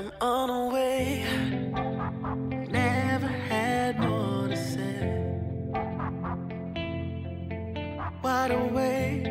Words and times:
I'm 0.00 0.12
on 0.22 0.48
a 0.48 0.72
way. 0.72 1.26
Never 2.70 3.26
had 3.26 4.00
more 4.00 4.48
to 4.48 4.56
say. 4.56 5.26
Wide 8.22 8.50
awake, 8.50 9.26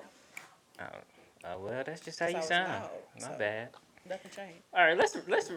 Oh, 0.79 0.85
oh, 1.45 1.59
well, 1.59 1.83
that's 1.85 2.01
just 2.01 2.19
how 2.19 2.27
you 2.27 2.35
how 2.35 2.41
sound. 2.41 2.69
loud, 2.69 2.89
Not 3.19 3.31
so. 3.33 3.37
bad. 3.39 3.69
Nothing 4.09 4.31
changed. 4.35 4.63
All 4.73 4.85
right, 4.85 4.97
let's 4.97 5.17
let's. 5.27 5.51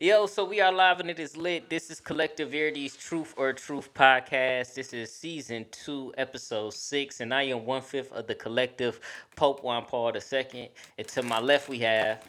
Yo, 0.00 0.26
so 0.26 0.44
we 0.44 0.60
are 0.60 0.70
live 0.72 1.00
and 1.00 1.10
it 1.10 1.18
is 1.18 1.36
lit. 1.36 1.68
This 1.70 1.90
is 1.90 2.00
Collective 2.00 2.50
Verite's 2.50 2.96
Truth 2.96 3.34
or 3.36 3.52
Truth 3.54 3.92
podcast. 3.94 4.74
This 4.74 4.92
is 4.92 5.12
season 5.12 5.66
two, 5.70 6.12
episode 6.18 6.74
six, 6.74 7.20
and 7.20 7.32
I 7.32 7.44
am 7.44 7.64
one 7.64 7.80
fifth 7.82 8.12
of 8.12 8.26
the 8.26 8.34
collective 8.34 9.00
Pope 9.34 9.64
Juan 9.64 9.84
Paul 9.86 10.12
II. 10.14 10.70
And 10.98 11.08
to 11.08 11.22
my 11.22 11.40
left 11.40 11.68
we 11.68 11.78
have, 11.80 12.22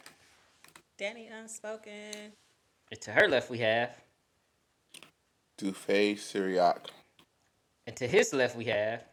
Danny 0.97 1.27
Unspoken. 1.27 2.31
and 2.91 3.01
to 3.01 3.11
her 3.11 3.27
left 3.27 3.49
we 3.49 3.59
have, 3.59 3.91
Dufay 5.59 6.17
Syriac. 6.17 6.87
and 7.85 7.95
to 7.97 8.07
his 8.07 8.33
left 8.33 8.55
we 8.55 8.65
have. 8.65 9.03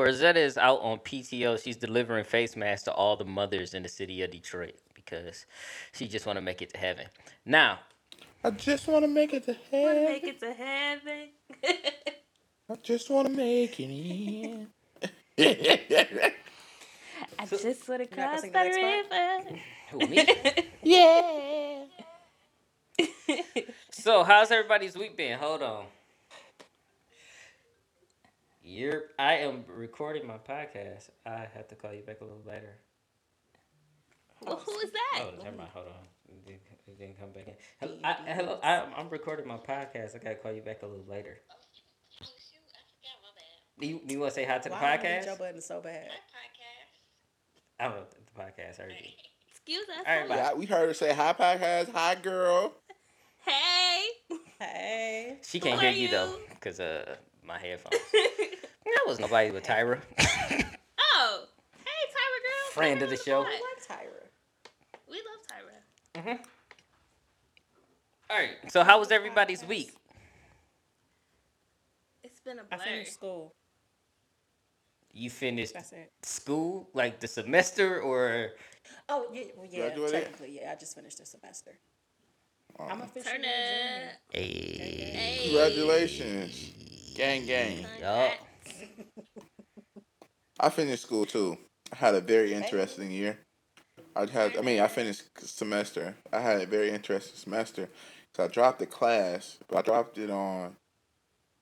Corzetta 0.00 0.36
is 0.36 0.56
out 0.56 0.80
on 0.80 0.98
PTO. 0.98 1.62
She's 1.62 1.76
delivering 1.76 2.24
face 2.24 2.56
masks 2.56 2.84
to 2.84 2.92
all 2.92 3.16
the 3.16 3.24
mothers 3.26 3.74
in 3.74 3.82
the 3.82 3.88
city 3.88 4.22
of 4.22 4.30
Detroit 4.30 4.76
because 4.94 5.44
she 5.92 6.08
just 6.08 6.24
want 6.24 6.38
to 6.38 6.40
make 6.40 6.62
it 6.62 6.70
to 6.72 6.78
heaven. 6.78 7.06
Now, 7.44 7.80
I 8.42 8.50
just 8.50 8.88
want 8.88 9.04
to 9.04 9.08
make 9.08 9.34
it 9.34 9.44
to 9.44 9.56
heaven. 9.70 10.04
Make 10.04 10.24
it 10.24 10.40
to 10.40 10.54
heaven. 10.54 11.28
I 12.70 12.74
just 12.82 13.10
want 13.10 13.28
to 13.28 13.34
make 13.34 13.78
it 13.78 13.90
in. 13.90 14.68
I 17.38 17.44
just 17.46 17.88
want 17.88 18.00
to 18.00 18.06
cross 18.06 18.40
sing 18.40 18.52
the 18.52 18.58
the 18.58 18.70
river. 18.70 19.60
who 19.90 19.98
me? 20.08 20.26
Yeah. 20.82 21.84
So, 23.90 24.24
how's 24.24 24.50
everybody's 24.50 24.96
week 24.96 25.16
been? 25.16 25.38
Hold 25.38 25.62
on. 25.62 25.84
You're. 28.70 29.02
I 29.18 29.38
am 29.38 29.64
recording 29.66 30.28
my 30.28 30.38
podcast. 30.38 31.10
I 31.26 31.48
have 31.54 31.66
to 31.70 31.74
call 31.74 31.92
you 31.92 32.02
back 32.02 32.20
a 32.20 32.24
little 32.24 32.44
later. 32.46 32.78
well, 34.46 34.62
who 34.64 34.78
is 34.78 34.92
that? 34.92 35.24
Oh, 35.24 35.42
never 35.42 35.56
mind. 35.56 35.70
Hold 35.74 35.86
on. 35.88 36.06
It 36.28 36.46
didn't, 36.46 36.60
it 36.86 36.96
didn't 36.96 37.18
come 37.18 37.30
back 37.32 37.48
in. 37.48 37.54
Hello. 37.80 37.98
I, 38.04 38.12
hello 38.32 38.60
I, 38.62 38.86
I'm 38.96 39.08
recording 39.08 39.48
my 39.48 39.56
podcast. 39.56 40.14
I 40.14 40.18
gotta 40.22 40.36
call 40.36 40.52
you 40.52 40.62
back 40.62 40.82
a 40.82 40.86
little 40.86 41.04
later. 41.10 41.40
Do 43.80 43.88
you, 43.88 44.00
do 44.06 44.14
you 44.14 44.20
want 44.20 44.30
to 44.30 44.34
say 44.36 44.44
hi 44.44 44.58
to 44.58 44.68
the 44.68 44.74
Why 44.76 44.92
I 44.92 44.96
need 44.98 45.02
podcast? 45.02 45.24
Joe 45.24 45.36
Budden 45.36 45.60
so 45.60 45.80
bad? 45.80 46.08
I 47.80 47.84
don't 47.86 47.96
know 47.96 48.02
if 48.02 48.10
the 48.10 48.40
podcast. 48.40 48.78
I 48.78 48.82
heard 48.84 48.92
you. 48.92 49.10
Excuse 49.50 49.88
us. 49.88 50.04
All 50.06 50.16
right, 50.16 50.28
bye. 50.28 50.36
yeah, 50.36 50.54
we 50.54 50.66
heard 50.66 50.86
her 50.86 50.94
say 50.94 51.12
hi, 51.12 51.32
podcast. 51.32 51.92
Hi, 51.92 52.14
girl. 52.14 52.74
Hey. 53.44 54.04
Hey. 54.60 55.38
She 55.42 55.58
can't 55.58 55.74
Who 55.74 55.80
hear 55.80 55.90
are 55.90 55.92
you, 55.92 56.08
though, 56.08 56.36
because 56.50 56.78
uh, 56.78 57.16
my 57.44 57.58
headphones. 57.58 57.96
that 58.84 59.04
was 59.06 59.18
nobody 59.20 59.50
but 59.50 59.62
Tyra, 59.64 60.00
oh. 60.18 61.44
Hey, 61.84 62.06
Tyra 62.10 62.38
girl. 62.42 62.70
friend 62.72 63.00
Tyra 63.00 63.04
of 63.04 63.10
the 63.10 63.16
on 63.18 63.24
show. 63.24 63.42
pod. 63.44 63.52
I 63.52 63.54
like 63.54 64.00
Tyra. 64.00 64.26
We 65.10 65.16
love 65.16 66.24
Tyra. 66.24 66.36
Mhm. 66.38 66.44
All 68.30 68.36
right. 68.38 68.50
So, 68.70 68.84
how 68.84 68.98
was 68.98 69.10
everybody's 69.10 69.64
week? 69.64 69.92
It's 72.22 72.40
been 72.40 72.58
a 72.58 72.64
blur. 72.64 72.78
finished 72.84 73.12
school. 73.14 73.54
You 75.12 75.28
finished 75.30 75.74
That's 75.74 75.92
it. 75.92 76.12
school, 76.22 76.88
like 76.94 77.18
the 77.18 77.26
semester, 77.26 78.00
or 78.00 78.50
Oh 79.08 79.26
yeah, 79.32 79.44
well, 79.56 79.66
yeah. 79.68 79.86
Graduated? 79.88 80.12
Technically, 80.22 80.58
yeah. 80.60 80.70
I 80.72 80.76
just 80.76 80.94
finished 80.94 81.18
the 81.18 81.26
semester. 81.26 81.72
I'm 82.78 82.92
Um, 82.92 83.02
officially 83.02 83.32
Turn 83.38 83.44
a 83.44 83.48
junior. 83.48 84.12
hey, 84.30 85.10
Hey. 85.12 85.38
Congratulations. 85.48 86.70
Gang, 87.16 87.44
gang. 87.44 87.84
Yup. 87.98 88.32
I 90.62 90.68
finished 90.68 91.04
school 91.04 91.24
too. 91.24 91.56
I 91.90 91.96
had 91.96 92.14
a 92.14 92.20
very 92.20 92.52
interesting 92.52 93.10
year. 93.10 93.38
I 94.14 94.26
had, 94.26 94.58
I 94.58 94.60
mean, 94.60 94.80
I 94.80 94.88
finished 94.88 95.22
semester. 95.38 96.14
I 96.30 96.40
had 96.40 96.60
a 96.60 96.66
very 96.66 96.90
interesting 96.90 97.36
semester. 97.36 97.88
So 98.36 98.44
I 98.44 98.48
dropped 98.48 98.78
the 98.78 98.86
class, 98.86 99.58
but 99.68 99.78
I 99.78 99.82
dropped 99.82 100.18
it 100.18 100.30
on 100.30 100.76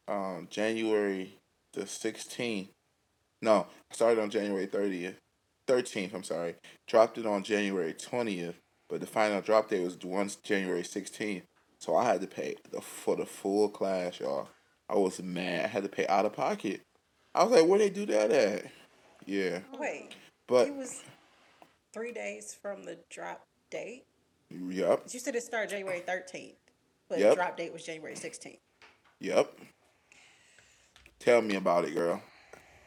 um, 0.08 0.48
January 0.50 1.36
the 1.74 1.82
16th. 1.82 2.70
No, 3.40 3.68
I 3.90 3.94
started 3.94 4.20
on 4.20 4.30
January 4.30 4.66
30th. 4.66 5.14
13th, 5.68 6.14
I'm 6.14 6.24
sorry. 6.24 6.56
Dropped 6.88 7.18
it 7.18 7.26
on 7.26 7.44
January 7.44 7.94
20th, 7.94 8.54
but 8.88 9.00
the 9.00 9.06
final 9.06 9.40
drop 9.40 9.68
date 9.68 9.84
was 9.84 9.96
once 10.02 10.36
January 10.36 10.82
16th. 10.82 11.42
So 11.78 11.94
I 11.94 12.04
had 12.04 12.20
to 12.22 12.26
pay 12.26 12.56
the, 12.72 12.80
for 12.80 13.14
the 13.14 13.26
full 13.26 13.68
class, 13.68 14.18
y'all. 14.18 14.48
I 14.88 14.96
was 14.96 15.22
mad. 15.22 15.66
I 15.66 15.68
had 15.68 15.84
to 15.84 15.88
pay 15.88 16.06
out 16.08 16.26
of 16.26 16.32
pocket. 16.32 16.80
I 17.32 17.44
was 17.44 17.52
like, 17.52 17.68
where 17.68 17.78
they 17.78 17.90
do 17.90 18.04
that 18.06 18.32
at? 18.32 18.64
Yeah. 19.28 19.60
Wait, 19.78 20.14
But 20.46 20.68
it 20.68 20.74
was 20.74 21.02
three 21.92 22.12
days 22.12 22.56
from 22.60 22.84
the 22.84 22.96
drop 23.10 23.44
date. 23.70 24.04
Yep, 24.50 25.02
You 25.12 25.20
said 25.20 25.34
it 25.36 25.42
started 25.42 25.68
January 25.68 26.00
13th, 26.00 26.54
but 27.10 27.18
Yep. 27.18 27.30
the 27.30 27.34
drop 27.36 27.56
date 27.58 27.70
was 27.72 27.84
January 27.84 28.14
16th. 28.14 28.58
yep. 29.20 29.52
Tell 31.18 31.42
me 31.42 31.56
about 31.56 31.84
it, 31.84 31.94
girl. 31.94 32.22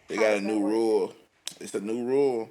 They 0.08 0.16
How 0.16 0.22
got 0.24 0.38
a 0.38 0.42
new 0.42 0.60
work? 0.60 0.72
rule. 0.72 1.16
It's 1.60 1.76
a 1.76 1.82
new 1.82 2.06
rule. 2.06 2.50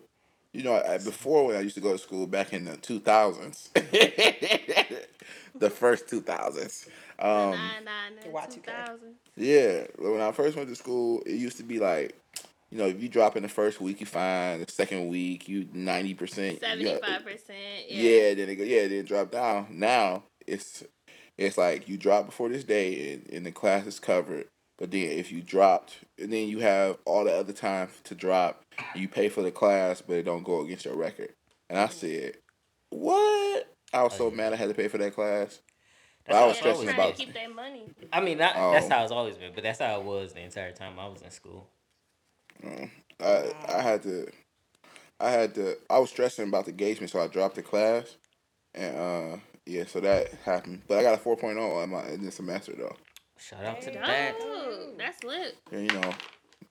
You 0.52 0.62
know, 0.62 0.74
I, 0.80 0.98
before 0.98 1.46
when 1.46 1.56
I 1.56 1.60
used 1.60 1.74
to 1.76 1.80
go 1.80 1.92
to 1.92 1.98
school 1.98 2.26
back 2.28 2.52
in 2.52 2.64
the 2.66 2.76
two 2.76 3.00
thousands, 3.00 3.70
the 3.74 5.70
first 5.70 6.08
two 6.08 6.20
thousands. 6.20 6.86
Um, 7.18 7.50
Nine, 7.52 7.84
nine, 7.84 8.12
The 8.22 8.28
nine, 8.30 8.46
Y2K. 8.48 8.54
2000. 8.54 9.14
yeah, 9.36 9.84
when 9.98 10.20
I 10.20 10.32
first 10.32 10.56
went 10.56 10.68
to 10.68 10.76
school, 10.76 11.22
it 11.26 11.32
used 11.34 11.56
to 11.58 11.62
be 11.64 11.78
like, 11.78 12.14
you 12.70 12.78
know, 12.78 12.86
if 12.86 13.02
you 13.02 13.08
drop 13.08 13.36
in 13.36 13.42
the 13.42 13.48
first 13.48 13.80
week, 13.80 14.00
you 14.00 14.06
fine. 14.06 14.60
The 14.60 14.70
second 14.70 15.08
week, 15.08 15.48
you 15.48 15.68
ninety 15.72 16.14
percent. 16.14 16.60
75%. 16.60 17.00
Yeah. 17.88 18.02
Yeah, 18.02 18.34
then 18.34 18.48
it 18.48 18.56
go. 18.56 18.64
Yeah, 18.64 18.82
then 18.82 18.92
it 18.92 19.06
drop 19.06 19.32
down. 19.32 19.66
Now 19.70 20.24
it's 20.46 20.84
it's 21.36 21.58
like 21.58 21.88
you 21.88 21.96
drop 21.96 22.26
before 22.26 22.48
this 22.48 22.64
day, 22.64 23.14
and, 23.14 23.30
and 23.32 23.46
the 23.46 23.52
class 23.52 23.86
is 23.86 23.98
covered. 23.98 24.46
But 24.78 24.92
then 24.92 25.10
if 25.10 25.30
you 25.30 25.42
dropped, 25.42 25.98
and 26.18 26.32
then 26.32 26.48
you 26.48 26.60
have 26.60 26.98
all 27.04 27.24
the 27.24 27.34
other 27.34 27.52
time 27.52 27.88
to 28.04 28.14
drop, 28.14 28.62
you 28.94 29.08
pay 29.08 29.28
for 29.28 29.42
the 29.42 29.50
class, 29.50 30.00
but 30.00 30.16
it 30.16 30.22
don't 30.22 30.42
go 30.42 30.60
against 30.62 30.86
your 30.86 30.96
record. 30.96 31.34
And 31.68 31.78
I 31.78 31.84
mm-hmm. 31.84 31.92
said, 31.92 32.36
what? 32.88 33.74
I 33.92 34.02
was 34.02 34.16
so 34.16 34.30
mad 34.30 34.52
I 34.52 34.56
had 34.56 34.68
to 34.68 34.74
pay 34.74 34.88
for 34.88 34.98
that 34.98 35.14
class. 35.14 35.60
But 36.26 36.36
I 36.36 36.46
was 36.46 36.58
how 36.58 36.64
They're 36.64 36.74
stressing 36.74 36.94
trying 36.94 36.94
about. 36.94 37.16
to 37.16 37.24
keep 37.24 37.34
their 37.34 37.52
money. 37.52 37.90
I 38.12 38.20
mean, 38.20 38.38
not, 38.38 38.54
Oh. 38.56 38.72
that's 38.72 38.88
how 38.88 39.02
it's 39.02 39.12
always 39.12 39.36
been, 39.36 39.52
but 39.54 39.64
that's 39.64 39.80
how 39.80 40.00
it 40.00 40.04
was 40.04 40.32
the 40.32 40.40
entire 40.40 40.72
time 40.72 40.98
I 40.98 41.08
was 41.08 41.20
in 41.20 41.30
school. 41.30 41.68
I 42.64 43.52
I 43.68 43.80
had 43.82 44.02
to, 44.04 44.28
I 45.18 45.30
had 45.30 45.54
to. 45.56 45.76
I 45.88 45.98
was 45.98 46.10
stressing 46.10 46.48
about 46.48 46.64
the 46.66 46.70
engagement, 46.70 47.10
so 47.10 47.20
I 47.20 47.26
dropped 47.28 47.56
the 47.56 47.62
class, 47.62 48.16
and 48.74 48.96
uh, 48.96 49.36
yeah, 49.66 49.84
so 49.86 50.00
that 50.00 50.32
happened. 50.44 50.82
But 50.88 50.98
I 50.98 51.02
got 51.02 51.14
a 51.18 51.22
4.0 51.22 51.84
in 51.84 51.90
my 51.90 52.06
in 52.08 52.24
this 52.24 52.36
semester 52.36 52.72
though. 52.76 52.96
Shout 53.38 53.64
out 53.64 53.80
to 53.82 53.90
the 53.90 53.98
back. 53.98 54.36
Oh, 54.40 54.92
that's 54.98 55.24
lit. 55.24 55.56
And 55.72 55.90
you 55.90 56.00
know, 56.00 56.12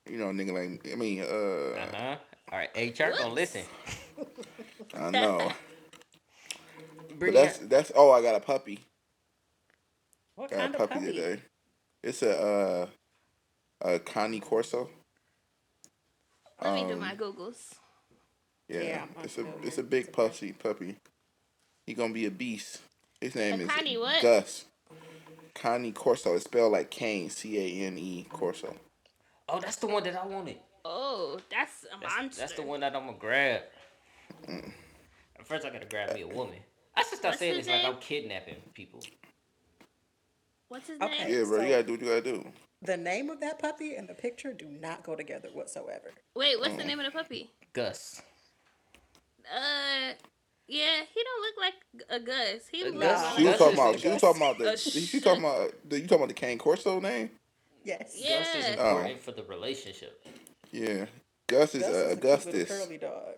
you 0.10 0.18
know, 0.18 0.26
nigga 0.28 0.54
like 0.54 0.92
I 0.92 0.96
mean, 0.96 1.22
uh, 1.22 1.26
Uh 1.26 1.88
huh. 1.96 2.16
All 2.52 2.58
right, 2.60 2.70
HR 2.76 3.12
gonna 3.12 3.26
Whoops. 3.30 3.36
listen. 3.36 3.64
I 4.96 5.10
know. 5.12 5.52
But 7.20 7.34
that's 7.34 7.58
that's. 7.58 7.92
Oh, 7.96 8.12
I 8.12 8.22
got 8.22 8.36
a 8.36 8.40
puppy. 8.40 8.80
What 10.36 10.50
Got 10.52 10.60
kind 10.60 10.76
a 10.76 10.78
of 10.78 10.90
puppy 10.90 11.06
puppy? 11.06 11.18
today. 11.18 11.42
It's 12.02 12.22
a 12.22 12.40
uh, 12.42 12.88
a 13.82 14.00
Cane 14.00 14.40
Corso. 14.40 14.90
Let 16.62 16.74
me 16.74 16.86
do 16.88 16.94
Um, 16.94 17.00
my 17.00 17.16
Googles. 17.16 17.74
Yeah, 18.68 18.82
Yeah, 18.82 19.06
it's 19.24 19.38
a 19.38 19.46
it's 19.64 19.78
a 19.78 19.84
big 19.84 20.06
this 20.08 20.16
puppy 20.16 20.52
puppy. 20.54 20.96
He 21.86 21.94
gonna 21.94 22.14
be 22.14 22.26
a 22.26 22.32
beast. 22.32 22.82
His 23.20 23.36
name 23.36 23.60
A 23.62 23.64
is 23.64 23.70
Connie 23.70 23.98
what? 23.98 24.22
Gus. 24.22 24.66
Cane 25.56 25.92
Corso. 25.94 26.36
It's 26.36 26.46
spelled 26.46 26.72
like 26.72 26.90
Kane, 26.92 27.30
C 27.30 27.58
A 27.58 27.86
N 27.88 27.98
E 27.98 28.28
Corso. 28.30 28.76
oh, 29.50 29.60
that's 29.60 29.78
the 29.78 29.88
one 29.88 30.04
that 30.04 30.16
I 30.16 30.26
wanted. 30.26 30.58
Oh, 30.86 31.40
that's 31.50 31.84
a 31.86 32.00
That's, 32.00 32.16
monster. 32.18 32.40
that's 32.42 32.54
the 32.54 32.62
one 32.62 32.80
that 32.82 32.96
I'm 32.96 33.06
gonna 33.08 33.18
grab. 33.18 33.62
At 34.48 35.46
first, 35.46 35.66
I 35.66 35.70
gotta 35.72 35.86
grab 35.88 36.14
me 36.14 36.22
a 36.22 36.28
woman. 36.28 36.58
I 36.96 37.02
should 37.04 37.18
stop 37.20 37.32
What's 37.32 37.40
saying 37.40 37.56
his 37.58 37.66
this 37.66 37.84
like? 37.84 37.94
I'm 37.94 38.00
kidnapping 38.00 38.56
people. 38.74 39.02
What's 40.70 40.88
his 40.88 41.02
Okay. 41.02 41.24
name? 41.26 41.34
Yeah, 41.34 41.44
bro, 41.46 41.58
So- 41.58 41.64
you 41.64 41.70
gotta 41.70 41.84
do 41.84 41.92
what 41.94 42.02
you 42.02 42.08
gotta 42.08 42.22
do. 42.22 42.52
The 42.82 42.96
name 42.98 43.30
of 43.30 43.42
that 43.42 43.60
puppy 43.60 43.96
and 43.96 44.08
the 44.08 44.14
picture 44.14 44.54
do 44.54 44.66
not 44.66 45.04
go 45.04 45.16
together 45.16 45.50
whatsoever. 45.54 46.12
Wait, 46.36 46.60
what's 46.60 46.76
the 46.76 46.86
name 46.86 47.00
of 47.00 47.06
the 47.06 47.12
puppy? 47.12 47.52
Gus. 47.74 48.22
Uh, 49.54 50.14
yeah, 50.68 51.02
he 51.14 51.24
don't 51.24 51.42
look 51.42 51.56
like 51.60 51.74
a 52.10 52.20
Gus. 52.20 52.68
He 52.72 52.84
looks 52.86 52.98
Gus- 52.98 53.24
like 53.24 53.38
She 53.38 53.44
was 53.44 53.52
Gus 53.52 53.60
talking 53.60 53.74
about. 53.80 54.00
She 54.00 54.08
was 54.08 54.22
talking 54.22 54.42
about 54.42 54.58
the. 54.60 54.78
She 54.78 55.20
talking 55.20 55.44
about. 55.44 55.74
The, 55.90 55.96
you 56.00 56.04
talking 56.08 56.18
about 56.18 56.28
the 56.30 56.34
Cane 56.36 56.58
Corso 56.58 57.00
name? 57.00 57.32
Yes. 57.84 58.14
Yeah. 58.16 58.40
Gus 58.40 58.56
is 58.56 58.76
Oh. 58.78 58.90
important 58.98 59.22
for 59.22 59.32
the 59.32 59.44
relationship. 59.44 60.24
Yeah. 60.72 61.06
Gus 61.48 61.76
is 61.76 61.82
Gus 61.82 61.90
uh, 61.92 61.92
is 61.92 61.98
a 61.98 62.06
cute 62.08 62.18
Augustus. 62.20 62.70
little 62.70 62.86
curly 62.86 62.98
dog. 62.98 63.34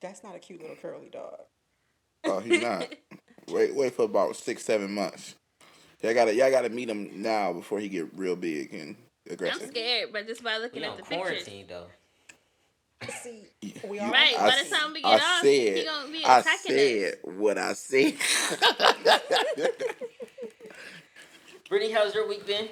That's 0.00 0.22
not 0.24 0.34
a 0.34 0.38
cute 0.40 0.60
little 0.60 0.76
curly 0.76 1.08
dog. 1.10 1.40
Oh, 2.24 2.40
he's 2.40 2.60
not. 2.62 2.92
wait, 3.48 3.74
wait 3.74 3.94
for 3.94 4.02
about 4.04 4.36
six, 4.36 4.64
seven 4.64 4.92
months. 4.92 5.36
Y'all 6.02 6.14
gotta, 6.14 6.34
y'all 6.34 6.50
gotta 6.50 6.68
meet 6.70 6.88
him 6.88 7.22
now 7.22 7.52
before 7.52 7.78
he 7.80 7.88
get 7.88 8.06
real 8.16 8.36
big 8.36 8.72
and 8.74 8.96
aggressive. 9.28 9.62
I'm 9.64 9.68
scared, 9.70 10.10
but 10.12 10.26
just 10.26 10.42
by 10.42 10.58
looking 10.58 10.80
We 10.80 10.86
at 10.86 10.92
on 10.92 10.96
the 10.96 11.02
pictures. 11.02 11.18
quarantine 11.44 11.66
though. 11.68 11.86
See, 13.22 13.44
we 13.88 13.98
are 13.98 14.10
Right, 14.10 14.34
I 14.38 14.48
by 14.48 14.62
the 14.62 14.70
time 14.70 14.92
we 14.92 15.02
get 15.02 15.08
I 15.10 15.16
get 15.16 15.22
off, 15.24 15.40
said, 15.42 15.76
he 15.76 15.84
gonna 15.84 16.12
be 16.12 16.18
attacking 16.18 16.30
I 16.30 16.38
attacking 16.40 16.72
said 16.72 17.14
us. 17.14 17.18
what 17.22 17.58
I 17.58 17.72
said. 17.74 18.14
Brittany, 21.68 21.92
how's 21.92 22.14
your 22.14 22.28
week 22.28 22.46
been? 22.46 22.68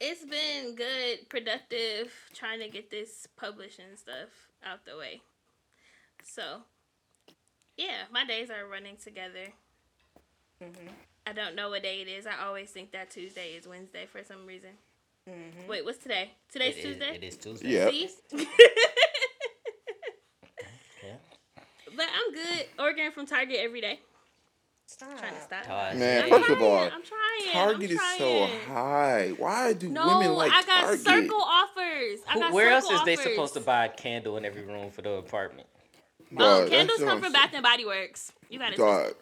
It's 0.00 0.24
been 0.24 0.74
good, 0.76 1.28
productive, 1.28 2.12
trying 2.34 2.60
to 2.60 2.68
get 2.68 2.90
this 2.90 3.26
publishing 3.36 3.96
stuff 3.96 4.28
out 4.64 4.84
the 4.86 4.96
way. 4.96 5.20
So, 6.24 6.62
yeah, 7.76 8.04
my 8.12 8.24
days 8.24 8.50
are 8.50 8.66
running 8.68 8.96
together. 8.96 9.52
Mm-hmm. 10.62 10.88
I 11.26 11.32
don't 11.32 11.54
know 11.54 11.68
what 11.70 11.82
day 11.82 12.00
it 12.00 12.08
is. 12.08 12.26
I 12.26 12.44
always 12.46 12.70
think 12.70 12.92
that 12.92 13.10
Tuesday 13.10 13.50
is 13.50 13.66
Wednesday 13.68 14.06
for 14.10 14.22
some 14.24 14.46
reason. 14.46 14.70
Wait, 15.68 15.84
what's 15.84 15.98
today? 15.98 16.30
Today's 16.50 16.74
It 16.76 16.78
is- 16.78 16.84
Tuesday. 16.84 17.14
it 17.16 17.22
is 17.24 17.36
Tuesday. 17.36 17.68
Yeah. 17.68 17.90
See? 17.90 18.08
Yeah. 21.04 21.12
but 21.96 22.06
I'm 22.14 22.32
good. 22.34 22.66
Ordering 22.78 23.10
from 23.10 23.26
Target 23.26 23.58
every 23.60 23.82
day. 23.82 24.00
Stop. 24.86 25.18
Trying 25.18 25.34
to 25.34 25.40
stop. 25.42 25.64
Todd, 25.64 25.96
Man, 25.96 26.22
I'm 26.24 26.28
yeah. 26.30 26.38
first 26.38 26.48
of 26.50 26.62
all, 26.62 26.78
I'm 26.78 26.90
trying. 27.02 27.52
Target 27.52 27.90
I'm 27.90 27.96
is 27.96 28.18
so 28.18 28.46
high. 28.72 29.34
Why 29.36 29.74
do 29.74 29.90
No, 29.90 30.06
women 30.18 30.32
like 30.34 30.50
No, 30.50 30.56
I 30.56 30.62
got 30.62 30.80
Target? 30.84 31.00
circle 31.04 31.42
offers. 31.42 32.20
I 32.26 32.38
got 32.38 32.52
where 32.54 32.70
else 32.70 32.84
circle 32.88 33.00
is 33.00 33.04
they 33.04 33.16
supposed 33.16 33.52
to 33.54 33.60
buy 33.60 33.84
a 33.84 33.88
candle 33.90 34.38
in 34.38 34.46
every 34.46 34.62
room 34.62 34.90
for 34.90 35.02
the 35.02 35.10
apartment? 35.10 35.68
Dog, 36.34 36.40
Oh, 36.40 36.58
that's 36.60 36.70
candles 36.70 37.00
come 37.00 37.20
from. 37.22 37.32
Bath 37.32 37.50
and 37.52 37.62
Body 37.62 37.84
Works. 37.84 38.32
You 38.48 38.58
gotta. 38.58 38.76
Dog. 38.78 39.14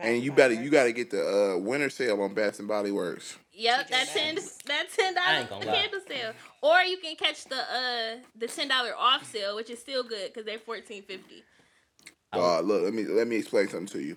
And 0.00 0.22
you 0.22 0.32
better, 0.32 0.54
you 0.54 0.70
gotta 0.70 0.92
get 0.92 1.10
the 1.10 1.54
uh, 1.54 1.58
winter 1.58 1.90
sale 1.90 2.20
on 2.22 2.34
Bath 2.34 2.58
and 2.58 2.68
Body 2.68 2.90
Works. 2.90 3.36
Yep, 3.52 3.88
that 3.90 4.08
ten 4.08 4.34
Maxx. 4.36 4.58
that 4.66 4.86
ten 4.96 5.14
dollar 5.14 5.26
dollar 5.26 5.38
ain't 5.40 5.50
gonna 5.50 5.64
candle 5.64 6.00
sale, 6.08 6.32
or 6.62 6.78
you 6.80 6.96
can 6.98 7.16
catch 7.16 7.44
the 7.44 7.56
uh 7.56 8.16
the 8.38 8.46
ten 8.46 8.68
dollar 8.68 8.92
off 8.96 9.30
sale, 9.30 9.56
which 9.56 9.68
is 9.68 9.78
still 9.78 10.02
good 10.02 10.28
because 10.32 10.46
they're 10.46 10.58
fourteen 10.58 11.02
fifty. 11.02 11.44
I 12.32 12.38
Dog, 12.38 12.66
look, 12.66 12.82
let 12.82 12.94
me 12.94 13.04
let 13.04 13.26
me 13.26 13.36
explain 13.36 13.68
something 13.68 13.88
to 13.88 14.00
you. 14.00 14.16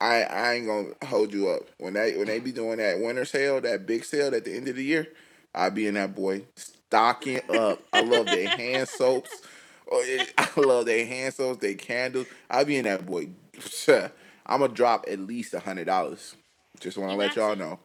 I 0.00 0.22
I 0.24 0.54
ain't 0.54 0.66
gonna 0.66 0.90
hold 1.06 1.32
you 1.32 1.48
up 1.48 1.62
when 1.78 1.94
they 1.94 2.16
when 2.16 2.26
they 2.26 2.40
be 2.40 2.52
doing 2.52 2.78
that 2.78 2.98
winter 3.00 3.24
sale, 3.24 3.60
that 3.62 3.86
big 3.86 4.04
sale 4.04 4.34
at 4.34 4.44
the 4.44 4.54
end 4.54 4.68
of 4.68 4.76
the 4.76 4.84
year. 4.84 5.08
I 5.54 5.70
be 5.70 5.86
in 5.86 5.94
that 5.94 6.14
boy 6.14 6.42
stocking 6.56 7.40
up. 7.48 7.80
I 7.92 8.00
love 8.00 8.30
their 8.30 8.48
hand 8.48 8.88
soaps. 8.88 9.42
Oh, 9.90 10.02
it- 10.04 10.32
I 10.38 10.48
love 10.60 10.86
their 10.86 11.06
hand 11.06 11.32
soaps, 11.34 11.60
their 11.60 11.74
candles. 11.74 12.26
I 12.50 12.64
be 12.64 12.76
in 12.76 12.84
that 12.84 13.06
boy. 13.06 13.28
I'm 14.50 14.60
gonna 14.60 14.72
drop 14.74 15.06
at 15.08 15.18
least 15.20 15.54
a 15.54 15.60
hundred 15.60 15.86
dollars. 15.86 16.34
Just 16.80 16.98
want 16.98 17.10
to 17.12 17.16
let 17.16 17.36
y'all 17.36 17.50
you. 17.50 17.56
know. 17.56 17.80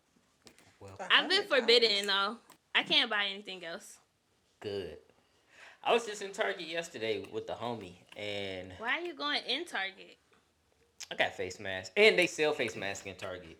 I've 1.11 1.29
been 1.29 1.43
forbidden 1.43 2.07
though. 2.07 2.37
I 2.73 2.83
can't 2.83 3.09
buy 3.09 3.27
anything 3.31 3.63
else. 3.65 3.97
Good. 4.61 4.97
I 5.83 5.93
was 5.93 6.05
just 6.05 6.21
in 6.21 6.31
Target 6.31 6.67
yesterday 6.67 7.23
with 7.31 7.45
the 7.47 7.53
homie, 7.53 7.93
and 8.17 8.73
Why 8.79 8.97
are 8.97 9.01
you 9.01 9.13
going 9.13 9.41
in 9.47 9.65
Target? 9.65 10.17
I 11.11 11.15
got 11.15 11.35
face 11.35 11.59
masks, 11.59 11.91
and 11.95 12.17
they 12.17 12.25
sell 12.27 12.53
face 12.53 12.75
masks 12.75 13.05
in 13.05 13.15
Target. 13.15 13.59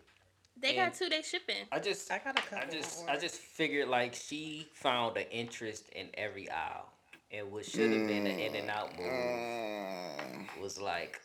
They 0.60 0.76
And- 0.76 0.76
got 0.90 0.94
two 0.94 1.08
day 1.08 1.22
shipping. 1.22 1.64
I 1.70 1.78
just, 1.78 2.10
I 2.10 2.18
got 2.18 2.36
a 2.36 2.42
I 2.42 2.42
couple 2.42 2.68
I 2.68 2.70
just, 2.72 3.02
on 3.04 3.10
I 3.10 3.18
just 3.18 3.36
figured 3.36 3.88
like 3.88 4.14
she 4.14 4.66
found 4.74 5.16
an 5.16 5.26
interest 5.30 5.88
in 5.94 6.08
every 6.14 6.50
aisle, 6.50 6.88
and 7.30 7.52
what 7.52 7.64
should 7.64 7.92
have 7.92 8.08
been 8.08 8.26
an 8.26 8.38
in 8.40 8.56
and 8.56 8.70
out 8.70 8.96
move 8.98 9.06
Mm, 9.06 10.60
was 10.60 10.80
like 10.80 11.20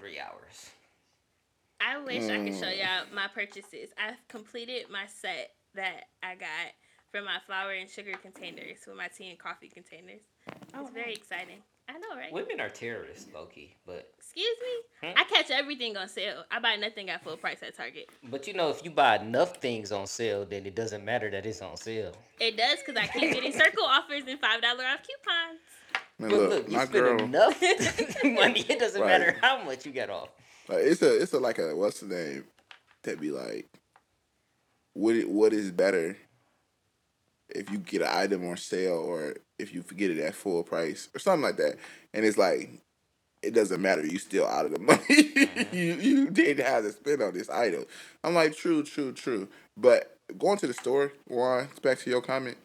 three 0.00 0.18
hours. 0.18 0.70
I 1.80 1.98
wish 1.98 2.24
I 2.24 2.44
could 2.44 2.54
show 2.54 2.66
Mm. 2.66 2.78
y'all 2.78 3.06
my 3.14 3.28
purchases. 3.28 3.90
I've 3.96 4.16
completed 4.28 4.90
my 4.90 5.06
set 5.06 5.54
that 5.74 6.08
I 6.22 6.34
got 6.34 6.72
for 7.10 7.22
my 7.22 7.38
flour 7.46 7.72
and 7.72 7.88
sugar 7.88 8.12
containers 8.20 8.78
for 8.84 8.94
my 8.94 9.08
tea 9.08 9.30
and 9.30 9.38
coffee 9.38 9.68
containers. 9.68 10.20
Oh, 10.74 10.82
It's 10.82 10.90
very 10.90 11.12
exciting. 11.14 11.62
I 11.88 11.94
know, 11.98 12.14
right? 12.16 12.32
Women 12.32 12.60
are 12.60 12.68
terrorists, 12.68 13.26
Loki. 13.34 13.74
but 13.84 14.12
Excuse 14.18 14.56
me? 15.02 15.08
Hmm? 15.08 15.18
I 15.18 15.24
catch 15.24 15.50
everything 15.50 15.96
on 15.96 16.08
sale. 16.08 16.44
I 16.50 16.60
buy 16.60 16.76
nothing 16.76 17.10
at 17.10 17.24
full 17.24 17.36
price 17.36 17.62
at 17.62 17.76
Target. 17.76 18.08
but 18.24 18.46
you 18.46 18.52
know 18.54 18.68
if 18.70 18.84
you 18.84 18.90
buy 18.92 19.16
enough 19.16 19.56
things 19.56 19.90
on 19.90 20.06
sale, 20.06 20.44
then 20.44 20.66
it 20.66 20.76
doesn't 20.76 21.04
matter 21.04 21.28
that 21.30 21.44
it's 21.46 21.62
on 21.62 21.76
sale. 21.76 22.14
It 22.38 22.56
does 22.56 22.78
because 22.84 22.96
I 22.96 23.06
keep 23.08 23.32
getting 23.32 23.52
circle 23.64 23.84
offers 23.84 24.22
and 24.28 24.38
five 24.38 24.62
dollar 24.62 24.84
off 24.84 25.00
coupons. 25.02 25.60
Man, 26.20 26.30
But 26.30 26.38
look, 26.38 26.50
look, 26.50 26.68
you 26.68 26.76
my 26.76 26.84
spend 26.86 27.04
girl. 27.04 27.22
enough 27.22 27.62
money, 28.24 28.60
it 28.68 28.78
doesn't 28.78 29.00
Right. 29.00 29.08
matter 29.20 29.36
how 29.40 29.62
much 29.64 29.86
you 29.86 29.92
get 29.92 30.10
off. 30.10 30.28
Like, 30.68 30.78
it's 30.84 31.02
a 31.02 31.20
it's 31.20 31.32
a 31.32 31.40
like 31.40 31.58
a 31.58 31.74
what's 31.74 32.00
the 32.00 32.14
name 32.14 32.44
that 33.02 33.20
be 33.20 33.30
like 33.30 33.66
what 34.92 35.16
what 35.26 35.52
is 35.52 35.70
better 35.70 36.16
if 37.48 37.70
you 37.70 37.78
get 37.78 38.02
an 38.02 38.08
item 38.10 38.48
on 38.48 38.56
sale 38.56 38.94
or 38.94 39.34
if 39.58 39.74
you 39.74 39.82
get 39.82 40.10
it 40.10 40.18
at 40.18 40.34
full 40.34 40.62
price 40.62 41.08
or 41.14 41.18
something 41.18 41.42
like 41.42 41.56
that 41.56 41.76
and 42.14 42.24
it's 42.24 42.38
like 42.38 42.70
it 43.42 43.54
doesn't 43.54 43.80
matter 43.80 44.04
you 44.04 44.18
still 44.18 44.46
out 44.46 44.66
of 44.66 44.72
the 44.72 44.78
money 44.80 45.00
mm-hmm. 45.00 45.74
you 45.74 45.94
you 45.94 46.30
didn't 46.30 46.64
have 46.64 46.84
to 46.84 46.92
spend 46.92 47.22
on 47.22 47.32
this 47.34 47.48
item 47.50 47.84
i'm 48.22 48.34
like 48.34 48.54
true 48.54 48.82
true 48.82 49.12
true 49.12 49.48
but 49.76 50.16
going 50.38 50.58
to 50.58 50.66
the 50.66 50.74
store 50.74 51.12
Juan, 51.26 51.68
back 51.82 51.98
to 52.00 52.10
your 52.10 52.20
comment 52.20 52.56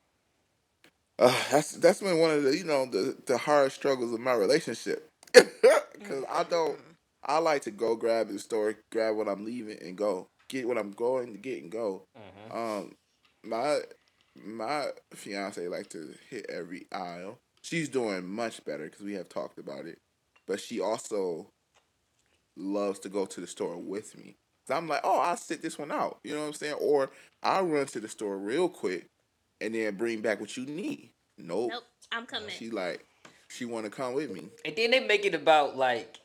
uh, 1.20 1.44
that's 1.52 1.72
that's 1.74 2.02
been 2.02 2.20
one 2.20 2.32
of 2.32 2.44
the 2.44 2.56
you 2.58 2.64
know 2.64 2.86
the 2.86 3.18
the 3.26 3.38
hard 3.38 3.72
struggles 3.72 4.14
of 4.14 4.20
my 4.20 4.34
relationship 4.34 5.10
because 5.34 6.24
i 6.30 6.44
don't 6.44 6.80
I 7.28 7.40
like 7.40 7.64
to 7.64 7.72
go 7.72 7.96
grab 7.96 8.28
the 8.28 8.38
store, 8.38 8.76
grab 8.92 9.16
what 9.16 9.28
I'm 9.28 9.46
leaving, 9.46 9.80
and 9.82 9.98
go 9.98 10.28
get 10.48 10.68
what 10.68 10.78
I'm 10.78 10.92
going 10.92 11.34
to 11.34 11.40
get 11.40 11.62
and 11.62 11.72
go. 11.72 12.04
Mhm. 12.16 12.56
Um, 12.56 12.96
my 13.44 13.80
my 14.36 14.90
fiance 15.14 15.68
like 15.68 15.90
to 15.90 16.14
hit 16.30 16.46
every 16.50 16.86
aisle. 16.92 17.40
She's 17.64 17.90
doing 17.90 18.28
much 18.28 18.64
better 18.64 18.84
because 18.84 19.02
we 19.02 19.14
have 19.14 19.28
talked 19.28 19.58
about 19.58 19.88
it, 19.88 19.98
but 20.46 20.60
she 20.60 20.80
also 20.80 21.50
loves 22.56 23.00
to 23.00 23.10
go 23.10 23.26
to 23.26 23.42
the 23.42 23.48
store 23.48 23.78
with 23.78 24.16
me. 24.18 24.38
So 24.68 24.76
I'm 24.76 24.88
like, 24.88 25.02
oh, 25.04 25.20
I'll 25.20 25.38
sit 25.38 25.62
this 25.62 25.78
one 25.78 25.92
out. 25.92 26.20
You 26.24 26.34
know 26.36 26.42
what 26.42 26.48
I'm 26.48 26.54
saying? 26.54 26.76
Or 26.76 27.12
I'll 27.44 27.66
run 27.66 27.86
to 27.88 28.00
the 28.00 28.08
store 28.08 28.38
real 28.38 28.70
quick 28.70 29.10
and 29.62 29.74
then 29.76 29.96
bring 29.96 30.22
back 30.22 30.40
what 30.40 30.56
you 30.58 30.66
need. 30.66 31.12
Nope. 31.38 31.72
Nope, 31.74 31.84
I'm 32.12 32.26
coming. 32.26 32.50
She 32.50 32.70
like, 32.70 33.06
she 33.48 33.66
want 33.66 33.86
to 33.86 33.92
come 33.92 34.14
with 34.14 34.32
me. 34.32 34.48
And 34.64 34.76
then 34.76 34.92
they 34.92 35.00
make 35.06 35.26
it 35.26 35.36
about 35.36 35.78
like 35.78 36.18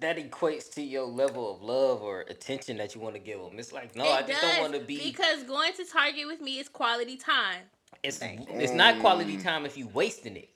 that 0.00 0.16
equates 0.18 0.72
to 0.74 0.82
your 0.82 1.04
level 1.06 1.54
of 1.54 1.62
love 1.62 2.02
or 2.02 2.22
attention 2.22 2.76
that 2.78 2.94
you 2.94 3.00
want 3.00 3.14
to 3.14 3.20
give 3.20 3.38
them. 3.40 3.58
It's 3.58 3.72
like 3.72 3.94
no, 3.94 4.04
It 4.04 4.10
I 4.10 4.22
just 4.22 4.40
don't 4.40 4.60
want 4.60 4.74
to 4.74 4.80
be. 4.80 4.98
because 5.10 5.42
going 5.44 5.72
to 5.74 5.84
Target 5.84 6.26
with 6.26 6.40
me 6.40 6.58
is 6.58 6.68
quality 6.68 7.16
time. 7.16 7.60
It's 8.02 8.18
Thank 8.18 8.48
it's 8.50 8.72
not 8.72 8.98
quality 9.00 9.36
Mm. 9.36 9.42
time 9.44 9.66
if 9.66 9.76
you 9.78 9.86
wasting 9.88 10.36
it. 10.36 10.48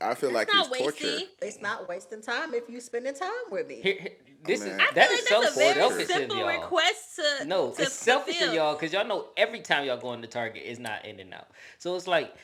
I 0.00 0.14
feel 0.14 0.32
like 0.32 0.48
It's 0.48 0.56
not 0.56 0.66
it's 0.70 0.78
torture. 0.78 1.04
wasting. 1.06 1.28
It's 1.42 1.60
not 1.60 1.88
wasting 1.88 2.22
time 2.22 2.54
if 2.54 2.68
you 2.68 2.80
spending 2.80 3.14
time 3.14 3.30
with 3.50 3.68
me. 3.68 3.80
Here, 3.82 3.96
here- 4.00 4.16
this 4.46 4.60
is 4.60 4.66
man. 4.66 4.80
I 4.80 4.90
that 4.94 5.08
feel 5.08 5.18
is 5.18 5.24
like 5.24 5.28
so 5.28 5.40
that's 5.42 5.56
a 5.56 5.58
very 5.58 5.74
selfish 5.74 6.02
of 6.02 6.08
simple 6.08 6.36
y'all. 6.38 6.46
request 6.48 7.16
to 7.16 7.44
No, 7.46 7.70
to 7.72 7.82
it's 7.82 7.92
selfish 7.92 8.40
of 8.42 8.52
y'all 8.54 8.74
because 8.74 8.92
y'all 8.92 9.06
know 9.06 9.26
every 9.36 9.60
time 9.60 9.86
y'all 9.86 9.96
go 9.98 10.12
into 10.12 10.28
Target, 10.28 10.62
it's 10.64 10.78
not 10.80 11.04
in 11.04 11.20
and 11.20 11.32
out. 11.34 11.48
So 11.78 11.96
it's 11.96 12.06
like 12.06 12.34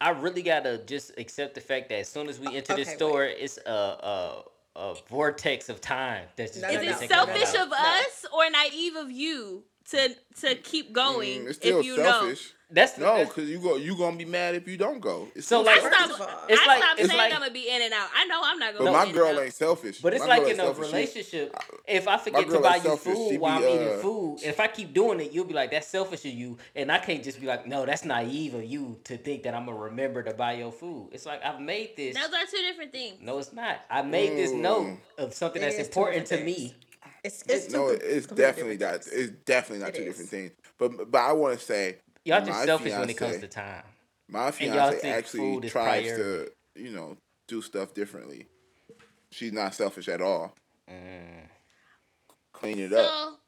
I 0.00 0.10
really 0.10 0.42
gotta 0.42 0.78
just 0.78 1.12
accept 1.18 1.54
the 1.54 1.60
fact 1.60 1.88
that 1.88 2.00
as 2.00 2.08
soon 2.08 2.28
as 2.28 2.38
we 2.38 2.54
enter 2.54 2.74
the 2.74 2.82
okay, 2.82 2.90
wait. 2.90 2.96
store, 2.98 3.24
it's 3.24 3.58
a, 3.66 3.70
a 3.70 4.42
a 4.76 4.94
vortex 5.08 5.68
of 5.70 5.80
time 5.80 6.24
that's 6.36 6.52
just 6.52 6.62
No, 6.62 6.68
Is 6.68 6.74
no, 6.76 6.80
gonna 6.82 6.90
it 6.90 6.92
no, 6.92 6.98
take 6.98 7.10
no, 7.10 7.16
no, 7.24 7.34
selfish 7.34 7.54
of 7.60 7.72
us 7.72 8.26
or 8.32 8.50
naive 8.50 8.96
of 8.96 9.10
you 9.10 9.64
to 9.90 10.14
to 10.40 10.54
keep 10.56 10.92
going 10.92 11.40
Mm, 11.44 11.46
it's 11.48 11.56
still 11.58 11.80
if 11.80 11.86
you 11.86 11.96
know? 11.96 12.34
Selfish. 12.74 12.96
That's 12.96 12.98
No, 12.98 13.24
because 13.24 13.48
you 13.48 13.58
go 13.60 13.76
you 13.76 13.96
gonna 13.96 14.16
be 14.16 14.24
mad 14.24 14.54
if 14.54 14.66
you 14.66 14.76
don't 14.76 15.00
go. 15.00 15.28
It's 15.34 15.46
So, 15.46 15.62
still 15.62 15.64
like- 15.64 15.78
I 15.78 15.80
selfish. 15.82 15.96
stopped. 15.96 16.08
First 16.18 16.20
of 16.20 16.34
all- 16.34 16.44
It's 16.48 16.60
I 16.60 16.66
like- 16.66 16.78
stopped 16.82 17.00
it's 17.00 17.08
saying 17.08 17.18
like- 17.18 17.32
I'm 17.32 17.38
gonna 17.40 17.50
be 17.52 17.68
in 17.68 17.82
and 17.82 17.92
out. 17.94 18.08
I 18.14 18.24
know 18.26 18.40
I'm 18.42 18.58
not 18.58 18.72
gonna. 18.72 18.84
But 18.84 18.90
be 18.90 18.96
my 18.96 19.04
in 19.06 19.12
girl 19.14 19.28
and 19.28 19.38
out. 19.38 19.44
ain't 19.44 19.54
selfish. 19.54 20.00
But 20.00 20.14
it's 20.14 20.22
My 20.22 20.28
like 20.38 20.42
in 20.48 20.52
a 20.52 20.54
selfish. 20.56 20.86
She- 20.86 20.92
relationship, 20.92 21.56
if 21.86 22.08
I 22.08 22.18
forget 22.18 22.48
to 22.50 22.60
buy 22.60 22.76
you 22.76 22.96
food 22.96 23.28
She 23.30 23.38
while 23.38 23.60
be, 23.60 23.66
I'm 23.66 23.72
eating 23.74 23.88
uh, 23.88 23.98
food, 23.98 24.38
if 24.42 24.58
I 24.60 24.66
keep 24.68 24.92
doing 24.92 25.20
it, 25.20 25.32
you'll 25.32 25.44
be 25.44 25.54
like, 25.54 25.70
that's 25.70 25.86
selfish 25.86 26.24
of 26.24 26.32
you. 26.32 26.58
And 26.74 26.90
I 26.90 26.98
can't 26.98 27.22
just 27.22 27.40
be 27.40 27.46
like, 27.46 27.66
no, 27.66 27.86
that's 27.86 28.04
naive 28.04 28.54
of 28.54 28.64
you 28.64 28.98
to 29.04 29.16
think 29.16 29.44
that 29.44 29.54
I'm 29.54 29.64
going 29.66 29.76
to 29.76 29.82
remember 29.84 30.22
to 30.24 30.34
buy 30.34 30.54
your 30.54 30.72
food. 30.72 31.10
It's 31.12 31.26
like, 31.26 31.44
I've 31.44 31.60
made 31.60 31.96
this. 31.96 32.14
Those 32.16 32.24
are 32.26 32.46
two 32.50 32.58
different 32.58 32.92
things. 32.92 33.18
No, 33.20 33.38
it's 33.38 33.52
not. 33.52 33.80
I 33.90 34.02
made 34.02 34.36
this 34.36 34.50
note 34.50 34.86
Mm. 34.86 34.98
of 35.18 35.34
something 35.34 35.62
It 35.62 35.66
that's 35.66 35.78
important 35.88 36.26
to 36.26 36.36
different 36.36 36.58
me. 36.58 36.74
It's 37.24 37.42
it's 37.48 37.70
no, 37.70 37.88
it's 37.88 38.26
definitely 38.28 38.76
different 38.76 39.06
not. 39.06 39.12
It's 39.12 39.32
definitely 39.44 39.84
not 39.84 39.88
It 39.90 39.96
two 39.96 40.02
is. 40.02 40.08
different 40.08 40.30
things. 40.30 40.52
But 40.78 41.10
but 41.10 41.18
I 41.20 41.32
want 41.32 41.58
to 41.58 41.64
say 41.64 41.96
Y'all 42.26 42.40
just 42.40 42.50
my 42.50 42.64
selfish 42.64 42.92
when 42.92 43.10
it 43.10 43.16
comes 43.16 43.38
to 43.38 43.46
time. 43.46 43.84
my 44.28 44.40
y'all 44.44 44.50
fiance 44.50 45.08
actually 45.08 45.68
tries 45.68 46.02
priority. 46.10 46.50
to 46.74 46.82
you 46.82 46.90
know 46.90 47.16
do 47.46 47.62
stuff 47.62 47.94
differently. 47.94 48.48
She's 49.30 49.52
not 49.52 49.74
selfish 49.74 50.08
at 50.08 50.20
all. 50.20 50.52
Mm. 50.90 51.48
Clean 52.52 52.78
it 52.80 52.92
up. 52.92 53.38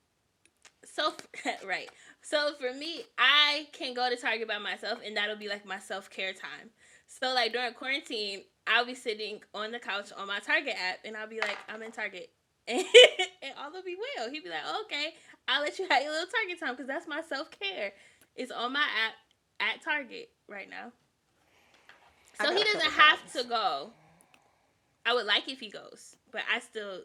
So, 0.85 1.13
so 1.43 1.57
right. 1.67 1.89
So 2.23 2.53
for 2.61 2.73
me, 2.73 3.03
I 3.19 3.67
can 3.73 3.95
go 3.95 4.09
to 4.09 4.17
Target 4.17 4.47
by 4.47 4.59
myself, 4.59 5.01
and 5.05 5.17
that'll 5.17 5.37
be 5.37 5.49
like 5.49 5.67
my 5.67 5.81
self 5.81 6.09
care 6.09 6.33
time. 6.33 6.71
So 7.09 7.35
like 7.35 7.53
during 7.53 7.73
quarantine, 7.73 8.43
I'll 8.69 8.87
be 8.87 8.95
sitting 8.95 9.41
on 9.55 9.73
the 9.73 9.81
couch 9.81 10.13
on 10.17 10.29
my 10.29 10.39
Target 10.39 10.75
app, 10.75 10.99
and 11.05 11.17
I'll 11.17 11.29
be 11.29 11.41
like, 11.41 11.59
I'm 11.69 11.83
in 11.83 11.91
Target. 11.91 12.31
And, 12.69 12.79
and 13.43 13.55
all 13.59 13.73
will 13.73 13.83
be 13.83 13.97
well. 14.17 14.31
He'd 14.31 14.45
be 14.45 14.51
like, 14.51 14.61
okay, 14.85 15.15
I'll 15.49 15.63
let 15.63 15.79
you 15.79 15.89
have 15.91 16.03
your 16.03 16.13
little 16.13 16.29
Target 16.29 16.61
time 16.61 16.75
because 16.75 16.87
that's 16.87 17.09
my 17.09 17.23
self 17.23 17.51
care. 17.51 17.93
It's 18.39 18.53
on 18.53 18.73
my 18.73 18.81
app 18.81 19.15
at 19.61 19.83
Target 19.83 20.31
right 20.49 20.71
now. 20.71 20.93
So 22.41 22.57
he 22.57 22.63
doesn't 22.63 22.93
have 22.93 23.19
problems. 23.19 23.33
to 23.33 23.45
go. 23.45 23.91
I 25.05 25.13
would 25.13 25.27
like 25.27 25.49
if 25.49 25.59
he 25.59 25.71
goes, 25.71 26.17
but 26.31 26.43
I 26.53 26.61
still 26.61 27.01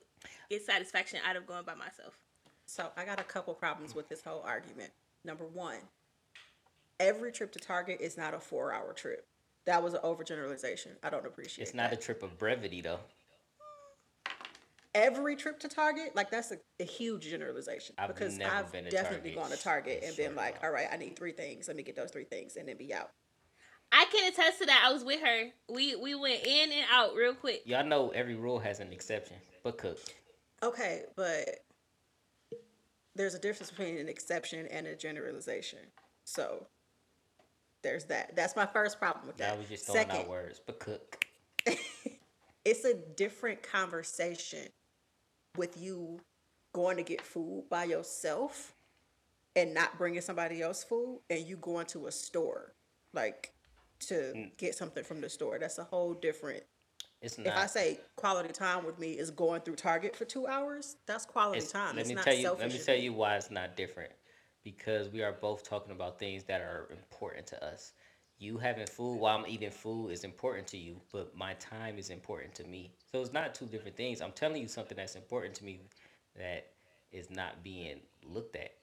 get 0.50 0.64
satisfaction 0.64 1.20
out 1.28 1.36
of 1.36 1.48
going 1.48 1.64
by 1.66 1.74
myself. 1.74 2.20
So 2.68 2.90
I 2.96 3.04
got 3.04 3.20
a 3.20 3.24
couple 3.24 3.54
problems 3.56 3.96
with 3.96 4.10
this 4.10 4.22
whole 4.22 4.44
argument. 4.46 4.92
Number 5.26 5.46
one, 5.46 5.78
every 7.00 7.32
trip 7.32 7.52
to 7.54 7.60
Target 7.60 8.00
is 8.00 8.16
not 8.16 8.34
a 8.34 8.40
four 8.40 8.72
hour 8.72 8.94
trip. 8.94 9.26
That 9.66 9.82
was 9.82 9.94
an 9.94 10.02
overgeneralization. 10.02 10.90
I 11.02 11.10
don't 11.10 11.26
appreciate 11.26 11.64
It's 11.64 11.74
not 11.74 11.94
a 11.94 11.96
trip 11.96 12.22
of 12.22 12.38
brevity, 12.38 12.82
though. 12.82 13.00
Every 14.96 15.36
trip 15.36 15.60
to 15.62 15.68
Target, 15.68 16.16
like 16.16 16.30
that's 16.30 16.52
a, 16.52 16.58
a 16.80 16.84
huge 16.84 17.30
generalization. 17.30 17.96
I've 17.98 18.10
because 18.10 18.38
never 18.38 18.56
I've 18.56 18.72
been 18.72 18.86
definitely 18.86 19.32
Target 19.32 19.36
gone 19.36 19.58
to 19.58 19.64
Target 19.64 20.04
and 20.06 20.16
been 20.16 20.36
like, 20.36 20.64
all 20.64 20.72
right, 20.72 20.88
I 20.92 20.98
need 20.98 21.18
three 21.18 21.32
things. 21.32 21.68
Let 21.68 21.78
me 21.78 21.84
get 21.84 21.96
those 21.96 22.12
three 22.12 22.26
things 22.26 22.56
and 22.56 22.68
then 22.68 22.78
be 22.78 22.94
out. 22.94 23.10
I 23.92 24.06
can 24.12 24.32
attest 24.32 24.60
to 24.60 24.66
that. 24.66 24.86
I 24.88 24.92
was 24.92 25.04
with 25.04 25.22
her. 25.22 25.50
We 25.70 25.96
we 25.96 26.16
went 26.16 26.46
in 26.46 26.72
and 26.72 26.86
out 26.92 27.16
real 27.16 27.36
quick. 27.36 27.62
Y'all 27.66 27.86
know 27.86 28.10
every 28.10 28.36
rule 28.36 28.60
has 28.60 28.80
an 28.80 28.92
exception, 28.92 29.38
but 29.64 29.78
cook. 29.78 30.00
Okay, 30.64 31.04
but 31.16 31.60
there's 33.16 33.36
a 33.36 33.40
difference 33.40 33.70
between 33.70 33.98
an 33.98 34.10
exception 34.10 34.66
and 34.68 34.88
a 34.88 34.96
generalization. 34.96 35.80
So 36.24 36.68
there's 37.84 38.06
that. 38.06 38.36
That's 38.36 38.56
my 38.56 38.66
first 38.66 38.98
problem 38.98 39.28
with 39.28 39.38
Now 39.38 39.50
that. 39.50 39.60
we 39.60 39.66
just 39.66 39.86
throwing 39.86 40.02
Second, 40.02 40.22
out 40.22 40.30
words, 40.30 40.60
but 40.66 40.80
cook. 40.80 41.26
it's 42.66 42.86
a 42.86 42.96
different 43.16 43.62
conversation 43.62 44.70
with 45.58 45.78
you 45.78 46.20
going 46.74 46.98
to 46.98 47.04
get 47.04 47.22
food 47.22 47.66
by 47.70 47.84
yourself 47.84 48.74
and 49.56 49.74
not 49.74 49.98
bringing 49.98 50.22
somebody 50.22 50.62
else 50.62 50.84
food 50.84 51.20
and 51.30 51.46
you 51.46 51.56
going 51.58 51.86
to 51.86 52.08
a 52.08 52.12
store 52.12 52.74
like 53.14 53.54
to 54.00 54.16
Mm. 54.36 54.58
get 54.58 54.76
something 54.76 55.04
from 55.04 55.22
the 55.22 55.30
store 55.30 55.60
that's 55.60 55.78
a 55.78 55.84
whole 55.84 56.14
different 56.14 56.64
It's 57.22 57.38
not, 57.38 57.48
if 57.48 57.58
i 57.58 57.66
say 57.68 58.00
quality 58.16 58.52
time 58.52 58.84
with 58.84 58.98
me 58.98 59.12
is 59.14 59.30
going 59.30 59.62
through 59.62 59.76
target 59.76 60.16
for 60.16 60.26
two 60.26 60.48
hours 60.48 60.96
that's 61.06 61.26
quality 61.26 61.60
It's, 61.60 61.72
time 61.72 61.96
let 61.96 62.02
it's 62.08 62.10
me 62.10 62.16
tell 62.16 62.34
you. 62.34 62.50
Let 62.60 62.72
me 62.72 62.80
tell 62.80 62.98
you 62.98 63.14
why 63.14 63.36
it's 63.38 63.52
not 63.52 63.78
different. 63.78 64.12
Because 64.64 65.10
we 65.10 65.22
are 65.22 65.34
both 65.34 65.68
talking 65.68 65.92
about 65.92 66.18
things 66.20 66.46
that 66.46 66.62
are 66.62 66.88
important 66.90 67.46
to 67.48 67.64
us. 67.66 67.94
You 68.44 68.58
having 68.58 68.88
food 68.88 69.20
while 69.22 69.38
I'm 69.38 69.46
eating 69.48 69.72
food 69.72 70.10
is 70.10 70.26
important 70.26 70.68
to 70.68 70.78
you, 70.78 71.00
but 71.14 71.34
my 71.34 71.54
time 71.54 71.98
is 71.98 72.10
important 72.10 72.54
to 72.56 72.66
me. 72.66 72.92
So 73.10 73.22
it's 73.22 73.32
not 73.32 73.56
two 73.56 73.66
different 73.66 73.96
things. 73.96 74.20
I'm 74.22 74.34
telling 74.34 74.62
you 74.62 74.68
something 74.68 74.98
that's 74.98 75.16
important 75.16 75.56
to 75.56 75.64
me 75.64 75.80
that 76.38 76.68
is 77.14 77.30
not 77.30 77.64
being 77.64 78.02
looked 78.26 78.58
at. 78.58 78.74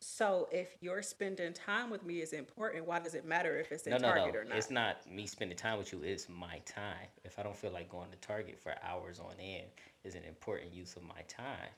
so 0.00 0.48
if 0.50 0.76
you're 0.80 1.02
spending 1.02 1.52
time 1.52 1.90
with 1.90 2.04
me 2.06 2.20
is 2.22 2.32
important 2.32 2.86
why 2.86 3.00
does 3.00 3.14
it 3.14 3.24
matter 3.26 3.58
if 3.58 3.72
it's 3.72 3.84
in 3.86 3.90
No, 3.90 3.98
no, 3.98 4.14
target 4.14 4.34
no. 4.34 4.40
or 4.40 4.44
not 4.44 4.56
It's 4.56 4.70
not 4.70 5.10
me 5.10 5.26
spending 5.26 5.56
time 5.58 5.76
with 5.76 5.92
you. 5.92 6.00
It's 6.02 6.28
my 6.28 6.60
time. 6.64 7.08
If 7.24 7.38
I 7.38 7.42
don't 7.42 7.56
feel 7.56 7.72
like 7.72 7.90
going 7.90 8.10
to 8.12 8.16
Target 8.18 8.58
for 8.62 8.74
hours 8.82 9.18
on 9.18 9.32
end, 9.40 9.66
is 10.04 10.14
an 10.14 10.22
important 10.24 10.72
use 10.72 10.94
of 10.96 11.02
my 11.02 11.22
time. 11.26 11.70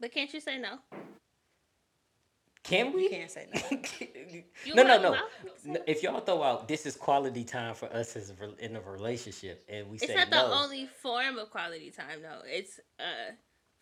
But 0.00 0.12
can't 0.12 0.32
you 0.32 0.40
say 0.40 0.56
no? 0.58 0.78
Can 2.70 2.92
we? 2.92 3.04
you 3.04 3.10
can't 3.10 3.30
say 3.30 3.46
no 3.54 3.60
You 4.64 4.74
no, 4.74 4.82
no, 4.82 4.98
no. 5.00 5.78
If 5.86 6.02
y'all 6.02 6.20
throw 6.20 6.42
out 6.42 6.68
this 6.68 6.86
is 6.86 6.96
quality 6.96 7.44
time 7.44 7.74
for 7.74 7.86
us 7.86 8.16
as 8.16 8.30
a 8.30 8.34
rel- 8.34 8.56
in 8.58 8.76
a 8.76 8.80
relationship, 8.80 9.64
and 9.68 9.88
we 9.88 9.96
It's 9.96 10.06
say 10.06 10.14
not 10.16 10.30
the 10.30 10.36
no, 10.36 10.52
only 10.52 10.86
form 10.86 11.38
of 11.38 11.50
quality 11.50 11.90
time, 11.90 12.22
though. 12.22 12.42
It's 12.44 12.80
uh, 12.98 13.32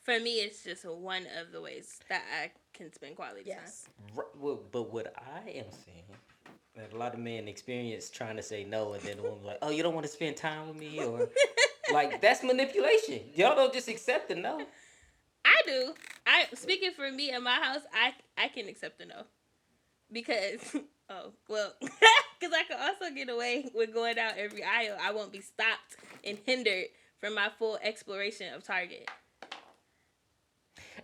for 0.02 0.20
me, 0.20 0.34
it's 0.34 0.62
just 0.62 0.84
one 0.84 1.26
of 1.40 1.52
the 1.52 1.60
ways 1.60 1.98
that 2.08 2.22
I 2.42 2.50
can 2.72 2.92
spend 2.92 3.16
quality 3.16 3.44
time. 3.50 3.60
yes 3.64 3.86
r- 4.16 4.26
well, 4.38 4.60
but 4.70 4.92
what 4.92 5.14
I 5.18 5.48
am 5.50 5.66
saying 5.70 6.04
that 6.76 6.92
a 6.92 6.96
lot 6.96 7.14
of 7.14 7.20
men 7.20 7.46
experience 7.48 8.10
trying 8.10 8.36
to 8.36 8.42
say 8.42 8.64
no, 8.64 8.92
and 8.94 9.02
then 9.02 9.16
the 9.18 9.22
woman 9.22 9.44
like, 9.44 9.58
oh, 9.62 9.70
you 9.70 9.82
don't 9.82 9.94
want 9.94 10.06
to 10.06 10.12
spend 10.12 10.36
time 10.36 10.68
with 10.68 10.76
me, 10.76 11.02
or 11.02 11.28
like 11.92 12.20
that's 12.20 12.42
manipulation. 12.42 13.20
Y'all 13.34 13.54
don't 13.54 13.72
just 13.72 13.88
accept 13.88 14.28
the 14.28 14.34
no. 14.34 14.66
I 15.44 15.62
do. 15.66 15.94
I 16.26 16.46
speaking 16.54 16.92
for 16.92 17.10
me 17.10 17.30
in 17.30 17.42
my 17.42 17.54
house, 17.54 17.82
I 17.92 18.14
I 18.42 18.48
can 18.48 18.68
accept 18.68 19.00
a 19.00 19.06
no 19.06 19.24
because 20.12 20.76
oh 21.10 21.32
well, 21.48 21.72
because 21.80 22.54
I 22.54 22.64
can 22.68 22.78
also 22.80 23.14
get 23.14 23.28
away 23.28 23.70
with 23.74 23.92
going 23.92 24.16
down 24.16 24.32
every 24.36 24.62
aisle. 24.62 24.96
I 25.00 25.12
won't 25.12 25.32
be 25.32 25.40
stopped 25.40 25.96
and 26.24 26.38
hindered 26.44 26.86
from 27.18 27.34
my 27.34 27.50
full 27.58 27.78
exploration 27.82 28.52
of 28.54 28.64
Target. 28.64 29.08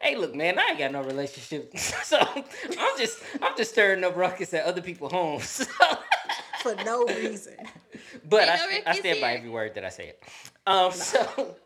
Hey, 0.00 0.16
look, 0.16 0.34
man, 0.34 0.58
I 0.58 0.68
ain't 0.70 0.78
got 0.78 0.92
no 0.92 1.02
relationship, 1.02 1.76
so 1.78 2.18
I'm 2.18 2.98
just 2.98 3.22
I'm 3.42 3.56
just 3.56 3.72
stirring 3.72 4.04
up 4.04 4.16
ruckus 4.16 4.54
at 4.54 4.64
other 4.64 4.82
people's 4.82 5.12
homes. 5.12 5.66
for 6.62 6.74
no 6.84 7.06
reason 7.06 7.56
but 8.28 8.48
I, 8.48 8.56
no 8.56 8.64
I 8.64 8.76
ruckus 8.78 8.98
stand 8.98 9.20
by 9.20 9.32
every 9.34 9.50
word 9.50 9.74
that 9.74 9.84
I 9.84 9.88
said. 9.88 10.14
Um, 10.66 10.92
so 10.92 11.56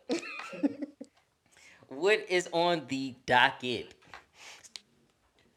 what 1.95 2.25
is 2.29 2.49
on 2.51 2.83
the 2.87 3.15
docket? 3.25 3.93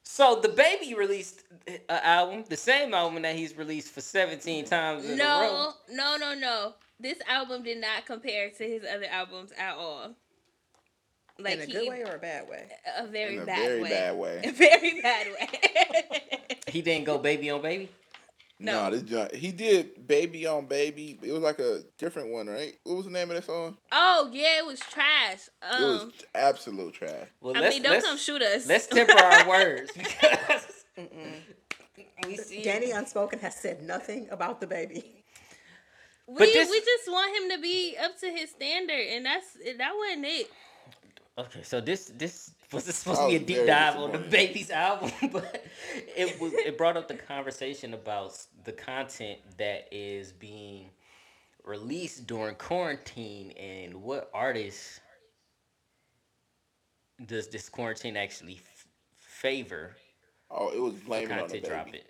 So 0.03 0.41
DaBaby 0.41 0.97
released 0.97 1.45
an 1.67 1.79
album, 1.89 2.45
the 2.49 2.57
same 2.57 2.93
album 2.95 3.23
that 3.23 3.37
he's 3.37 3.57
released 3.57 3.93
for 3.93 4.01
17 4.01 4.65
times 4.65 5.05
in 5.05 5.21
a 5.21 5.25
row. 5.25 5.25
No, 5.25 5.73
no, 5.91 6.17
no, 6.17 6.35
no. 6.35 6.75
This 6.99 7.19
album 7.29 7.63
did 7.63 7.79
not 7.81 8.05
compare 8.07 8.51
to 8.51 8.65
his 8.65 8.83
other 8.83 9.07
albums 9.11 9.53
at 9.57 9.75
all. 9.77 10.15
Like 11.39 11.55
in 11.55 11.61
a 11.61 11.67
he, 11.67 11.73
good 11.73 11.89
way 11.89 12.03
or 12.03 12.17
a 12.17 12.19
bad 12.19 12.49
way 12.49 12.65
a 12.99 13.07
very 13.07 13.37
In 13.37 13.43
a 13.43 13.47
bad 13.47 13.59
very 13.59 13.83
way. 13.83 13.89
bad 13.91 14.17
way. 14.19 14.41
A 14.45 14.51
very 14.53 15.01
bad 15.01 15.27
way. 15.29 16.59
He 16.67 16.83
didn't 16.83 17.05
go 17.05 17.19
baby 17.19 17.51
on 17.51 17.63
baby. 17.63 17.89
No. 18.61 18.85
No, 18.85 18.91
this 18.97 19.03
joint, 19.03 19.35
he 19.35 19.53
did 19.53 20.07
"Baby 20.09 20.47
on 20.47 20.67
Baby." 20.67 21.19
It 21.23 21.31
was 21.33 21.43
like 21.43 21.61
a 21.61 21.83
different 21.97 22.31
one, 22.33 22.49
right? 22.49 22.75
What 22.85 22.97
was 22.97 23.05
the 23.05 23.13
name 23.13 23.31
of 23.31 23.37
that 23.37 23.45
song? 23.45 23.77
oh 23.93 24.29
yeah, 24.33 24.59
it 24.59 24.67
was 24.67 24.81
trash. 24.81 25.49
it 25.63 25.81
was 25.81 26.03
Um, 26.03 26.13
absolute 26.35 26.93
trash. 26.95 27.29
Well, 27.41 27.57
I 27.57 27.61
let's, 27.61 27.77
mean, 27.77 27.83
don't 27.85 27.93
let's, 27.93 28.07
come 28.07 28.17
shoot 28.19 28.43
us. 28.43 28.67
let's 28.67 28.87
temper 28.89 29.13
our 29.17 29.49
words 29.55 29.93
because 29.95 30.85
we 32.27 32.37
see 32.37 32.63
danny 32.63 32.91
unspoken 32.91 33.39
has 33.39 33.55
said 33.55 33.81
nothing 33.83 34.27
about 34.31 34.61
DaBaby 34.61 35.05
we 36.27 36.35
But 36.37 36.53
this- 36.53 36.69
we 36.71 36.81
just 36.81 37.09
want 37.09 37.37
him 37.37 37.57
to 37.57 37.63
be 37.63 37.97
up 38.03 38.19
to 38.19 38.27
his 38.31 38.51
standard, 38.51 39.01
and 39.13 39.25
that's 39.25 39.47
that 39.79 39.93
wasn't 39.97 40.27
it. 40.27 40.51
Okay, 41.39 41.63
so 41.63 41.81
this 41.81 42.13
this 42.17 42.51
was 42.73 42.89
it 42.89 42.95
supposed 42.95 43.21
to 43.23 43.29
be 43.29 43.37
a 43.37 43.39
deep 43.41 43.67
dive 43.67 43.97
on 43.97 44.13
DaBaby's 44.13 44.71
album? 44.71 45.11
but 45.33 45.65
it 46.17 46.41
was 46.41 46.53
it 46.53 46.77
brought 46.77 46.97
up 46.97 47.09
the 47.09 47.15
conversation 47.15 47.95
about 47.95 48.37
the 48.65 48.73
content 48.73 49.39
that 49.57 49.89
is 49.91 50.33
being 50.33 50.91
released 51.65 52.27
during 52.27 52.55
quarantine 52.57 53.53
and 53.53 53.95
what 53.95 54.31
artists 54.33 55.01
does 57.27 57.49
this 57.49 57.69
quarantine 57.69 58.17
actually 58.17 58.55
f- 58.55 58.87
favor 59.19 59.97
Oh, 60.51 60.71
it 60.71 60.81
was 60.81 60.95
for 60.95 61.05
blaming 61.07 61.33
on 61.33 61.37
the 61.37 61.43
content 61.43 61.63
baby. 61.63 61.75
dropping? 61.75 62.01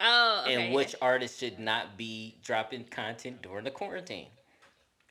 Oh, 0.00 0.42
okay. 0.44 0.66
and 0.66 0.74
which 0.74 0.94
artists 1.00 1.38
should 1.38 1.58
not 1.60 1.96
be 1.96 2.36
dropping 2.42 2.84
content 2.84 3.42
during 3.42 3.64
the 3.64 3.70
quarantine. 3.70 4.26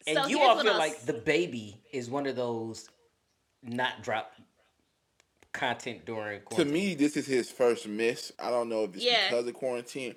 And 0.05 0.17
So 0.17 0.27
you 0.27 0.41
all 0.41 0.59
feel 0.59 0.73
I'll 0.73 0.77
like 0.77 1.01
DaBaby 1.05 1.75
is 1.93 2.09
one 2.09 2.27
of 2.27 2.35
those 2.35 2.89
not 3.63 4.03
drop 4.03 4.32
content 5.53 6.05
during 6.05 6.41
quarantine. 6.41 6.67
To 6.67 6.73
me, 6.73 6.95
this 6.95 7.15
is 7.15 7.25
his 7.25 7.49
first 7.49 7.87
miss. 7.87 8.31
I 8.39 8.49
don't 8.49 8.69
know 8.69 8.83
if 8.83 8.95
it's 8.95 9.05
Yeah. 9.05 9.29
because 9.29 9.47
of 9.47 9.53
quarantine. 9.53 10.15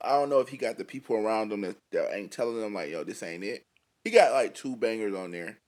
I 0.00 0.10
don't 0.10 0.28
know 0.30 0.40
if 0.40 0.48
he 0.48 0.56
got 0.56 0.78
the 0.78 0.84
people 0.84 1.16
around 1.16 1.52
him 1.52 1.60
that, 1.62 1.76
that 1.92 2.14
ain't 2.14 2.32
telling 2.32 2.62
him 2.62 2.74
like, 2.74 2.90
"Yo, 2.90 3.04
this 3.04 3.22
ain't 3.22 3.44
it." 3.44 3.64
He 4.04 4.10
got 4.10 4.32
like 4.32 4.54
two 4.54 4.76
bangers 4.76 5.14
on 5.14 5.30
there, 5.32 5.58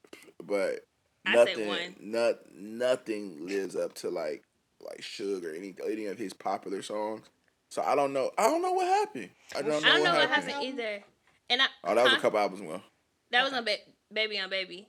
but 0.43 0.85
I 1.27 1.35
nothing, 1.35 1.95
not 2.01 2.37
nothing 2.55 3.47
lives 3.47 3.77
up 3.77 3.95
to 3.97 4.09
like 4.11 4.43
like 4.81 5.03
sugar 5.03 5.51
or 5.51 5.55
any 5.55 5.75
any 5.85 6.07
of 6.07 6.17
his 6.19 6.33
popular 6.33 6.81
songs. 6.83 7.27
So 7.71 7.83
I 7.83 7.95
don't 7.95 8.13
know. 8.13 8.31
I 8.39 8.45
don't 8.45 8.63
know 8.63 8.73
what 8.73 8.87
happened. 8.87 9.31
I 9.55 9.63
don't 9.63 9.71
know, 9.71 9.77
I 9.77 9.81
don't 9.95 10.05
know 10.05 10.11
what, 10.13 10.21
what 10.21 10.31
happened. 10.31 10.53
happened 10.53 10.69
either. 10.69 11.05
And 11.51 11.63
I 11.63 11.67
Oh, 11.85 11.95
that 11.95 12.05
was 12.05 12.13
a 12.15 12.19
couple 12.19 12.39
albums 12.39 12.61
ago. 12.63 12.81
That 13.33 13.45
was 13.45 13.53
on 13.53 13.65
ba- 13.65 13.77
baby 14.13 14.39
on 14.39 14.49
baby. 14.49 14.89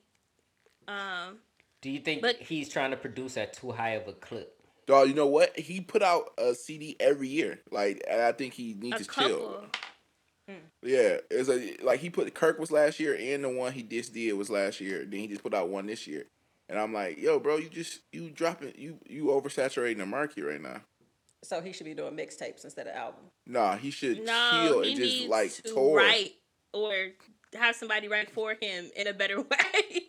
Um, 0.88 1.40
Do 1.82 1.90
you 1.90 2.00
think 2.00 2.22
But- 2.22 2.38
he's 2.38 2.70
trying 2.70 2.92
to 2.92 2.98
produce 2.98 3.38
at 3.38 3.54
too 3.54 3.72
high 3.72 3.92
of 3.92 4.08
a 4.08 4.14
clip? 4.14 4.58
Dog, 4.88 5.08
you 5.08 5.14
know 5.14 5.28
what? 5.28 5.58
He 5.58 5.80
put 5.82 6.02
out 6.02 6.34
a 6.38 6.54
CD 6.56 6.96
every 7.00 7.28
year. 7.28 7.60
Like, 7.72 8.04
and 8.10 8.22
I 8.22 8.32
think 8.32 8.54
he 8.54 8.72
a 8.74 8.76
needs 8.76 8.98
to 9.00 9.06
couple. 9.06 9.30
chill. 9.30 9.66
Yeah, 10.84 11.18
it's 11.30 11.48
a 11.48 11.78
like 11.82 12.02
he 12.02 12.10
put 12.10 12.34
Kirk 12.34 12.60
was 12.60 12.72
last 12.72 13.00
year, 13.00 13.16
and 13.18 13.44
the 13.44 13.50
one 13.50 13.72
he 13.72 13.84
just 13.84 14.14
did 14.14 14.34
was 14.34 14.50
last 14.50 14.82
year. 14.82 15.06
Then 15.06 15.22
he 15.22 15.28
just 15.28 15.44
put 15.44 15.54
out 15.54 15.70
one 15.70 15.86
this 15.86 16.08
year, 16.08 16.26
and 16.68 16.78
I'm 16.78 16.94
like, 16.94 17.18
yo, 17.20 17.40
bro, 17.40 17.56
you 17.58 17.70
just 17.70 18.02
you 18.12 18.32
dropping 18.32 18.74
you 18.76 18.98
you 19.08 19.26
oversaturating 19.26 19.98
the 20.00 20.06
market 20.06 20.44
right 20.44 20.62
now. 20.62 20.82
So 21.44 21.62
he 21.62 21.72
should 21.72 21.86
be 21.86 21.94
doing 21.94 22.18
mixtapes 22.18 22.66
instead 22.66 22.88
of 22.88 22.96
album. 22.96 23.22
Nah, 23.48 23.78
he 23.78 23.92
should 23.92 24.26
No, 24.26 24.50
chill 24.68 24.82
he 24.82 24.92
and 24.92 25.00
just 25.00 25.16
needs 25.20 25.30
like 25.30 25.54
to 25.54 25.62
tour. 25.62 25.98
write 25.98 26.34
or 26.74 26.94
have 27.58 27.76
somebody 27.76 28.10
write 28.10 28.30
for 28.32 28.56
him 28.62 28.92
in 28.96 29.08
a 29.08 29.14
better 29.14 29.40
way. 29.42 30.08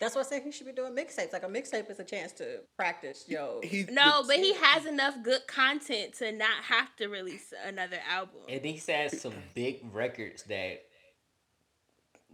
That's 0.00 0.14
why 0.14 0.22
I 0.22 0.24
say 0.24 0.40
he 0.42 0.50
should 0.50 0.66
be 0.66 0.72
doing 0.72 0.94
mixtapes. 0.94 1.32
Like 1.32 1.42
a 1.42 1.46
mixtape 1.48 1.90
is 1.90 2.00
a 2.00 2.04
chance 2.04 2.32
to 2.34 2.60
practice. 2.76 3.24
Yo, 3.28 3.60
He 3.62 3.84
no, 3.90 4.22
but 4.26 4.36
he 4.36 4.54
has 4.54 4.86
enough 4.86 5.14
good 5.22 5.46
content 5.46 6.14
to 6.14 6.32
not 6.32 6.64
have 6.64 6.96
to 6.96 7.08
release 7.08 7.52
another 7.66 7.98
album. 8.10 8.40
And 8.48 8.64
he 8.64 8.80
has 8.90 9.20
some 9.20 9.34
big 9.54 9.80
records 9.92 10.42
that, 10.44 10.84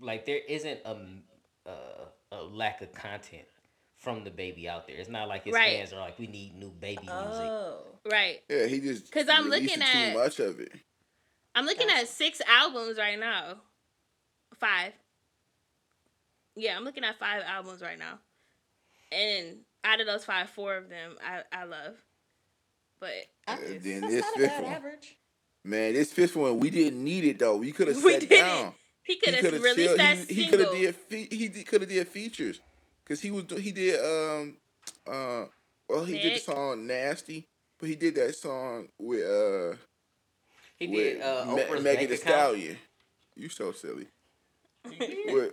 like, 0.00 0.26
there 0.26 0.38
isn't 0.49 0.80
a, 0.85 0.96
a, 1.68 1.75
a 2.37 2.42
lack 2.44 2.82
of 2.82 2.92
content 2.92 3.46
from 3.96 4.25
DaBaby 4.25 4.66
out 4.68 4.87
there. 4.87 4.96
It's 4.96 5.08
not 5.08 5.26
like 5.26 5.44
his 5.44 5.54
Right. 5.54 5.78
fans 5.78 5.92
are 5.92 5.99
like, 6.00 6.18
we 6.18 6.26
need 6.28 6.54
new 6.54 6.70
baby 6.70 6.99
music. 7.02 7.11
oh, 7.12 7.78
Right. 8.08 8.42
yeah, 8.49 8.66
he 8.66 8.78
just 8.80 9.11
'Cause 9.11 9.26
I'm 9.28 9.49
looking 9.49 9.82
at- 9.82 10.12
too 10.12 10.18
much 10.18 10.38
of 10.38 10.61
it. 10.61 10.73
I'm 11.54 11.64
looking 11.64 11.88
at 11.88 12.06
six 12.06 12.40
albums 12.46 12.99
right 12.99 13.18
now. 13.18 13.56
Five. 14.61 14.92
Yeah, 16.56 16.76
I'm 16.76 16.84
looking 16.84 17.04
at 17.04 17.18
five 17.18 17.42
albums 17.46 17.82
right 17.82 17.98
now. 17.98 18.18
And 19.12 19.58
out 19.84 20.00
of 20.00 20.06
those 20.06 20.25
five, 20.25 20.48
four 20.50 20.76
of 20.76 20.88
them 20.88 21.16
I, 21.25 21.42
I 21.52 21.64
love. 21.64 21.95
But 22.99 23.10
I- 23.47 23.52
Uh, 23.54 23.56
that's 23.69 23.84
then 23.84 24.00
this 24.02 24.23
not 24.25 24.34
a 24.36 24.38
fifth 24.38 24.49
bad 24.50 24.62
one. 24.64 24.73
average. 24.73 25.16
Man, 25.64 25.92
this 25.95 26.12
fifth 26.12 26.36
one 26.36 26.58
we 26.60 26.71
didn't 26.71 27.02
need 27.02 27.25
it 27.25 27.38
though. 27.38 27.56
We 27.56 27.73
could 27.73 27.88
have 27.88 27.97
We 28.04 28.12
sat 28.12 28.21
didn't. 28.28 28.38
down. 28.47 28.75
he 29.04 29.16
could 29.19 29.34
have 29.34 29.52
released 29.52 29.76
chilled. 29.76 29.99
that 29.99 30.16
He, 30.28 30.34
he 30.34 30.49
could 30.49 30.60
have 30.60 30.69
single. 30.71 30.92
did 30.92 30.97
fe- 30.97 31.28
he 31.36 31.49
could 31.64 31.80
have 31.82 31.90
did 31.90 32.08
features 32.08 32.60
because 33.04 33.21
he 33.21 33.30
was 33.30 33.45
he 33.60 33.73
did 33.73 34.00
um 34.00 34.56
uh 35.06 35.45
well 35.88 36.04
he 36.04 36.19
did 36.19 36.36
the 36.36 36.38
song 36.40 36.86
nasty, 36.86 37.47
but 37.78 37.88
he 37.88 37.95
did 37.97 38.14
that 38.16 38.34
song 38.34 38.88
with 38.99 39.25
uh 39.25 39.76
He 40.78 40.86
with 40.88 40.97
did 41.19 41.23
uh, 41.23 41.45
Me- 41.47 41.62
Oprah's 41.62 41.82
Megan 41.82 41.84
Bank 41.84 41.99
Thee 41.99 42.04
account. 42.14 42.21
Stallion. 42.21 42.78
You 43.36 43.49
so 43.50 43.73
silly. 43.73 44.06
with, 44.84 45.52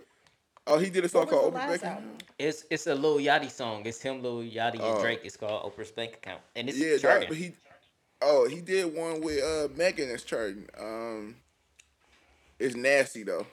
oh, 0.66 0.78
he 0.78 0.90
did 0.90 1.04
a 1.04 1.08
song 1.08 1.26
called 1.26 1.54
the 1.54 1.58
Oprah 1.58 1.68
Bank. 1.68 1.84
album? 1.84 2.10
It's 2.38 2.64
it's 2.70 2.86
a 2.86 2.94
Lil 2.94 3.18
Yachty 3.18 3.50
song. 3.50 3.82
It's 3.86 4.00
him, 4.00 4.22
Lil 4.22 4.42
Yachty, 4.42 4.74
and 4.74 4.82
Oh. 4.82 5.00
Drake. 5.00 5.20
It's 5.24 5.36
called 5.36 5.62
Oprah's 5.72 5.90
Bank 5.92 6.14
Account, 6.14 6.40
and 6.56 6.68
it's 6.68 6.78
Yeah, 6.78 6.96
charting. 6.98 7.28
but 7.28 7.36
he 7.36 7.52
oh 8.22 8.48
he 8.48 8.60
did 8.60 8.94
one 8.94 9.20
with 9.20 9.42
uh 9.42 9.68
Megan 9.76 10.08
that's 10.08 10.22
charting. 10.24 10.66
Um, 10.78 11.36
it's 12.58 12.74
nasty 12.76 13.22
though. 13.22 13.46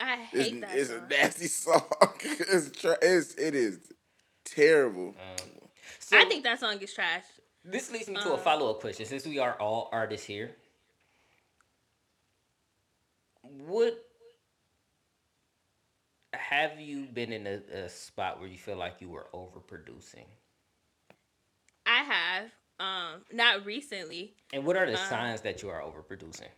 I 0.00 0.26
It's, 0.32 0.48
hate 0.50 0.60
that 0.60 0.76
it's 0.76 0.90
song. 0.90 1.02
a 1.04 1.08
nasty 1.08 1.46
song. 1.48 1.82
it's, 2.22 2.70
tra- 2.80 2.98
it's 3.02 3.34
it 3.34 3.54
is 3.54 3.78
terrible. 4.44 5.08
Um, 5.08 5.68
so 5.98 6.18
I 6.18 6.24
think 6.26 6.44
that 6.44 6.60
song 6.60 6.78
is 6.80 6.92
trash. 6.92 7.24
this 7.64 7.90
leads 7.90 8.08
me 8.08 8.16
to 8.16 8.30
a 8.32 8.34
uh, 8.34 8.38
follow 8.38 8.70
up 8.70 8.80
question. 8.80 9.06
Since 9.06 9.26
we 9.26 9.38
are 9.38 9.54
all 9.54 9.88
artists 9.92 10.26
here, 10.26 10.50
would 13.42 13.94
have 16.38 16.80
you 16.80 17.06
been 17.06 17.32
in 17.32 17.46
a, 17.46 17.60
a 17.84 17.88
spot 17.88 18.38
where 18.40 18.48
you 18.48 18.58
feel 18.58 18.76
like 18.76 19.00
you 19.00 19.08
were 19.08 19.26
overproducing? 19.34 20.26
I 21.86 22.02
have. 22.02 22.50
Um, 22.80 23.22
not 23.32 23.64
recently. 23.64 24.34
And 24.52 24.64
what 24.64 24.76
are 24.76 24.86
the 24.86 24.94
Uh, 24.94 24.96
signs 24.96 25.40
that 25.42 25.62
you 25.62 25.68
are 25.70 25.80
overproducing? 25.80 26.48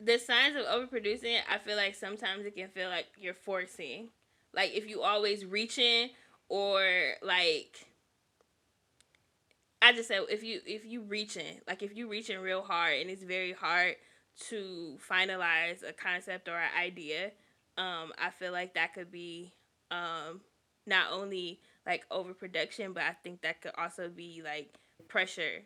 the 0.00 0.18
signs 0.18 0.56
of 0.56 0.64
overproducing, 0.64 1.38
I 1.50 1.58
feel 1.58 1.76
like 1.76 1.94
sometimes 1.94 2.46
it 2.46 2.56
can 2.56 2.68
feel 2.68 2.88
like 2.88 3.06
you're 3.18 3.34
forcing. 3.34 4.08
Like 4.54 4.72
if 4.74 4.88
you 4.88 5.02
always 5.02 5.44
reaching 5.44 6.10
or 6.48 6.82
like 7.22 7.86
I 9.82 9.92
just 9.92 10.08
said 10.08 10.22
if 10.28 10.42
you 10.42 10.60
if 10.66 10.84
you 10.84 11.02
reaching, 11.02 11.60
like 11.66 11.82
if 11.82 11.96
you 11.96 12.08
reaching 12.08 12.38
real 12.38 12.62
hard 12.62 12.98
and 13.00 13.10
it's 13.10 13.22
very 13.22 13.52
hard 13.52 13.96
to 14.48 14.98
finalize 15.08 15.86
a 15.88 15.92
concept 15.92 16.48
or 16.48 16.56
an 16.56 16.70
idea, 16.78 17.32
um, 17.80 18.12
I 18.18 18.30
feel 18.30 18.52
like 18.52 18.74
that 18.74 18.92
could 18.94 19.10
be 19.10 19.54
um 19.90 20.42
not 20.86 21.12
only 21.12 21.60
like 21.86 22.04
overproduction, 22.10 22.92
but 22.92 23.02
I 23.04 23.14
think 23.24 23.42
that 23.42 23.62
could 23.62 23.72
also 23.78 24.08
be 24.08 24.42
like 24.44 24.74
pressure. 25.08 25.62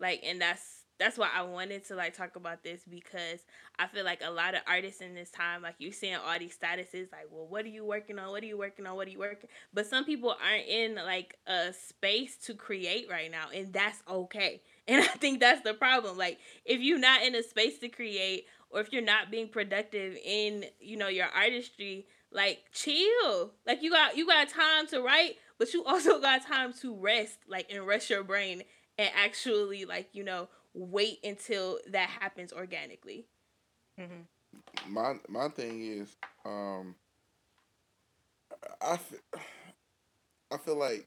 Like 0.00 0.22
and 0.24 0.40
that's 0.40 0.84
that's 0.98 1.16
why 1.16 1.28
I 1.34 1.42
wanted 1.42 1.84
to 1.86 1.94
like 1.94 2.16
talk 2.16 2.36
about 2.36 2.64
this 2.64 2.82
because 2.88 3.40
I 3.78 3.86
feel 3.86 4.04
like 4.04 4.20
a 4.24 4.30
lot 4.30 4.54
of 4.54 4.62
artists 4.66 5.00
in 5.00 5.14
this 5.14 5.30
time, 5.30 5.62
like 5.62 5.76
you're 5.78 5.92
seeing 5.92 6.16
all 6.16 6.38
these 6.38 6.56
statuses, 6.56 7.12
like, 7.12 7.26
well, 7.30 7.46
what 7.46 7.64
are 7.64 7.68
you 7.68 7.84
working 7.84 8.18
on? 8.18 8.30
What 8.30 8.42
are 8.42 8.46
you 8.46 8.58
working 8.58 8.86
on? 8.86 8.96
What 8.96 9.06
are 9.06 9.10
you 9.10 9.20
working? 9.20 9.48
But 9.72 9.86
some 9.86 10.04
people 10.04 10.30
aren't 10.44 10.66
in 10.66 10.96
like 10.96 11.38
a 11.46 11.72
space 11.72 12.36
to 12.46 12.54
create 12.54 13.06
right 13.08 13.30
now, 13.30 13.46
and 13.54 13.72
that's 13.72 14.02
okay. 14.08 14.62
And 14.88 15.02
I 15.02 15.06
think 15.08 15.40
that's 15.40 15.60
the 15.60 15.74
problem. 15.74 16.16
Like, 16.16 16.38
if 16.64 16.80
you're 16.80 16.98
not 16.98 17.22
in 17.22 17.34
a 17.34 17.42
space 17.42 17.78
to 17.80 17.90
create, 17.90 18.46
or 18.70 18.80
if 18.80 18.92
you're 18.92 19.02
not 19.02 19.30
being 19.30 19.48
productive 19.48 20.16
in, 20.24 20.64
you 20.80 20.96
know, 20.96 21.08
your 21.08 21.26
artistry, 21.26 22.06
like 22.30 22.64
chill. 22.72 23.52
Like 23.66 23.82
you 23.82 23.90
got 23.90 24.16
you 24.16 24.26
got 24.26 24.48
time 24.48 24.86
to 24.88 25.00
write, 25.00 25.36
but 25.58 25.72
you 25.72 25.84
also 25.86 26.20
got 26.20 26.46
time 26.46 26.72
to 26.80 26.94
rest, 26.94 27.38
like 27.48 27.70
and 27.72 27.86
rest 27.86 28.10
your 28.10 28.24
brain 28.24 28.62
and 28.98 29.10
actually 29.14 29.84
like, 29.84 30.08
you 30.12 30.24
know, 30.24 30.48
wait 30.74 31.18
until 31.24 31.78
that 31.90 32.08
happens 32.08 32.52
organically. 32.52 33.26
my 34.88 35.14
my 35.28 35.48
thing 35.48 35.82
is 35.82 36.16
um 36.44 36.94
I 38.80 38.96
fe- 38.96 39.40
I 40.50 40.56
feel 40.56 40.76
like 40.76 41.06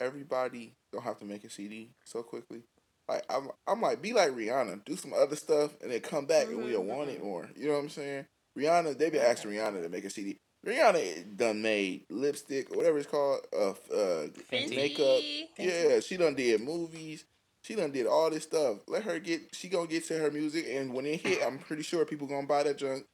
everybody 0.00 0.74
don't 0.92 1.02
have 1.02 1.18
to 1.18 1.24
make 1.24 1.44
a 1.44 1.50
CD 1.50 1.90
so 2.04 2.22
quickly. 2.22 2.62
Like 3.08 3.24
I'm 3.28 3.48
I'm 3.66 3.80
like 3.80 4.00
be 4.00 4.12
like 4.12 4.30
Rihanna, 4.30 4.84
do 4.84 4.96
some 4.96 5.12
other 5.12 5.36
stuff 5.36 5.72
and 5.82 5.90
then 5.90 6.00
come 6.00 6.26
back 6.26 6.46
and 6.46 6.58
we'll 6.58 6.82
want 6.82 7.10
it 7.10 7.22
more. 7.22 7.48
You 7.56 7.68
know 7.68 7.74
what 7.74 7.80
I'm 7.80 7.88
saying? 7.88 8.26
Rihanna, 8.56 8.98
they 8.98 9.10
be 9.10 9.18
asking 9.18 9.52
Rihanna 9.52 9.82
to 9.82 9.88
make 9.88 10.04
a 10.04 10.10
CD. 10.10 10.38
Rihanna 10.66 11.36
done 11.36 11.62
made 11.62 12.04
lipstick 12.08 12.70
or 12.70 12.76
whatever 12.76 12.98
it's 12.98 13.08
called, 13.08 13.40
uh, 13.52 13.74
uh 13.92 14.26
makeup. 14.52 15.20
Yeah, 15.58 16.00
she 16.00 16.16
done 16.16 16.34
did 16.34 16.60
movies. 16.60 17.24
She 17.62 17.74
done 17.74 17.90
did 17.90 18.06
all 18.06 18.30
this 18.30 18.44
stuff. 18.44 18.78
Let 18.86 19.04
her 19.04 19.18
get. 19.18 19.54
She 19.54 19.68
gonna 19.68 19.88
get 19.88 20.06
to 20.06 20.18
her 20.18 20.30
music, 20.30 20.66
and 20.68 20.92
when 20.92 21.06
it 21.06 21.20
hit, 21.20 21.42
I'm 21.44 21.58
pretty 21.58 21.82
sure 21.82 22.04
people 22.04 22.26
gonna 22.26 22.46
buy 22.46 22.62
that 22.64 22.78
junk 22.78 23.06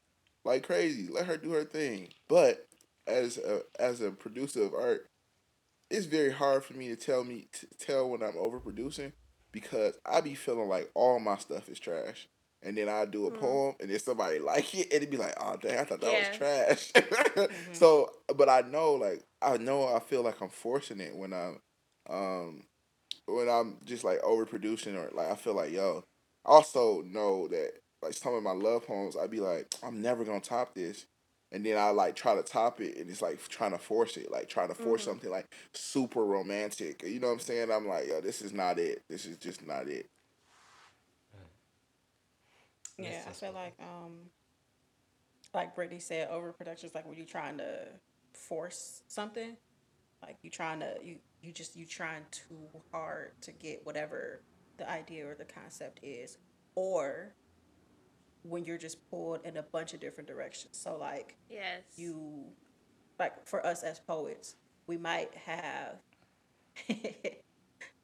like 0.44 0.66
crazy. 0.66 1.08
Let 1.10 1.26
her 1.26 1.36
do 1.36 1.52
her 1.52 1.64
thing. 1.64 2.08
But 2.28 2.66
as 3.06 3.38
a 3.38 3.62
as 3.78 4.00
a 4.00 4.10
producer 4.10 4.62
of 4.64 4.74
art, 4.74 5.06
it's 5.90 6.06
very 6.06 6.32
hard 6.32 6.64
for 6.64 6.74
me 6.74 6.88
to 6.88 6.96
tell 6.96 7.24
me 7.24 7.48
to 7.60 7.66
tell 7.78 8.08
when 8.08 8.22
I'm 8.22 8.34
overproducing 8.34 9.12
because 9.52 9.94
I 10.06 10.20
be 10.20 10.34
feeling 10.34 10.68
like 10.68 10.90
all 10.94 11.18
my 11.20 11.36
stuff 11.38 11.68
is 11.68 11.78
trash. 11.78 12.28
And 12.62 12.76
then 12.76 12.88
I 12.88 13.04
do 13.04 13.26
a 13.26 13.30
poem, 13.30 13.74
and 13.80 13.88
then 13.88 13.98
somebody 14.00 14.40
like 14.40 14.74
it, 14.74 14.86
and 14.86 14.94
it'd 14.94 15.10
be 15.10 15.16
like, 15.16 15.34
"Oh 15.40 15.56
dang, 15.60 15.78
I 15.78 15.84
thought 15.84 16.00
that 16.00 16.12
Yeah. 16.12 16.18
was 16.18 16.28
trash." 16.28 16.92
So, 17.72 18.10
but 18.36 18.48
I 18.48 18.62
know 18.62 18.94
like 18.94 19.22
I 19.40 19.56
know 19.58 19.86
I 19.86 20.00
feel 20.00 20.22
like 20.22 20.40
I'm 20.40 20.48
forcing 20.48 21.00
it 21.00 21.14
when 21.14 21.32
I'm 21.32 21.60
um 22.10 22.64
when 23.26 23.48
I'm 23.48 23.76
just 23.84 24.04
like 24.04 24.20
overproducing 24.22 24.94
or 24.96 25.10
like 25.14 25.30
I 25.30 25.36
feel 25.36 25.54
like 25.54 25.72
yo. 25.72 26.04
I 26.46 26.50
also 26.52 27.02
know 27.02 27.48
that 27.48 27.72
like 28.02 28.14
some 28.14 28.34
of 28.34 28.42
my 28.42 28.52
love 28.52 28.86
poems, 28.86 29.16
I'd 29.16 29.30
be 29.30 29.40
like, 29.40 29.74
I'm 29.82 30.00
never 30.02 30.24
gonna 30.24 30.40
top 30.40 30.74
this. 30.74 31.06
And 31.52 31.64
then 31.64 31.78
I 31.78 31.90
like 31.90 32.16
try 32.16 32.34
to 32.34 32.42
top 32.42 32.80
it 32.80 32.96
and 32.98 33.10
it's 33.10 33.22
like 33.22 33.40
trying 33.48 33.72
to 33.72 33.78
force 33.78 34.16
it, 34.18 34.30
like 34.30 34.48
trying 34.48 34.68
to 34.68 34.74
force 34.74 35.04
Mm-hmm. 35.04 35.04
something 35.04 35.30
like 35.30 35.46
super 35.74 36.24
romantic. 36.24 37.02
You 37.04 37.20
know 37.20 37.28
what 37.28 37.34
I'm 37.34 37.40
saying? 37.40 37.70
I'm 37.72 37.88
like, 37.88 38.08
yo, 38.08 38.20
this 38.20 38.42
is 38.42 38.52
not 38.52 38.78
it. 38.78 39.02
This 39.08 39.26
is 39.26 39.38
just 39.38 39.66
not 39.66 39.88
it. 39.88 40.08
Yeah, 42.98 43.24
I 43.28 43.32
that's 43.32 43.34
feel 43.34 43.52
like 43.52 43.74
um 43.80 44.30
like 45.54 45.74
Brittany 45.74 46.00
said, 46.00 46.28
overproduction 46.30 46.88
is 46.88 46.94
like 46.94 47.06
when 47.06 47.18
you 47.18 47.24
trying 47.24 47.58
to 47.58 47.88
force 48.34 49.02
something. 49.08 49.56
Like 50.22 50.36
you 50.42 50.50
trying 50.50 50.80
to 50.80 50.94
you 51.02 51.16
you 51.42 51.52
just 51.52 51.76
you 51.76 51.86
trying 51.86 52.24
too 52.30 52.68
hard 52.92 53.32
to 53.42 53.52
get 53.52 53.84
whatever 53.86 54.42
the 54.78 54.88
idea 54.90 55.26
or 55.28 55.34
the 55.34 55.44
concept 55.44 56.00
is. 56.02 56.38
Or 56.74 57.34
when 58.48 58.64
you're 58.64 58.78
just 58.78 59.08
pulled 59.10 59.44
in 59.44 59.56
a 59.56 59.62
bunch 59.62 59.94
of 59.94 60.00
different 60.00 60.28
directions. 60.28 60.78
So 60.78 60.96
like 60.96 61.36
Yes. 61.50 61.82
you 61.96 62.44
like 63.18 63.46
for 63.46 63.64
us 63.66 63.82
as 63.82 63.98
poets, 64.00 64.56
we 64.86 64.96
might 64.96 65.34
have 65.46 65.96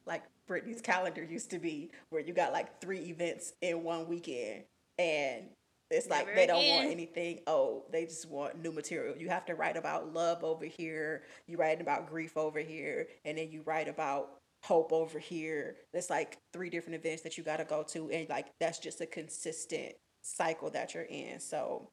like 0.07 0.23
Brittany's 0.47 0.81
calendar 0.81 1.23
used 1.23 1.51
to 1.51 1.59
be 1.59 1.91
where 2.11 2.21
you 2.21 2.33
got 2.35 2.53
like 2.53 2.81
three 2.81 3.01
events 3.01 3.55
in 3.63 3.83
one 3.83 4.07
weekend 4.09 4.65
and 4.99 5.45
it's 5.91 6.09
like 6.09 6.27
Never 6.27 6.37
they 6.37 6.47
don't 6.47 6.59
again. 6.61 6.77
want 6.79 6.91
anything. 6.93 7.41
Oh, 7.47 7.85
they 7.93 8.05
just 8.07 8.29
want 8.29 8.61
new 8.63 8.73
material. 8.73 9.17
You 9.17 9.29
have 9.29 9.45
to 9.47 9.55
write 9.55 9.77
about 9.77 10.13
love 10.13 10.43
over 10.43 10.65
here. 10.65 11.23
You 11.47 11.57
write 11.59 11.81
about 11.81 12.09
grief 12.09 12.37
over 12.37 12.59
here, 12.59 13.07
and 13.25 13.37
then 13.39 13.51
you 13.53 13.63
write 13.65 13.87
about 13.87 14.31
hope 14.65 14.93
over 14.93 15.19
here. 15.19 15.77
There's 15.93 16.09
like 16.11 16.39
three 16.53 16.71
different 16.71 16.97
events 16.97 17.23
that 17.23 17.37
you 17.39 17.45
got 17.45 17.59
to 17.59 17.65
go 17.65 17.83
to, 17.89 18.11
and 18.11 18.29
like 18.31 18.47
that's 18.59 18.79
just 18.79 19.03
a 19.03 19.07
consistent 19.07 19.93
cycle 20.25 20.71
that 20.71 20.95
you're 20.95 21.05
in. 21.05 21.39
So, 21.39 21.91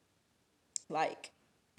like 0.90 1.32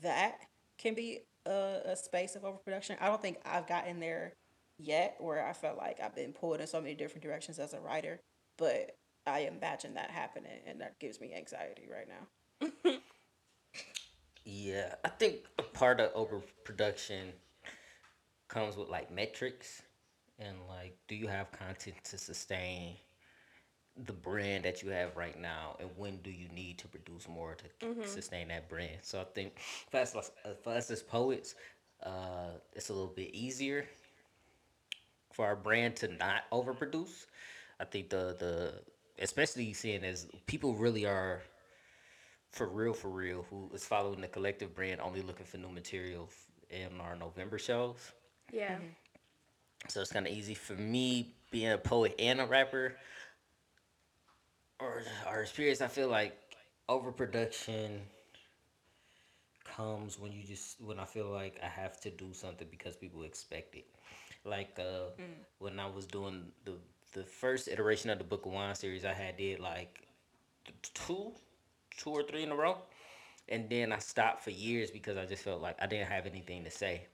that 0.03 0.39
can 0.79 0.95
be 0.95 1.21
a, 1.47 1.81
a 1.87 1.97
space 1.97 2.37
of 2.37 2.45
overproduction. 2.45 2.97
I 3.01 3.09
don't 3.09 3.23
think 3.23 3.39
I've 3.45 3.67
gotten 3.67 4.01
there 4.01 4.35
yet 4.79 5.17
where 5.19 5.47
I 5.47 5.53
felt 5.53 5.79
like 5.79 6.01
I've 6.01 6.15
been 6.15 6.33
pulled 6.33 6.61
in 6.61 6.67
so 6.67 6.81
many 6.81 6.95
different 6.95 7.23
directions 7.23 7.59
as 7.59 7.73
a 7.73 7.81
writer, 7.81 8.21
but 8.57 8.97
I 9.27 9.41
imagine 9.41 9.95
that 9.95 10.11
happening 10.11 10.61
and 10.67 10.81
that 10.81 10.99
gives 10.99 11.21
me 11.21 11.35
anxiety 11.35 11.89
right 11.91 12.09
now. 12.09 12.93
Yeah, 14.45 14.97
I 15.05 15.09
think 15.09 15.47
part 15.73 16.01
of 16.01 16.11
overproduction 16.15 17.33
comes 18.49 18.77
with 18.77 18.89
like 18.89 19.09
metrics 19.11 19.83
and 20.39 20.57
like, 20.69 20.97
do 21.07 21.15
you 21.15 21.29
have 21.29 21.53
content 21.53 22.03
to 22.05 22.19
sustain 22.19 22.97
the 24.07 24.13
brand 24.13 24.65
that 24.65 24.83
you 24.83 24.91
have 24.91 25.17
right 25.17 25.39
now, 25.41 25.77
and 25.81 25.91
when 25.97 26.17
do 26.19 26.31
you 26.31 26.49
need 26.49 26.79
to 26.79 26.89
produce 26.89 27.29
more 27.29 27.55
to 27.55 28.07
sustain 28.07 28.49
that 28.49 28.69
brand? 28.69 28.99
So 29.03 29.21
I 29.21 29.25
think 29.25 29.59
for 29.91 29.99
us, 30.01 30.15
uh, 30.17 30.49
for 30.63 30.73
us 30.73 30.91
as 30.91 31.03
poets, 31.03 31.55
uh, 32.03 32.53
it's 32.75 32.89
a 32.89 32.93
little 32.93 33.13
bit 33.15 33.35
easier 33.35 33.87
for 35.33 35.47
our 35.47 35.57
brand 35.57 35.97
to 35.97 36.09
not 36.09 36.45
overproduce. 36.53 37.27
I 37.81 37.85
think 37.85 38.11
the 38.11 38.37
the 38.39 38.75
especially 39.19 39.73
seeing 39.73 40.05
as 40.05 40.27
people 40.47 40.75
really 40.75 41.07
are 41.07 41.43
for 42.51 42.67
real, 42.69 42.93
for 42.93 43.09
real, 43.09 43.47
who 43.51 43.71
is 43.75 43.85
following 43.85 44.21
the 44.21 44.29
collective 44.29 44.75
brand, 44.75 45.01
only 45.01 45.23
looking 45.23 45.47
for 45.47 45.57
new 45.59 45.71
material 45.71 46.29
in 46.71 47.01
our 47.01 47.17
November 47.17 47.59
shows. 47.59 48.13
yeah. 48.53 48.77
So 49.89 50.01
it's 50.01 50.13
kind 50.13 50.27
of 50.27 50.33
easy 50.33 50.55
for 50.55 50.75
me 50.75 51.35
being 51.51 51.73
a 51.73 51.79
poet 51.79 52.15
and 52.19 52.41
a 52.41 52.47
rapper. 52.47 52.97
Or 54.83 55.03
our 55.29 55.43
experience, 55.43 55.81
I 55.81 55.87
feel 55.87 56.09
like 56.09 56.37
overproduction 56.89 58.01
comes 59.65 60.19
when 60.19 60.33
you 60.33 60.43
just 60.43 60.81
when 60.81 60.99
I 60.99 61.05
feel 61.05 61.27
like 61.31 61.59
I 61.63 61.69
have 61.69 62.01
to 62.01 62.11
do 62.11 62.33
something 62.33 62.67
because 62.71 62.97
people 62.97 63.23
expect 63.23 63.77
it. 63.77 63.87
Like 64.45 64.79
uh, 64.81 65.11
when 65.59 65.79
I 65.79 65.87
was 65.87 66.07
doing 66.07 66.47
the 66.65 66.75
the 67.13 67.23
first 67.23 67.69
iteration 67.69 68.11
of 68.11 68.19
the 68.19 68.25
Book 68.25 68.45
of 68.47 68.53
Wine 68.53 68.75
series, 68.75 69.05
I 69.05 69.13
had 69.13 69.37
did 69.37 69.61
like 69.61 70.01
two, 70.95 71.33
two 71.97 72.11
or 72.11 72.23
three 72.25 72.43
in 72.43 72.51
a 72.51 72.57
row, 72.57 72.79
and 73.49 73.71
then 73.71 73.93
I 73.93 73.99
stopped 73.99 74.43
for 74.43 74.51
years 74.51 74.91
because 74.91 75.17
I 75.17 75.27
just 75.27 75.45
felt 75.45 75.63
like 75.63 75.77
I 75.81 75.87
didn't 75.87 76.09
have 76.09 76.27
anything 76.27 76.65
to 76.65 76.71
say, 76.73 77.07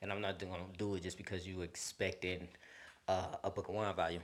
and 0.00 0.10
I'm 0.10 0.22
not 0.22 0.38
gonna 0.38 0.64
do 0.78 0.94
it 0.94 1.02
just 1.02 1.18
because 1.18 1.46
you 1.46 1.62
expecting 1.62 2.48
uh, 3.08 3.36
a 3.44 3.50
Book 3.50 3.68
of 3.68 3.74
Wine 3.74 3.94
volume. 3.94 4.22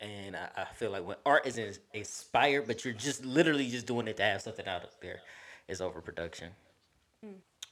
And 0.00 0.36
I, 0.36 0.48
I 0.56 0.64
feel 0.74 0.90
like 0.90 1.06
when 1.06 1.16
art 1.24 1.46
is 1.46 1.58
ins- 1.58 1.80
inspired, 1.94 2.66
but 2.66 2.84
you're 2.84 2.94
just 2.94 3.24
literally 3.24 3.68
just 3.68 3.86
doing 3.86 4.08
it 4.08 4.16
to 4.18 4.22
have 4.22 4.42
something 4.42 4.66
out 4.66 4.82
there, 5.00 5.20
is 5.68 5.80
overproduction. 5.80 6.50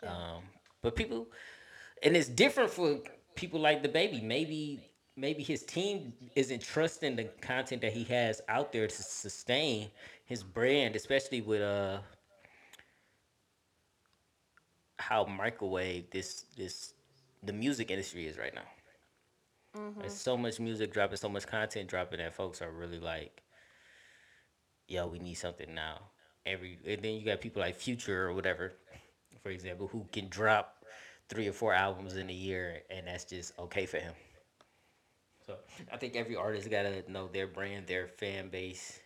Um, 0.06 0.42
but 0.82 0.96
people, 0.96 1.28
and 2.02 2.16
it's 2.16 2.28
different 2.28 2.70
for 2.70 2.98
people 3.34 3.60
like 3.60 3.82
DaBaby. 3.82 4.22
Maybe 4.22 4.80
maybe 5.16 5.42
his 5.42 5.62
team 5.62 6.12
isn't 6.34 6.62
trusting 6.62 7.16
the 7.16 7.24
content 7.40 7.82
that 7.82 7.92
he 7.92 8.04
has 8.04 8.40
out 8.48 8.72
there 8.72 8.86
to 8.86 9.02
sustain 9.02 9.88
his 10.24 10.42
brand, 10.42 10.96
especially 10.96 11.40
with 11.40 11.62
uh 11.62 11.98
how 14.98 15.24
microwave 15.24 16.10
this 16.10 16.46
this 16.56 16.94
the 17.42 17.52
music 17.52 17.90
industry 17.90 18.26
is 18.26 18.38
right 18.38 18.54
now. 18.54 18.62
There's 19.74 19.84
mm-hmm. 19.92 20.08
so 20.08 20.36
much 20.36 20.60
music 20.60 20.92
dropping, 20.92 21.16
so 21.16 21.28
much 21.28 21.46
content 21.46 21.88
dropping 21.88 22.18
that 22.18 22.34
folks 22.34 22.62
are 22.62 22.70
really 22.70 23.00
like, 23.00 23.42
yo, 24.86 25.08
we 25.08 25.18
need 25.18 25.34
something 25.34 25.74
now. 25.74 26.00
Every 26.46 26.78
and 26.86 27.02
then 27.02 27.14
you 27.14 27.24
got 27.24 27.40
people 27.40 27.60
like 27.60 27.74
Future 27.74 28.28
or 28.28 28.34
whatever, 28.34 28.74
for 29.42 29.48
example, 29.48 29.88
who 29.88 30.06
can 30.12 30.28
drop 30.28 30.84
three 31.28 31.48
or 31.48 31.52
four 31.52 31.72
albums 31.72 32.16
in 32.16 32.30
a 32.30 32.34
year 32.34 32.82
and 32.90 33.08
that's 33.08 33.24
just 33.24 33.58
okay 33.58 33.86
for 33.86 33.96
him. 33.96 34.12
So 35.44 35.56
I 35.92 35.96
think 35.96 36.14
every 36.14 36.36
artist 36.36 36.70
gotta 36.70 37.02
know 37.10 37.28
their 37.28 37.46
brand, 37.46 37.86
their 37.86 38.06
fan 38.06 38.50
base, 38.50 39.00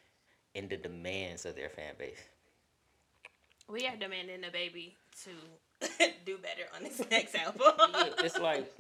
and 0.55 0.69
the 0.69 0.77
demands 0.77 1.47
of 1.47 1.57
their 1.57 1.71
fan 1.71 1.95
base. 1.99 2.21
We 3.71 3.87
are 3.87 3.97
demanding 3.97 4.41
DaBaby 4.41 4.95
to 5.25 6.09
do 6.27 6.39
better 6.39 6.65
on 6.77 6.83
this 6.83 7.03
next 7.11 7.35
album. 7.35 7.73
Yeah, 7.95 8.11
it's 8.19 8.39
like 8.39 8.73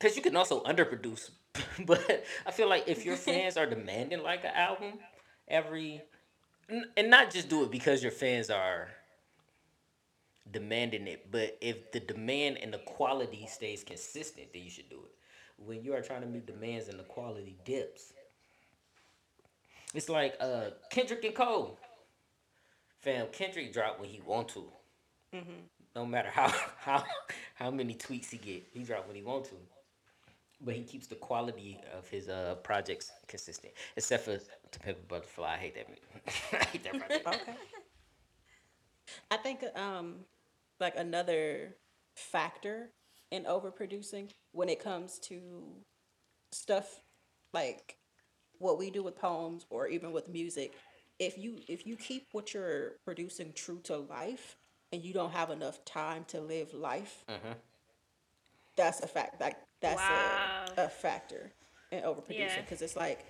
because 0.00 0.16
you 0.16 0.22
can 0.22 0.34
also 0.34 0.62
underproduce, 0.62 1.30
but 1.86 2.24
I 2.46 2.50
feel 2.50 2.68
like 2.68 2.88
if 2.88 3.04
your 3.04 3.16
fans 3.16 3.56
are 3.56 3.66
demanding 3.66 4.22
like 4.22 4.44
an 4.44 4.52
album 4.54 4.94
every, 5.46 6.02
and 6.96 7.10
not 7.10 7.30
just 7.30 7.48
do 7.48 7.64
it 7.64 7.70
because 7.70 8.02
your 8.02 8.12
fans 8.12 8.48
are 8.48 8.88
demanding 10.50 11.06
it, 11.06 11.30
but 11.30 11.58
if 11.60 11.92
the 11.92 12.00
demand 12.00 12.58
and 12.62 12.72
the 12.72 12.78
quality 12.78 13.46
stays 13.46 13.84
consistent, 13.84 14.52
then 14.52 14.62
you 14.62 14.70
should 14.70 14.88
do 14.88 15.00
it. 15.04 15.64
When 15.64 15.84
you 15.84 15.92
are 15.94 16.00
trying 16.00 16.22
to 16.22 16.26
meet 16.26 16.46
demands 16.46 16.88
and 16.88 16.98
the 16.98 17.04
quality 17.04 17.58
dips, 17.66 18.14
it's 19.92 20.08
like 20.08 20.34
uh 20.40 20.70
Kendrick 20.90 21.24
and 21.24 21.34
Cole. 21.34 21.78
Fam, 23.00 23.26
Kendrick 23.32 23.72
drop 23.72 24.00
when 24.00 24.08
he 24.08 24.20
want 24.24 24.48
to 24.48 24.64
no 25.94 26.06
matter 26.06 26.30
how 26.30 26.48
how 26.78 27.04
how 27.54 27.70
many 27.70 27.94
tweets 27.94 28.30
he 28.30 28.38
get, 28.38 28.66
he 28.72 28.82
drop 28.82 29.06
when 29.06 29.16
he 29.16 29.22
want 29.22 29.44
to. 29.46 29.54
But 30.62 30.74
he 30.74 30.82
keeps 30.82 31.06
the 31.06 31.14
quality 31.14 31.80
of 31.96 32.08
his 32.08 32.28
uh 32.28 32.56
projects 32.62 33.10
consistent, 33.28 33.72
except 33.96 34.24
for 34.24 34.36
To 34.38 34.78
Pimp 34.80 34.98
a 34.98 35.06
Butterfly. 35.06 35.54
I 35.54 35.56
hate 35.56 35.74
that. 35.74 35.88
movie. 35.88 36.00
I 36.52 36.64
hate 36.64 36.84
that 36.84 36.98
project. 36.98 37.26
Okay. 37.48 37.56
I 39.30 39.36
think 39.38 39.64
um 39.76 40.16
like 40.78 40.94
another 40.96 41.74
factor 42.16 42.90
in 43.30 43.44
overproducing 43.44 44.30
when 44.52 44.68
it 44.68 44.82
comes 44.82 45.18
to 45.20 45.40
stuff 46.52 47.00
like 47.52 47.96
what 48.58 48.78
we 48.78 48.90
do 48.90 49.02
with 49.02 49.16
poems 49.16 49.66
or 49.70 49.88
even 49.88 50.12
with 50.12 50.28
music 50.28 50.74
if 51.18 51.38
you 51.38 51.58
if 51.68 51.86
you 51.86 51.96
keep 51.96 52.26
what 52.32 52.52
you're 52.54 52.92
producing 53.04 53.52
true 53.52 53.80
to 53.84 53.96
life 53.96 54.56
and 54.92 55.02
you 55.04 55.12
don't 55.12 55.32
have 55.32 55.50
enough 55.50 55.84
time 55.84 56.24
to 56.26 56.40
live 56.40 56.72
life 56.74 57.24
that's 58.76 59.00
a 59.00 59.06
fact 59.06 59.40
like 59.40 59.56
that's 59.80 60.00
Wow. 60.00 60.64
a, 60.76 60.84
a 60.84 60.88
factor 60.88 61.52
in 61.90 62.02
overproducing 62.02 62.38
Yeah. 62.38 62.60
because 62.62 62.82
it's 62.82 62.96
like 62.96 63.24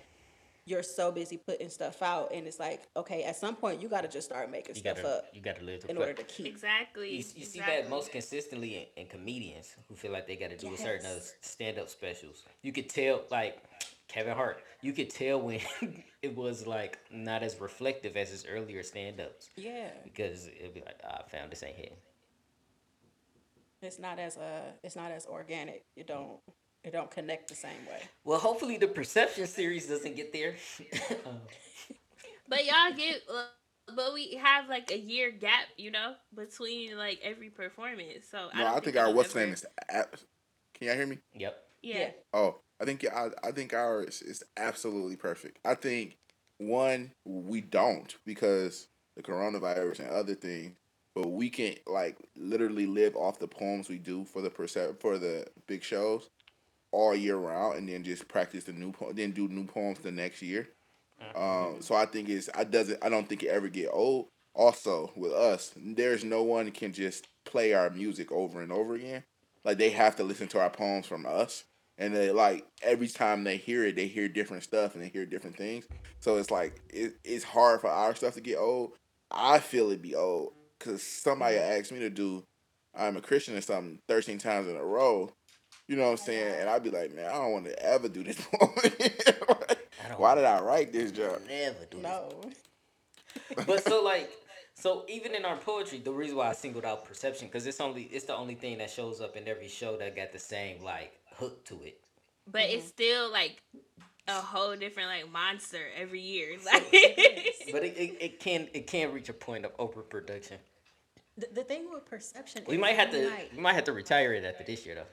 you're 0.65 0.83
so 0.83 1.11
busy 1.11 1.37
putting 1.37 1.69
stuff 1.69 2.01
out 2.03 2.31
and 2.31 2.45
it's 2.45 2.59
like 2.59 2.81
okay 2.95 3.23
at 3.23 3.35
some 3.35 3.55
point 3.55 3.81
you 3.81 3.89
got 3.89 4.01
to 4.01 4.07
just 4.07 4.27
start 4.27 4.49
making 4.51 4.75
You 4.75 4.81
stuff 4.81 4.97
gotta 4.97 5.07
up 5.15 5.25
you 5.33 5.41
gotta 5.41 5.63
live 5.63 5.81
the 5.81 5.89
in 5.89 5.97
order 5.97 6.13
to 6.13 6.23
keep 6.23 6.45
exactly. 6.45 7.09
You, 7.09 7.23
you 7.35 7.45
see 7.45 7.59
that 7.59 7.89
most 7.89 8.11
consistently 8.11 8.89
in, 8.95 9.03
in 9.03 9.07
comedians 9.07 9.75
who 9.89 9.95
feel 9.95 10.11
like 10.11 10.27
they 10.27 10.35
got 10.35 10.51
to 10.51 10.57
do 10.57 10.73
a 10.73 10.77
certain 10.77 11.05
other 11.05 11.21
stand 11.41 11.79
up 11.79 11.89
specials. 11.89 12.43
You 12.61 12.71
could 12.71 12.89
tell, 12.89 13.23
like 13.31 13.57
Kevin 14.07 14.35
Hart, 14.35 14.63
you 14.81 14.93
could 14.93 15.09
tell 15.09 15.41
when 15.41 15.59
it 16.21 16.35
was 16.35 16.67
like 16.67 16.99
not 17.11 17.41
as 17.43 17.59
reflective 17.59 18.15
as 18.15 18.29
his 18.29 18.45
earlier 18.45 18.83
stand 18.83 19.19
ups 19.19 19.49
yeah 19.55 19.89
because 20.03 20.47
it'd 20.47 20.73
be 20.75 20.81
like, 20.81 20.99
ah, 21.03 21.23
I 21.25 21.29
found 21.29 21.51
this 21.51 21.63
ain't 21.63 21.75
hitting. 21.75 21.97
It's 23.81 23.99
not 23.99 24.19
as 24.19 24.37
uh 24.37 24.71
it's 24.83 24.95
not 24.95 25.11
as 25.11 25.25
organic. 25.25 25.83
It 25.95 26.07
don't 26.07 26.39
it 26.83 26.91
don't 26.91 27.11
connect 27.11 27.49
the 27.49 27.55
same 27.55 27.85
way. 27.89 28.01
Well, 28.23 28.39
hopefully 28.39 28.77
the 28.77 28.87
perception 28.87 29.47
series 29.47 29.87
doesn't 29.87 30.15
get 30.15 30.33
there. 30.33 30.55
But 32.47 32.65
y'all 32.65 32.91
get, 32.95 33.21
uh, 33.33 33.43
but 33.95 34.13
we 34.13 34.33
have 34.35 34.67
like 34.67 34.91
a 34.91 34.97
year 34.99 35.31
gap, 35.31 35.67
you 35.77 35.89
know, 35.89 36.15
between 36.35 36.97
like 36.97 37.19
every 37.23 37.49
performance. 37.49 38.25
So 38.29 38.49
No, 38.53 38.63
don't 38.65 38.73
I 38.75 38.79
think 38.81 38.95
it'll 38.97 39.07
our 39.07 39.13
what's 39.13 39.33
ever- 39.35 39.45
name 39.45 39.53
is. 39.53 39.65
Can 39.89 40.87
y'all 40.87 40.95
hear 40.95 41.07
me? 41.07 41.19
yep. 41.33 41.63
Yeah. 41.81 42.09
Oh, 42.33 42.57
I 42.81 42.85
think 42.85 43.05
I, 43.07 43.29
I 43.43 43.51
think 43.53 43.73
ours 43.73 44.21
is 44.21 44.43
absolutely 44.57 45.15
perfect. 45.15 45.59
I 45.63 45.75
think 45.75 46.17
one 46.57 47.11
we 47.25 47.61
don't 47.61 48.13
because 48.25 48.87
the 49.15 49.23
coronavirus 49.23 49.99
and 50.01 50.09
other 50.09 50.35
things, 50.35 50.75
but 51.15 51.27
we 51.27 51.49
can 51.49 51.75
like 51.87 52.17
literally 52.35 52.85
live 52.85 53.15
off 53.15 53.39
the 53.39 53.47
poems 53.47 53.89
we 53.89 53.97
do 53.97 54.25
for 54.25 54.41
the 54.41 54.49
percep- 54.49 54.99
for 54.99 55.17
the 55.17 55.45
big 55.67 55.83
shows 55.83 56.29
all 56.91 57.15
year 57.15 57.37
round, 57.37 57.77
and 57.77 57.89
then 57.89 58.03
just 58.03 58.27
practice 58.27 58.65
the 58.65 58.73
new 58.73 58.91
po- 58.91 59.13
then 59.13 59.31
do 59.31 59.47
new 59.47 59.65
poems 59.65 59.99
the 59.99 60.11
next 60.11 60.41
year. 60.41 60.69
Um, 61.35 61.81
so 61.81 61.95
I 61.95 62.05
think 62.05 62.29
it's 62.29 62.49
I 62.55 62.63
doesn't 62.63 62.99
I 63.03 63.09
don't 63.09 63.27
think 63.27 63.43
it 63.43 63.49
ever 63.49 63.69
get 63.69 63.89
old. 63.91 64.27
Also 64.53 65.11
with 65.15 65.31
us, 65.31 65.73
there's 65.77 66.23
no 66.23 66.43
one 66.43 66.71
can 66.71 66.91
just 66.91 67.27
play 67.45 67.73
our 67.73 67.89
music 67.89 68.31
over 68.31 68.61
and 68.61 68.71
over 68.71 68.95
again. 68.95 69.23
Like 69.63 69.77
they 69.77 69.91
have 69.91 70.15
to 70.17 70.23
listen 70.23 70.47
to 70.49 70.59
our 70.59 70.69
poems 70.69 71.05
from 71.05 71.25
us, 71.25 71.65
and 71.97 72.15
they 72.15 72.31
like 72.31 72.65
every 72.81 73.07
time 73.07 73.43
they 73.43 73.57
hear 73.57 73.85
it, 73.85 73.95
they 73.95 74.07
hear 74.07 74.27
different 74.27 74.63
stuff 74.63 74.95
and 74.95 75.03
they 75.03 75.09
hear 75.09 75.25
different 75.25 75.57
things. 75.57 75.85
So 76.19 76.37
it's 76.37 76.51
like 76.51 76.81
it, 76.89 77.13
it's 77.23 77.43
hard 77.43 77.81
for 77.81 77.89
our 77.89 78.15
stuff 78.15 78.33
to 78.33 78.41
get 78.41 78.57
old. 78.57 78.93
I 79.29 79.59
feel 79.59 79.91
it 79.91 80.01
be 80.01 80.15
old 80.15 80.53
because 80.83 81.03
somebody 81.03 81.57
asked 81.57 81.91
me 81.91 81.99
to 81.99 82.09
do 82.09 82.43
I'm 82.95 83.17
a 83.17 83.21
Christian 83.21 83.55
or 83.55 83.61
something 83.61 83.99
13 84.07 84.37
times 84.37 84.67
in 84.67 84.75
a 84.75 84.83
row. 84.83 85.31
You 85.87 85.95
know 85.95 86.03
what 86.05 86.11
I'm 86.11 86.17
saying? 86.17 86.55
And 86.61 86.69
I'd 86.69 86.83
be 86.83 86.89
like, 86.89 87.13
man, 87.13 87.29
I 87.29 87.33
don't 87.33 87.51
want 87.53 87.65
to 87.65 87.83
ever 87.83 88.09
do 88.09 88.23
this 88.23 88.39
poem 88.53 88.71
again. 88.83 89.13
I 90.03 90.09
don't 90.09 90.19
Why 90.19 90.35
did 90.35 90.45
I 90.45 90.61
write 90.61 90.91
this 90.93 91.11
job? 91.11 91.39
never 91.47 91.85
do 91.89 91.97
this. 91.97 92.03
No. 92.03 92.41
but 93.67 93.83
so 93.83 94.03
like 94.03 94.31
so 94.75 95.05
even 95.09 95.35
in 95.35 95.45
our 95.45 95.57
poetry 95.57 95.99
the 95.99 96.11
reason 96.11 96.37
why 96.37 96.49
i 96.49 96.53
singled 96.53 96.85
out 96.85 97.05
perception 97.05 97.47
because 97.47 97.65
it's 97.67 97.79
only 97.81 98.03
it's 98.03 98.25
the 98.25 98.35
only 98.35 98.55
thing 98.55 98.77
that 98.77 98.89
shows 98.89 99.21
up 99.21 99.35
in 99.37 99.47
every 99.47 99.67
show 99.67 99.97
that 99.97 100.15
got 100.15 100.31
the 100.33 100.39
same 100.39 100.81
like 100.83 101.13
hook 101.35 101.63
to 101.65 101.81
it 101.83 101.99
But 102.51 102.63
Mm-hmm. 102.63 102.77
it's 102.77 102.87
still 102.87 103.31
like 103.31 103.61
a 104.27 104.33
whole 104.33 104.75
different 104.75 105.09
like 105.09 105.31
monster 105.31 105.79
every 105.97 106.21
year. 106.21 106.57
Like, 106.65 106.83
but 107.71 107.83
it, 107.83 107.97
it, 107.97 108.17
it 108.21 108.39
can 108.39 108.67
it 108.73 108.87
can 108.87 109.13
reach 109.13 109.29
a 109.29 109.33
point 109.33 109.65
of 109.65 109.71
overproduction 109.79 110.57
The, 111.37 111.47
the 111.53 111.63
thing 111.63 111.89
with 111.91 112.05
perception 112.05 112.63
we 112.67 112.75
is 112.75 112.81
might 112.81 112.95
have 112.95 113.11
to 113.11 113.29
might- 113.29 113.53
we 113.55 113.61
might 113.61 113.73
have 113.73 113.85
to 113.85 113.93
retire 113.93 114.33
it 114.33 114.43
after 114.43 114.63
this 114.63 114.85
year 114.85 114.95
though 114.95 115.07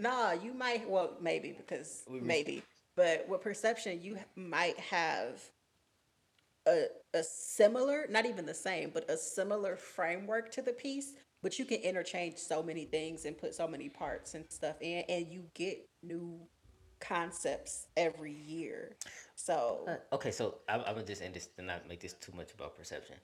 Nah, 0.00 0.30
you 0.30 0.54
might. 0.54 0.88
Well, 0.88 1.16
maybe 1.20 1.50
because 1.50 2.04
We- 2.08 2.20
maybe, 2.20 2.62
but 2.94 3.26
with 3.28 3.40
perception, 3.40 4.00
you 4.00 4.16
might 4.36 4.78
have 4.78 5.42
a 6.66 6.86
a 7.14 7.22
similar, 7.24 8.06
not 8.08 8.24
even 8.26 8.46
the 8.46 8.54
same, 8.54 8.90
but 8.90 9.08
a 9.10 9.16
similar 9.16 9.76
framework 9.76 10.52
to 10.52 10.62
the 10.62 10.72
piece. 10.72 11.14
But 11.42 11.58
you 11.58 11.64
can 11.64 11.78
interchange 11.80 12.36
so 12.36 12.62
many 12.62 12.84
things 12.84 13.24
and 13.24 13.36
put 13.38 13.54
so 13.54 13.66
many 13.68 13.88
parts 13.88 14.34
and 14.34 14.44
stuff 14.50 14.76
in, 14.80 15.04
and 15.08 15.26
you 15.28 15.44
get 15.54 15.88
new 16.02 16.46
concepts 17.00 17.86
every 17.96 18.32
year. 18.32 18.96
So 19.36 19.84
Uh, 19.88 20.14
okay 20.16 20.30
so 20.32 20.58
I'm, 20.68 20.80
I'm 20.80 20.94
gonna 20.94 21.06
just 21.06 21.22
end 21.22 21.34
this 21.34 21.46
to 21.56 21.62
not 21.62 21.88
make 21.88 22.00
this 22.00 22.12
too 22.14 22.32
much 22.32 22.52
about 22.54 22.76
perception 22.76 23.16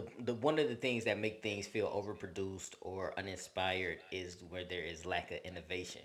the, 0.00 0.24
the 0.24 0.34
one 0.34 0.58
of 0.58 0.68
the 0.68 0.74
things 0.76 1.04
that 1.04 1.18
make 1.18 1.42
things 1.42 1.66
feel 1.66 1.88
overproduced 1.88 2.74
or 2.80 3.12
uninspired 3.18 3.98
is 4.12 4.36
where 4.48 4.64
there 4.64 4.84
is 4.84 5.04
lack 5.04 5.30
of 5.32 5.38
innovation 5.44 6.02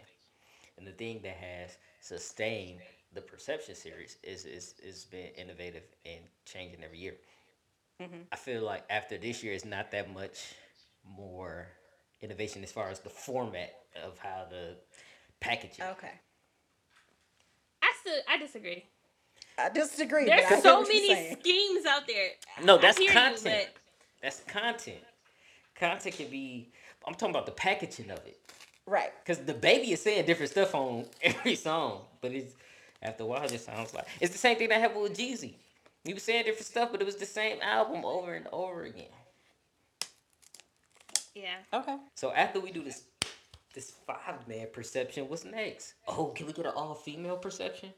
and 0.77 0.87
the 0.87 0.91
thing 0.91 1.19
that 1.23 1.35
has 1.35 1.77
sustained 2.01 2.79
the 3.13 3.21
perception 3.21 3.75
series 3.75 4.17
is 4.23 4.45
is 4.45 4.75
is 4.83 5.05
been 5.05 5.27
innovative 5.37 5.83
and 6.05 6.21
changing 6.45 6.83
every 6.83 6.97
year 6.97 7.15
mm-hmm. 8.01 8.21
i 8.31 8.35
feel 8.35 8.63
like 8.63 8.83
after 8.89 9.17
this 9.17 9.43
year 9.43 9.53
it's 9.53 9.65
not 9.65 9.91
that 9.91 10.11
much 10.13 10.55
more 11.17 11.67
innovation 12.21 12.63
as 12.63 12.71
far 12.71 12.89
as 12.89 12.99
the 12.99 13.09
format 13.09 13.73
of 14.03 14.17
how 14.17 14.45
to 14.49 14.73
package 15.39 15.77
it 15.77 15.83
okay, 15.91 16.11
I 17.81 17.93
still 17.99 18.19
I 18.29 18.37
disagree. 18.37 18.85
I 19.57 19.69
disagree. 19.69 20.25
but 20.25 20.33
I 20.33 20.49
There's 20.49 20.63
so 20.63 20.81
many 20.81 21.35
schemes 21.39 21.85
out 21.85 22.07
there. 22.07 22.29
No, 22.63 22.77
I 22.77 22.81
that's 22.81 22.97
hear 22.97 23.07
you, 23.07 23.13
content. 23.13 23.67
but- 23.73 23.82
That's 24.23 24.41
content. 24.41 25.03
Content 25.75 26.15
can 26.17 26.29
be. 26.29 26.71
I'm 27.07 27.15
talking 27.15 27.31
about 27.35 27.47
the 27.47 27.53
packaging 27.53 28.11
of 28.11 28.19
it. 28.27 28.39
right. 28.87 29.11
Because 29.25 29.43
DaBaby 29.43 29.89
is 29.91 30.01
saying 30.03 30.25
different 30.27 30.51
stuff 30.51 30.75
on 30.75 31.05
every 31.23 31.55
song, 31.55 32.03
but 32.21 32.33
it's 32.33 32.55
after 33.03 33.23
a 33.25 33.27
while 33.27 33.43
it 33.45 33.51
just 33.51 33.65
sounds 33.67 33.93
like 33.95 34.07
it's 34.21 34.33
the 34.33 34.39
same 34.39 34.57
thing 34.57 34.69
that 34.69 34.81
happened 34.81 35.03
with 35.03 35.17
Jeezy. 35.17 35.55
He 36.05 36.13
was 36.15 36.23
saying 36.23 36.45
different 36.45 36.67
stuff, 36.67 36.89
but 36.91 37.01
it 37.01 37.05
was 37.05 37.17
the 37.17 37.27
same 37.27 37.59
album 37.61 38.05
over 38.05 38.33
and 38.35 38.47
over 38.53 38.83
again. 38.85 39.07
yeah. 41.35 41.55
Okay. 41.73 41.97
So 42.15 42.31
after 42.33 42.61
we 42.61 42.71
do 42.71 42.83
this, 42.83 43.03
this 43.75 43.93
five 44.07 44.47
man 44.47 44.67
perception, 44.73 45.29
what's 45.29 45.45
next? 45.45 45.95
Oh, 46.07 46.27
can 46.27 46.47
we 46.47 46.53
get 46.53 46.65
an 46.67 46.73
all 46.75 46.95
female 46.95 47.37
perception? 47.37 47.91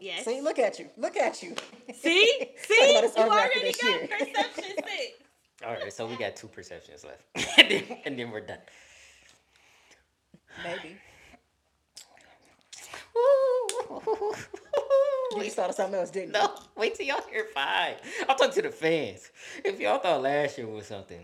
Yes. 0.00 0.24
See, 0.24 0.40
look 0.40 0.58
at 0.58 0.78
you. 0.78 0.88
Look 0.96 1.16
at 1.16 1.42
you. 1.42 1.54
See? 1.94 2.48
See? 2.62 2.96
about 2.98 3.16
You 3.16 3.22
already 3.24 3.72
got 3.72 3.82
year. 3.82 4.08
perception 4.18 4.64
six. 4.76 5.12
All 5.64 5.72
right, 5.74 5.92
so 5.92 6.06
we 6.06 6.16
got 6.16 6.36
two 6.36 6.48
perceptions 6.48 7.04
left, 7.04 7.22
and, 7.58 7.70
then, 7.70 7.98
and 8.06 8.18
then 8.18 8.30
we're 8.30 8.40
done. 8.40 8.58
Maybe. 10.64 10.96
Woo. 13.14 14.32
You 15.36 15.44
just 15.44 15.56
thought 15.56 15.68
of 15.70 15.76
something 15.76 15.98
else, 16.00 16.10
didn't 16.10 16.28
you? 16.28 16.32
No, 16.40 16.54
wait 16.76 16.94
till 16.94 17.06
y'all 17.06 17.20
hear 17.30 17.44
five. 17.54 17.96
I'm 18.28 18.36
talking 18.36 18.54
to 18.54 18.62
the 18.62 18.70
fans. 18.70 19.30
If 19.64 19.78
y'all 19.78 19.98
thought 19.98 20.22
last 20.22 20.56
year 20.58 20.66
was 20.66 20.86
something, 20.86 21.20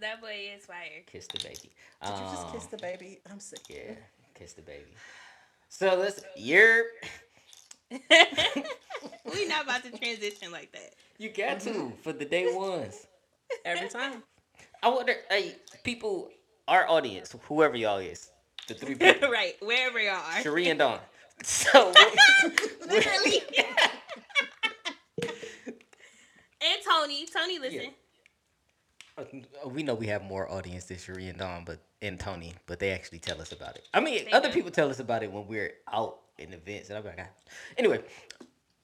That 0.00 0.20
boy 0.20 0.50
is 0.56 0.66
fired. 0.66 1.06
kiss 1.06 1.28
the 1.28 1.38
baby. 1.38 1.70
Did 2.04 2.10
you 2.10 2.24
just 2.32 2.52
kiss 2.52 2.64
Um, 2.64 2.68
the 2.72 2.76
baby? 2.78 3.20
I'm 3.30 3.38
sick. 3.40 3.60
Yeah, 3.68 3.94
kiss 4.34 4.54
the 4.54 4.62
baby. 4.62 4.90
So 5.72 5.96
let's. 5.96 6.22
You're. 6.36 6.84
we 7.90 7.98
not 9.48 9.64
about 9.64 9.82
to 9.84 9.90
transition 9.98 10.52
like 10.52 10.70
that. 10.72 10.92
You 11.16 11.30
got 11.30 11.60
to 11.60 11.90
for 12.02 12.12
the 12.12 12.26
day 12.26 12.54
ones. 12.54 13.06
Every 13.64 13.88
time. 13.88 14.22
I 14.82 14.90
wonder, 14.90 15.14
hey, 15.30 15.56
people, 15.82 16.28
our 16.68 16.86
audience, 16.88 17.34
whoever 17.48 17.74
y'all 17.74 17.98
is, 17.98 18.30
the 18.68 18.74
three 18.74 18.94
people, 18.96 19.30
right, 19.30 19.54
wherever 19.62 19.98
y'all 19.98 20.16
are. 20.16 20.42
Cherie 20.42 20.68
and 20.68 20.78
Dawn. 20.78 21.00
So, 21.42 21.92
Literally. 22.86 23.40
and 26.60 26.78
Tony. 26.86 27.26
Tony, 27.26 27.58
listen. 27.58 27.90
Uh, 29.18 29.24
we 29.68 29.82
know 29.82 29.94
we 29.94 30.06
have 30.06 30.22
more 30.22 30.48
audience 30.52 30.84
than 30.84 30.98
Cherie 30.98 31.28
and 31.28 31.38
Dawn, 31.38 31.64
but 31.64 31.80
and 32.02 32.20
Tony, 32.20 32.52
but 32.66 32.78
they 32.78 32.90
actually 32.90 33.20
tell 33.20 33.40
us 33.40 33.52
about 33.52 33.76
it. 33.76 33.88
I 33.94 34.00
mean, 34.00 34.26
They 34.26 34.32
other 34.32 34.48
do. 34.48 34.54
people 34.54 34.70
tell 34.70 34.90
us 34.90 35.00
about 35.00 35.22
it 35.22 35.32
when 35.32 35.46
we're 35.46 35.72
out 35.90 36.18
in 36.38 36.52
events, 36.52 36.90
and 36.90 36.98
I'm 36.98 37.04
like, 37.04 37.18
ah. 37.20 37.28
anyway. 37.78 38.02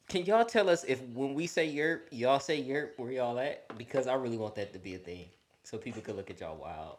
Can 0.09 0.25
y'all 0.25 0.47
tell 0.47 0.71
us 0.71 0.85
if 0.85 1.03
when 1.09 1.35
we 1.35 1.47
say 1.47 1.71
yerp, 1.71 2.01
y'all 2.13 2.41
say 2.41 2.63
yerp, 2.63 2.93
where 2.97 3.13
y'all 3.13 3.39
at? 3.39 3.77
Because 3.77 4.07
I 4.07 4.15
really 4.15 4.39
want 4.39 4.55
that 4.55 4.73
to 4.73 4.79
be 4.79 4.95
a 4.95 4.99
thing, 4.99 5.27
so 5.65 5.77
people 5.77 6.01
can 6.01 6.17
look 6.17 6.31
at 6.31 6.41
y'all 6.41 6.57
wild. 6.57 6.97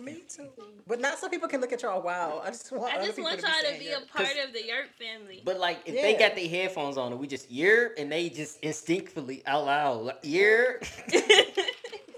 Me 0.00 0.22
too. 0.28 0.48
But 0.86 1.00
not 1.00 1.18
so 1.18 1.28
people 1.28 1.48
can 1.48 1.60
look 1.60 1.72
at 1.72 1.82
y'all. 1.82 2.02
Wow. 2.02 2.40
I 2.44 2.50
just 2.50 2.70
want. 2.72 2.94
I 2.94 3.04
just 3.04 3.18
want 3.18 3.40
y'all 3.40 3.50
to 3.50 3.66
saying 3.66 3.80
be 3.80 3.88
a 3.90 4.00
part 4.00 4.36
of 4.46 4.52
the 4.52 4.60
Yerp 4.60 4.88
family. 4.98 5.42
But 5.44 5.58
like, 5.58 5.80
if 5.86 5.94
they 5.94 6.14
got 6.14 6.34
their 6.34 6.48
headphones 6.48 6.96
on 6.96 7.12
and 7.12 7.20
we 7.20 7.26
just 7.26 7.50
yerp, 7.50 7.90
and 7.98 8.10
they 8.10 8.28
just 8.28 8.60
instinctively 8.60 9.42
out 9.46 9.66
loud 9.66 10.02
like, 10.02 10.22
yerp. 10.22 10.86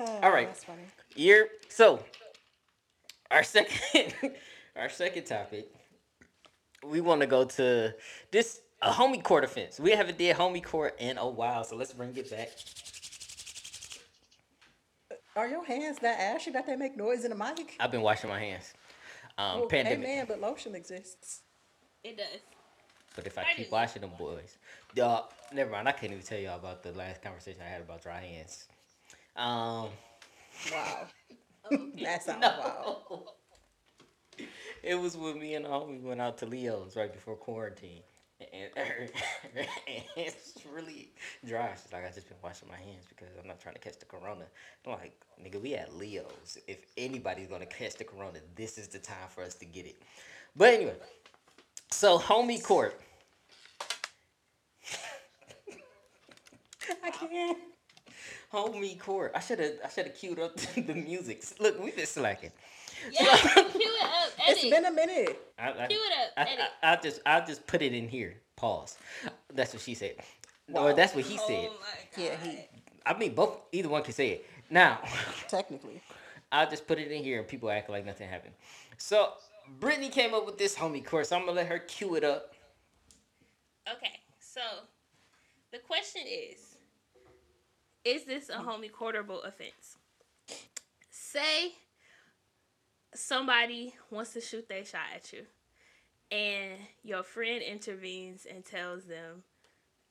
All 0.00 0.30
right. 0.30 0.46
That's 0.48 0.64
funny. 0.64 0.82
Year. 1.14 1.48
So, 1.68 2.02
our 3.30 3.42
second, 3.44 4.14
our 4.76 4.88
second 4.88 5.24
topic, 5.24 5.68
we 6.84 7.00
want 7.00 7.20
to 7.20 7.26
go 7.26 7.44
to 7.44 7.94
this 8.30 8.60
a 8.82 8.90
homie 8.90 9.22
court 9.22 9.44
offense. 9.44 9.78
We 9.78 9.90
haven't 9.90 10.16
did 10.18 10.36
homie 10.36 10.64
court 10.64 10.96
in 10.98 11.18
a 11.18 11.28
while, 11.28 11.64
so 11.64 11.76
let's 11.76 11.92
bring 11.92 12.16
it 12.16 12.30
back. 12.30 12.48
Are 15.36 15.46
your 15.46 15.64
hands 15.64 15.98
that 16.00 16.18
ashy 16.18 16.50
that 16.52 16.66
they 16.66 16.76
make 16.76 16.96
noise 16.96 17.24
in 17.24 17.30
the 17.30 17.36
mic? 17.36 17.76
I've 17.78 17.90
been 17.92 18.02
washing 18.02 18.30
my 18.30 18.40
hands. 18.40 18.72
Um, 19.38 19.60
Well, 19.60 19.68
pandemic. 19.68 20.08
Amen, 20.08 20.24
but 20.28 20.40
lotion 20.40 20.74
exists. 20.74 21.42
it 22.02 22.16
does. 22.16 22.26
But 23.16 23.26
if 23.26 23.36
I 23.38 23.42
Pardon 23.42 23.64
keep 23.64 23.72
washing 23.72 24.02
them 24.02 24.12
boys, 24.18 24.56
uh, 25.00 25.22
never 25.52 25.70
mind. 25.70 25.88
I 25.88 25.92
can't 25.92 26.12
even 26.12 26.24
tell 26.24 26.38
y'all 26.38 26.58
about 26.58 26.82
the 26.82 26.92
last 26.92 27.22
conversation 27.22 27.60
I 27.60 27.68
had 27.68 27.80
about 27.80 28.02
dry 28.02 28.20
hands. 28.20 28.66
Um, 29.36 29.88
Wow. 30.72 31.06
Oh, 31.72 31.90
That 32.02 32.22
sounds 32.22 32.42
wild. 32.42 33.28
It 34.82 34.94
was 34.94 35.16
when 35.16 35.38
me 35.38 35.54
and 35.54 35.64
the 35.64 35.68
homie 35.68 36.02
went 36.02 36.20
out 36.20 36.38
to 36.38 36.46
Leo's 36.46 36.96
right 36.96 37.12
before 37.12 37.36
quarantine. 37.36 38.02
and 38.40 38.70
her 38.76 39.08
hands 40.16 40.54
really 40.74 41.10
dry. 41.46 41.70
She's 41.80 41.92
like, 41.92 42.04
I 42.06 42.10
just 42.10 42.28
been 42.28 42.38
washing 42.42 42.68
my 42.68 42.76
hands 42.78 43.04
because 43.08 43.28
I'm 43.40 43.46
not 43.46 43.60
trying 43.60 43.74
to 43.74 43.80
catch 43.80 43.98
the 43.98 44.06
corona. 44.06 44.44
I'm 44.86 44.92
like, 44.92 45.20
nigga, 45.42 45.60
we 45.60 45.74
at 45.74 45.94
Leo's. 45.94 46.58
If 46.66 46.78
anybody's 46.96 47.48
gonna 47.48 47.66
catch 47.66 47.96
the 47.96 48.04
corona, 48.04 48.38
this 48.56 48.78
is 48.78 48.88
the 48.88 48.98
time 48.98 49.28
for 49.28 49.42
us 49.44 49.54
to 49.56 49.64
get 49.66 49.86
it. 49.86 50.02
But 50.56 50.74
anyway, 50.74 50.96
so 51.90 52.18
homie 52.18 52.62
court. 52.62 52.98
I 57.04 57.10
can't. 57.10 57.58
Homie 58.52 58.98
court. 58.98 59.32
I 59.34 59.40
should 59.40 59.60
have. 59.60 59.72
I 59.84 59.88
should 59.88 60.06
have 60.06 60.14
queued 60.16 60.38
up 60.38 60.56
the 60.74 60.94
music. 60.94 61.42
Look, 61.60 61.82
we've 61.82 61.96
been 61.96 62.06
slacking. 62.06 62.50
Yeah, 63.12 63.36
cue 63.36 63.62
it 63.64 64.02
up. 64.02 64.30
Edit. 64.46 64.62
It's 64.62 64.70
been 64.70 64.84
a 64.84 64.92
minute. 64.92 65.40
I, 65.58 65.70
I, 65.70 65.86
Cue 65.86 65.96
it 65.96 66.12
up. 66.12 66.32
I, 66.36 66.42
Edit. 66.42 66.64
I, 66.82 66.94
will 66.94 67.02
just 67.02 67.20
I'll 67.24 67.46
just 67.46 67.66
put 67.66 67.82
it 67.82 67.94
in 67.94 68.08
here. 68.08 68.34
Pause. 68.56 68.98
That's 69.54 69.72
what 69.72 69.82
she 69.82 69.94
said. 69.94 70.16
Or 70.72 70.92
that's 70.92 71.14
what 71.14 71.24
he 71.24 71.38
said. 71.38 71.68
Oh 71.70 71.76
my 71.80 72.22
Yeah, 72.22 72.36
he 72.42 72.58
I 73.06 73.16
mean, 73.16 73.34
both 73.34 73.58
either 73.72 73.88
one 73.88 74.02
can 74.02 74.12
say 74.12 74.30
it. 74.30 74.46
Now, 74.68 75.00
technically. 75.48 76.00
I'll 76.52 76.68
just 76.68 76.86
put 76.86 76.98
it 76.98 77.10
in 77.10 77.22
here 77.22 77.38
and 77.38 77.48
people 77.48 77.70
act 77.70 77.88
like 77.88 78.04
nothing 78.04 78.28
happened. 78.28 78.54
So 78.98 79.32
Brittany 79.78 80.08
came 80.08 80.34
up 80.34 80.44
with 80.46 80.58
this 80.58 80.74
homie 80.74 81.04
court. 81.04 81.32
I'm 81.32 81.40
gonna 81.40 81.52
let 81.52 81.66
her 81.66 81.78
cue 81.78 82.16
it 82.16 82.24
up. 82.24 82.54
Okay, 83.90 84.20
so 84.40 84.60
the 85.72 85.78
question 85.78 86.22
is 86.26 86.69
Is 88.04 88.24
this 88.24 88.48
a 88.48 88.54
mm. 88.54 88.64
homie 88.64 88.90
courtable 88.90 89.46
offense? 89.46 89.96
Say 91.10 91.72
somebody 93.14 93.94
wants 94.10 94.32
to 94.34 94.40
shoot 94.40 94.68
their 94.68 94.84
shot 94.84 95.02
at 95.14 95.32
you, 95.32 95.42
and 96.30 96.78
your 97.02 97.22
friend 97.22 97.62
intervenes 97.62 98.46
and 98.46 98.64
tells 98.64 99.04
them, 99.04 99.42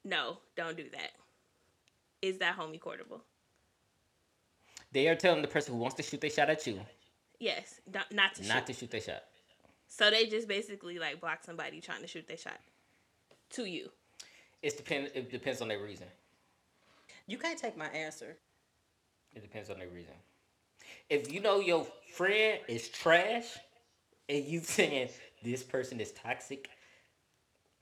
No, 0.03 0.37
don't 0.55 0.77
do 0.77 0.85
that. 0.91 1.11
Is 2.21 2.37
that 2.39 2.57
homie 2.57 2.79
courtable? 2.79 3.21
They 4.91 5.07
are 5.07 5.15
telling 5.15 5.41
the 5.41 5.47
person 5.47 5.73
who 5.73 5.79
wants 5.79 5.95
to 5.97 6.03
shoot 6.03 6.19
their 6.19 6.31
shot 6.31 6.49
at 6.49 6.65
you 6.65 6.79
Yes, 7.39 7.79
not, 7.91 8.11
not 8.11 8.35
to 8.35 8.47
not 8.47 8.57
shoot. 8.57 8.65
to 8.67 8.73
shoot 8.73 8.91
their 8.91 9.01
shot. 9.01 9.23
So 9.87 10.11
they 10.11 10.25
just 10.25 10.47
basically 10.47 10.99
like 10.99 11.21
block 11.21 11.43
somebody 11.43 11.79
trying 11.79 12.01
to 12.01 12.07
shoot 12.07 12.27
their 12.27 12.37
shot 12.37 12.59
to 13.51 13.65
you. 13.65 13.89
It's 14.61 14.75
depend. 14.75 15.11
It 15.15 15.31
depends 15.31 15.61
on 15.61 15.69
their 15.69 15.81
reason. 15.81 16.07
You 17.29 17.37
can't 17.37 17.59
take 17.59 17.77
my 17.77 17.85
answer. 17.87 18.37
It 19.35 19.43
depends 19.43 19.69
on 19.69 19.77
the 19.77 19.85
reason. 19.87 20.15
If 21.11 21.31
you 21.31 21.41
know 21.41 21.59
your 21.59 21.85
friend 22.15 22.59
is 22.67 22.89
trash, 22.89 23.45
and 24.27 24.43
you 24.45 24.59
saying 24.63 25.09
this 25.43 25.61
person 25.61 25.99
is 26.01 26.11
toxic, 26.11 26.69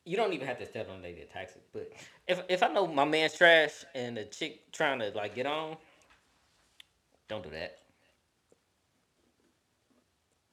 you 0.03 0.17
don't 0.17 0.33
even 0.33 0.47
have 0.47 0.59
to 0.59 0.65
tell 0.65 0.83
them 0.83 1.01
they 1.01 1.13
they're 1.13 1.25
toxic. 1.25 1.61
But 1.71 1.93
if 2.27 2.41
if 2.49 2.61
I 2.61 2.67
know 2.73 2.87
my 2.87 3.05
man's 3.05 3.35
trash 3.37 3.85
and 3.95 4.17
a 4.17 4.25
chick 4.25 4.69
trying 4.73 4.99
to 4.99 5.11
like 5.11 5.33
get 5.33 5.45
on, 5.45 5.77
don't 7.29 7.43
do 7.43 7.49
that. 7.51 7.77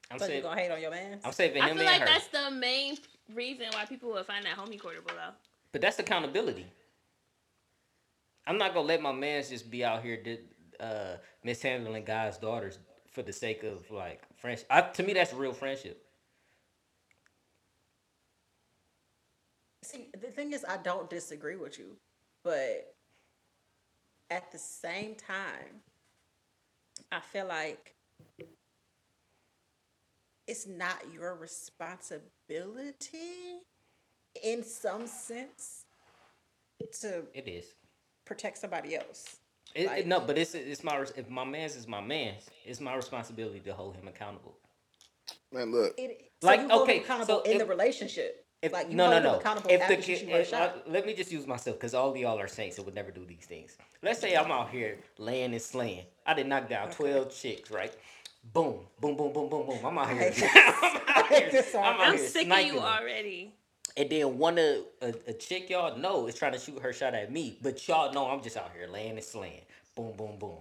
I'm 0.09 0.20
So 0.20 0.26
you 0.26 0.30
saying 0.30 0.42
gonna 0.44 0.61
hate 0.61 0.70
on 0.70 0.80
your 0.80 0.92
man? 0.92 1.18
I'm 1.24 1.33
saving 1.33 1.57
him 1.57 1.64
I 1.64 1.70
him 1.70 1.78
feel 1.78 1.88
and 1.88 1.98
like 2.00 2.09
her. 2.09 2.14
that's 2.14 2.28
the 2.28 2.50
main 2.52 2.96
reason 3.35 3.66
why 3.72 3.87
people 3.87 4.12
would 4.12 4.26
find 4.26 4.44
that 4.44 4.57
homie 4.57 4.80
courtable 4.80 5.09
though. 5.09 5.35
But 5.72 5.80
that's 5.80 5.98
accountability. 5.98 6.66
I'm 8.46 8.59
not 8.59 8.74
gonna 8.74 8.87
let 8.87 9.00
my 9.00 9.12
mans 9.12 9.48
just 9.48 9.70
be 9.70 9.85
out 9.85 10.02
here 10.02 10.22
di- 10.22 10.40
uh, 10.80 11.16
mishandling 11.42 12.04
guys' 12.04 12.38
daughters 12.38 12.78
for 13.11 13.22
the 13.22 13.33
sake 13.33 13.62
of 13.62 13.90
like 13.90 14.22
friendship. 14.37 14.66
I, 14.70 14.83
to 14.83 15.02
me, 15.02 15.14
that's 15.14 15.33
real 15.33 15.52
friendship. 15.52 16.02
See, 19.83 20.09
the 20.20 20.28
thing 20.28 20.52
is, 20.52 20.64
I 20.68 20.78
don't 20.78 21.11
disagree 21.11 21.57
with 21.57 21.78
you, 21.78 21.96
but 22.42 22.94
at 24.30 24.50
the 24.50 24.59
same 24.59 25.14
time, 25.14 25.83
I 27.12 27.20
feel 27.20 27.46
like 27.46 27.94
it's 30.46 30.66
not 30.66 31.02
your 31.12 31.35
responsibility 31.35 33.61
in 34.42 34.64
some 34.64 35.07
sense 35.07 35.85
to 37.00 37.24
It 37.35 37.48
is. 37.48 37.66
Protect 38.24 38.58
somebody 38.58 38.96
else. 38.96 39.37
It, 39.74 39.90
it- 39.90 40.06
no, 40.06 40.20
but 40.20 40.38
it's 40.38 40.54
it's 40.54 40.84
my 40.84 41.04
if 41.16 41.28
my 41.28 41.44
man's 41.44 41.76
is 41.76 41.88
my 41.88 42.00
man's, 42.00 42.48
it's 42.64 42.80
my 42.80 42.94
responsibility 42.94 43.60
to 43.60 43.72
hold 43.74 43.96
him 43.96 44.08
accountable. 44.08 44.56
Man, 45.52 45.70
look, 45.72 45.94
It, 45.98 46.30
so 46.42 46.46
Like, 46.48 46.60
you 46.60 46.68
hold 46.68 46.82
okay, 46.82 46.98
accountable 47.00 47.26
so 47.26 47.42
in 47.42 47.52
if- 47.52 47.58
the 47.58 47.66
relationship. 47.66 48.40
If, 48.62 48.72
like 48.72 48.90
you 48.90 48.96
no, 48.96 49.04
no, 49.06 49.12
hold 49.12 49.24
them 49.24 49.32
no. 49.34 49.38
accountable 49.40 49.70
If 49.70 49.88
the 49.88 49.96
kid, 49.96 50.26
if, 50.26 50.48
shot. 50.48 50.62
uh, 50.87 50.90
let 50.90 51.04
me 51.04 51.12
just 51.12 51.30
use 51.30 51.46
myself 51.46 51.76
because 51.76 51.92
all 51.92 52.10
of 52.10 52.16
y'all 52.16 52.40
are 52.40 52.48
saints 52.48 52.78
and 52.78 52.87
would 52.87 52.94
never 52.94 53.10
do 53.10 53.26
these 53.26 53.44
things. 53.44 53.76
Let's 54.02 54.20
say 54.20 54.34
I'm 54.37 54.50
out 54.50 54.70
here 54.70 54.96
laying 55.18 55.52
and 55.52 55.60
slaying. 55.60 56.06
I 56.26 56.32
did 56.32 56.46
knock 56.46 56.70
down 56.70 56.90
twelve 56.90 57.30
chicks, 57.34 57.70
right? 57.70 57.94
Boom, 58.54 58.80
boom, 59.00 59.16
boom, 59.18 59.34
boom, 59.34 59.50
boom, 59.50 59.66
boom. 59.66 59.84
I'm 59.84 59.98
out 59.98 60.08
here. 60.10 60.32
I'm 60.42 61.24
out 61.24 61.26
here- 61.28 61.64
I'm 61.76 61.84
out 61.84 62.00
I'm 62.00 62.16
here 62.16 62.26
sick 62.26 62.50
of 62.50 62.60
you 62.62 62.78
already. 62.78 63.52
And 63.96 64.11
then 64.11 64.38
one 64.38 64.59
of 64.59 64.78
a, 65.02 65.14
a 65.28 65.33
chick 65.35 65.70
y'all 65.70 65.96
know 65.96 66.26
is 66.26 66.35
trying 66.35 66.52
to 66.52 66.59
shoot 66.59 66.80
her 66.80 66.92
shot 66.92 67.14
at 67.14 67.33
me, 67.33 67.59
but 67.62 67.87
y'all 67.88 68.12
know 68.12 68.28
I'm 68.28 68.42
just 68.42 68.57
out 68.57 68.72
here 68.76 68.88
laying 68.88 69.12
and 69.12 69.24
slaying. 69.24 69.62
Boom, 69.96 70.16
boom, 70.16 70.38
boom. 70.38 70.59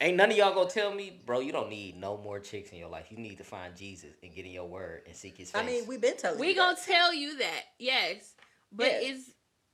Ain't 0.00 0.16
none 0.16 0.30
of 0.30 0.36
y'all 0.36 0.54
gonna 0.54 0.70
tell 0.70 0.94
me, 0.94 1.20
bro, 1.26 1.40
you 1.40 1.52
don't 1.52 1.70
need 1.70 1.96
no 1.98 2.18
more 2.18 2.38
chicks 2.38 2.70
in 2.70 2.78
your 2.78 2.88
life. 2.90 3.06
You 3.10 3.16
need 3.18 3.38
to 3.38 3.44
find 3.44 3.74
Jesus 3.74 4.10
and 4.22 4.32
get 4.34 4.44
in 4.44 4.52
your 4.52 4.66
word 4.68 5.02
and 5.06 5.16
seek 5.16 5.38
his 5.38 5.50
face. 5.50 5.60
I 5.62 5.66
mean, 5.66 5.86
we've 5.88 6.00
been 6.00 6.16
telling 6.16 6.38
We 6.38 6.50
you 6.50 6.54
gonna 6.56 6.76
that. 6.76 6.86
tell 6.86 7.14
you 7.14 7.38
that, 7.38 7.62
yes. 7.78 8.34
But 8.72 8.88
Yeah. 8.88 8.98
is 9.00 9.30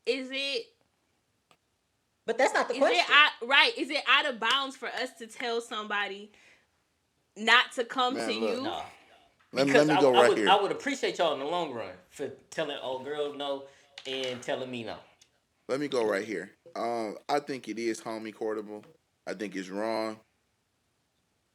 is 0.07 0.29
it 0.33 0.67
but 2.27 2.39
that's 2.39 2.55
not 2.55 2.69
the 2.69 2.75
is 2.75 2.81
question. 2.81 3.01
it 3.01 3.13
out, 3.13 3.49
right? 3.49 3.77
Is 3.77 3.91
it 3.91 4.03
out 4.09 4.27
of 4.27 4.41
bounds 4.41 4.77
for 4.77 4.89
us 4.89 5.13
to 5.19 5.27
tell 5.27 5.61
somebody 5.61 6.33
not 7.37 7.73
to 7.73 7.85
come 7.85 8.15
Man, 8.15 8.27
to 8.29 8.33
look. 8.33 8.57
you? 8.57 8.63
no. 8.65 8.83
Let 9.55 9.67
Because 9.67 9.87
let 9.87 9.95
me 9.95 9.95
I, 9.95 10.01
go 10.01 10.15
I 10.15 10.21
right 10.21 10.29
would, 10.29 10.39
here. 10.39 10.49
I 10.49 10.61
would 10.61 10.73
appreciate 10.73 11.19
y'all 11.19 11.33
in 11.35 11.39
the 11.39 11.45
long 11.45 11.73
run 11.73 11.93
for 12.11 12.29
telling 12.51 12.77
old 12.83 13.05
girl 13.05 13.35
no 13.35 13.65
and 14.07 14.43
telling 14.43 14.71
me 14.71 14.85
no. 14.85 14.97
Let 15.69 15.81
me 15.81 15.89
go 15.89 16.07
right 16.07 16.25
here. 16.25 16.51
Um, 16.77 17.17
I 17.29 17.39
think 17.39 17.69
it 17.69 17.79
is 17.79 18.01
homie 18.01 18.35
courtable. 18.35 18.85
I 19.27 19.35
think 19.35 19.57
it's 19.57 19.69
wrong. 19.69 20.19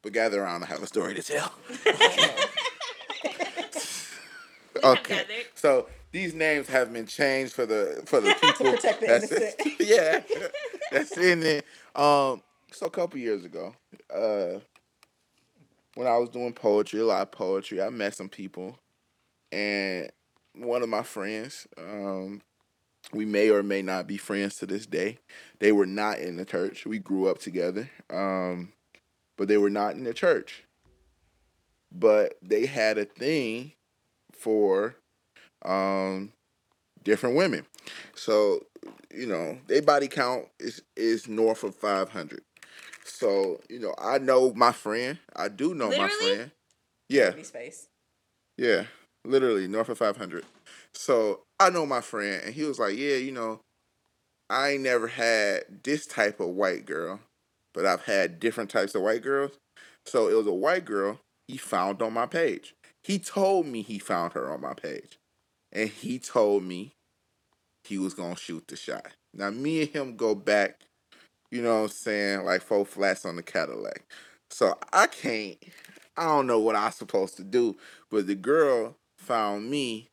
But 0.01 0.13
gather 0.13 0.41
around, 0.41 0.63
I 0.63 0.67
have 0.67 0.81
a 0.81 0.88
story 0.88 1.13
to 1.13 1.21
tell. 1.21 1.53
Okay. 4.83 5.25
So 5.55 5.88
these 6.12 6.33
names 6.33 6.67
have 6.69 6.91
been 6.93 7.05
changed 7.05 7.53
for 7.53 7.65
the 7.65 8.01
for 8.05 8.21
the 8.21 8.33
people 8.41 8.71
protect 8.71 9.01
the 9.01 9.07
that's 9.07 9.31
innocent. 9.31 9.55
yeah, 9.79 10.21
that's 10.91 11.17
in 11.17 11.43
it. 11.43 11.65
Um, 11.95 12.41
so 12.71 12.85
a 12.85 12.89
couple 12.89 13.19
years 13.19 13.45
ago, 13.45 13.73
uh, 14.13 14.59
when 15.95 16.08
I 16.08 16.17
was 16.17 16.30
doing 16.30 16.54
poetry, 16.54 16.99
a 16.99 17.06
lot 17.06 17.21
of 17.21 17.32
poetry, 17.32 17.82
I 17.82 17.89
met 17.89 18.15
some 18.15 18.30
people, 18.30 18.80
and 19.52 20.10
one 20.56 20.84
of 20.84 20.89
my 20.89 21.04
friends, 21.04 21.67
um, 21.78 22.41
we 23.13 23.25
may 23.25 23.49
or 23.49 23.63
may 23.63 23.82
not 23.82 24.08
be 24.08 24.17
friends 24.17 24.56
to 24.58 24.65
this 24.65 24.86
day. 24.86 25.19
They 25.60 25.71
were 25.71 25.86
not 25.86 26.19
in 26.19 26.38
the 26.38 26.45
church. 26.45 26.86
We 26.86 26.99
grew 26.99 27.28
up 27.28 27.39
together, 27.39 27.89
um, 28.10 28.73
but 29.38 29.47
they 29.47 29.58
were 29.58 29.69
not 29.69 29.95
in 29.95 30.04
the 30.04 30.13
church. 30.13 30.63
But 31.91 32.36
they 32.41 32.65
had 32.65 32.97
a 32.97 33.06
thing 33.06 33.71
for 34.32 34.95
um, 35.65 36.34
different 37.04 37.36
women. 37.36 37.65
So, 38.13 38.65
you 39.12 39.25
know, 39.25 39.58
their 39.67 39.82
body 39.82 40.08
count 40.08 40.45
is 40.60 40.84
is 40.95 41.28
north 41.28 41.63
of 41.63 41.75
five 41.75 42.10
hundred. 42.10 42.41
So, 43.19 43.60
you 43.69 43.79
know, 43.79 43.93
I 43.97 44.17
know 44.17 44.53
my 44.53 44.71
friend. 44.71 45.19
I 45.36 45.49
do 45.49 45.73
know 45.73 45.89
my 45.89 46.08
friend. 46.08 46.51
Yeah, 47.10 47.32
His 47.32 47.51
face. 47.51 47.88
yeah, 48.57 48.86
literally 49.26 49.67
north 49.67 49.89
of 49.89 49.97
500. 49.97 50.45
So 50.93 51.41
I 51.59 51.70
know 51.70 51.86
my 51.86 51.99
friend, 51.99 52.41
and 52.45 52.53
he 52.53 52.63
was 52.63 52.80
like, 52.80 52.95
"Yeah, 52.95 53.15
you 53.15 53.34
know, 53.34 53.59
I 54.49 54.70
ain't 54.70 54.84
never 54.84 55.07
had 55.07 55.84
this 55.84 56.05
type 56.05 56.39
of 56.39 56.49
white 56.49 56.86
girl, 56.86 57.20
but 57.74 57.86
I've 57.86 58.03
had 58.03 58.39
different 58.39 58.70
types 58.70 58.95
of 58.95 59.01
white 59.01 59.22
girls. 59.22 59.51
So 60.05 60.30
it 60.30 60.36
was 60.36 60.47
a 60.47 60.53
white 60.53 60.86
girl 60.86 61.20
he 61.47 61.57
found 61.57 62.01
on 62.01 62.13
my 62.13 62.26
page. 62.26 62.74
He 63.03 63.20
told 63.20 63.65
me 63.65 63.82
he 63.82 63.99
found 63.99 64.32
her 64.34 64.49
on 64.49 64.61
my 64.61 64.74
page, 64.76 65.17
and 65.74 65.89
he 65.89 66.20
told 66.20 66.63
me 66.63 66.93
he 67.84 67.97
was 67.97 68.13
gonna 68.13 68.38
shoot 68.38 68.67
the 68.70 68.78
shot. 68.78 69.07
Now 69.34 69.49
me 69.49 69.82
and 69.82 69.89
him 69.89 70.15
go 70.15 70.36
back, 70.36 70.84
you 71.52 71.62
know 71.62 71.78
what 71.78 71.84
I'm 71.84 71.89
saying, 71.89 72.45
like 72.45 72.62
four 72.62 72.86
flats 72.86 73.26
on 73.26 73.36
the 73.36 73.43
Cadillac. 73.43 74.06
So 74.50 74.78
I 74.91 75.08
can't. 75.08 75.58
I 76.18 76.26
don't 76.26 76.47
know 76.47 76.60
what 76.60 76.76
I'm 76.76 76.91
supposed 76.91 77.38
to 77.38 77.43
do, 77.43 77.78
but 78.10 78.28
the 78.28 78.36
girl 78.36 78.95
found 79.16 79.70
me 79.70 80.10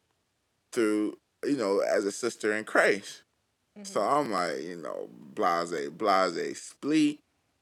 through, 0.73 1.19
you 1.45 1.57
know, 1.57 1.81
as 1.81 2.05
a 2.05 2.13
sister 2.13 2.55
in 2.55 2.65
Christ. 2.65 3.23
So 3.83 4.01
mm-hmm. 4.01 4.19
I'm 4.19 4.33
like, 4.33 4.63
you 4.63 4.77
know, 4.77 5.09
blase, 5.11 5.91
blase, 5.91 6.63
split. 6.63 7.19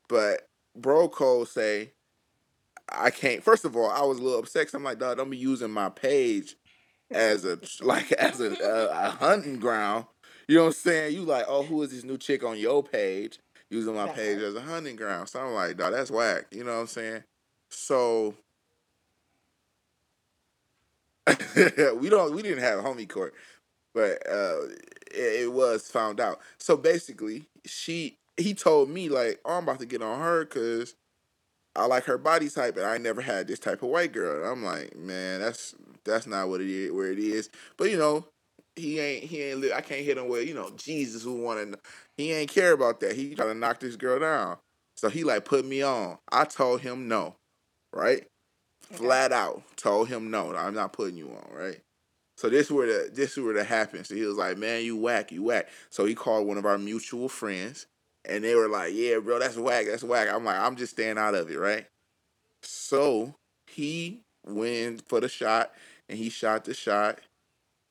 But 0.09 0.49
bro 0.77 1.09
code 1.09 1.49
say 1.49 1.93
I 2.89 3.11
can't. 3.11 3.43
First 3.43 3.65
of 3.65 3.77
all, 3.77 3.91
I 3.91 4.03
was 4.03 4.19
a 4.19 4.23
little 4.23 4.41
upset. 4.41 4.73
I'm 4.75 4.85
like, 4.85 4.99
dog, 4.99 5.17
don't 5.17 5.31
be 5.31 5.37
using 5.37 5.71
my 5.71 5.89
page 5.89 6.57
as 7.11 7.45
a 7.45 7.59
like 7.83 8.13
as 8.13 8.41
a, 8.41 8.53
a, 8.53 9.07
a 9.07 9.11
hunting 9.11 9.59
ground. 9.59 10.07
You 10.47 10.57
know 10.57 10.63
what 10.63 10.69
I'm 10.69 10.75
saying? 10.75 11.15
You 11.15 11.23
like, 11.23 11.47
oh, 11.49 11.63
who 11.63 11.83
is 11.83 11.91
this 11.91 12.05
new 12.05 12.19
chick 12.19 12.45
on 12.45 12.59
your 12.59 12.83
page? 12.83 13.39
Using 13.71 13.95
my 13.95 14.09
page 14.09 14.39
as 14.39 14.55
a 14.55 14.61
hunting 14.61 14.97
ground. 14.97 15.29
So 15.29 15.41
I'm 15.41 15.55
like, 15.55 15.77
dog, 15.77 15.93
that's 15.93 16.11
whack. 16.11 16.47
You 16.53 16.65
know 16.65 16.75
what 16.75 16.81
I'm 16.81 16.87
saying? 16.87 17.25
So 17.71 18.35
we 21.97 22.09
don't 22.09 22.35
we 22.35 22.43
didn't 22.43 22.63
have 22.63 22.81
homie 22.85 23.09
court, 23.09 23.35
but 23.95 24.19
uh 24.31 24.67
it, 25.13 25.43
it 25.43 25.53
was 25.53 25.89
found 25.89 26.21
out. 26.21 26.41
So 26.59 26.77
basically, 26.77 27.47
she 27.67 28.19
he 28.37 28.55
told 28.55 28.91
me 28.91 29.09
like, 29.09 29.41
oh, 29.45 29.55
I'm 29.59 29.65
about 29.65 29.81
to 29.81 29.87
get 29.87 30.03
on 30.03 30.21
her 30.21 30.45
because 30.45 30.95
I 31.77 31.87
like 31.87 32.05
her 32.05 32.19
body 32.19 32.49
type, 32.49 32.77
and 32.77 32.87
I 32.87 32.99
never 32.99 33.21
had 33.21 33.49
this 33.49 33.59
type 33.59 33.83
of 33.83 33.89
white 33.91 34.13
girl. 34.13 34.43
And 34.43 34.47
I'm 34.51 34.65
like, 34.65 34.97
man, 34.97 35.41
that's 35.41 35.75
that's 36.05 36.27
not 36.27 36.49
what 36.49 36.61
it 36.61 36.71
is, 36.71 36.93
where 36.93 37.11
it 37.13 37.19
is. 37.19 37.51
But 37.77 37.91
you 37.91 37.99
know, 37.99 38.27
he 38.77 39.01
ain't 39.01 39.25
he 39.25 39.43
ain't. 39.43 39.65
I 39.73 39.81
can't 39.81 40.05
hit 40.05 40.19
him 40.19 40.29
with 40.29 40.47
you 40.49 40.55
know 40.55 40.71
Jesus 40.77 41.23
who 41.25 41.43
wanted. 41.43 41.77
He 42.17 42.33
ain't 42.33 42.51
care 42.51 42.73
about 42.73 43.01
that. 43.01 43.17
He 43.17 43.35
trying 43.35 43.49
to 43.49 43.55
knock 43.55 43.81
this 43.81 43.97
girl 43.97 44.21
down. 44.21 44.59
So 44.97 45.09
he 45.09 45.25
like 45.25 45.45
put 45.45 45.65
me 45.65 45.83
on. 45.83 46.19
I 46.31 46.45
told 46.45 46.81
him 46.81 47.09
no, 47.09 47.35
right? 47.93 48.27
Flat 48.81 49.33
out 49.33 49.63
told 49.77 50.09
him 50.09 50.31
no. 50.31 50.55
I'm 50.55 50.75
not 50.75 50.93
putting 50.93 51.17
you 51.17 51.29
on, 51.29 51.49
right? 51.53 51.81
So 52.37 52.49
this 52.49 52.71
where 52.71 52.87
the 52.87 53.11
this 53.13 53.37
where 53.37 53.55
the 53.55 53.65
happened. 53.65 54.07
So 54.07 54.15
he 54.15 54.23
was 54.23 54.37
like, 54.37 54.59
"Man, 54.59 54.85
you 54.85 54.97
whack, 54.97 55.33
you 55.33 55.43
whack." 55.43 55.69
So 55.91 56.05
he 56.05 56.15
called 56.15 56.47
one 56.47 56.59
of 56.59 56.67
our 56.67 56.79
mutual 56.79 57.29
friends, 57.29 57.87
and 58.25 58.45
they 58.45 58.55
were 58.55 58.69
like, 58.69 58.93
"Yeah, 58.95 59.19
bro, 59.19 59.39
that's 59.39 59.57
whack, 59.57 59.87
that's 59.87 60.05
whack." 60.05 60.29
I'm 60.31 60.45
like, 60.45 60.59
"I'm 60.59 60.77
just 60.77 60.93
staying 60.93 61.19
out 61.19 61.35
of 61.35 61.51
it, 61.51 61.59
right?" 61.59 61.87
So 62.63 63.35
he 63.67 64.21
went 64.47 65.07
for 65.09 65.21
the 65.21 65.29
shot, 65.29 65.73
and 66.09 66.19
he 66.19 66.29
shot 66.29 66.65
the 66.65 66.75
shot, 66.75 67.21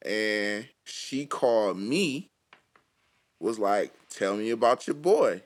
and 0.06 0.68
she 0.84 1.26
called 1.26 1.78
me, 1.78 2.30
was 3.40 3.60
like, 3.60 3.94
"Tell 4.14 4.36
me 4.36 4.52
about 4.52 4.88
your 4.88 4.96
boy." 4.96 5.44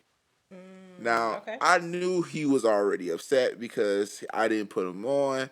Mm, 0.53 1.03
now 1.03 1.38
okay. 1.38 1.57
I 1.61 1.80
knew 1.80 2.22
he 2.22 2.45
was 2.45 2.65
already 2.65 3.09
upset 3.09 3.59
because 3.59 4.24
I 4.34 4.47
didn't 4.47 4.70
put 4.70 4.88
him 4.88 5.05
on, 5.05 5.49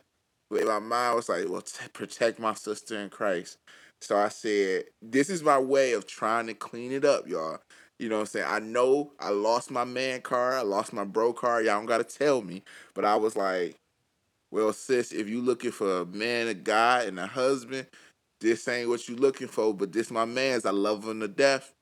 but 0.49 0.61
in 0.61 0.68
my 0.68 0.80
mind 0.80 0.93
I 0.93 1.13
was 1.13 1.30
like, 1.30 1.47
"Well, 1.49 1.61
t- 1.61 1.88
protect 1.93 2.39
my 2.39 2.53
sister 2.53 2.97
in 2.99 3.09
Christ." 3.09 3.57
So 4.01 4.18
I 4.18 4.30
said, 4.30 4.86
"This 5.01 5.30
is 5.30 5.43
my 5.43 5.57
way 5.57 5.93
of 5.93 6.05
trying 6.05 6.47
to 6.47 6.53
clean 6.53 6.91
it 6.91 7.05
up, 7.05 7.28
y'all." 7.28 7.59
You 7.99 8.09
know 8.09 8.16
what 8.16 8.22
I'm 8.22 8.28
saying? 8.28 8.47
I 8.49 8.59
know 8.59 9.13
I 9.20 9.30
lost 9.30 9.72
my 9.72 9.86
man 9.86 10.22
car, 10.22 10.53
I 10.57 10.61
lost 10.61 10.91
my 10.93 11.05
bro 11.05 11.32
car. 11.34 11.61
Y'all 11.61 11.78
don't 11.78 11.86
gotta 11.86 12.03
tell 12.03 12.41
me, 12.41 12.63
but 12.93 13.05
I 13.05 13.16
was 13.16 13.36
like, 13.38 13.78
"Well, 14.51 14.74
sis, 14.74 15.11
if 15.13 15.30
you 15.30 15.41
looking 15.41 15.72
for 15.72 16.01
a 16.01 16.05
man, 16.05 16.47
a 16.47 16.53
guy, 16.53 17.03
and 17.03 17.20
a 17.20 17.28
husband, 17.28 17.88
this 18.41 18.68
ain't 18.68 18.89
what 18.89 19.07
you 19.07 19.16
looking 19.16 19.47
for. 19.47 19.74
But 19.74 19.93
this 19.93 20.11
my 20.11 20.26
man's. 20.26 20.66
I 20.66 20.72
love 20.72 21.07
him 21.07 21.22
to 21.22 21.28
death." 21.28 21.74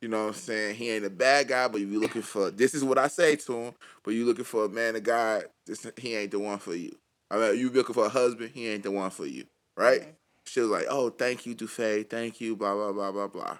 You 0.00 0.08
know 0.08 0.22
what 0.22 0.28
I'm 0.28 0.34
saying? 0.34 0.76
He 0.76 0.90
ain't 0.90 1.04
a 1.04 1.10
bad 1.10 1.48
guy, 1.48 1.66
but 1.66 1.80
if 1.80 1.88
you 1.88 2.00
looking 2.00 2.22
for 2.22 2.50
this 2.50 2.74
is 2.74 2.84
what 2.84 2.98
I 2.98 3.08
say 3.08 3.34
to 3.36 3.52
him. 3.52 3.74
But 4.04 4.14
you 4.14 4.24
looking 4.24 4.44
for 4.44 4.64
a 4.64 4.68
man, 4.68 4.96
of 4.96 5.02
God, 5.02 5.44
this 5.66 5.86
he 5.96 6.14
ain't 6.14 6.30
the 6.30 6.38
one 6.38 6.58
for 6.58 6.74
you. 6.74 6.96
I 7.30 7.36
mean, 7.36 7.58
you 7.58 7.70
looking 7.70 7.94
for 7.94 8.06
a 8.06 8.10
husband, 8.10 8.52
he 8.54 8.68
ain't 8.68 8.84
the 8.84 8.90
one 8.90 9.10
for 9.10 9.26
you, 9.26 9.44
right? 9.76 10.14
She 10.44 10.60
was 10.60 10.70
like, 10.70 10.86
"Oh, 10.88 11.10
thank 11.10 11.46
you, 11.46 11.54
Dufay, 11.54 12.08
thank 12.08 12.40
you, 12.40 12.56
blah 12.56 12.74
blah 12.74 12.92
blah 12.92 13.12
blah 13.12 13.26
blah." 13.26 13.58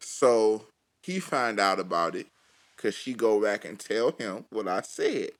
So 0.00 0.66
he 1.02 1.20
find 1.20 1.60
out 1.60 1.78
about 1.78 2.16
it, 2.16 2.26
cause 2.76 2.94
she 2.94 3.14
go 3.14 3.40
back 3.40 3.64
and 3.64 3.78
tell 3.78 4.10
him 4.12 4.44
what 4.50 4.66
I 4.68 4.82
said. 4.82 5.30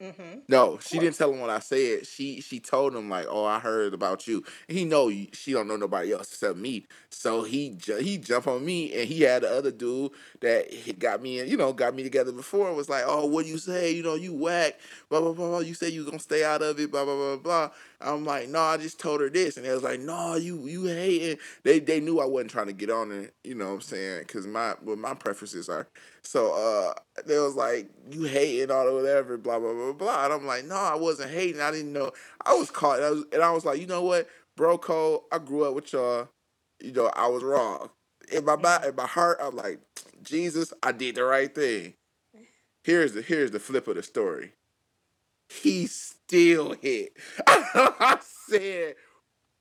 Mm-hmm. 0.00 0.38
No, 0.48 0.78
she 0.78 0.98
didn't 0.98 1.16
tell 1.16 1.30
him 1.30 1.40
what 1.40 1.50
I 1.50 1.58
said. 1.58 2.06
She 2.06 2.40
she 2.40 2.58
told 2.58 2.96
him 2.96 3.10
like, 3.10 3.26
"Oh, 3.28 3.44
I 3.44 3.58
heard 3.58 3.92
about 3.92 4.26
you." 4.26 4.42
And 4.66 4.78
he 4.78 4.86
know 4.86 5.10
she 5.34 5.52
don't 5.52 5.68
know 5.68 5.76
nobody 5.76 6.12
else 6.12 6.32
except 6.32 6.56
me. 6.56 6.86
So 7.10 7.42
he 7.42 7.70
ju- 7.76 7.96
he 7.98 8.16
jump 8.16 8.46
on 8.46 8.64
me, 8.64 8.94
and 8.94 9.06
he 9.06 9.20
had 9.22 9.42
the 9.42 9.50
other 9.50 9.70
dude 9.70 10.12
that 10.40 10.98
got 10.98 11.20
me, 11.20 11.42
you 11.44 11.58
know, 11.58 11.74
got 11.74 11.94
me 11.94 12.02
together 12.02 12.32
before. 12.32 12.72
Was 12.72 12.88
like, 12.88 13.04
"Oh, 13.06 13.26
what 13.26 13.44
you 13.44 13.58
say? 13.58 13.92
You 13.92 14.02
know, 14.02 14.14
you 14.14 14.32
whack, 14.32 14.80
blah 15.10 15.20
blah 15.20 15.32
blah. 15.34 15.48
blah. 15.48 15.58
You 15.58 15.74
say 15.74 15.90
you 15.90 16.06
gonna 16.06 16.18
stay 16.18 16.44
out 16.44 16.62
of 16.62 16.80
it, 16.80 16.90
blah 16.90 17.04
blah 17.04 17.14
blah 17.16 17.36
blah." 17.36 17.70
I'm 18.00 18.24
like, 18.24 18.48
"No, 18.48 18.60
I 18.60 18.78
just 18.78 18.98
told 18.98 19.20
her 19.20 19.28
this," 19.28 19.58
and 19.58 19.66
they 19.66 19.72
was 19.74 19.82
like, 19.82 20.00
"No, 20.00 20.36
you 20.36 20.66
you 20.66 20.86
hating." 20.86 21.38
They 21.62 21.78
they 21.78 22.00
knew 22.00 22.20
I 22.20 22.24
wasn't 22.24 22.52
trying 22.52 22.68
to 22.68 22.72
get 22.72 22.88
on 22.90 23.12
it, 23.12 23.34
you 23.44 23.54
know 23.54 23.66
what 23.68 23.74
I'm 23.74 23.80
saying? 23.82 24.20
Because 24.20 24.46
my 24.46 24.76
what 24.80 24.96
my 24.98 25.12
preferences 25.12 25.68
are. 25.68 25.88
So 26.22 26.52
uh, 26.52 26.94
they 27.26 27.38
was 27.38 27.54
like, 27.54 27.88
"You 28.10 28.24
hating 28.24 28.70
all 28.70 28.88
or 28.88 28.94
whatever, 28.94 29.36
blah 29.36 29.58
blah 29.58 29.72
blah 29.72 29.92
blah." 29.92 30.24
And 30.24 30.32
I'm 30.32 30.46
like, 30.46 30.64
"No, 30.64 30.76
I 30.76 30.94
wasn't 30.94 31.30
hating. 31.30 31.60
I 31.60 31.70
didn't 31.70 31.92
know. 31.92 32.12
I 32.44 32.54
was 32.54 32.70
caught." 32.70 33.02
I 33.02 33.10
was, 33.10 33.24
and 33.32 33.42
I 33.42 33.50
was 33.50 33.64
like, 33.64 33.80
"You 33.80 33.86
know 33.86 34.02
what, 34.02 34.28
bro, 34.56 34.78
Cole? 34.78 35.24
I 35.32 35.38
grew 35.38 35.64
up 35.64 35.74
with 35.74 35.92
y'all. 35.92 36.28
You 36.80 36.92
know, 36.92 37.10
I 37.14 37.26
was 37.28 37.42
wrong. 37.42 37.90
In 38.32 38.44
my 38.44 38.56
mind, 38.56 38.84
in 38.84 38.94
my 38.94 39.06
heart, 39.06 39.38
I'm 39.42 39.56
like, 39.56 39.80
Jesus, 40.22 40.72
I 40.82 40.92
did 40.92 41.14
the 41.16 41.24
right 41.24 41.54
thing." 41.54 41.94
Here's 42.82 43.12
the 43.12 43.22
here's 43.22 43.50
the 43.50 43.60
flip 43.60 43.88
of 43.88 43.96
the 43.96 44.02
story. 44.02 44.52
He 45.48 45.86
still 45.86 46.72
hit. 46.74 47.12
I 47.46 48.18
said, 48.48 48.94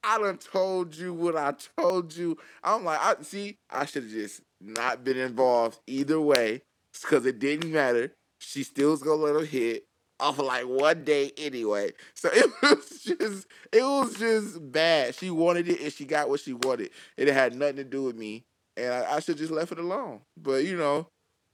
I 0.03 0.19
done 0.19 0.37
told 0.37 0.95
you 0.95 1.13
what 1.13 1.35
I 1.35 1.53
told 1.77 2.15
you. 2.15 2.37
I'm 2.63 2.85
like, 2.85 2.99
I 3.01 3.15
see, 3.23 3.57
I 3.69 3.85
should 3.85 4.03
have 4.03 4.11
just 4.11 4.41
not 4.61 5.03
been 5.03 5.17
involved 5.17 5.79
either 5.87 6.19
way. 6.19 6.61
Because 7.01 7.25
it 7.25 7.39
didn't 7.39 7.71
matter. 7.71 8.13
She 8.39 8.63
still 8.63 8.91
was 8.91 9.03
gonna 9.03 9.21
let 9.21 9.35
him 9.35 9.45
hit 9.45 9.85
off 10.19 10.39
of 10.39 10.45
like 10.45 10.67
one 10.67 11.03
day 11.03 11.31
anyway. 11.37 11.91
So 12.13 12.29
it 12.33 12.49
was 12.61 13.01
just 13.03 13.47
it 13.71 13.83
was 13.83 14.15
just 14.15 14.71
bad. 14.71 15.15
She 15.15 15.29
wanted 15.29 15.67
it 15.69 15.81
and 15.81 15.93
she 15.93 16.05
got 16.05 16.29
what 16.29 16.39
she 16.39 16.53
wanted. 16.53 16.91
And 17.17 17.29
it 17.29 17.33
had 17.33 17.55
nothing 17.55 17.77
to 17.77 17.83
do 17.83 18.03
with 18.03 18.15
me. 18.15 18.43
And 18.75 18.93
I, 18.93 19.15
I 19.15 19.19
should 19.19 19.37
just 19.37 19.51
left 19.51 19.71
it 19.71 19.79
alone. 19.79 20.21
But 20.37 20.65
you 20.65 20.77
know, 20.77 21.07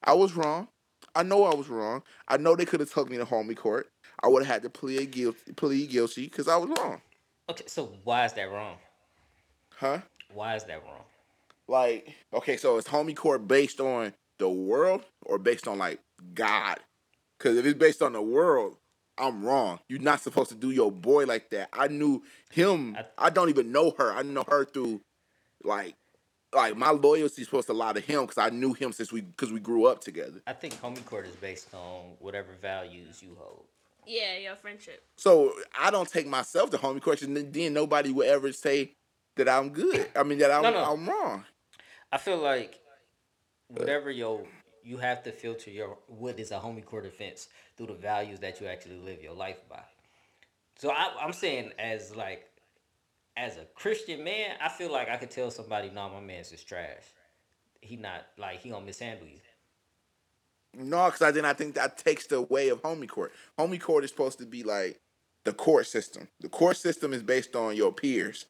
I 0.03 0.13
was 0.13 0.35
wrong. 0.35 0.67
I 1.13 1.23
know 1.23 1.45
I 1.45 1.55
was 1.55 1.69
wrong. 1.69 2.03
I 2.27 2.37
know 2.37 2.55
they 2.55 2.65
could 2.65 2.81
have 2.81 2.91
took 2.91 3.09
me 3.09 3.17
to 3.17 3.25
homie 3.25 3.55
court. 3.55 3.89
I 4.21 4.27
would 4.27 4.43
have 4.43 4.53
had 4.53 4.63
to 4.63 4.69
plead 4.69 5.11
guilty, 5.11 5.53
plead 5.53 5.89
guilty 5.89 6.23
because 6.25 6.47
I 6.47 6.57
was 6.57 6.69
wrong. 6.77 7.01
Okay, 7.49 7.65
so 7.67 7.93
why 8.03 8.25
is 8.25 8.33
that 8.33 8.51
wrong? 8.51 8.77
Huh? 9.75 9.99
Why 10.33 10.55
is 10.55 10.63
that 10.65 10.83
wrong? 10.83 11.03
Like, 11.67 12.15
okay, 12.33 12.57
so 12.57 12.77
is 12.77 12.85
homie 12.85 13.15
court 13.15 13.47
based 13.47 13.79
on 13.79 14.13
the 14.37 14.49
world 14.49 15.03
or 15.25 15.37
based 15.37 15.67
on 15.67 15.77
like 15.77 15.99
God? 16.33 16.77
Because 17.37 17.57
if 17.57 17.65
it's 17.65 17.77
based 17.77 18.01
on 18.01 18.13
the 18.13 18.21
world, 18.21 18.77
I'm 19.17 19.43
wrong. 19.43 19.79
You're 19.87 19.99
not 19.99 20.21
supposed 20.21 20.49
to 20.49 20.55
do 20.55 20.71
your 20.71 20.91
boy 20.91 21.25
like 21.25 21.49
that. 21.51 21.69
I 21.73 21.87
knew 21.87 22.23
him. 22.51 22.97
I, 23.17 23.29
don't 23.29 23.49
even 23.49 23.71
know 23.71 23.93
her. 23.97 24.13
I 24.13 24.21
know 24.23 24.43
her 24.47 24.65
through 24.65 25.01
like 25.63 25.95
like 26.53 26.77
my 26.77 26.91
loyalty 26.91 27.41
is 27.41 27.47
supposed 27.47 27.67
to 27.67 27.73
lie 27.73 27.93
to 27.93 27.99
him 27.99 28.21
because 28.21 28.37
I 28.37 28.49
knew 28.49 28.73
him 28.73 28.93
since 28.93 29.11
we 29.11 29.21
because 29.21 29.51
we 29.51 29.59
grew 29.59 29.85
up 29.85 30.01
together. 30.01 30.41
I 30.47 30.53
think 30.53 30.79
homie 30.81 31.05
court 31.05 31.25
is 31.25 31.35
based 31.35 31.73
on 31.73 32.11
whatever 32.19 32.49
values 32.61 33.21
you 33.21 33.35
hold. 33.39 33.65
Yeah, 34.05 34.37
your 34.37 34.55
friendship. 34.55 35.03
So 35.17 35.53
I 35.77 35.91
don't 35.91 36.09
take 36.09 36.27
myself 36.27 36.69
to 36.71 36.77
homie 36.77 37.01
court, 37.01 37.21
and 37.23 37.35
then 37.35 37.73
nobody 37.73 38.11
will 38.11 38.29
ever 38.29 38.51
say 38.53 38.91
that 39.35 39.49
I'm 39.49 39.69
good. 39.69 40.07
I 40.15 40.23
mean 40.23 40.37
that 40.39 40.51
I'm 40.51 40.63
No, 40.63 40.71
no. 40.71 40.91
I'm 40.91 41.09
wrong. 41.09 41.45
I 42.11 42.17
feel 42.17 42.37
like 42.37 42.79
whatever 43.67 44.11
your 44.11 44.43
you 44.83 44.97
have 44.97 45.23
to 45.23 45.31
filter 45.31 45.71
your 45.71 45.97
what 46.07 46.39
is 46.39 46.51
a 46.51 46.59
homie 46.59 46.85
court 46.85 47.05
offense 47.05 47.47
through 47.75 47.87
the 47.87 47.93
values 47.93 48.39
that 48.39 48.61
you 48.61 48.67
actually 48.67 48.97
live 48.97 49.21
your 49.21 49.33
life 49.33 49.57
by. 49.69 49.81
So 50.77 50.91
I, 50.91 51.11
I'm 51.19 51.33
saying 51.33 51.71
as 51.79 52.15
like 52.15 52.47
as 53.37 53.57
a 53.57 53.65
Christian 53.75 54.23
man, 54.23 54.55
I 54.61 54.69
feel 54.69 54.91
like 54.91 55.09
I 55.09 55.17
could 55.17 55.31
tell 55.31 55.51
somebody, 55.51 55.89
no, 55.89 56.09
my 56.09 56.21
man's 56.21 56.51
just 56.51 56.67
trash. 56.67 57.03
He 57.81 57.97
not 57.97 58.27
like 58.37 58.61
he 58.61 58.69
gonna 58.69 58.85
mishandle 58.85 59.27
you. 59.27 59.39
No, 60.77 61.05
because 61.05 61.21
I 61.21 61.31
then 61.31 61.45
I 61.45 61.53
think 61.53 61.75
that 61.75 61.97
takes 61.97 62.27
the 62.27 62.41
way 62.41 62.69
of 62.69 62.81
homie 62.81 63.07
court. 63.07 63.33
Homie 63.57 63.79
court 63.79 64.03
is 64.03 64.09
supposed 64.09 64.39
to 64.39 64.45
be 64.45 64.63
like 64.63 64.99
the 65.43 65.53
court 65.53 65.87
system. 65.87 66.27
The 66.41 66.49
court 66.49 66.77
system 66.77 67.13
is 67.13 67.23
based 67.23 67.55
on 67.55 67.75
your 67.75 67.93
peers. 67.93 68.45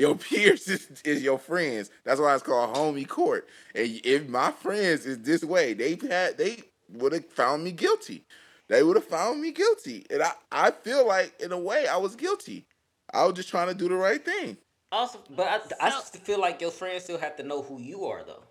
Your 0.00 0.14
peers 0.16 0.66
is, 0.66 1.02
is 1.04 1.22
your 1.22 1.38
friends. 1.38 1.90
That's 2.04 2.18
why 2.18 2.32
it's 2.34 2.42
called 2.42 2.74
homie 2.74 3.06
court. 3.06 3.46
And 3.74 4.00
if 4.02 4.26
my 4.28 4.50
friends 4.50 5.04
is 5.04 5.18
this 5.18 5.44
way, 5.44 5.74
they 5.74 5.98
had 6.08 6.38
they 6.38 6.62
would 6.88 7.12
have 7.12 7.26
found 7.26 7.64
me 7.64 7.72
guilty. 7.72 8.24
They 8.68 8.82
would 8.82 8.96
have 8.96 9.04
found 9.04 9.42
me 9.42 9.50
guilty. 9.50 10.06
And 10.10 10.22
I, 10.22 10.32
I 10.50 10.70
feel 10.70 11.06
like 11.06 11.38
in 11.38 11.52
a 11.52 11.58
way 11.58 11.86
I 11.86 11.98
was 11.98 12.16
guilty. 12.16 12.66
I 13.12 13.26
was 13.26 13.34
just 13.34 13.50
trying 13.50 13.68
to 13.68 13.74
do 13.74 13.88
the 13.90 13.94
right 13.94 14.24
thing. 14.24 14.56
Also, 14.90 15.18
but 15.36 15.46
I, 15.46 15.88
I 15.88 15.90
still 15.90 16.22
feel 16.22 16.40
like 16.40 16.62
your 16.62 16.70
friends 16.70 17.04
still 17.04 17.18
have 17.18 17.36
to 17.36 17.42
know 17.42 17.60
who 17.60 17.78
you 17.78 18.06
are 18.06 18.24
though. 18.24 18.42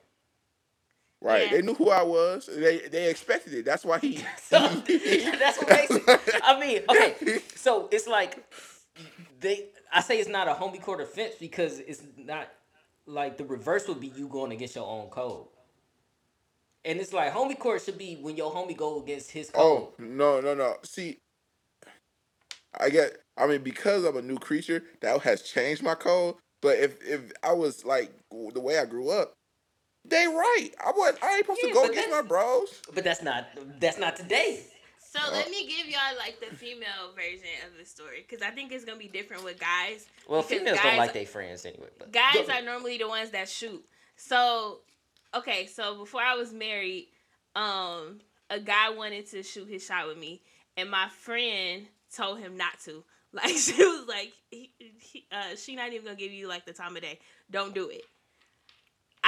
Right. 1.19 1.45
Yeah. 1.45 1.57
They 1.57 1.61
knew 1.63 1.73
who 1.73 1.89
I 1.89 2.03
was. 2.03 2.45
They 2.45 2.77
they 2.89 3.09
expected 3.09 3.55
it. 3.55 3.65
That's 3.65 3.83
why 3.83 3.97
he 3.97 4.17
So 4.39 4.59
that's 4.59 5.57
what 5.57 5.69
makes 5.69 5.95
it. 5.95 6.41
I 6.43 6.59
mean, 6.59 6.81
okay. 6.89 7.39
So 7.55 7.89
it's 7.91 8.07
like 8.07 8.37
they. 9.39 9.69
I 9.91 10.01
say 10.01 10.19
it's 10.19 10.29
not 10.29 10.47
a 10.47 10.53
homie 10.53 10.81
court 10.81 11.01
offense 11.01 11.35
because 11.39 11.79
it's 11.79 12.03
not 12.17 12.49
like 13.05 13.37
the 13.37 13.45
reverse 13.45 13.87
would 13.87 13.99
be 13.99 14.07
you 14.15 14.27
going 14.27 14.51
against 14.51 14.75
your 14.75 14.87
own 14.87 15.09
code. 15.09 15.47
And 16.85 16.99
it's 16.99 17.11
like 17.13 17.33
homie 17.33 17.57
court 17.57 17.81
should 17.81 17.97
be 17.97 18.15
when 18.15 18.37
your 18.37 18.51
homie 18.51 18.77
go 18.77 19.01
against 19.01 19.31
his 19.31 19.51
oh, 19.53 19.59
code. 19.59 19.93
Oh 19.99 20.03
no 20.03 20.41
no 20.41 20.53
no! 20.53 20.75
See, 20.83 21.17
I 22.79 22.89
get. 22.89 23.17
I 23.37 23.47
mean, 23.47 23.61
because 23.61 24.03
I'm 24.05 24.17
a 24.17 24.21
new 24.21 24.37
creature, 24.37 24.83
that 25.01 25.21
has 25.21 25.41
changed 25.41 25.83
my 25.83 25.95
code. 25.95 26.35
But 26.61 26.77
if 26.79 26.97
if 27.05 27.31
I 27.43 27.53
was 27.53 27.83
like 27.85 28.11
the 28.31 28.59
way 28.59 28.79
I 28.79 28.85
grew 28.85 29.09
up, 29.09 29.33
they 30.05 30.25
right. 30.27 30.69
I 30.83 30.91
was 30.91 31.15
I 31.21 31.35
ain't 31.35 31.45
supposed 31.45 31.59
Yeah, 31.63 31.69
to 31.69 31.73
go 31.73 31.85
against 31.85 32.11
my 32.11 32.21
bros. 32.21 32.81
But 32.93 33.03
that's 33.03 33.21
not 33.21 33.47
that's 33.79 33.97
not 33.97 34.15
today. 34.15 34.63
So 35.11 35.19
let 35.31 35.49
me 35.49 35.65
give 35.67 35.87
y'all 35.87 36.17
like 36.19 36.39
the 36.39 36.55
female 36.55 37.13
version 37.15 37.47
of 37.67 37.75
the 37.79 37.85
story 37.85 38.23
because 38.27 38.45
I 38.45 38.51
think 38.51 38.71
it's 38.71 38.85
gonna 38.85 38.99
be 38.99 39.07
different 39.07 39.43
with 39.43 39.59
guys. 39.59 40.05
Well, 40.27 40.43
females 40.43 40.77
don't 40.83 40.97
like 40.97 41.13
their 41.13 41.25
friends 41.25 41.65
anyway. 41.65 41.87
But 41.97 42.11
guys 42.11 42.47
are 42.47 42.61
normally 42.61 42.99
the 42.99 43.07
ones 43.07 43.31
that 43.31 43.49
shoot. 43.49 43.83
So, 44.17 44.81
okay, 45.33 45.65
so 45.65 45.97
before 45.97 46.21
I 46.21 46.35
was 46.35 46.53
married, 46.53 47.07
um, 47.55 48.19
a 48.51 48.59
guy 48.59 48.91
wanted 48.91 49.25
to 49.31 49.41
shoot 49.41 49.67
his 49.67 49.83
shot 49.83 50.07
with 50.07 50.17
me, 50.19 50.41
and 50.77 50.91
my 50.91 51.09
friend 51.09 51.87
told 52.15 52.39
him 52.39 52.57
not 52.57 52.79
to. 52.85 53.03
Like 53.31 53.49
she 53.49 53.73
was 53.73 54.07
like, 54.07 54.33
he, 54.49 54.71
he, 54.97 55.23
uh, 55.31 55.55
she 55.55 55.75
not 55.75 55.93
even 55.93 56.03
gonna 56.03 56.15
give 56.15 56.31
you 56.31 56.47
like 56.47 56.65
the 56.65 56.73
time 56.73 56.95
of 56.95 57.03
day. 57.03 57.19
Don't 57.51 57.75
do 57.75 57.89
it. 57.89 58.01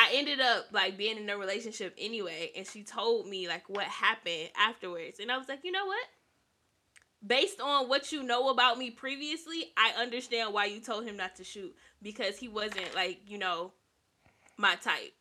I 0.02 0.14
ended 0.16 0.40
up 0.40 0.66
like 0.72 0.98
being 0.98 1.18
in 1.18 1.30
a 1.30 1.38
relationship 1.38 1.94
anyway, 1.96 2.52
and 2.56 2.66
she 2.66 2.82
told 2.82 3.28
me 3.28 3.48
like 3.48 3.70
what 3.70 3.86
happened 3.86 4.50
afterwards, 4.58 5.20
and 5.20 5.32
I 5.32 5.38
was 5.38 5.48
like, 5.48 5.60
you 5.64 5.72
know 5.72 5.86
what? 5.86 6.04
Based 7.26 7.62
on 7.62 7.88
what 7.88 8.12
you 8.12 8.24
know 8.24 8.50
about 8.50 8.80
me 8.80 8.90
previously, 8.90 9.72
I 9.78 9.92
understand 10.02 10.56
why 10.56 10.66
you 10.66 10.80
told 10.80 11.06
him 11.06 11.18
not 11.18 11.36
to 11.36 11.44
shoot 11.44 11.76
because 12.02 12.40
he 12.40 12.48
wasn't 12.48 12.96
like 12.96 13.20
you 13.28 13.38
know 13.38 13.74
my 14.58 14.74
type. 14.76 15.14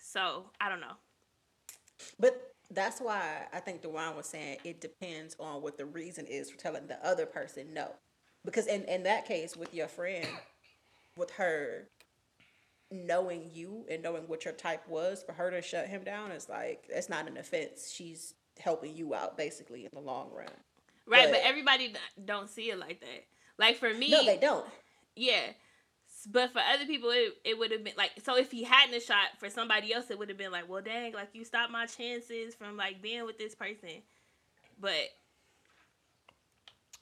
So 0.00 0.46
I 0.60 0.68
don't 0.68 0.80
know. 0.80 0.96
But 2.18 2.54
that's 2.72 3.00
why 3.00 3.46
I 3.52 3.60
think 3.60 3.82
Dewan 3.82 4.16
was 4.16 4.26
saying 4.26 4.58
it 4.64 4.80
depends 4.80 5.36
on 5.38 5.62
what 5.62 5.78
the 5.78 5.86
reason 5.86 6.26
is 6.26 6.50
for 6.50 6.58
telling 6.58 6.88
the 6.88 7.06
other 7.06 7.24
person 7.24 7.72
no. 7.72 7.92
Because 8.44 8.66
in, 8.66 8.82
in 8.84 9.04
that 9.04 9.26
case, 9.26 9.56
with 9.56 9.72
your 9.72 9.88
friend, 9.88 10.26
with 11.16 11.30
her 11.32 11.88
knowing 12.90 13.50
you 13.52 13.84
and 13.90 14.02
knowing 14.02 14.22
what 14.28 14.44
your 14.44 14.54
type 14.54 14.86
was, 14.88 15.22
for 15.22 15.32
her 15.32 15.50
to 15.50 15.60
shut 15.62 15.86
him 15.86 16.04
down 16.04 16.30
is 16.30 16.48
like, 16.48 16.86
that's 16.92 17.08
not 17.08 17.28
an 17.28 17.36
offense. 17.36 17.92
She's 17.94 18.34
helping 18.58 18.96
you 18.96 19.14
out 19.14 19.36
basically 19.36 19.84
in 19.84 19.90
the 19.92 20.00
long 20.00 20.30
run. 20.34 20.48
Right, 21.06 21.24
but, 21.26 21.32
But- 21.32 21.40
everybody 21.44 21.94
don't 22.24 22.48
see 22.48 22.70
it 22.70 22.78
like 22.78 23.00
that. 23.00 23.24
Like 23.58 23.76
for 23.76 23.92
me, 23.92 24.10
No, 24.10 24.24
they 24.24 24.36
don't. 24.38 24.66
yeah. 25.16 25.52
But 26.30 26.52
for 26.52 26.60
other 26.60 26.84
people, 26.86 27.10
it, 27.10 27.34
it 27.44 27.58
would 27.58 27.70
have 27.70 27.84
been 27.84 27.94
like 27.96 28.10
so. 28.24 28.36
If 28.36 28.50
he 28.50 28.64
hadn't 28.64 28.94
a 28.96 29.00
shot 29.00 29.28
for 29.38 29.48
somebody 29.48 29.94
else, 29.94 30.10
it 30.10 30.18
would 30.18 30.28
have 30.28 30.36
been 30.38 30.50
like, 30.50 30.68
well, 30.68 30.82
dang, 30.82 31.12
like 31.12 31.28
you 31.32 31.44
stopped 31.44 31.70
my 31.70 31.86
chances 31.86 32.54
from 32.54 32.76
like 32.76 33.00
being 33.00 33.24
with 33.24 33.38
this 33.38 33.54
person. 33.54 34.02
But 34.80 34.94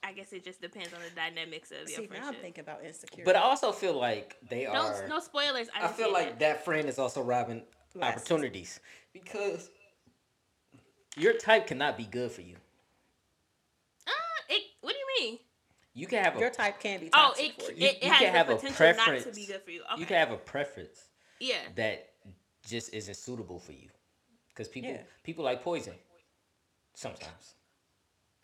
I 0.07 0.13
guess 0.13 0.31
it 0.31 0.45
just 0.45 0.61
depends 0.61 0.93
on 0.93 1.01
the 1.01 1.13
dynamics 1.13 1.71
of 1.71 1.89
your 1.89 1.99
See, 1.99 2.09
now 2.13 2.29
I'm 2.29 2.35
thinking 2.35 2.61
about 2.61 2.81
insecurity. 2.81 3.23
But 3.25 3.35
I 3.35 3.41
also 3.41 3.73
feel 3.73 3.93
like 3.93 4.37
they 4.49 4.65
are. 4.65 4.73
No, 4.73 5.07
no 5.09 5.19
spoilers. 5.19 5.67
I, 5.77 5.85
I 5.85 5.87
feel 5.89 6.13
like 6.13 6.27
it. 6.27 6.39
that 6.39 6.63
friend 6.63 6.87
is 6.87 6.97
also 6.97 7.21
robbing 7.21 7.63
Last 7.93 8.15
opportunities 8.15 8.79
because 9.11 9.69
your 11.17 11.33
type 11.33 11.67
cannot 11.67 11.97
be 11.97 12.05
good 12.05 12.31
for 12.31 12.39
you. 12.39 12.55
Uh, 14.07 14.11
it, 14.49 14.61
what 14.79 14.93
do 14.93 14.97
you 14.97 15.29
mean? 15.29 15.39
You 15.93 16.07
can 16.07 16.23
have 16.23 16.37
a 16.37 16.39
your 16.39 16.51
type 16.51 16.79
can 16.79 17.01
be 17.01 17.07
Oh, 17.07 17.29
toxic 17.29 17.45
it, 17.45 17.61
for 17.61 17.71
you. 17.73 17.87
it, 17.87 17.97
it 17.97 18.03
you 18.03 18.09
has 18.09 18.19
can 18.19 18.31
the 18.31 18.37
have 18.37 18.49
a 18.49 18.55
potential 18.55 19.13
not 19.13 19.19
to 19.23 19.31
be 19.33 19.45
good 19.45 19.61
for 19.61 19.71
you. 19.71 19.81
Okay. 19.91 19.99
you 19.99 20.05
can 20.05 20.17
have 20.17 20.31
a 20.31 20.37
preference 20.37 21.09
yeah. 21.41 21.55
that 21.75 22.11
just 22.65 22.93
isn't 22.93 23.15
suitable 23.15 23.59
for 23.59 23.73
you 23.73 23.89
because 24.49 24.69
people 24.69 24.91
Yeah. 24.91 25.01
people 25.23 25.43
like 25.43 25.63
poison 25.63 25.95
sometimes. 26.93 27.55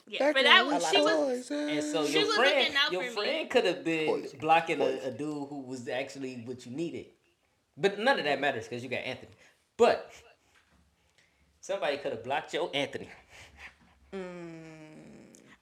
Yeah. 0.05 0.31
For 0.33 0.43
that 0.43 0.65
one, 0.65 0.75
A 0.75 0.79
lot 0.79 0.91
she 0.91 0.97
of 0.97 1.03
was. 1.05 1.51
And 1.51 1.83
so 1.83 2.05
She 2.05 2.13
your 2.19 2.27
was 2.27 2.35
friend, 2.35 2.57
looking 2.59 2.75
out 2.75 2.91
your 2.91 3.03
for 3.11 3.21
friend 3.21 3.49
could 3.49 3.65
have 3.65 3.83
been 3.85 4.07
Poison. 4.07 4.39
blocking 4.39 4.81
a, 4.81 4.85
Poison. 4.85 4.99
a 5.05 5.11
dude 5.11 5.47
who 5.49 5.61
was 5.61 5.87
actually 5.87 6.43
what 6.45 6.65
you 6.65 6.71
needed. 6.73 7.05
But 7.77 7.99
none 7.99 8.19
of 8.19 8.25
that 8.25 8.39
matters 8.41 8.67
because 8.67 8.83
you 8.83 8.89
got 8.89 8.97
Anthony. 8.99 9.31
But 9.77 10.11
somebody 11.61 11.97
could 11.97 12.11
have 12.11 12.23
blocked 12.23 12.53
your 12.53 12.69
Anthony. 12.73 13.09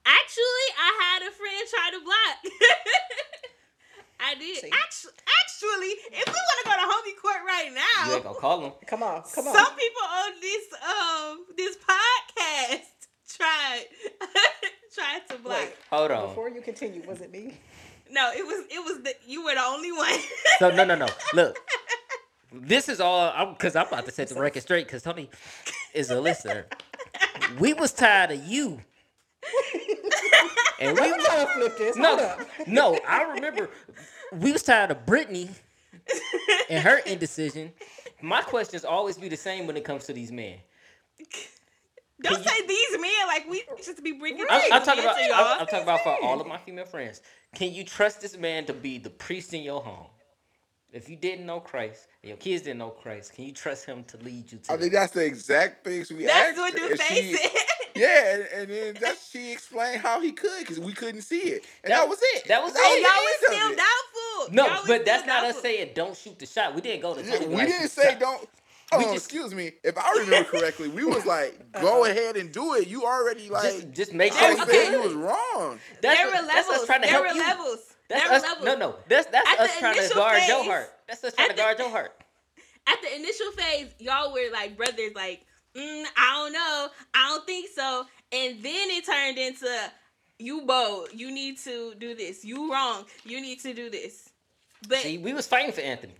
Actually, 0.04 0.68
I 0.78 0.92
had 1.02 1.22
a 1.28 1.32
friend 1.32 1.68
try 1.70 1.92
to 1.94 2.04
block. 2.04 2.38
I 4.20 4.36
did. 4.36 4.58
See? 4.58 4.70
Actually, 4.72 5.12
actually, 5.42 5.94
if 6.14 6.26
we 6.28 6.34
want 6.34 6.58
to 6.64 6.66
go 6.66 6.72
to 6.72 6.86
homie 6.86 7.18
court 7.22 7.42
right 7.46 7.68
You 7.70 7.76
now, 8.10 8.16
ain't 8.16 8.24
gonna 8.24 8.38
call 8.39 8.66
him. 8.66 8.74
Come 8.88 9.04
on, 9.04 9.24
come 9.34 9.48
on. 9.48 9.54
some 9.56 9.76
people 9.76 10.04
on 10.04 10.32
this 10.42 10.66
um 10.84 11.46
this 11.58 11.78
podcast 11.78 13.01
tried 13.42 13.86
tried 14.94 15.28
to 15.30 15.38
block. 15.44 15.60
Wait, 15.60 15.76
Hold 15.89 16.12
on. 16.12 16.30
before 16.30 16.50
you 16.50 16.62
continue, 16.62 17.02
was 17.08 17.22
it 17.22 17.32
me? 17.32 17.54
No, 18.14 18.30
it 18.36 18.46
was 18.46 18.66
it 18.70 18.84
was 18.84 19.02
the 19.04 19.14
you 19.26 19.46
were 19.46 19.54
the 19.56 19.62
only 19.62 19.89
one. 19.94 20.20
So 20.60 20.70
no, 20.70 20.84
no, 20.84 20.96
no. 20.96 21.08
Look, 21.34 21.58
this 22.52 22.89
is 22.89 23.00
all 23.00 23.32
I'm 23.34 23.54
because 23.54 23.74
I'm 23.78 23.88
about 23.88 24.04
to 24.06 24.12
set 24.12 24.28
the 24.28 24.36
record 24.36 24.64
straight 24.64 24.86
because 24.86 25.02
Tony 25.02 25.30
is 25.94 26.12
a 26.12 26.20
listener. 26.20 26.68
We 27.58 27.72
was 27.72 27.94
tired 27.94 28.32
of 28.32 28.44
you, 28.44 28.82
and 30.82 30.94
we 31.00 31.02
I'm 31.06 31.20
gonna 31.24 31.48
flip 31.56 31.78
this. 31.78 31.96
No, 31.96 32.38
no. 32.68 33.00
I 33.08 33.24
remember 33.32 33.70
we 34.34 34.52
was 34.52 34.64
tired 34.64 34.92
of 34.92 35.06
Brittany 35.06 35.50
and 36.70 36.84
her 36.84 36.98
indecision. 37.06 37.72
My 38.22 38.42
questions 38.42 38.84
always 38.84 39.18
be 39.18 39.30
the 39.30 39.38
same 39.38 39.68
when 39.68 39.78
it 39.78 39.86
comes 39.86 40.06
to 40.08 40.14
these 40.14 40.34
men. 40.34 40.58
Don't 42.24 42.44
say 42.44 42.68
these 42.68 42.92
men 43.00 43.12
like 43.28 43.50
we 43.50 43.64
just 43.78 44.04
be 44.04 44.14
bringing. 44.14 44.46
I'm, 44.50 44.74
I'm 44.74 44.84
talking 44.84 45.04
men 45.04 45.06
about. 45.06 45.18
to 45.18 45.24
I'm, 45.24 45.30
y'all. 45.30 45.60
I'm 45.62 45.66
talking 45.68 45.84
about 45.84 46.02
for 46.02 46.18
all 46.24 46.40
of 46.42 46.48
my 46.48 46.58
female 46.60 46.86
friends. 46.86 47.22
Can 47.56 47.74
you 47.74 47.84
trust 47.84 48.22
this 48.22 48.38
man 48.38 48.66
to 48.66 48.74
be 48.74 48.98
the 48.98 49.10
priest 49.10 49.54
in 49.54 49.62
your 49.64 49.82
home? 49.82 50.08
If 50.94 51.08
you 51.10 51.16
didn't 51.16 51.46
know 51.46 51.62
Christ 51.62 52.08
and 52.22 52.30
your 52.30 52.38
kids 52.38 52.64
didn't 52.64 52.80
know 52.80 52.90
Christ, 52.90 53.34
can 53.34 53.46
you 53.46 53.54
trust 53.54 53.86
him 53.86 54.04
to 54.06 54.18
lead 54.18 54.52
you 54.52 54.58
to? 54.60 54.74
I 54.74 54.78
think 54.78 54.92
that's 54.92 55.14
the 55.14 55.26
exact 55.26 55.86
things 55.86 56.12
we 56.12 56.26
That's 56.26 56.50
asked. 56.50 56.58
what 56.58 56.74
her, 56.74 56.80
the 56.86 56.92
and 56.92 57.00
face 57.00 57.18
she- 57.30 57.34
said. 57.36 57.52
Yeah, 57.94 58.36
and, 58.36 58.44
and 58.56 58.70
then 58.72 58.94
that 59.02 59.18
she 59.30 59.52
explained 59.52 60.02
how 60.02 60.22
he 60.22 60.32
could 60.32 60.60
because 60.60 60.80
we 60.80 60.94
couldn't 60.94 61.22
see 61.24 61.40
it, 61.40 61.66
and 61.84 61.92
that, 61.92 62.00
That- 62.00 62.10
was 62.10 62.20
it. 62.22 62.48
that 62.48 62.64
was 62.64 62.74
That 62.74 62.82
oh, 62.84 62.96
it. 62.98 63.02
Y'all 63.04 63.60
was 63.62 63.76
still 63.76 63.86
doubtful. 63.86 64.56
No, 64.56 64.68
Y'all 64.68 64.88
but 64.88 65.06
that's 65.06 65.24
still 65.24 65.34
not 65.36 65.44
us 65.46 65.62
saying 65.62 65.90
don't 65.94 66.16
shoot 66.16 66.40
the 66.40 66.46
shot. 66.46 66.74
We 66.74 66.82
didn't 66.82 67.02
go 67.02 67.14
to 67.16 67.24
Yeah, 67.24 67.34
Tony 67.36 67.48
we 67.48 67.56
like, 67.56 67.68
didn't 67.68 67.90
say 67.90 68.12
shot. 68.12 68.20
don't. 68.20 68.50
We 68.98 69.06
Oh, 69.06 69.14
just- 69.14 69.26
excuse 69.26 69.54
me. 69.56 69.72
If 69.84 69.98
I 69.98 70.12
remember 70.20 70.50
correctly, 70.50 70.89
we 70.89 71.06
was 71.06 71.26
like, 71.26 71.72
go 71.82 72.06
ahead 72.06 72.36
and 72.36 72.52
do 72.52 72.74
it. 72.76 72.88
You 72.88 73.06
already 73.06 73.50
like. 73.50 73.64
Just, 73.74 73.92
just 73.92 74.14
make 74.14 74.34
I 74.34 74.39
sure 74.39 74.50
was 74.50 74.58
you 74.58 74.64
okay. 74.64 74.72
saying 74.74 74.92
you 74.94 75.02
was 75.02 75.14
wrong. 75.14 75.80
That's, 76.02 76.18
there 76.18 76.28
were 76.28 76.48
that's 76.48 76.68
levels. 76.70 76.86
trying 76.86 77.02
to 77.02 77.08
there 77.08 77.12
help 77.16 77.28
were 77.28 77.34
you. 77.34 77.39
levels. 77.39 77.80
That's 78.10 78.22
there 78.24 78.30
were 78.32 78.36
us. 78.36 78.44
levels. 78.44 78.66
No, 78.66 78.76
no. 78.76 78.96
That's 79.08 79.28
that's 79.28 79.50
At 79.50 79.60
us 79.60 79.78
trying 79.80 79.94
to 79.96 80.00
initial 80.02 80.18
guard 80.18 80.42
your 80.48 80.64
heart. 80.66 80.89
That's 81.08 81.24
us 81.24 81.34
trying 81.34 81.50
to 81.50 81.56
the- 81.56 81.62
guard 81.62 81.80
your 81.80 81.89
heart. 81.89 82.12
At 82.88 82.98
the 83.02 83.16
initial 83.16 83.52
phase, 83.52 83.88
y'all 84.00 84.34
were 84.34 84.50
like 84.52 84.76
brothers, 84.76 85.12
like, 85.16 85.46
mm, 85.76 86.04
I 86.18 86.34
don't 86.34 86.52
know, 86.52 86.88
I 87.14 87.28
don't 87.30 87.46
think 87.46 87.70
so. 87.74 88.06
And 88.34 88.62
then 88.64 88.89
it 88.89 89.06
turned 89.06 89.38
into 89.38 89.68
you 90.39 90.62
bold. 90.66 91.10
You 91.14 91.32
need 91.32 91.60
to 91.60 91.94
do 92.00 92.16
this. 92.16 92.44
You 92.44 92.74
wrong. 92.74 93.06
You 93.24 93.39
need 93.39 93.60
to 93.62 93.74
do 93.74 93.89
this. 93.92 94.30
But 94.89 94.98
See, 95.00 95.20
we 95.20 95.32
was 95.34 95.46
fighting 95.46 95.72
for 95.72 95.82
Anthony. 95.82 96.16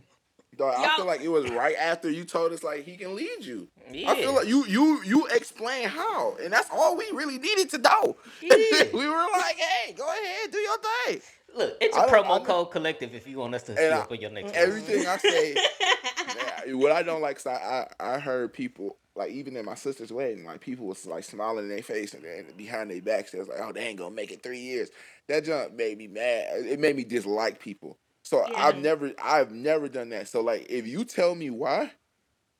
Dog, 0.58 0.74
I 0.78 0.96
feel 0.98 1.06
like 1.06 1.22
it 1.22 1.30
was 1.30 1.50
right 1.50 1.76
after 1.80 2.10
you 2.10 2.26
told 2.26 2.52
us 2.52 2.62
like 2.64 2.84
he 2.84 2.98
can 2.98 3.16
lead 3.16 3.44
you. 3.46 3.70
Yeah. 3.92 4.12
I 4.12 4.16
feel 4.16 4.36
like 4.36 4.48
you 4.48 4.66
you 4.66 5.02
you 5.04 5.26
explain 5.28 5.88
how, 5.88 6.36
and 6.44 6.52
that's 6.52 6.70
all 6.72 6.98
we 6.98 7.10
really 7.14 7.38
needed 7.40 7.70
to 7.72 7.78
know. 7.78 8.18
Yeah. 8.42 8.84
we 8.94 9.08
were 9.08 9.16
like, 9.32 9.56
hey, 9.56 9.94
go 9.94 10.04
ahead, 10.08 10.52
do 10.52 10.58
your 10.60 10.78
thing. 11.08 11.22
Look, 11.56 11.78
it's 11.82 11.96
I 11.96 12.04
a 12.04 12.10
don't- 12.12 12.26
promo 12.26 12.42
I- 12.42 12.46
code 12.46 12.72
collective 12.72 13.16
if 13.16 13.28
you 13.28 13.38
want 13.40 13.56
us 13.56 13.64
to 13.64 13.72
And 13.82 13.94
I- 13.94 14.04
for 14.04 14.16
your 14.16 14.30
next. 14.32 14.54
Everything 14.54 15.08
I 15.08 15.18
say, 15.18 15.56
Yeah, 16.68 16.74
what 16.74 16.92
I 16.92 17.02
don't 17.04 17.22
like, 17.22 17.46
I, 17.48 17.88
I 18.00 18.16
I 18.16 18.20
heard 18.20 18.54
people 18.54 18.98
like 19.16 19.32
even 19.32 19.56
in 19.58 19.66
my 19.66 19.76
sister's 19.76 20.12
wedding, 20.12 20.44
like 20.46 20.60
people 20.62 20.86
was 20.86 21.06
like 21.06 21.24
smiling 21.24 21.66
in 21.66 21.70
their 21.70 21.82
face 21.82 22.14
and 22.14 22.24
then 22.24 22.46
behind 22.58 22.92
their 22.92 23.02
backs, 23.02 23.32
they 23.32 23.40
was 23.40 23.48
like, 23.48 23.60
"Oh, 23.62 23.72
they 23.72 23.82
ain't 23.88 23.98
gonna 24.00 24.14
make 24.16 24.32
it 24.32 24.44
three 24.44 24.60
years." 24.60 24.90
That 25.28 25.44
jump 25.46 25.74
made 25.74 25.98
me 25.98 26.08
mad. 26.08 26.66
It 26.66 26.80
made 26.80 26.96
me 26.96 27.04
dislike 27.04 27.60
people. 27.60 27.98
So 28.24 28.46
Yeah. 28.48 28.54
I've 28.66 28.78
never, 28.78 29.12
I've 29.22 29.52
never 29.52 29.90
done 29.90 30.10
that. 30.10 30.28
So 30.28 30.42
like, 30.42 30.68
if 30.70 30.88
you 30.88 31.06
tell 31.06 31.36
me 31.36 31.50
why, 31.50 31.92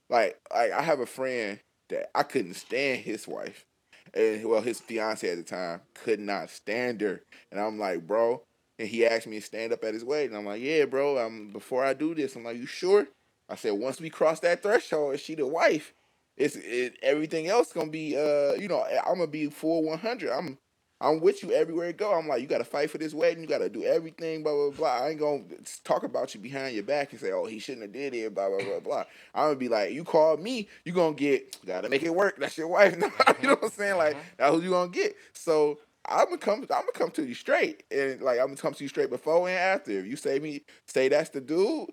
like, 0.10 0.40
like 0.54 0.72
I 0.72 0.82
have 0.82 1.00
a 1.00 1.06
friend 1.06 1.60
that 1.90 2.10
I 2.16 2.24
couldn't 2.24 2.56
stand 2.56 3.02
his 3.02 3.28
wife, 3.28 3.66
and 4.14 4.46
well, 4.46 4.62
his 4.62 4.80
fiance 4.80 5.30
at 5.30 5.38
the 5.38 5.44
time 5.44 5.82
could 5.94 6.20
not 6.20 6.50
stand 6.50 7.02
her, 7.02 7.22
and 7.52 7.60
I'm 7.60 7.80
like, 7.80 8.06
bro. 8.08 8.44
And 8.80 8.88
he 8.90 9.06
asked 9.06 9.28
me 9.28 9.40
to 9.40 9.46
stand 9.46 9.74
up 9.74 9.84
at 9.86 9.94
his 9.94 10.04
wedding. 10.04 10.30
And 10.30 10.38
I'm 10.38 10.46
like, 10.46 10.62
yeah, 10.62 10.86
bro. 10.86 11.18
I'm 11.18 11.52
before 11.52 11.86
I 11.86 11.94
do 11.94 12.16
this, 12.16 12.36
I'm 12.36 12.44
like, 12.44 12.58
you 12.58 12.66
sure? 12.66 13.08
I 13.50 13.56
said, 13.56 13.72
once 13.74 14.02
we 14.02 14.10
cross 14.10 14.40
that 14.42 14.64
threshold, 14.64 15.20
she 15.20 15.36
the 15.36 15.48
wife, 15.48 15.94
it's 16.38 16.56
it, 16.58 16.98
everything 17.04 17.48
else 17.48 17.74
gonna 17.74 17.92
be, 17.92 18.18
uh, 18.18 18.54
you 18.54 18.68
know, 18.68 18.84
I'm 19.08 19.16
gonna 19.16 19.28
be 19.28 19.50
full 19.50 19.84
100. 19.84 20.32
I'm, 20.32 20.58
I'm 21.02 21.20
with 21.20 21.42
you 21.42 21.52
everywhere 21.52 21.88
you 21.88 21.94
go. 21.94 22.14
I'm 22.14 22.28
like, 22.28 22.42
you 22.42 22.48
gotta 22.48 22.64
fight 22.64 22.92
for 22.92 23.00
this 23.00 23.14
wedding. 23.14 23.42
You 23.42 23.50
gotta 23.50 23.70
do 23.70 23.84
everything, 23.84 24.44
blah 24.44 24.54
blah 24.54 24.70
blah. 24.70 25.06
I 25.06 25.10
ain't 25.10 25.20
gonna 25.20 25.42
talk 25.84 26.04
about 26.04 26.36
you 26.36 26.40
behind 26.40 26.76
your 26.76 26.84
back 26.84 27.12
and 27.12 27.20
say, 27.20 27.32
oh, 27.32 27.46
he 27.46 27.58
shouldn't 27.58 27.82
have 27.82 27.92
did 27.92 28.14
it, 28.14 28.36
blah 28.36 28.50
blah 28.50 28.64
blah 28.64 28.80
blah. 28.80 29.04
I'm 29.34 29.48
gonna 29.48 29.56
be 29.56 29.68
like, 29.68 29.94
you 29.94 30.04
called 30.04 30.40
me, 30.40 30.70
you 30.86 30.94
gonna 30.94 31.16
get, 31.16 31.58
gotta 31.66 31.90
make 31.90 32.04
it 32.04 32.14
work. 32.14 32.38
That's 32.38 32.56
your 32.56 32.68
wife. 32.68 32.94
you 33.42 33.48
know 33.48 33.56
what 33.56 33.64
I'm 33.64 33.70
saying? 33.72 33.98
Like, 33.98 34.16
that's 34.38 34.54
who 34.54 34.62
you 34.62 34.70
gonna 34.70 34.92
get. 34.92 35.16
So 35.34 35.80
I'm 36.06 36.26
gonna 36.26 36.38
come. 36.38 36.62
I'm 36.62 36.68
gonna 36.68 36.92
come 36.94 37.12
to 37.12 37.26
you 37.26 37.34
straight, 37.34 37.84
and 37.92 38.22
like 38.22 38.40
I'm 38.40 38.48
gonna 38.48 38.58
come 38.58 38.74
to 38.74 38.84
you 38.84 38.88
straight 38.88 39.10
before 39.10 39.50
and 39.50 39.58
after. 39.58 39.92
If 39.92 40.06
you 40.06 40.16
say 40.16 40.40
me, 40.40 40.62
say 40.86 41.10
that's 41.10 41.30
the 41.30 41.42
dude. 41.42 41.90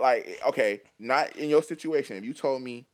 Like 0.00 0.40
okay, 0.48 0.80
not 0.98 1.36
in 1.36 1.50
your 1.50 1.62
situation. 1.62 2.16
If 2.16 2.24
you 2.24 2.32
told 2.32 2.62
me, 2.62 2.86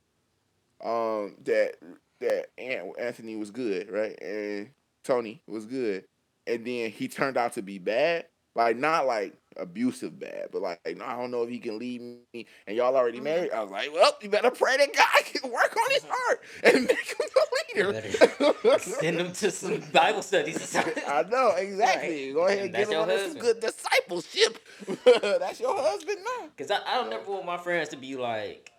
um, 0.82 1.36
that 1.44 1.76
that 2.20 2.46
Ant- 2.58 2.98
Anthony 2.98 3.36
was 3.36 3.50
good, 3.50 3.90
right, 3.90 4.20
and 4.22 4.70
Tony 5.04 5.42
was 5.46 5.66
good, 5.66 6.04
and 6.46 6.66
then 6.66 6.90
he 6.90 7.08
turned 7.08 7.36
out 7.36 7.54
to 7.54 7.62
be 7.62 7.78
bad. 7.78 8.26
Like 8.54 8.76
not 8.76 9.06
like 9.06 9.34
abusive 9.56 10.18
bad, 10.18 10.48
but 10.52 10.60
like 10.62 10.80
no, 10.96 11.04
I 11.04 11.16
don't 11.16 11.30
know 11.30 11.42
if 11.42 11.48
he 11.48 11.58
can 11.58 11.78
lead 11.78 12.00
me. 12.02 12.46
And 12.66 12.76
y'all 12.76 12.94
already 12.94 13.16
mm-hmm. 13.18 13.24
married. 13.24 13.52
I 13.52 13.62
was 13.62 13.70
like, 13.70 13.92
well, 13.92 14.16
you 14.20 14.28
better 14.28 14.50
pray 14.50 14.76
that 14.76 14.94
God 14.94 15.24
can 15.24 15.50
work 15.50 15.74
on 15.76 15.90
his 15.90 16.02
mm-hmm. 16.02 16.12
heart 16.12 16.40
and 16.64 16.86
make 16.86 17.16
him 17.18 17.26
You 17.74 17.88
a 17.88 17.88
leader. 17.88 18.78
Send 18.78 19.20
him 19.20 19.32
to 19.32 19.50
some 19.50 19.80
Bible 19.92 20.22
studies 20.22 20.56
or 20.56 20.66
something. 20.66 21.02
I 21.06 21.22
know 21.22 21.50
exactly. 21.56 22.32
Go 22.32 22.46
ahead 22.46 22.58
and 22.58 22.66
And 22.66 22.74
that's 22.74 22.90
give 22.90 23.00
him 23.00 23.08
your 23.08 23.28
some 23.28 23.38
good 23.38 23.60
discipleship. 23.60 24.58
that's 25.40 25.60
your 25.60 25.76
husband 25.76 26.18
now. 26.24 26.48
Cause 26.56 26.70
I, 26.70 26.78
I 26.86 26.94
don't 26.96 27.10
never 27.10 27.30
want 27.30 27.46
my 27.46 27.58
friends 27.58 27.90
to 27.90 27.96
be 27.96 28.16
like, 28.16 28.70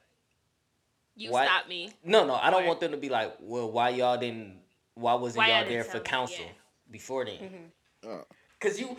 You 1.16 1.32
What? 1.32 1.48
stop 1.48 1.68
me. 1.68 1.92
no, 2.04 2.26
no, 2.26 2.36
I 2.36 2.50
don't 2.52 2.64
Or- 2.64 2.68
want 2.68 2.80
them 2.80 2.92
to 2.92 2.98
be 2.98 3.10
like, 3.10 3.36
well, 3.40 3.72
why 3.72 3.90
y'all 3.90 4.18
didn't, 4.18 4.58
why 4.96 5.14
wasn't 5.16 5.38
Why 5.40 5.50
y'all 5.50 5.60
y'all 5.62 5.70
there 5.70 5.84
for 5.84 5.92
tell 5.94 6.02
counsel 6.02 6.46
Yeah. 6.46 6.52
before 6.92 7.26
then? 7.26 7.72
Uh, 8.08 8.18
Cause 8.60 8.80
you, 8.80 8.96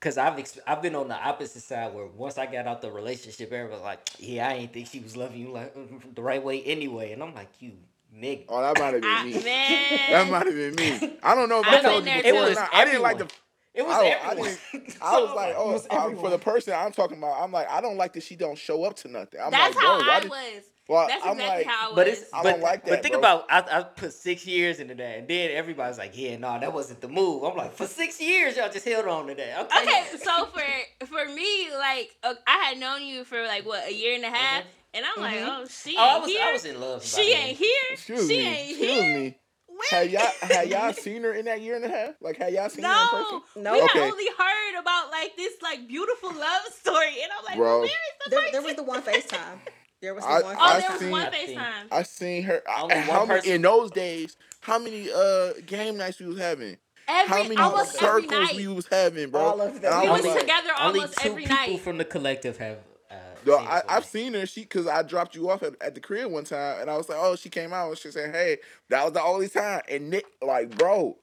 cause 0.00 0.16
I've 0.16 0.38
ex- 0.38 0.58
I've 0.66 0.80
been 0.82 0.94
on 0.94 1.08
the 1.08 1.16
opposite 1.16 1.62
side 1.62 1.92
where 1.94 2.06
once 2.06 2.38
I 2.38 2.46
got 2.46 2.66
out 2.66 2.80
the 2.82 2.90
relationship, 2.92 3.52
everybody's 3.52 3.82
like, 3.84 4.08
yeah, 4.18 4.48
I 4.48 4.52
ain't 4.54 4.72
think 4.72 4.86
she 4.88 5.00
was 5.00 5.16
loving 5.16 5.40
you 5.40 5.50
like 5.50 5.74
the 6.14 6.22
right 6.22 6.42
way 6.42 6.62
anyway, 6.62 7.12
and 7.12 7.22
I'm 7.22 7.34
like, 7.34 7.48
you 7.60 7.72
nigga. 8.16 8.44
oh, 8.48 8.62
that 8.62 8.78
might 8.78 8.94
have 8.94 9.04
I, 9.04 9.22
been 9.24 9.32
me. 9.38 9.44
man. 9.44 9.98
That 10.10 10.30
might 10.30 10.46
have 10.46 10.54
been 10.54 10.74
me. 10.76 11.18
I 11.22 11.34
don't 11.34 11.48
know 11.48 11.60
if 11.60 11.66
I've 11.66 11.74
I 11.74 11.82
told 11.82 12.04
you 12.04 12.10
there 12.12 12.22
before. 12.22 12.32
too. 12.32 12.46
It 12.46 12.48
was 12.50 12.58
I 12.72 12.84
didn't 12.84 13.02
like 13.02 13.18
the. 13.18 13.28
It 13.74 13.84
was 13.84 13.94
I, 13.96 14.02
don't- 14.08 14.22
I, 14.22 14.56
I 15.02 15.20
was 15.20 15.34
like, 15.36 15.54
oh, 15.58 15.72
was 15.72 15.86
I- 15.90 16.14
for 16.14 16.30
the 16.30 16.38
person 16.38 16.74
I'm 16.74 16.92
talking 16.92 17.18
about, 17.18 17.42
I'm 17.42 17.50
like, 17.52 17.68
I 17.68 17.80
don't 17.80 17.96
like 17.96 18.12
that 18.14 18.22
she 18.22 18.34
don't 18.36 18.56
show 18.56 18.84
up 18.84 18.94
to 18.96 19.08
nothing. 19.08 19.40
I'm 19.44 19.50
That's 19.50 19.74
like, 19.74 19.84
how 19.84 19.98
bro, 19.98 20.06
why 20.06 20.14
I 20.14 20.20
did, 20.20 20.30
was. 20.30 20.62
Well, 20.88 21.06
That's 21.08 21.24
I'm 21.24 21.32
exactly 21.32 21.56
like, 21.58 21.66
how 21.66 21.84
I 21.84 21.88
was. 21.88 21.94
But 21.96 22.08
it's 22.08 22.24
I 22.32 22.42
but, 22.42 22.50
don't 22.52 22.60
like 22.62 22.84
that. 22.84 22.90
But 22.90 23.02
think 23.02 23.12
bro. 23.14 23.18
about 23.20 23.46
I, 23.50 23.78
I 23.78 23.82
put 23.82 24.12
six 24.12 24.46
years 24.46 24.78
into 24.80 24.94
that, 24.94 25.18
and 25.18 25.28
then 25.28 25.50
everybody's 25.52 25.98
like, 25.98 26.16
"Yeah, 26.16 26.36
no, 26.36 26.58
that 26.60 26.72
wasn't 26.72 27.00
the 27.00 27.08
move." 27.08 27.42
I'm 27.44 27.56
like, 27.56 27.72
for 27.72 27.86
six 27.86 28.20
years, 28.20 28.56
y'all 28.56 28.70
just 28.70 28.86
held 28.86 29.06
on 29.06 29.26
to 29.28 29.34
that. 29.34 29.64
Okay. 29.66 29.82
okay, 29.82 30.04
so 30.22 30.46
for 30.46 31.06
for 31.06 31.24
me, 31.32 31.68
like 31.76 32.10
uh, 32.22 32.34
I 32.46 32.64
had 32.66 32.78
known 32.78 33.02
you 33.02 33.24
for 33.24 33.42
like 33.46 33.66
what 33.66 33.86
a 33.88 33.92
year 33.92 34.14
and 34.14 34.24
a 34.24 34.30
half, 34.30 34.64
and 34.94 35.04
I'm 35.04 35.22
like, 35.22 35.38
Mhm. 35.38 35.48
oh, 35.62 35.66
she 35.68 35.90
ain't 35.90 35.98
Oh, 36.00 36.02
I 36.02 36.18
was 36.20 36.28
here. 36.30 36.42
I 36.44 36.52
was 36.52 36.64
in 36.64 36.80
love. 36.80 37.04
she 37.04 37.32
ain't 37.32 37.58
here. 37.58 37.68
excuse 37.90 38.28
she 38.28 38.36
me, 38.38 38.46
ain't 38.46 38.70
excuse 38.70 38.90
here. 38.90 39.18
me. 39.18 39.38
Where- 39.66 40.00
Have 40.00 40.10
y'all, 40.10 40.30
have 40.40 40.66
y'all 40.68 40.92
seen 41.04 41.22
her 41.24 41.34
in 41.34 41.44
that 41.44 41.60
year 41.60 41.76
and 41.76 41.84
a 41.84 41.88
half? 41.88 42.14
Like, 42.22 42.38
have 42.38 42.50
y'all 42.50 42.70
seen 42.70 42.82
her 42.84 42.90
in 42.90 43.08
person? 43.08 43.40
No, 43.56 43.62
No. 43.62 43.72
we 43.74 43.82
Okay. 43.82 43.98
had 43.98 44.10
only 44.10 44.24
heard 44.38 44.80
about 44.80 45.10
like 45.10 45.36
this 45.36 45.52
like 45.62 45.86
beautiful 45.86 46.30
love 46.32 46.62
story, 46.72 47.20
and 47.22 47.30
I'm 47.36 47.44
like, 47.44 47.56
Bro. 47.56 47.64
well, 47.66 47.80
where 47.80 47.88
is 47.88 48.24
the 48.24 48.30
There, 48.30 48.38
person? 48.40 48.52
there 48.52 48.62
was 48.62 48.74
the 48.76 48.82
one 48.84 49.02
FaceTime. 49.02 49.58
There 50.02 50.14
was 50.14 50.24
the 50.24 50.30
I- 50.30 50.42
one. 50.42 50.56
oh, 50.56 50.60
I 50.60 50.80
there 50.80 50.90
was 50.90 51.00
seen- 51.00 51.10
one 51.10 51.32
FaceTime. 51.32 51.86
I 51.90 52.02
seen 52.02 52.42
her. 52.44 52.62
I- 52.68 52.82
Only 52.82 52.94
how 52.96 53.18
one 53.20 53.28
many 53.28 53.40
person- 53.40 53.54
in 53.54 53.62
those 53.62 53.90
days? 53.90 54.36
How 54.60 54.78
many 54.78 55.10
uh 55.12 55.52
game 55.66 55.96
nights 55.96 56.18
we 56.20 56.26
was 56.26 56.38
having? 56.38 56.76
Every 57.08 57.28
how 57.36 57.42
many 57.44 57.56
almost 57.56 58.02
every 58.02 58.22
circles 58.24 58.46
night. 58.48 58.56
we 58.56 58.66
was 58.68 58.86
having, 58.88 59.30
bro? 59.30 59.40
All 59.40 59.60
of 59.60 59.74
them. 59.80 59.84
And 59.84 59.94
I 59.94 60.02
we 60.02 60.08
was 60.10 60.22
was 60.22 60.30
like- 60.32 60.40
together 60.40 60.70
Only 60.80 61.00
almost 61.00 61.18
two 61.18 61.28
every 61.30 61.42
people 61.42 61.56
night. 61.56 61.80
from 61.80 61.98
the 61.98 62.04
collective 62.04 62.56
have. 62.58 62.78
Uh, 63.10 63.14
Yo, 63.44 63.58
seen 63.58 63.66
I, 63.68 63.82
I've 63.88 64.02
me. 64.02 64.08
seen 64.08 64.34
her. 64.34 64.46
She 64.46 64.60
because 64.62 64.86
I 64.88 65.02
dropped 65.02 65.36
you 65.36 65.48
off 65.48 65.62
at, 65.62 65.74
at 65.80 65.94
the 65.94 66.00
crib 66.00 66.30
one 66.32 66.42
time, 66.44 66.80
and 66.80 66.90
I 66.90 66.96
was 66.96 67.08
like, 67.08 67.18
"Oh, 67.20 67.36
she 67.36 67.48
came 67.48 67.72
out." 67.72 67.88
and 67.90 67.98
She 67.98 68.10
said, 68.10 68.34
"Hey, 68.34 68.58
that 68.88 69.04
was 69.04 69.12
the 69.12 69.22
only 69.22 69.48
time." 69.48 69.82
And 69.88 70.10
Nick, 70.10 70.26
like, 70.42 70.76
bro, 70.76 71.16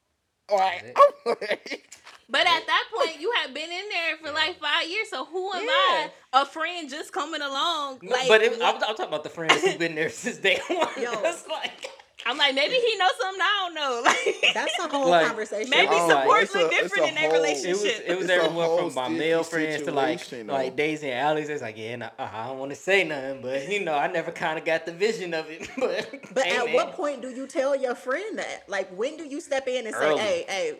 like, 0.49 0.95
But 2.33 2.47
at 2.47 2.65
that 2.65 2.85
point, 2.97 3.21
you 3.21 3.31
have 3.43 3.53
been 3.53 3.71
in 3.71 3.85
there 3.89 4.17
for 4.23 4.31
like 4.33 4.59
five 4.59 4.89
years. 4.89 5.07
So 5.09 5.23
who 5.25 5.53
am 5.53 5.61
Yeah. 5.61 5.67
I, 5.69 6.41
a 6.41 6.45
friend 6.45 6.89
just 6.89 7.13
coming 7.13 7.41
along? 7.41 7.99
No, 8.01 8.09
like, 8.11 8.27
but 8.27 8.41
it, 8.41 8.53
I'm, 8.53 8.59
what- 8.59 8.75
I'm 8.89 8.95
talking 8.95 9.05
about 9.05 9.23
the 9.23 9.29
friends 9.29 9.61
who've 9.61 9.77
been 9.77 9.93
there 9.95 10.09
since 10.23 10.37
day 10.37 10.59
one. 10.67 10.87
Yo. 10.99 11.11
That's 11.21 11.47
like, 11.47 11.89
I'm 12.25 12.37
like, 12.37 12.55
maybe 12.55 12.73
he 12.75 12.95
knows 12.97 13.11
something 13.21 13.41
I 13.41 13.53
don't 13.65 13.75
know. 13.75 14.01
Like, 14.05 14.53
That's 14.53 14.79
a 14.79 14.87
whole 14.87 15.09
Like, 15.09 15.27
conversation. 15.27 15.69
maybe 15.69 15.89
Oh, 15.91 16.09
support 16.09 16.41
it's 16.43 16.55
look 16.55 16.71
a- 16.71 16.75
different 16.81 17.09
in 17.09 17.15
their 17.15 17.29
whole- 17.29 17.43
it 17.43 17.49
was 17.51 17.59
relationship. 17.61 18.03
it 18.07 18.17
was 18.17 18.29
everyone 18.29 18.77
from 18.79 18.93
my 18.95 19.09
male 19.09 19.43
friends 19.43 19.83
to 19.83 19.91
like 19.91 20.19
situation, 20.19 20.47
though. 20.47 20.53
like 20.53 20.75
Daisy 20.75 21.11
and 21.11 21.19
Alex. 21.19 21.49
It's 21.49 21.61
like, 21.61 21.77
yeah, 21.77 21.97
nah, 21.97 22.09
uh, 22.17 22.29
I 22.33 22.47
don't 22.47 22.57
want 22.59 22.71
to 22.71 22.77
say 22.77 23.03
nothing, 23.03 23.41
but 23.43 23.67
you 23.69 23.83
know, 23.85 23.93
I 23.95 24.07
never 24.11 24.31
kind 24.31 24.57
of 24.57 24.65
got 24.65 24.85
the 24.87 24.91
vision 24.93 25.33
of 25.35 25.45
it. 25.49 25.69
but 25.77 26.09
But 26.33 26.45
hey, 26.45 26.57
at 26.57 26.65
man. 26.65 26.73
what 26.73 26.93
point 26.93 27.21
do 27.21 27.29
you 27.29 27.45
tell 27.45 27.75
your 27.75 27.93
friend 27.93 28.39
that? 28.39 28.63
Like, 28.69 28.89
when 28.97 29.17
do 29.17 29.25
you 29.25 29.39
step 29.41 29.67
in 29.67 29.85
and 29.85 29.93
say, 29.95 30.17
"Hey, 30.17 30.45
hey, 30.47 30.79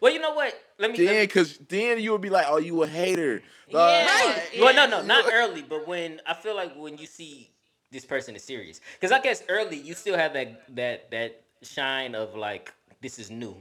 Well, 0.00 0.12
you 0.12 0.18
know 0.18 0.32
what? 0.32 0.54
Let 0.78 0.92
me. 0.92 0.98
let 0.98 1.12
then 1.12 1.24
because 1.24 1.58
then 1.68 2.00
you 2.00 2.12
would 2.12 2.20
be 2.20 2.30
like, 2.30 2.46
"Oh, 2.48 2.56
you 2.56 2.82
a 2.82 2.86
hater." 2.86 3.42
Yeah. 3.68 4.06
Right. 4.06 4.42
Well, 4.58 4.74
no, 4.74 4.86
no, 4.86 5.02
not 5.02 5.26
early, 5.32 5.62
but 5.62 5.86
when 5.86 6.20
I 6.26 6.34
feel 6.34 6.56
like 6.56 6.74
when 6.74 6.98
you 6.98 7.06
see 7.06 7.50
this 7.90 8.04
person 8.04 8.34
is 8.34 8.42
serious, 8.42 8.80
because 8.94 9.12
I 9.12 9.20
guess 9.20 9.44
early 9.48 9.76
you 9.76 9.94
still 9.94 10.16
have 10.16 10.32
that 10.32 10.74
that 10.74 11.10
that 11.10 11.42
shine 11.62 12.14
of 12.14 12.34
like 12.34 12.72
this 13.02 13.18
is 13.18 13.30
new, 13.30 13.54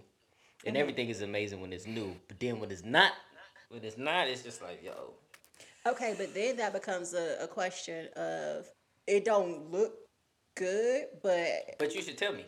and 0.66 0.76
mm-hmm. 0.76 0.78
everything 0.78 1.10
is 1.10 1.22
amazing 1.22 1.60
when 1.60 1.74
it's 1.74 1.86
new. 1.86 2.16
But 2.28 2.40
then 2.40 2.60
when 2.60 2.72
it's 2.72 2.86
not, 2.86 3.12
when 3.70 3.84
it's 3.84 3.98
not, 3.98 4.28
it's 4.28 4.42
just 4.42 4.62
like 4.62 4.82
yo. 4.82 5.14
Okay, 5.86 6.16
but 6.18 6.34
then 6.34 6.58
that 6.58 6.74
becomes 6.74 7.14
a, 7.14 7.38
a 7.42 7.48
question 7.48 8.08
of 8.16 8.68
it 9.08 9.26
don't 9.26 9.72
look 9.72 9.94
good, 10.56 11.06
but 11.22 11.76
But 11.78 11.96
you 11.96 12.02
should 12.02 12.18
tell 12.18 12.34
me. 12.34 12.46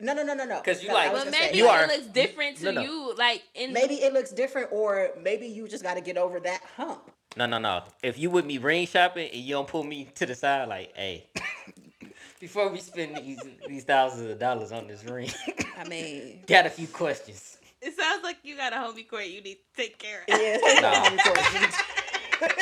No, 0.00 0.12
no, 0.12 0.22
no, 0.22 0.34
no, 0.34 0.44
no. 0.44 0.60
'Cause 0.60 0.82
you 0.82 0.88
No, 0.88 0.94
like- 0.94 1.12
But 1.12 1.18
gonna 1.18 1.32
say, 1.32 1.40
maybe 1.46 1.58
You 1.58 1.68
are- 1.68 1.84
it 1.84 1.88
looks 1.88 2.06
different 2.08 2.56
to 2.58 2.64
No, 2.64 2.70
no. 2.72 2.80
you. 2.82 3.14
Like 3.16 3.42
in 3.54 3.72
maybe 3.72 3.94
it 3.96 4.12
looks 4.12 4.30
different, 4.30 4.68
or 4.72 5.10
maybe 5.20 5.46
you 5.46 5.66
just 5.68 5.82
got 5.82 5.94
to 5.94 6.00
get 6.00 6.16
over 6.16 6.38
that 6.40 6.62
hump. 6.76 7.10
No, 7.36 7.46
no, 7.46 7.58
no. 7.58 7.82
If 8.02 8.18
you 8.18 8.30
with 8.30 8.44
me 8.46 8.58
ring 8.58 8.86
shopping 8.86 9.28
and 9.30 9.40
you 9.42 9.54
don't 9.54 9.68
pull 9.68 9.84
me 9.84 10.08
to 10.14 10.26
the 10.26 10.34
side, 10.34 10.68
like, 10.68 10.94
hey, 10.96 11.26
before 12.40 12.68
we 12.68 12.78
spend 12.80 13.16
these 13.18 13.40
these 13.68 13.84
thousands 13.84 14.30
of 14.30 14.38
dollars 14.38 14.72
on 14.72 14.86
this 14.86 15.04
ring, 15.04 15.30
I 15.78 15.84
mean, 15.88 16.42
got 16.46 16.66
a 16.66 16.70
few 16.70 16.86
questions. 16.88 17.58
it 17.82 17.94
sounds 17.96 18.22
like 18.24 18.36
you 18.42 18.56
got 18.56 18.72
a 18.72 18.76
homie 18.76 19.06
court 19.08 19.26
you 19.26 19.40
need 19.42 19.56
to 19.76 19.82
take 19.82 19.98
care 19.98 20.22
of. 20.22 20.40
yeah. 20.40 20.56
Nah. 20.80 22.52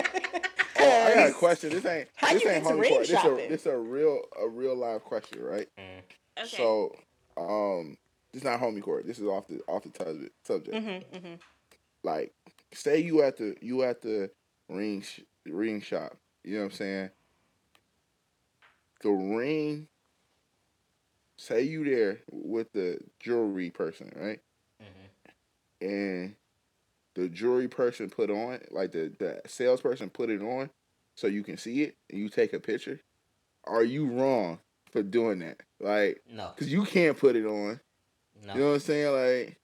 Oh, 0.77 1.07
I 1.07 1.15
got 1.15 1.31
a 1.31 1.33
question. 1.33 1.71
This 1.71 1.85
ain't 1.87 2.09
How 2.17 2.33
this 2.33 2.43
you 2.43 2.51
ain't 2.51 2.65
get 2.65 2.69
to 2.71 2.75
homie 2.77 2.81
ring 2.81 2.91
court. 2.93 3.03
This 3.07 3.11
a 3.11 3.15
shopping? 3.23 3.49
this 3.49 3.67
a 3.67 3.77
real 3.77 4.21
a 4.41 4.49
real 4.49 4.77
live 4.77 5.03
question, 5.05 5.41
right? 5.43 5.69
Mm. 5.79 6.43
Okay. 6.45 6.57
So, 6.57 6.95
um, 7.37 7.97
this 8.33 8.43
is 8.43 8.45
not 8.45 8.61
homie 8.61 8.83
court. 8.83 9.07
This 9.07 9.19
is 9.19 9.27
off 9.27 9.47
the 9.47 9.61
off 9.69 9.85
the 9.85 9.91
tub- 9.91 10.31
subject. 10.43 10.77
Mm-hmm, 10.77 11.17
mm-hmm. 11.17 11.35
Like, 12.03 12.33
say 12.73 13.01
you 13.01 13.23
at 13.23 13.37
the 13.37 13.57
you 13.61 13.83
at 13.83 14.03
the 14.03 14.31
ring 14.69 15.03
sh- 15.03 15.21
ring 15.47 15.81
shop. 15.81 16.17
You 16.43 16.55
know 16.55 16.61
what 16.61 16.73
I'm 16.73 16.77
saying? 16.77 17.11
The 19.03 19.11
ring. 19.11 19.89
Say 21.37 21.63
you 21.63 21.85
there 21.85 22.21
with 22.31 22.73
the 22.73 22.99
jewelry 23.19 23.71
person, 23.71 24.13
right? 24.17 24.41
And 25.81 26.37
the 27.15 27.29
jewelry 27.29 27.69
person 27.69 28.09
put 28.09 28.31
on, 28.31 28.61
like 28.71 28.93
the 28.93 29.13
the 29.19 29.41
salesperson 29.47 30.11
put 30.11 30.31
it 30.31 30.43
on, 30.43 30.71
so 31.15 31.27
you 31.27 31.43
can 31.43 31.57
see 31.57 31.83
it 31.83 31.97
and 32.11 32.21
you 32.21 32.29
take 32.29 32.53
a 32.53 32.61
picture. 32.61 33.01
Are 33.65 33.85
you 33.85 34.07
wrong 34.07 34.59
for 34.95 35.03
doing 35.03 35.41
that? 35.41 35.59
Like, 35.81 36.23
No, 36.31 36.53
cause 36.57 36.69
you 36.69 36.85
can't 36.85 37.19
put 37.19 37.35
it 37.35 37.45
on. 37.45 37.81
no. 38.47 38.55
You 38.55 38.61
know 38.61 38.67
what 38.69 38.75
I'm 38.75 38.81
saying? 38.81 39.13
Like, 39.13 39.59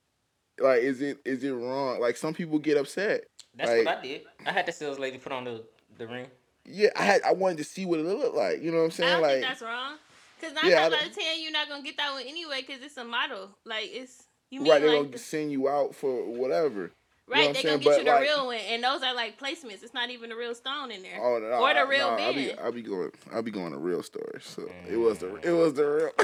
like 0.59 0.81
is 0.83 1.01
it 1.01 1.19
is 1.25 1.43
it 1.43 1.51
wrong? 1.51 1.99
Like 2.01 2.17
some 2.17 2.33
people 2.33 2.59
get 2.59 2.77
upset. 2.77 3.23
That's 3.55 3.71
like- 3.71 3.85
what 3.85 3.97
I 3.97 4.01
did. 4.01 4.21
I 4.45 4.51
had 4.51 4.65
the 4.65 4.71
sales 4.73 4.99
lady 4.99 5.17
put 5.17 5.31
on 5.31 5.45
the, 5.45 5.63
the 5.97 6.05
ring. 6.05 6.27
Yeah, 6.65 6.89
I 6.95 7.03
had 7.03 7.21
I 7.23 7.31
wanted 7.31 7.57
to 7.59 7.63
see 7.63 7.85
what 7.85 7.99
it 7.99 8.03
looked 8.05 8.35
like. 8.35 8.61
You 8.61 8.71
know 8.71 8.77
what 8.79 8.83
I'm 8.83 8.89
I 8.91 8.93
saying? 8.93 9.11
don't 9.13 9.21
Like, 9.21 9.31
think 9.31 9.45
that's 9.45 9.61
wrong. 9.61 9.93
Cause 10.41 10.53
nine 10.53 10.69
Yeah, 10.71 10.79
I 10.85 10.89
times 10.89 10.93
out 10.95 11.07
of 11.09 11.15
ten, 11.15 11.41
you're 11.41 11.51
not 11.51 11.69
gonna 11.69 11.83
get 11.83 11.97
that 11.97 12.11
one 12.11 12.23
anyway. 12.27 12.61
Cause 12.63 12.77
it's 12.83 12.97
a 12.97 13.05
model. 13.05 13.49
Like 13.65 13.89
it's 13.91 14.23
you 14.49 14.59
mean 14.61 14.71
right? 14.71 14.81
They're 14.81 14.91
like 14.91 15.05
gonna 15.05 15.17
send 15.17 15.51
you 15.51 15.69
out 15.69 15.95
for 15.95 16.25
whatever. 16.25 16.91
Right? 17.31 17.47
what 17.47 17.53
They 17.53 17.59
I'm 17.59 17.63
gonna 17.63 17.63
saying? 17.63 17.79
get 17.79 17.97
you 17.99 18.03
the 18.05 18.11
like- 18.11 18.21
real 18.21 18.45
one, 18.47 18.57
and 18.57 18.83
those 18.83 19.01
are 19.03 19.13
like 19.15 19.39
placements. 19.39 19.83
It's 19.83 19.93
not 19.93 20.09
even 20.09 20.29
the 20.29 20.35
real 20.35 20.53
stone 20.55 20.91
in 20.91 21.01
there. 21.01 21.19
Oh 21.19 21.39
no, 21.39 21.47
Or 21.63 21.73
the 21.73 21.85
real 21.85 22.11
no, 22.11 22.23
I'll 22.23 22.33
be 22.33 22.47
band. 22.47 22.59
I'll 22.61 22.71
be 22.71 22.81
going 22.81 23.11
I'll 23.33 23.41
be 23.41 23.51
going 23.51 23.71
to 23.71 23.77
real 23.77 24.03
stores. 24.03 24.43
So 24.45 24.69
it 24.89 24.97
was 24.97 25.19
the 25.19 25.35
it 25.37 25.51
was 25.51 25.73
the 25.73 25.85
real 25.85 26.11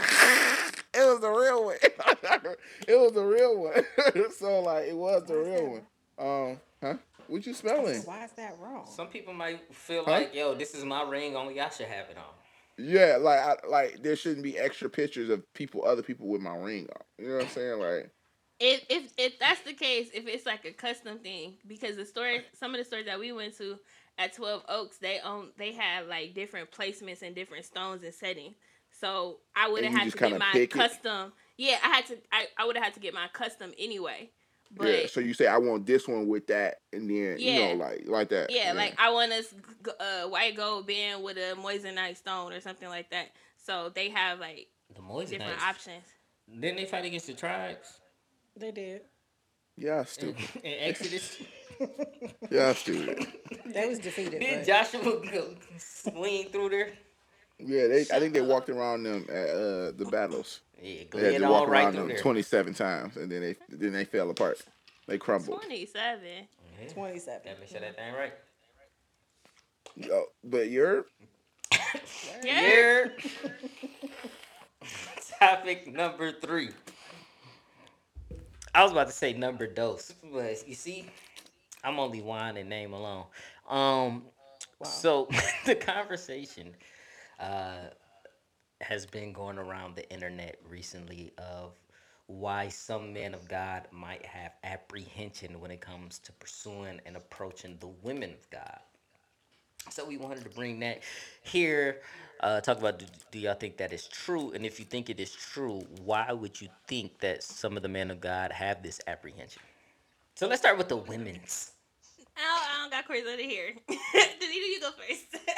it 0.94 1.06
was 1.06 1.20
the 1.22 1.30
real 1.30 1.66
one. 1.66 1.78
it 2.88 3.00
was 3.00 3.12
the 3.14 3.24
real 3.24 3.58
one. 3.58 3.86
so 4.38 4.60
like 4.62 4.88
it 4.88 4.96
was 4.96 5.24
the 5.26 5.36
real 5.36 5.70
one. 5.72 5.82
Um, 6.20 6.60
huh? 6.82 6.94
What 7.28 7.46
you 7.46 7.54
smelling? 7.54 8.02
Why 8.04 8.24
is 8.24 8.32
that 8.38 8.56
wrong? 8.60 8.86
Some 8.90 9.08
people 9.08 9.34
might 9.34 9.74
feel 9.74 10.06
Huh? 10.06 10.12
like, 10.12 10.34
yo, 10.34 10.56
this 10.56 10.74
is 10.74 10.86
my 10.86 11.04
ring. 11.04 11.36
Only 11.36 11.60
I 11.60 11.70
should 11.70 11.88
have 11.88 12.10
it 12.10 12.18
on. 12.18 12.24
Yeah, 12.80 13.18
like 13.20 13.40
I, 13.40 13.56
like 13.68 14.02
there 14.04 14.16
shouldn't 14.16 14.44
be 14.44 14.58
extra 14.58 14.90
pictures 14.90 15.30
of 15.30 15.44
people, 15.54 15.84
other 15.86 16.02
people 16.04 16.28
with 16.28 16.42
my 16.42 16.56
ring 16.56 16.88
on. 16.96 17.02
You 17.24 17.30
know 17.30 17.36
what 17.38 17.44
I'm 17.46 17.50
saying? 17.50 17.80
Like, 17.80 18.12
If 18.60 18.86
if 18.90 19.14
if 19.18 19.40
that's 19.40 19.62
the 19.62 19.74
case, 19.74 20.10
if 20.14 20.28
it's 20.28 20.46
like 20.46 20.66
a 20.66 20.72
custom 20.72 21.20
thing, 21.20 21.56
because 21.68 21.96
the 21.96 22.06
store, 22.06 22.38
some 22.54 22.74
of 22.74 22.80
the 22.80 22.86
stores 22.86 23.06
that 23.06 23.20
we 23.20 23.32
went 23.32 23.56
to, 23.58 23.78
at 24.18 24.34
Twelve 24.34 24.64
Oaks, 24.68 24.98
they 24.98 25.20
own 25.24 25.50
they 25.58 25.74
had 25.74 26.08
like 26.08 26.34
different 26.34 26.72
placements 26.72 27.22
and 27.22 27.36
different 27.36 27.66
stones 27.66 28.04
and 28.04 28.14
settings. 28.14 28.56
So 29.00 29.38
I 29.56 29.70
would 29.70 29.84
have 29.84 29.94
had 29.94 30.12
to 30.12 30.18
get 30.18 30.40
my 30.40 30.50
pick 30.54 30.72
it? 30.72 30.78
custom. 30.78 31.34
Yeah, 31.58 31.78
I 31.84 31.88
had 31.88 32.06
to. 32.08 32.18
I, 32.32 32.46
I 32.58 32.66
would 32.66 32.76
have 32.76 32.86
had 32.86 32.94
to 32.96 33.00
get 33.00 33.14
my 33.14 33.28
custom 33.32 33.72
anyway. 33.78 34.32
But 34.76 34.88
yeah. 34.88 35.08
So 35.08 35.20
you 35.20 35.34
say 35.36 35.46
I 35.48 35.58
want 35.60 35.86
this 35.86 36.08
one 36.08 36.28
with 36.28 36.48
that, 36.48 36.82
and 36.92 37.08
then 37.10 37.36
Yeah. 37.38 37.52
you 37.52 37.60
know, 37.78 37.84
like 37.86 38.04
like 38.08 38.30
that. 38.30 38.50
Yeah, 38.52 38.74
like 38.74 38.96
I 39.00 39.12
want 39.12 39.32
a 39.32 39.36
s- 39.36 39.54
g- 39.86 39.92
uh, 40.00 40.28
white 40.30 40.56
gold 40.58 40.88
band 40.88 41.24
with 41.24 41.38
a 41.38 41.56
moissanite 41.56 42.18
stone 42.18 42.52
or 42.54 42.60
something 42.60 42.90
like 42.90 43.12
that. 43.12 43.28
So 43.64 43.90
they 43.94 44.10
have 44.10 44.40
like 44.40 44.68
The 44.96 45.02
Moissanite. 45.02 45.30
different 45.30 45.62
options. 45.64 46.04
Didn't 46.50 46.78
they 46.78 46.86
fight 46.86 47.06
against 47.06 47.28
the 47.28 47.34
tribes 47.34 48.00
They 48.58 48.72
did. 48.72 49.02
yeah, 49.78 50.00
in, 50.00 50.06
stupid. 50.06 50.46
in 50.64 50.74
Exodus? 50.80 51.38
yeah, 52.52 52.74
stupid. 52.74 53.28
They 53.66 53.88
was 53.88 54.00
defeated. 54.00 54.40
Did 54.40 54.60
but- 54.60 54.68
Joshua 54.68 55.02
go 55.32 55.54
swing 55.78 56.50
through 56.50 56.70
there? 56.70 56.92
Yeah, 57.60 57.88
they. 57.88 58.02
I 58.02 58.20
think 58.20 58.34
they 58.34 58.42
walked 58.42 58.70
around 58.70 59.04
them 59.04 59.26
at 59.30 59.50
uh, 59.50 59.92
the 59.92 60.08
battles. 60.12 60.62
Yeah, 60.82 61.04
They 61.12 61.34
had 61.34 61.42
to 61.42 61.50
walk 61.50 61.68
right 61.68 61.84
around 61.86 61.92
through 61.94 62.02
them 62.02 62.08
there. 62.10 62.18
twenty 62.20 62.44
seven 62.44 62.74
times, 62.76 63.18
and 63.18 63.32
then 63.32 63.42
they 63.42 63.56
then 63.70 63.94
they 63.94 64.06
fell 64.06 64.30
apart. 64.30 64.62
They 65.08 65.18
crumbled. 65.18 65.62
Twenty 65.62 65.86
seven. 65.88 66.48
Yeah. 66.80 66.94
27. 66.94 67.42
Gotta 67.44 67.60
make 67.60 67.70
sure 67.70 67.80
that 67.80 67.96
thing 67.96 68.14
right. 68.14 68.34
Yo, 69.96 70.26
but 70.44 70.70
you're 70.70 71.06
Yeah. 72.44 72.60
Here. 72.62 73.14
Topic 75.40 75.92
number 75.92 76.32
three. 76.32 76.70
I 78.78 78.84
was 78.84 78.92
about 78.92 79.08
to 79.08 79.14
say 79.14 79.34
number 79.34 79.66
dose, 79.66 80.14
but 80.32 80.68
you 80.68 80.76
see, 80.76 81.08
I'm 81.84 81.98
only 81.98 82.22
wine 82.22 82.58
and 82.58 82.70
name 82.70 82.94
alone. 82.94 83.26
Um, 83.68 84.22
so 84.84 85.28
the 85.66 85.74
conversation 85.74 86.76
uh, 87.40 87.90
has 88.82 89.08
been 89.08 89.34
going 89.34 89.58
around 89.58 89.96
the 89.96 90.08
internet 90.12 90.60
recently 90.70 91.34
of 91.40 91.72
why 92.28 92.68
some 92.68 93.14
men 93.14 93.34
of 93.34 93.48
God 93.48 93.88
might 93.92 94.24
have 94.24 94.52
apprehension 94.64 95.60
when 95.60 95.72
it 95.72 95.82
comes 95.82 96.20
to 96.20 96.32
pursuing 96.34 97.02
and 97.08 97.18
approaching 97.18 97.78
the 97.80 97.90
women 98.04 98.30
of 98.30 98.48
God. 98.52 98.80
So 99.90 100.06
we 100.06 100.18
wanted 100.18 100.44
to 100.44 100.50
bring 100.50 100.80
that 100.80 101.02
here. 101.44 102.02
Uh, 102.40 102.62
talk 102.62 102.78
about 102.78 103.00
do, 103.00 103.06
do 103.32 103.40
y'all 103.40 103.56
think 103.56 103.78
that 103.78 103.92
is 103.92 104.08
true? 104.08 104.52
And 104.52 104.66
if 104.66 104.80
you 104.80 104.86
think 104.86 105.10
it 105.10 105.20
is 105.20 105.32
true, 105.32 105.82
why 106.04 106.32
would 106.32 106.62
you 106.62 106.68
think 106.88 107.20
that 107.20 107.42
some 107.44 107.76
of 107.76 107.84
the 107.84 107.90
men 107.90 108.12
of 108.12 108.22
God 108.22 108.52
have 108.52 108.84
this 108.84 109.02
apprehension? 109.08 109.62
So 110.36 110.48
let's 110.48 110.62
start 110.62 110.78
with 110.78 110.88
the 110.88 110.98
women's. 110.98 111.72
I 112.38 112.42
don't, 112.42 112.62
I 112.62 112.82
don't 112.82 112.92
got 112.92 113.08
Corey 113.08 113.48
here. 113.48 113.74
Danita, 113.90 114.54
you 114.54 114.80
go 114.80 114.92
first. 114.92 115.26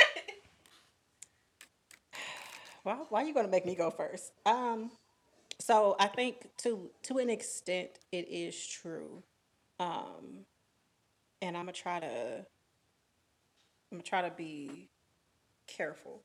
Why, 2.84 2.96
why 3.10 3.24
are 3.24 3.26
you 3.26 3.34
going 3.34 3.46
to 3.46 3.52
make 3.52 3.66
me 3.66 3.76
go 3.76 3.92
first? 3.92 4.32
Um, 4.46 4.92
so 5.60 5.98
I 6.00 6.08
think 6.08 6.48
to 6.60 6.90
to 7.04 7.18
an 7.18 7.30
extent 7.30 7.90
it 8.12 8.30
is 8.30 8.66
true, 8.66 9.22
um, 9.80 10.46
and 11.42 11.58
I'm 11.58 11.64
gonna 11.64 11.74
try 11.74 12.00
to 12.00 12.46
I'm 13.92 13.98
gonna 13.98 14.04
try 14.04 14.22
to 14.22 14.32
be 14.32 14.90
careful 15.68 16.22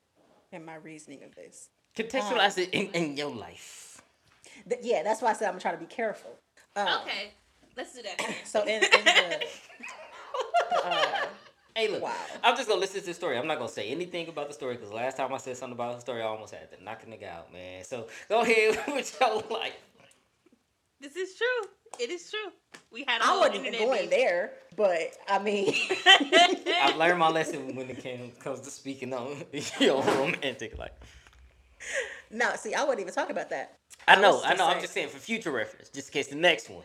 in 0.51 0.63
my 0.65 0.75
reasoning 0.75 1.23
of 1.23 1.33
this. 1.35 1.69
Contextualize 1.95 2.57
it 2.57 2.69
in, 2.71 2.87
in 2.91 3.17
your 3.17 3.31
life. 3.31 4.01
Th- 4.69 4.81
yeah, 4.83 5.01
that's 5.03 5.21
why 5.21 5.31
I 5.31 5.33
said 5.33 5.47
I'm 5.47 5.53
gonna 5.53 5.61
try 5.61 5.71
to 5.71 5.77
be 5.77 5.85
careful. 5.85 6.31
Um, 6.75 6.87
okay, 7.01 7.31
let's 7.75 7.93
do 7.93 8.01
that. 8.03 8.35
So 8.45 8.61
in, 8.63 8.83
in 8.83 9.05
the 9.05 9.45
uh, 10.83 11.25
Hey, 11.75 11.89
look, 11.89 12.03
Wow. 12.03 12.13
I'm 12.41 12.55
just 12.55 12.69
gonna 12.69 12.79
listen 12.79 13.01
to 13.01 13.05
the 13.07 13.13
story. 13.13 13.37
I'm 13.37 13.47
not 13.47 13.57
gonna 13.57 13.69
say 13.69 13.89
anything 13.89 14.29
about 14.29 14.47
the 14.47 14.53
story 14.53 14.75
because 14.75 14.93
last 14.93 15.17
time 15.17 15.33
I 15.33 15.37
said 15.37 15.57
something 15.57 15.73
about 15.73 15.95
the 15.95 16.01
story, 16.01 16.21
I 16.21 16.25
almost 16.25 16.53
had 16.53 16.71
to 16.71 16.81
knock 16.83 17.03
a 17.03 17.05
nigga 17.05 17.27
out, 17.27 17.51
man. 17.51 17.83
So 17.83 18.07
go 18.29 18.41
ahead 18.41 18.79
with 18.87 19.17
your 19.19 19.41
life. 19.49 19.73
This 21.01 21.15
is 21.17 21.35
true. 21.35 21.69
It 21.99 22.09
is 22.09 22.29
true. 22.29 22.51
We 22.91 23.03
had. 23.07 23.21
a 23.21 23.23
I 23.23 23.27
whole 23.27 23.39
wasn't 23.41 23.55
even 23.57 23.73
internet 23.73 23.87
going 23.87 24.09
beef. 24.09 24.09
there, 24.09 24.51
but 24.75 24.99
I 25.27 25.39
mean, 25.39 25.73
I've 26.81 26.97
learned 26.97 27.19
my 27.19 27.29
lesson 27.29 27.75
when 27.75 27.89
it 27.89 27.99
came, 27.99 28.31
comes 28.39 28.61
to 28.61 28.71
speaking 28.71 29.13
on 29.13 29.43
your 29.79 30.01
romantic 30.03 30.77
life. 30.77 30.91
no. 32.31 32.55
See, 32.55 32.73
I 32.73 32.83
wasn't 32.83 33.01
even 33.01 33.13
talking 33.13 33.31
about 33.35 33.49
that. 33.51 33.77
I 34.07 34.15
know, 34.19 34.35
was 34.35 34.43
I 34.43 34.49
just 34.49 34.59
know. 34.59 34.67
I'm 34.67 34.81
just 34.81 34.93
saying 34.93 35.09
for 35.09 35.17
future 35.19 35.51
reference, 35.51 35.89
just 35.89 36.09
in 36.09 36.13
case 36.13 36.27
the 36.27 36.35
next 36.35 36.69
one. 36.69 36.83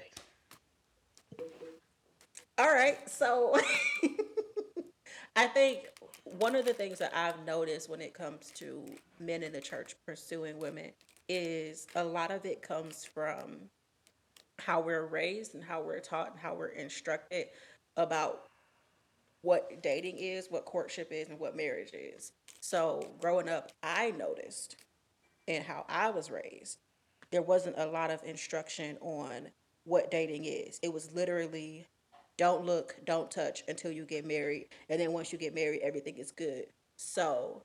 All 2.59 2.73
right, 2.73 2.99
so 3.09 3.57
I 5.37 5.47
think 5.47 5.87
one 6.25 6.55
of 6.55 6.67
the 6.67 6.75
things 6.75 6.99
that 6.99 7.13
I've 7.17 7.45
noticed 7.47 7.89
when 7.89 8.01
it 8.03 8.13
comes 8.15 8.51
to 8.57 8.85
men 9.19 9.43
in 9.43 9.53
the 9.53 9.61
church 9.63 9.95
pursuing 10.05 10.59
women 10.59 10.91
is 11.29 11.87
a 11.95 12.05
lot 12.05 12.31
of 12.31 12.45
it 12.45 12.61
comes 12.61 13.05
from 13.05 13.57
how 14.61 14.81
we're 14.81 15.07
raised 15.07 15.55
and 15.55 15.65
how 15.65 15.83
we're 15.83 16.01
taught 16.01 16.31
and 16.31 16.41
how 16.41 16.55
we're 16.55 16.69
instructed 16.69 17.47
about 17.97 18.45
what 19.43 19.83
dating 19.83 20.19
is, 20.19 20.49
what 20.51 20.65
courtship 20.65 21.11
is, 21.13 21.29
and 21.29 21.39
what 21.39 21.57
marriage 21.57 21.91
is. 21.93 22.33
So 22.61 23.15
growing 23.21 23.49
up, 23.49 23.73
I 23.83 24.11
noticed 24.11 24.77
in 25.47 25.63
how 25.63 25.87
I 25.89 26.11
was 26.11 26.31
raised, 26.31 26.79
there 27.31 27.43
wasn't 27.43 27.79
a 27.79 27.87
lot 27.87 28.11
of 28.11 28.23
instruction 28.25 28.99
on 29.01 29.49
what 29.85 30.11
dating 30.11 30.45
is. 30.45 30.79
It 30.83 30.93
was 30.93 31.13
literally 31.13 31.87
don't 32.37 32.65
look, 32.65 32.97
don't 33.05 33.31
touch 33.31 33.63
until 33.69 33.93
you 33.93 34.05
get 34.05 34.27
married. 34.27 34.69
And 34.89 35.01
then 35.01 35.13
once 35.13 35.33
you 35.33 35.39
get 35.39 35.55
married, 35.55 35.81
everything 35.83 36.17
is 36.17 36.33
good. 36.33 36.67
So 36.97 37.63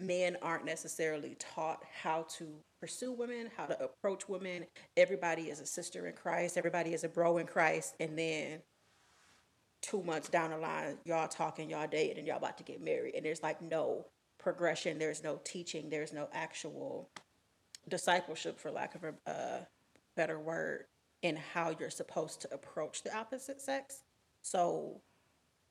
men 0.00 0.36
aren't 0.40 0.64
necessarily 0.64 1.36
taught 1.38 1.82
how 2.02 2.26
to 2.38 2.46
pursue 2.80 3.12
women, 3.12 3.50
how 3.56 3.66
to 3.66 3.82
approach 3.82 4.28
women. 4.28 4.66
Everybody 4.96 5.44
is 5.44 5.60
a 5.60 5.66
sister 5.66 6.06
in 6.06 6.14
Christ, 6.14 6.56
everybody 6.56 6.94
is 6.94 7.04
a 7.04 7.08
bro 7.08 7.38
in 7.38 7.46
Christ. 7.46 7.94
And 8.00 8.18
then 8.18 8.60
two 9.80 10.02
months 10.02 10.28
down 10.28 10.50
the 10.50 10.58
line, 10.58 10.98
y'all 11.04 11.28
talking, 11.28 11.70
y'all 11.70 11.86
dating, 11.88 12.18
and 12.18 12.26
y'all 12.26 12.38
about 12.38 12.58
to 12.58 12.64
get 12.64 12.82
married. 12.82 13.14
And 13.14 13.24
there's 13.24 13.42
like 13.42 13.60
no 13.62 14.06
progression, 14.38 14.98
there's 14.98 15.22
no 15.22 15.40
teaching, 15.44 15.90
there's 15.90 16.12
no 16.12 16.28
actual 16.32 17.08
discipleship, 17.88 18.58
for 18.58 18.70
lack 18.70 18.94
of 18.94 19.04
a 19.04 19.30
uh, 19.30 19.60
better 20.16 20.38
word, 20.38 20.84
in 21.22 21.36
how 21.36 21.74
you're 21.78 21.90
supposed 21.90 22.40
to 22.42 22.54
approach 22.54 23.02
the 23.02 23.16
opposite 23.16 23.60
sex. 23.60 24.02
So 24.42 25.00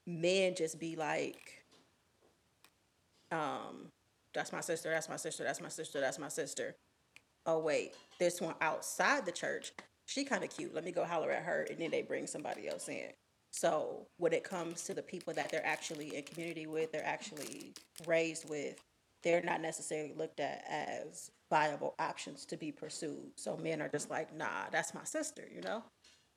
men 0.05 0.55
just 0.55 0.79
be 0.79 0.95
like, 0.95 1.63
um, 3.31 3.91
that's 4.33 4.51
my 4.51 4.61
sister, 4.61 4.89
that's 4.89 5.09
my 5.09 5.15
sister, 5.17 5.43
that's 5.43 5.61
my 5.61 5.69
sister, 5.69 5.99
that's 5.99 6.19
my 6.19 6.29
sister. 6.29 6.75
Oh 7.47 7.59
wait, 7.59 7.93
this 8.19 8.41
one 8.41 8.55
outside 8.61 9.25
the 9.25 9.31
church, 9.31 9.71
she 10.05 10.25
kind 10.25 10.43
of 10.43 10.49
cute. 10.49 10.75
Let 10.75 10.83
me 10.83 10.91
go 10.91 11.05
holler 11.05 11.31
at 11.31 11.43
her, 11.43 11.65
and 11.69 11.79
then 11.79 11.91
they 11.91 12.01
bring 12.01 12.27
somebody 12.27 12.67
else 12.67 12.89
in. 12.89 13.09
So 13.51 14.05
when 14.17 14.33
it 14.33 14.43
comes 14.43 14.83
to 14.83 14.93
the 14.93 15.01
people 15.01 15.33
that 15.33 15.49
they're 15.49 15.65
actually 15.65 16.15
in 16.15 16.23
community 16.23 16.67
with, 16.67 16.91
they're 16.91 17.05
actually 17.05 17.73
raised 18.05 18.49
with, 18.49 18.75
they're 19.23 19.41
not 19.41 19.61
necessarily 19.61 20.13
looked 20.13 20.39
at 20.39 20.63
as 20.69 21.31
viable 21.49 21.95
options 21.99 22.45
to 22.45 22.57
be 22.57 22.71
pursued. 22.71 23.31
So 23.35 23.57
men 23.57 23.81
are 23.81 23.89
just 23.89 24.09
like, 24.09 24.35
nah, 24.35 24.69
that's 24.71 24.93
my 24.93 25.05
sister, 25.05 25.43
you 25.53 25.61
know? 25.61 25.83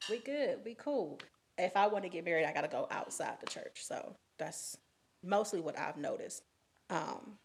We 0.08 0.18
good, 0.18 0.58
we 0.64 0.74
cool. 0.74 1.18
If 1.58 1.76
I 1.76 1.88
want 1.88 2.04
to 2.04 2.08
get 2.08 2.24
married, 2.24 2.46
I 2.46 2.52
gotta 2.52 2.68
go 2.68 2.86
outside 2.90 3.36
the 3.40 3.50
church. 3.50 3.82
So 3.82 4.14
that's 4.38 4.78
mostly 5.22 5.61
what 5.61 5.78
I've 5.78 5.98
noticed. 5.98 6.42
Um, 6.88 7.36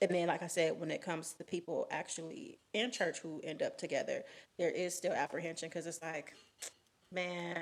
and 0.00 0.10
then, 0.10 0.28
like 0.28 0.42
I 0.42 0.46
said, 0.46 0.78
when 0.78 0.90
it 0.90 1.02
comes 1.02 1.32
to 1.32 1.38
the 1.38 1.44
people 1.44 1.88
actually 1.90 2.58
in 2.72 2.90
church 2.92 3.18
who 3.18 3.40
end 3.42 3.62
up 3.62 3.76
together, 3.78 4.22
there 4.58 4.70
is 4.70 4.94
still 4.94 5.12
apprehension 5.12 5.68
because 5.68 5.86
it's 5.86 6.00
like, 6.02 6.32
man, 7.12 7.58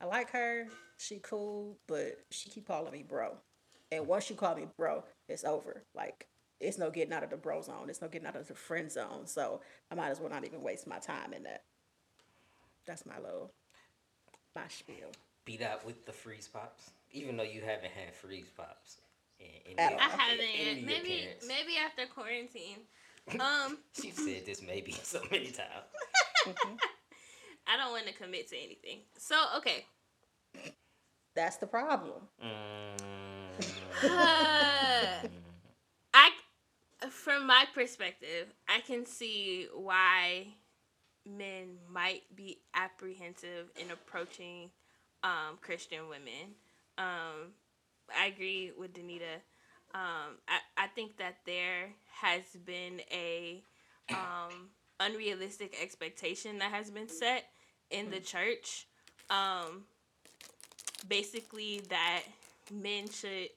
I 0.00 0.04
like 0.04 0.30
her, 0.32 0.66
she 0.98 1.20
cool, 1.22 1.78
but 1.88 2.18
she 2.30 2.50
keep 2.50 2.66
calling 2.66 2.92
me 2.92 3.02
bro. 3.06 3.32
And 3.90 4.06
once 4.06 4.28
you 4.28 4.36
call 4.36 4.54
me 4.54 4.66
bro, 4.76 5.04
it's 5.28 5.44
over. 5.44 5.82
Like 5.94 6.26
it's 6.60 6.78
no 6.78 6.90
getting 6.90 7.14
out 7.14 7.24
of 7.24 7.30
the 7.30 7.36
bro 7.36 7.62
zone. 7.62 7.88
It's 7.88 8.02
no 8.02 8.08
getting 8.08 8.28
out 8.28 8.36
of 8.36 8.46
the 8.46 8.54
friend 8.54 8.92
zone. 8.92 9.26
So 9.26 9.62
I 9.90 9.94
might 9.94 10.10
as 10.10 10.20
well 10.20 10.30
not 10.30 10.44
even 10.44 10.62
waste 10.62 10.86
my 10.86 10.98
time 10.98 11.32
in 11.32 11.44
that. 11.44 11.62
That's 12.86 13.06
my 13.06 13.18
little 13.18 13.52
my 14.54 14.68
spiel. 14.68 15.12
Beat 15.46 15.62
out 15.62 15.86
with 15.86 16.04
the 16.04 16.12
freeze 16.12 16.48
pops, 16.52 16.90
even 17.12 17.36
though 17.36 17.42
you 17.42 17.62
haven't 17.62 17.92
had 17.92 18.14
freeze 18.14 18.50
pops. 18.54 18.98
In, 19.40 19.72
in 19.72 19.78
I 19.78 20.02
haven't. 20.08 20.86
Maybe 20.86 21.20
appearance. 21.20 21.44
maybe 21.48 21.72
after 21.84 22.06
quarantine. 22.12 22.78
Um, 23.38 23.78
She 24.00 24.10
said 24.10 24.44
this 24.46 24.60
maybe 24.62 24.90
so 25.02 25.20
many 25.30 25.50
times. 25.52 25.68
I 27.68 27.76
don't 27.76 27.92
want 27.92 28.06
to 28.06 28.12
commit 28.14 28.48
to 28.48 28.56
anything. 28.56 29.00
So 29.18 29.36
okay. 29.58 29.84
That's 31.36 31.58
the 31.58 31.66
problem. 31.66 32.22
Mm, 32.42 32.98
I, 36.12 36.30
from 37.08 37.46
my 37.46 37.66
perspective, 37.72 38.48
I 38.68 38.80
can 38.80 39.06
see 39.06 39.68
why 39.72 40.48
men 41.24 41.76
might 41.88 42.22
be 42.34 42.58
apprehensive 42.74 43.70
in 43.76 43.90
approaching 43.92 44.70
um, 45.22 45.58
Christian 45.60 46.08
women. 46.08 46.56
Um, 46.98 47.52
I 48.18 48.26
agree 48.26 48.72
with 48.78 48.94
Danita. 48.94 49.40
Um, 49.92 50.38
I, 50.48 50.84
I 50.84 50.86
think 50.88 51.16
that 51.18 51.38
there 51.46 51.90
has 52.20 52.42
been 52.64 53.00
a 53.12 53.62
um, 54.10 54.70
unrealistic 55.00 55.74
expectation 55.82 56.58
that 56.58 56.70
has 56.70 56.90
been 56.90 57.08
set 57.08 57.46
in 57.90 58.10
the 58.10 58.20
church. 58.20 58.86
Um, 59.30 59.84
basically, 61.08 61.82
that 61.88 62.22
men 62.72 63.08
should 63.08 63.48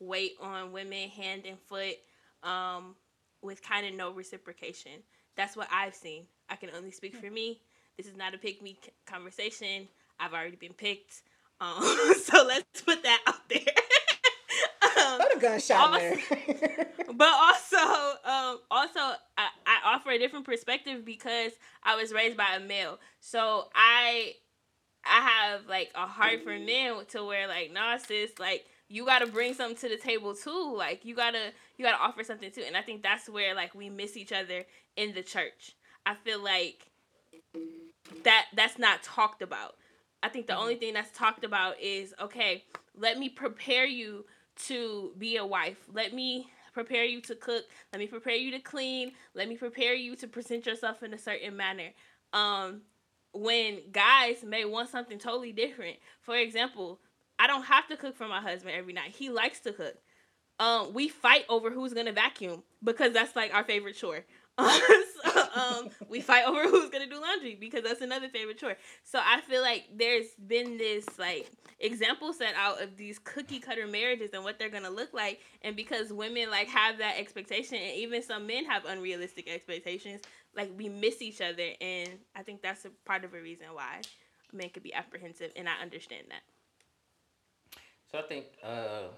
wait 0.00 0.32
on 0.40 0.72
women 0.72 1.08
hand 1.08 1.42
and 1.46 1.58
foot 1.58 1.96
um, 2.42 2.94
with 3.42 3.62
kind 3.62 3.86
of 3.86 3.94
no 3.94 4.12
reciprocation. 4.12 5.02
That's 5.36 5.56
what 5.56 5.68
I've 5.72 5.94
seen. 5.94 6.24
I 6.48 6.56
can 6.56 6.70
only 6.76 6.90
speak 6.90 7.16
for 7.16 7.30
me. 7.30 7.60
This 7.96 8.06
is 8.06 8.16
not 8.16 8.34
a 8.34 8.38
pick 8.38 8.62
me 8.62 8.78
conversation. 9.06 9.88
I've 10.18 10.32
already 10.32 10.56
been 10.56 10.72
picked. 10.74 11.22
Um, 11.60 11.82
so 12.22 12.44
let's 12.46 12.82
put 12.82 13.02
that 13.02 13.20
out 13.26 13.48
there. 13.48 13.60
Put 14.94 15.36
a 15.36 15.38
gunshot 15.40 15.92
also- 15.92 15.98
there. 15.98 16.86
but 17.14 17.28
also, 17.28 17.76
um, 18.24 18.58
also 18.70 19.00
I, 19.36 19.48
I 19.66 19.78
offer 19.94 20.10
a 20.10 20.18
different 20.18 20.44
perspective 20.44 21.04
because 21.04 21.52
I 21.82 21.96
was 21.96 22.12
raised 22.12 22.36
by 22.36 22.56
a 22.56 22.60
male. 22.60 22.98
So 23.20 23.68
I 23.74 24.34
I 25.04 25.20
have 25.20 25.66
like 25.66 25.90
a 25.94 26.06
heart 26.06 26.42
for 26.44 26.58
men 26.58 27.04
to 27.08 27.24
where 27.24 27.48
like, 27.48 27.72
nah, 27.72 27.96
sis, 27.96 28.30
like 28.38 28.64
you 28.88 29.04
gotta 29.04 29.26
bring 29.26 29.54
something 29.54 29.76
to 29.76 29.88
the 29.88 29.96
table 30.00 30.34
too. 30.34 30.74
Like 30.76 31.04
you 31.04 31.14
gotta 31.14 31.52
you 31.76 31.84
gotta 31.84 32.02
offer 32.02 32.22
something 32.22 32.50
too. 32.50 32.62
And 32.66 32.76
I 32.76 32.82
think 32.82 33.02
that's 33.02 33.28
where 33.28 33.54
like 33.54 33.74
we 33.74 33.88
miss 33.90 34.16
each 34.16 34.32
other 34.32 34.64
in 34.96 35.14
the 35.14 35.22
church. 35.22 35.72
I 36.06 36.14
feel 36.14 36.42
like 36.42 36.86
that 38.24 38.46
that's 38.54 38.78
not 38.78 39.02
talked 39.02 39.42
about. 39.42 39.76
I 40.22 40.28
think 40.28 40.46
the 40.46 40.56
only 40.56 40.76
thing 40.76 40.94
that's 40.94 41.16
talked 41.16 41.44
about 41.44 41.80
is 41.80 42.14
okay, 42.20 42.64
let 42.96 43.18
me 43.18 43.28
prepare 43.28 43.86
you 43.86 44.24
to 44.66 45.12
be 45.18 45.36
a 45.36 45.46
wife. 45.46 45.78
Let 45.92 46.12
me 46.12 46.50
prepare 46.72 47.04
you 47.04 47.20
to 47.22 47.34
cook. 47.34 47.64
Let 47.92 47.98
me 48.00 48.06
prepare 48.06 48.34
you 48.34 48.50
to 48.52 48.58
clean. 48.58 49.12
Let 49.34 49.48
me 49.48 49.56
prepare 49.56 49.94
you 49.94 50.16
to 50.16 50.28
present 50.28 50.66
yourself 50.66 51.02
in 51.02 51.14
a 51.14 51.18
certain 51.18 51.56
manner. 51.56 51.90
Um, 52.32 52.82
when 53.32 53.80
guys 53.90 54.44
may 54.44 54.64
want 54.64 54.90
something 54.90 55.18
totally 55.18 55.52
different. 55.52 55.96
For 56.20 56.36
example, 56.36 57.00
I 57.38 57.46
don't 57.46 57.64
have 57.64 57.88
to 57.88 57.96
cook 57.96 58.16
for 58.16 58.28
my 58.28 58.40
husband 58.40 58.74
every 58.76 58.92
night. 58.92 59.14
He 59.16 59.30
likes 59.30 59.60
to 59.60 59.72
cook. 59.72 59.96
Um, 60.58 60.92
we 60.92 61.08
fight 61.08 61.44
over 61.48 61.70
who's 61.70 61.94
gonna 61.94 62.12
vacuum 62.12 62.62
because 62.84 63.12
that's 63.12 63.34
like 63.34 63.54
our 63.54 63.64
favorite 63.64 63.96
chore. 63.96 64.24
um, 65.54 65.90
we 66.08 66.20
fight 66.20 66.46
over 66.46 66.62
who's 66.68 66.90
gonna 66.90 67.06
do 67.06 67.20
laundry 67.20 67.56
because 67.58 67.82
that's 67.82 68.00
another 68.00 68.28
favorite 68.28 68.58
chore. 68.58 68.76
So 69.04 69.18
I 69.22 69.40
feel 69.40 69.62
like 69.62 69.88
there's 69.94 70.28
been 70.46 70.78
this 70.78 71.06
like 71.18 71.50
example 71.80 72.32
set 72.32 72.54
out 72.56 72.82
of 72.82 72.96
these 72.96 73.18
cookie 73.18 73.58
cutter 73.58 73.86
marriages 73.86 74.30
and 74.32 74.44
what 74.44 74.58
they're 74.58 74.70
gonna 74.70 74.90
look 74.90 75.12
like, 75.12 75.40
and 75.62 75.76
because 75.76 76.12
women 76.12 76.50
like 76.50 76.68
have 76.68 76.98
that 76.98 77.18
expectation, 77.18 77.76
and 77.76 77.96
even 77.96 78.22
some 78.22 78.46
men 78.46 78.64
have 78.64 78.84
unrealistic 78.84 79.48
expectations, 79.48 80.20
like 80.56 80.70
we 80.76 80.88
miss 80.88 81.20
each 81.22 81.40
other, 81.40 81.68
and 81.80 82.10
I 82.34 82.42
think 82.42 82.62
that's 82.62 82.84
a 82.84 82.90
part 83.04 83.24
of 83.24 83.34
a 83.34 83.40
reason 83.40 83.66
why 83.72 84.00
men 84.52 84.68
could 84.70 84.82
be 84.82 84.94
apprehensive, 84.94 85.52
and 85.56 85.68
I 85.68 85.80
understand 85.82 86.24
that. 86.30 86.42
So 88.10 88.18
I 88.18 88.22
think, 88.22 88.44
uh, 88.62 89.08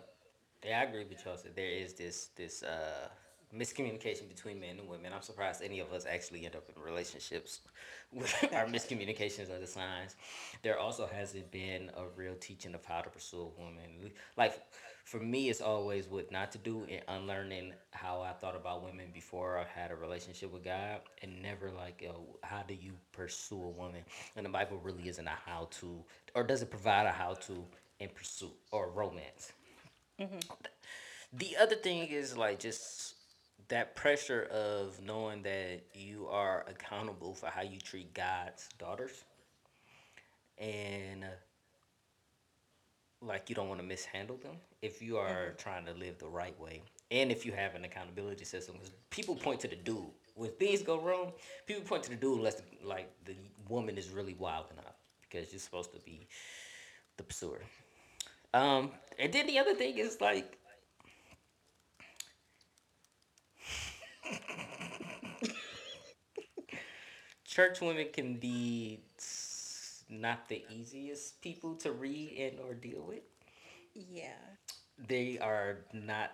yeah, 0.65 0.81
I 0.81 0.85
agree 0.85 1.05
with 1.05 1.25
y'all. 1.25 1.37
There 1.55 1.67
is 1.67 1.95
this 1.95 2.29
this 2.37 2.63
uh, 2.63 3.09
miscommunication 3.57 4.29
between 4.29 4.61
men 4.61 4.79
and 4.79 4.89
women. 4.89 5.13
I'm 5.15 5.23
surprised 5.23 5.63
any 5.63 5.81
of 5.81 5.93
us 5.93 6.07
actually 6.07 6.45
end 6.45 6.57
up 6.57 6.69
in 6.75 6.83
relationships 6.83 7.61
with 8.13 8.33
our 8.53 8.67
miscommunications 8.67 9.51
are 9.51 9.61
the 9.61 9.67
signs. 9.67 10.17
There 10.63 10.79
also 10.79 11.07
hasn't 11.07 11.51
been 11.51 11.91
a 11.97 12.05
real 12.17 12.35
teaching 12.35 12.75
of 12.75 12.85
how 12.85 13.01
to 13.01 13.11
pursue 13.11 13.41
a 13.41 13.61
woman. 13.61 14.13
Like 14.37 14.61
for 15.05 15.21
me, 15.21 15.51
it's 15.51 15.61
always 15.61 16.09
what 16.09 16.33
not 16.33 16.51
to 16.53 16.59
do 16.59 16.87
and 16.91 17.03
unlearning 17.09 17.75
how 17.91 18.23
I 18.23 18.33
thought 18.33 18.57
about 18.57 18.83
women 18.83 19.07
before 19.13 19.59
I 19.59 19.67
had 19.79 19.91
a 19.91 19.95
relationship 19.95 20.51
with 20.51 20.65
God, 20.65 21.01
and 21.23 21.43
never 21.43 21.71
like, 21.71 22.09
how 22.43 22.63
do 22.67 22.75
you 22.75 22.93
pursue 23.13 23.63
a 23.63 23.69
woman? 23.69 24.03
And 24.35 24.47
the 24.47 24.51
Bible 24.51 24.81
really 24.83 25.09
isn't 25.09 25.27
a 25.27 25.39
how 25.45 25.69
to, 25.81 26.03
or 26.35 26.43
does 26.43 26.63
it 26.63 26.71
provide 26.71 27.07
a 27.07 27.13
how 27.13 27.35
to 27.35 27.65
in 28.01 28.09
pursuit 28.09 28.55
or 28.73 28.91
romance? 28.91 29.53
Mm-hmm. 30.19 30.39
The 31.35 31.57
other 31.61 31.77
thing 31.77 32.09
is 32.09 32.37
like 32.37 32.61
just 32.61 33.14
that 33.69 33.97
pressure 33.97 34.49
of 34.53 35.01
knowing 35.05 35.43
that 35.43 35.83
you 35.95 36.27
are 36.31 36.65
accountable 36.69 37.35
for 37.35 37.47
how 37.47 37.63
you 37.63 37.81
treat 37.81 38.13
God's 38.15 38.69
daughters, 38.79 39.25
and 40.59 41.25
uh, 41.25 41.29
like 43.23 43.49
you 43.49 43.55
don't 43.55 43.69
want 43.69 43.81
to 43.81 43.87
mishandle 43.87 44.37
them 44.37 44.57
if 44.83 45.01
you 45.01 45.17
are 45.17 45.55
trying 45.57 45.87
to 45.87 45.93
live 45.93 46.19
the 46.19 46.29
right 46.29 46.59
way, 46.61 46.83
and 47.11 47.33
if 47.33 47.47
you 47.47 47.53
have 47.53 47.75
an 47.75 47.85
accountability 47.85 48.45
system. 48.45 48.75
Because 48.75 48.93
people 49.11 49.35
point 49.35 49.61
to 49.61 49.69
the 49.69 49.77
dude 49.77 50.11
when 50.35 50.51
things 50.53 50.83
go 50.83 51.01
wrong. 51.01 51.33
People 51.67 51.83
point 51.83 52.03
to 52.05 52.11
the 52.11 52.17
dude 52.17 52.39
unless 52.39 52.63
like 52.83 53.11
the 53.25 53.35
woman 53.69 53.97
is 53.97 54.11
really 54.11 54.35
wild 54.35 54.67
enough 54.73 54.95
because 55.23 55.53
you're 55.53 55.61
supposed 55.61 55.93
to 55.93 56.01
be 56.01 56.27
the 57.17 57.23
pursuer. 57.23 57.61
Um, 58.53 58.91
and 59.19 59.33
then 59.33 59.47
the 59.47 59.59
other 59.59 59.75
thing 59.75 59.99
is 59.99 60.21
like 60.21 60.59
church 67.45 67.81
women 67.81 68.09
can 68.13 68.37
be 68.39 69.01
not 70.09 70.49
the 70.49 70.63
easiest 70.69 71.41
people 71.43 71.75
to 71.77 71.93
read 71.93 72.37
and 72.39 72.61
or 72.61 72.75
deal 72.75 73.03
with. 73.07 73.23
yeah. 73.95 74.57
They 74.99 75.39
are 75.39 75.85
not. 75.93 76.33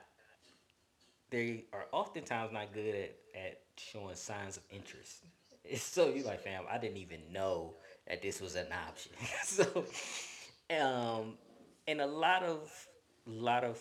They 1.31 1.65
are 1.73 1.87
oftentimes 1.93 2.53
not 2.53 2.73
good 2.73 2.95
at, 2.95 3.17
at 3.35 3.61
showing 3.77 4.15
signs 4.17 4.57
of 4.57 4.63
interest. 4.71 5.25
So 5.77 6.09
you're 6.09 6.25
like, 6.25 6.41
fam, 6.41 6.65
I 6.71 6.79
didn't 6.79 6.97
even 6.97 7.21
know 7.33 7.75
that 8.09 8.23
this 8.23 8.41
was 8.41 8.57
an 8.57 8.69
option. 8.89 9.13
so, 9.45 9.85
um, 10.71 11.35
and 11.87 12.01
a 12.01 12.07
lot 12.07 12.43
of 12.43 12.73
lot 13.27 13.63
of 13.63 13.79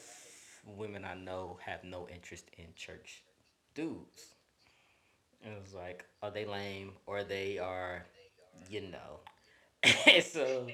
women 0.66 1.06
I 1.06 1.16
know 1.16 1.58
have 1.66 1.84
no 1.86 2.08
interest 2.14 2.52
in 2.58 2.66
church 2.76 3.24
dudes. 3.74 4.36
And 5.44 5.54
it's 5.62 5.74
like, 5.74 6.06
are 6.22 6.32
they 6.32 6.46
lame 6.46 6.92
or 7.06 7.24
they 7.24 7.60
are, 7.60 8.06
you 8.70 8.82
know. 8.82 9.20
so, 10.22 10.68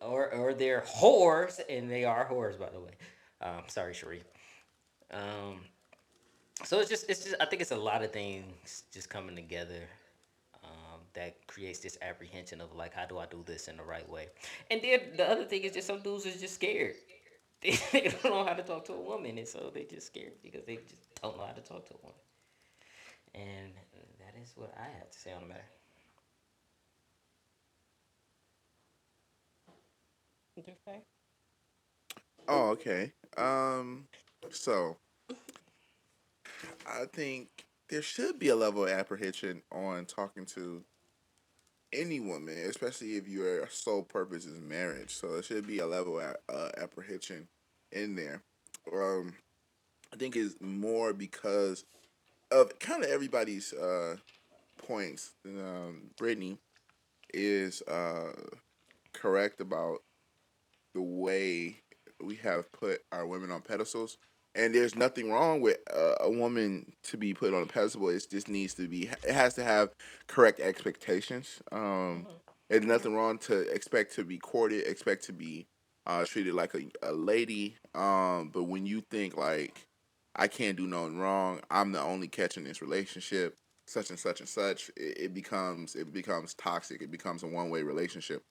or 0.00 0.32
or 0.32 0.54
they're 0.54 0.82
whores, 0.82 1.60
and 1.68 1.90
they 1.90 2.04
are 2.04 2.26
whores, 2.26 2.58
by 2.58 2.70
the 2.70 2.80
way. 2.80 2.92
Um, 3.42 3.62
sorry, 3.66 3.92
Sheree. 3.92 4.22
Um, 5.12 5.60
so 6.64 6.80
it's 6.80 6.88
just, 6.88 7.08
it's 7.10 7.24
just, 7.24 7.36
I 7.40 7.44
think 7.44 7.60
it's 7.62 7.70
a 7.70 7.76
lot 7.76 8.02
of 8.02 8.12
things 8.12 8.84
just 8.92 9.10
coming 9.10 9.36
together 9.36 9.82
um, 10.64 11.00
that 11.14 11.46
creates 11.46 11.80
this 11.80 11.98
apprehension 12.00 12.60
of 12.60 12.74
like, 12.74 12.94
how 12.94 13.04
do 13.04 13.18
I 13.18 13.26
do 13.26 13.42
this 13.46 13.68
in 13.68 13.76
the 13.76 13.82
right 13.82 14.08
way? 14.08 14.28
And 14.70 14.80
then 14.82 15.00
the 15.16 15.30
other 15.30 15.44
thing 15.44 15.62
is 15.62 15.72
just 15.72 15.86
some 15.86 16.00
dudes 16.00 16.24
is 16.26 16.40
just 16.40 16.54
scared. 16.54 16.94
They, 17.62 17.78
they 17.92 18.08
don't 18.08 18.24
know 18.24 18.44
how 18.44 18.54
to 18.54 18.62
talk 18.62 18.84
to 18.86 18.92
a 18.92 19.00
woman, 19.00 19.38
and 19.38 19.48
so 19.48 19.70
they 19.72 19.84
just 19.84 20.06
scared 20.08 20.34
because 20.42 20.64
they 20.66 20.76
just 20.76 21.14
don't 21.22 21.36
know 21.36 21.44
how 21.46 21.52
to 21.52 21.62
talk 21.62 21.86
to 21.88 21.94
a 21.94 21.98
woman. 22.02 22.20
And 23.34 23.72
that 24.18 24.34
is 24.42 24.52
what 24.56 24.74
I 24.78 24.88
have 24.98 25.10
to 25.10 25.18
say 25.18 25.32
on 25.32 25.42
the 25.42 25.48
matter. 25.48 25.64
Okay. 30.58 31.02
Oh, 32.48 32.70
okay. 32.70 33.12
Um, 33.36 34.06
so 34.50 34.96
I 36.86 37.04
think 37.12 37.66
there 37.88 38.02
should 38.02 38.38
be 38.38 38.48
a 38.48 38.56
level 38.56 38.84
of 38.84 38.90
apprehension 38.90 39.62
on 39.72 40.06
talking 40.06 40.46
to 40.46 40.82
any 41.92 42.20
woman, 42.20 42.56
especially 42.68 43.16
if 43.16 43.28
your 43.28 43.68
sole 43.68 44.02
purpose 44.02 44.44
is 44.44 44.60
marriage. 44.60 45.14
So 45.14 45.32
there 45.32 45.42
should 45.42 45.66
be 45.66 45.78
a 45.78 45.86
level 45.86 46.20
of 46.20 46.36
uh, 46.48 46.70
apprehension 46.76 47.48
in 47.92 48.16
there. 48.16 48.42
Um, 48.92 49.34
I 50.12 50.16
think 50.16 50.36
it's 50.36 50.60
more 50.60 51.12
because 51.12 51.84
of 52.50 52.78
kind 52.78 53.04
of 53.04 53.10
everybody's 53.10 53.72
uh, 53.72 54.16
points. 54.78 55.32
Um, 55.44 56.10
Brittany 56.16 56.58
is 57.34 57.82
uh, 57.82 58.32
correct 59.12 59.60
about 59.60 59.98
the 60.94 61.02
way 61.02 61.76
we 62.22 62.36
have 62.36 62.70
put 62.72 63.02
our 63.12 63.26
women 63.26 63.50
on 63.50 63.60
pedestals. 63.60 64.16
And 64.56 64.74
there's 64.74 64.96
nothing 64.96 65.30
wrong 65.30 65.60
with 65.60 65.78
uh, 65.94 66.14
a 66.20 66.30
woman 66.30 66.92
to 67.04 67.18
be 67.18 67.34
put 67.34 67.54
on 67.54 67.62
a 67.62 67.66
pedestal. 67.66 68.08
It 68.08 68.26
just 68.30 68.48
needs 68.48 68.74
to 68.74 68.88
be. 68.88 69.10
It 69.22 69.34
has 69.34 69.54
to 69.54 69.64
have 69.64 69.90
correct 70.28 70.60
expectations. 70.60 71.62
Um, 71.72 72.26
There's 72.68 72.84
nothing 72.84 73.14
wrong 73.14 73.38
to 73.40 73.60
expect 73.72 74.14
to 74.16 74.24
be 74.24 74.38
courted, 74.38 74.86
expect 74.86 75.24
to 75.24 75.32
be 75.32 75.66
uh, 76.06 76.24
treated 76.24 76.54
like 76.54 76.74
a, 76.74 76.80
a 77.02 77.12
lady. 77.12 77.76
Um, 77.94 78.50
but 78.52 78.64
when 78.64 78.86
you 78.86 79.02
think 79.10 79.36
like 79.36 79.86
I 80.34 80.48
can't 80.48 80.76
do 80.76 80.86
nothing 80.86 81.18
wrong, 81.18 81.60
I'm 81.70 81.92
the 81.92 82.00
only 82.00 82.28
catch 82.28 82.56
in 82.56 82.64
this 82.64 82.82
relationship, 82.82 83.56
such 83.86 84.10
and 84.10 84.18
such 84.18 84.40
and 84.40 84.48
such, 84.48 84.90
it, 84.96 85.18
it 85.18 85.34
becomes 85.34 85.94
it 85.94 86.12
becomes 86.12 86.54
toxic. 86.54 87.02
It 87.02 87.10
becomes 87.10 87.42
a 87.42 87.46
one 87.46 87.70
way 87.70 87.82
relationship. 87.82 88.42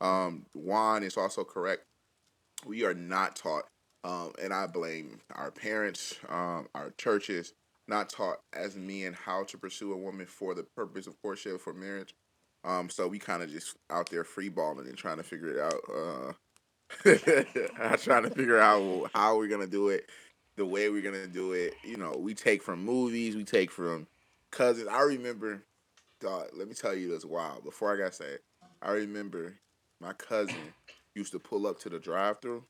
Um, 0.00 0.44
Juan 0.54 1.02
is 1.02 1.16
also 1.16 1.44
correct. 1.44 1.84
We 2.66 2.84
are 2.84 2.94
not 2.94 3.36
taught 3.36 3.64
Um, 4.04 4.32
and 4.42 4.52
I 4.52 4.66
blame 4.66 5.20
our 5.34 5.50
parents, 5.50 6.16
um, 6.28 6.68
our 6.74 6.92
churches, 6.98 7.54
not 7.86 8.08
taught 8.08 8.38
as 8.52 8.76
men 8.76 9.12
how 9.12 9.44
to 9.44 9.58
pursue 9.58 9.92
a 9.92 9.96
woman 9.96 10.26
for 10.26 10.54
the 10.54 10.62
purpose 10.62 11.06
of 11.06 11.20
courtship 11.22 11.60
for 11.60 11.72
marriage. 11.72 12.14
Um, 12.64 12.88
so 12.88 13.08
we 13.08 13.18
kind 13.18 13.42
of 13.42 13.50
just 13.50 13.76
out 13.90 14.10
there 14.10 14.24
free 14.24 14.48
balling 14.48 14.86
and 14.88 14.96
trying 14.96 15.16
to 15.16 15.22
figure 15.22 15.48
it 15.48 15.60
out. 15.60 15.80
Uh, 15.92 16.32
trying 17.96 18.22
to 18.24 18.30
figure 18.30 18.58
out 18.58 19.10
how 19.14 19.36
we're 19.36 19.48
gonna 19.48 19.66
do 19.66 19.88
it, 19.88 20.08
the 20.56 20.66
way 20.66 20.90
we're 20.90 21.02
gonna 21.02 21.26
do 21.26 21.52
it. 21.52 21.74
You 21.84 21.96
know, 21.96 22.14
we 22.18 22.34
take 22.34 22.62
from 22.62 22.84
movies, 22.84 23.34
we 23.34 23.44
take 23.44 23.70
from 23.70 24.06
cousins. 24.50 24.88
I 24.88 25.00
remember, 25.02 25.62
let 26.22 26.68
me 26.68 26.74
tell 26.74 26.94
you 26.94 27.08
this. 27.08 27.24
Wow, 27.24 27.58
before 27.64 27.92
I 27.92 27.98
got 27.98 28.14
saved, 28.14 28.40
I 28.80 28.92
remember 28.92 29.54
my 30.00 30.12
cousin 30.12 30.56
used 31.14 31.32
to 31.32 31.38
pull 31.38 31.66
up 31.66 31.80
to 31.80 31.88
the 31.88 31.98
drive-through, 31.98 32.64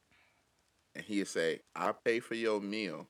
and 0.95 1.05
he'd 1.05 1.29
say, 1.29 1.61
"I'll 1.75 1.95
pay 1.95 2.21
for 2.21 2.35
your 2.35 2.61
meal 2.61 3.09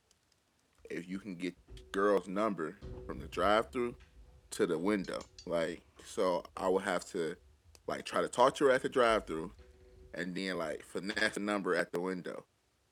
if 0.91 1.09
you 1.09 1.19
can 1.19 1.35
get 1.35 1.55
girl's 1.93 2.29
number 2.29 2.77
from 3.07 3.19
the 3.19 3.27
drive-through 3.27 3.97
to 4.51 4.67
the 4.67 4.79
window." 4.79 5.21
Like, 5.47 5.83
so 6.05 6.45
I 6.57 6.69
would 6.69 6.85
have 6.85 7.05
to 7.07 7.37
like 7.87 8.05
try 8.05 8.23
to 8.23 8.29
talk 8.29 8.55
to 8.57 8.67
her 8.67 8.71
at 8.71 8.83
the 8.83 8.89
drive-through, 8.89 9.53
and 10.15 10.35
then 10.35 10.59
like 10.59 10.83
finesse 10.85 11.35
the 11.35 11.41
number 11.41 11.75
at 11.75 11.93
the 11.93 12.01
window. 12.01 12.45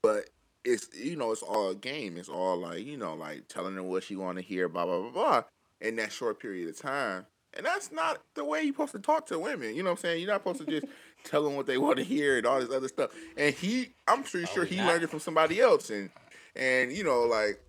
But 0.02 0.30
it's 0.64 0.88
you 0.94 1.16
know 1.16 1.32
it's 1.32 1.42
all 1.42 1.70
a 1.70 1.74
game. 1.74 2.16
It's 2.16 2.28
all 2.28 2.58
like 2.58 2.84
you 2.84 2.96
know 2.96 3.14
like 3.14 3.48
telling 3.48 3.74
her 3.74 3.82
what 3.82 4.04
she 4.04 4.16
want 4.16 4.38
to 4.38 4.44
hear, 4.44 4.68
blah 4.68 4.84
blah 4.84 5.00
blah 5.00 5.10
blah, 5.10 5.42
in 5.80 5.96
that 5.96 6.12
short 6.12 6.40
period 6.40 6.68
of 6.68 6.78
time. 6.78 7.26
And 7.54 7.66
that's 7.66 7.90
not 7.90 8.22
the 8.34 8.44
way 8.44 8.62
you're 8.62 8.72
supposed 8.72 8.92
to 8.92 9.00
talk 9.00 9.26
to 9.26 9.38
women. 9.38 9.74
You 9.74 9.82
know 9.82 9.90
what 9.90 9.98
I'm 9.98 10.02
saying? 10.02 10.20
You're 10.20 10.30
not 10.30 10.42
supposed 10.42 10.60
to 10.60 10.66
just 10.66 10.86
tell 11.24 11.42
them 11.44 11.56
what 11.56 11.66
they 11.66 11.78
want 11.78 11.98
to 11.98 12.04
hear 12.04 12.38
and 12.38 12.46
all 12.46 12.60
this 12.60 12.70
other 12.70 12.88
stuff. 12.88 13.10
And 13.36 13.54
he, 13.54 13.94
I'm 14.08 14.22
pretty 14.22 14.46
Oh, 14.50 14.54
sure 14.54 14.64
he 14.64 14.76
not. 14.76 14.86
learned 14.86 15.04
it 15.04 15.10
from 15.10 15.20
somebody 15.20 15.60
else, 15.60 15.90
and 15.90 16.10
and 16.56 16.92
you 16.92 17.04
know 17.04 17.22
like 17.22 17.60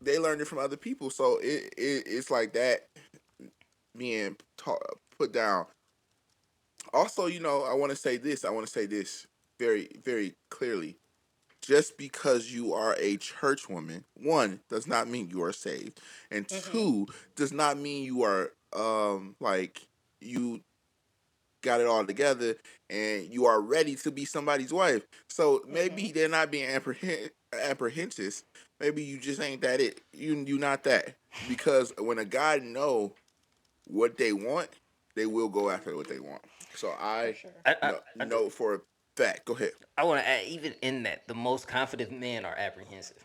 they 0.00 0.18
learned 0.18 0.40
it 0.40 0.46
from 0.46 0.58
other 0.58 0.76
people. 0.76 1.10
So 1.10 1.38
it, 1.38 1.72
it 1.76 2.04
it's 2.06 2.30
like 2.30 2.52
that 2.54 2.88
being 3.96 4.36
ta- 4.56 4.76
put 5.18 5.32
down. 5.32 5.66
Also, 6.92 7.26
you 7.26 7.40
know, 7.40 7.64
I 7.64 7.74
want 7.74 7.90
to 7.90 7.96
say 7.96 8.16
this. 8.16 8.44
I 8.44 8.50
want 8.50 8.66
to 8.66 8.72
say 8.72 8.86
this 8.86 9.26
very, 9.58 9.88
very 10.02 10.34
clearly. 10.50 10.96
Just 11.60 11.98
because 11.98 12.50
you 12.50 12.72
are 12.72 12.96
a 12.98 13.16
church 13.18 13.68
woman, 13.68 14.04
one 14.14 14.60
does 14.70 14.86
not 14.86 15.06
mean 15.08 15.28
you 15.28 15.42
are 15.42 15.52
saved, 15.52 16.00
and 16.30 16.48
two 16.48 17.06
does 17.36 17.52
not 17.52 17.76
mean 17.76 18.04
you 18.04 18.22
are 18.22 18.52
um 18.74 19.34
like 19.40 19.86
you 20.20 20.60
got 21.62 21.80
it 21.80 21.86
all 21.86 22.04
together 22.04 22.54
and 22.90 23.32
you 23.32 23.46
are 23.46 23.60
ready 23.60 23.94
to 23.96 24.10
be 24.10 24.24
somebody's 24.24 24.72
wife. 24.72 25.06
So 25.28 25.58
mm-hmm. 25.58 25.72
maybe 25.72 26.12
they're 26.12 26.28
not 26.28 26.50
being 26.50 26.68
apprehend 26.68 27.30
apprehensive. 27.52 28.42
Maybe 28.80 29.02
you 29.02 29.18
just 29.18 29.40
ain't 29.40 29.62
that 29.62 29.80
it. 29.80 30.00
You 30.12 30.44
you 30.46 30.58
not 30.58 30.84
that 30.84 31.16
because 31.48 31.92
when 31.98 32.18
a 32.18 32.24
guy 32.24 32.58
know 32.58 33.14
what 33.86 34.16
they 34.16 34.32
want, 34.32 34.68
they 35.14 35.26
will 35.26 35.48
go 35.48 35.70
after 35.70 35.96
what 35.96 36.08
they 36.08 36.20
want. 36.20 36.42
So 36.74 36.90
I 36.90 37.36
I, 37.66 37.76
I, 37.82 37.90
know, 37.90 37.98
I, 38.20 38.24
know 38.24 38.50
for 38.50 38.74
a 38.74 38.80
fact. 39.16 39.46
Go 39.46 39.54
ahead. 39.54 39.72
I 39.96 40.04
want 40.04 40.20
to 40.20 40.28
add, 40.28 40.46
even 40.46 40.74
in 40.82 41.02
that, 41.02 41.26
the 41.26 41.34
most 41.34 41.66
confident 41.66 42.12
men 42.12 42.44
are 42.44 42.54
apprehensive. 42.56 43.24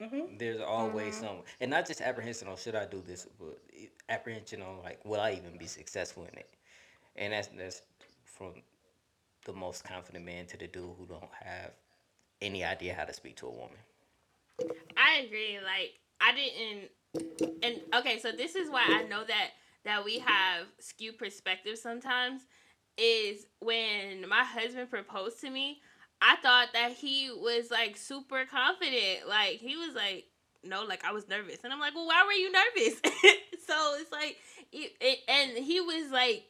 Mm-hmm. 0.00 0.36
There's 0.38 0.60
always 0.60 1.14
mm-hmm. 1.16 1.24
some, 1.24 1.36
and 1.60 1.70
not 1.70 1.86
just 1.86 2.00
apprehension 2.00 2.48
on 2.48 2.56
should 2.56 2.74
I 2.74 2.86
do 2.86 3.02
this, 3.06 3.26
but 3.38 3.58
eh, 3.76 3.86
apprehension 4.08 4.62
on 4.62 4.82
like 4.82 5.04
will 5.04 5.20
I 5.20 5.32
even 5.32 5.58
be 5.58 5.66
successful 5.66 6.24
in 6.24 6.38
it, 6.38 6.48
and 7.16 7.32
that's 7.32 7.48
that's 7.48 7.82
from 8.24 8.54
the 9.44 9.52
most 9.52 9.84
confident 9.84 10.24
man 10.24 10.46
to 10.46 10.56
the 10.56 10.66
dude 10.66 10.90
who 10.98 11.06
don't 11.06 11.30
have 11.40 11.72
any 12.40 12.64
idea 12.64 12.94
how 12.94 13.04
to 13.04 13.12
speak 13.12 13.36
to 13.36 13.46
a 13.46 13.50
woman. 13.50 13.76
I 14.96 15.22
agree. 15.26 15.58
Like 15.64 15.94
I 16.20 16.32
didn't 16.34 16.90
and 17.62 17.80
okay, 17.94 18.18
so 18.18 18.32
this 18.32 18.54
is 18.54 18.70
why 18.70 18.84
I 18.88 19.02
know 19.02 19.24
that 19.24 19.50
that 19.84 20.04
we 20.04 20.20
have 20.20 20.66
skewed 20.78 21.18
perspective 21.18 21.78
sometimes 21.78 22.42
is 22.96 23.46
when 23.60 24.28
my 24.28 24.44
husband 24.44 24.90
proposed 24.90 25.40
to 25.40 25.50
me, 25.50 25.80
I 26.20 26.36
thought 26.36 26.68
that 26.72 26.92
he 26.92 27.30
was 27.30 27.70
like 27.70 27.96
super 27.96 28.44
confident. 28.44 29.28
Like 29.28 29.56
he 29.56 29.76
was 29.76 29.94
like 29.94 30.26
no, 30.64 30.84
like 30.84 31.04
I 31.04 31.12
was 31.12 31.28
nervous. 31.28 31.58
And 31.64 31.72
I'm 31.72 31.80
like, 31.80 31.94
"Well, 31.94 32.06
why 32.06 32.22
were 32.24 32.32
you 32.32 32.52
nervous?" 32.52 33.00
so 33.66 33.96
it's 34.00 34.12
like 34.12 34.36
it, 34.70 34.92
it, 35.00 35.18
and 35.28 35.64
he 35.64 35.80
was 35.80 36.10
like 36.10 36.44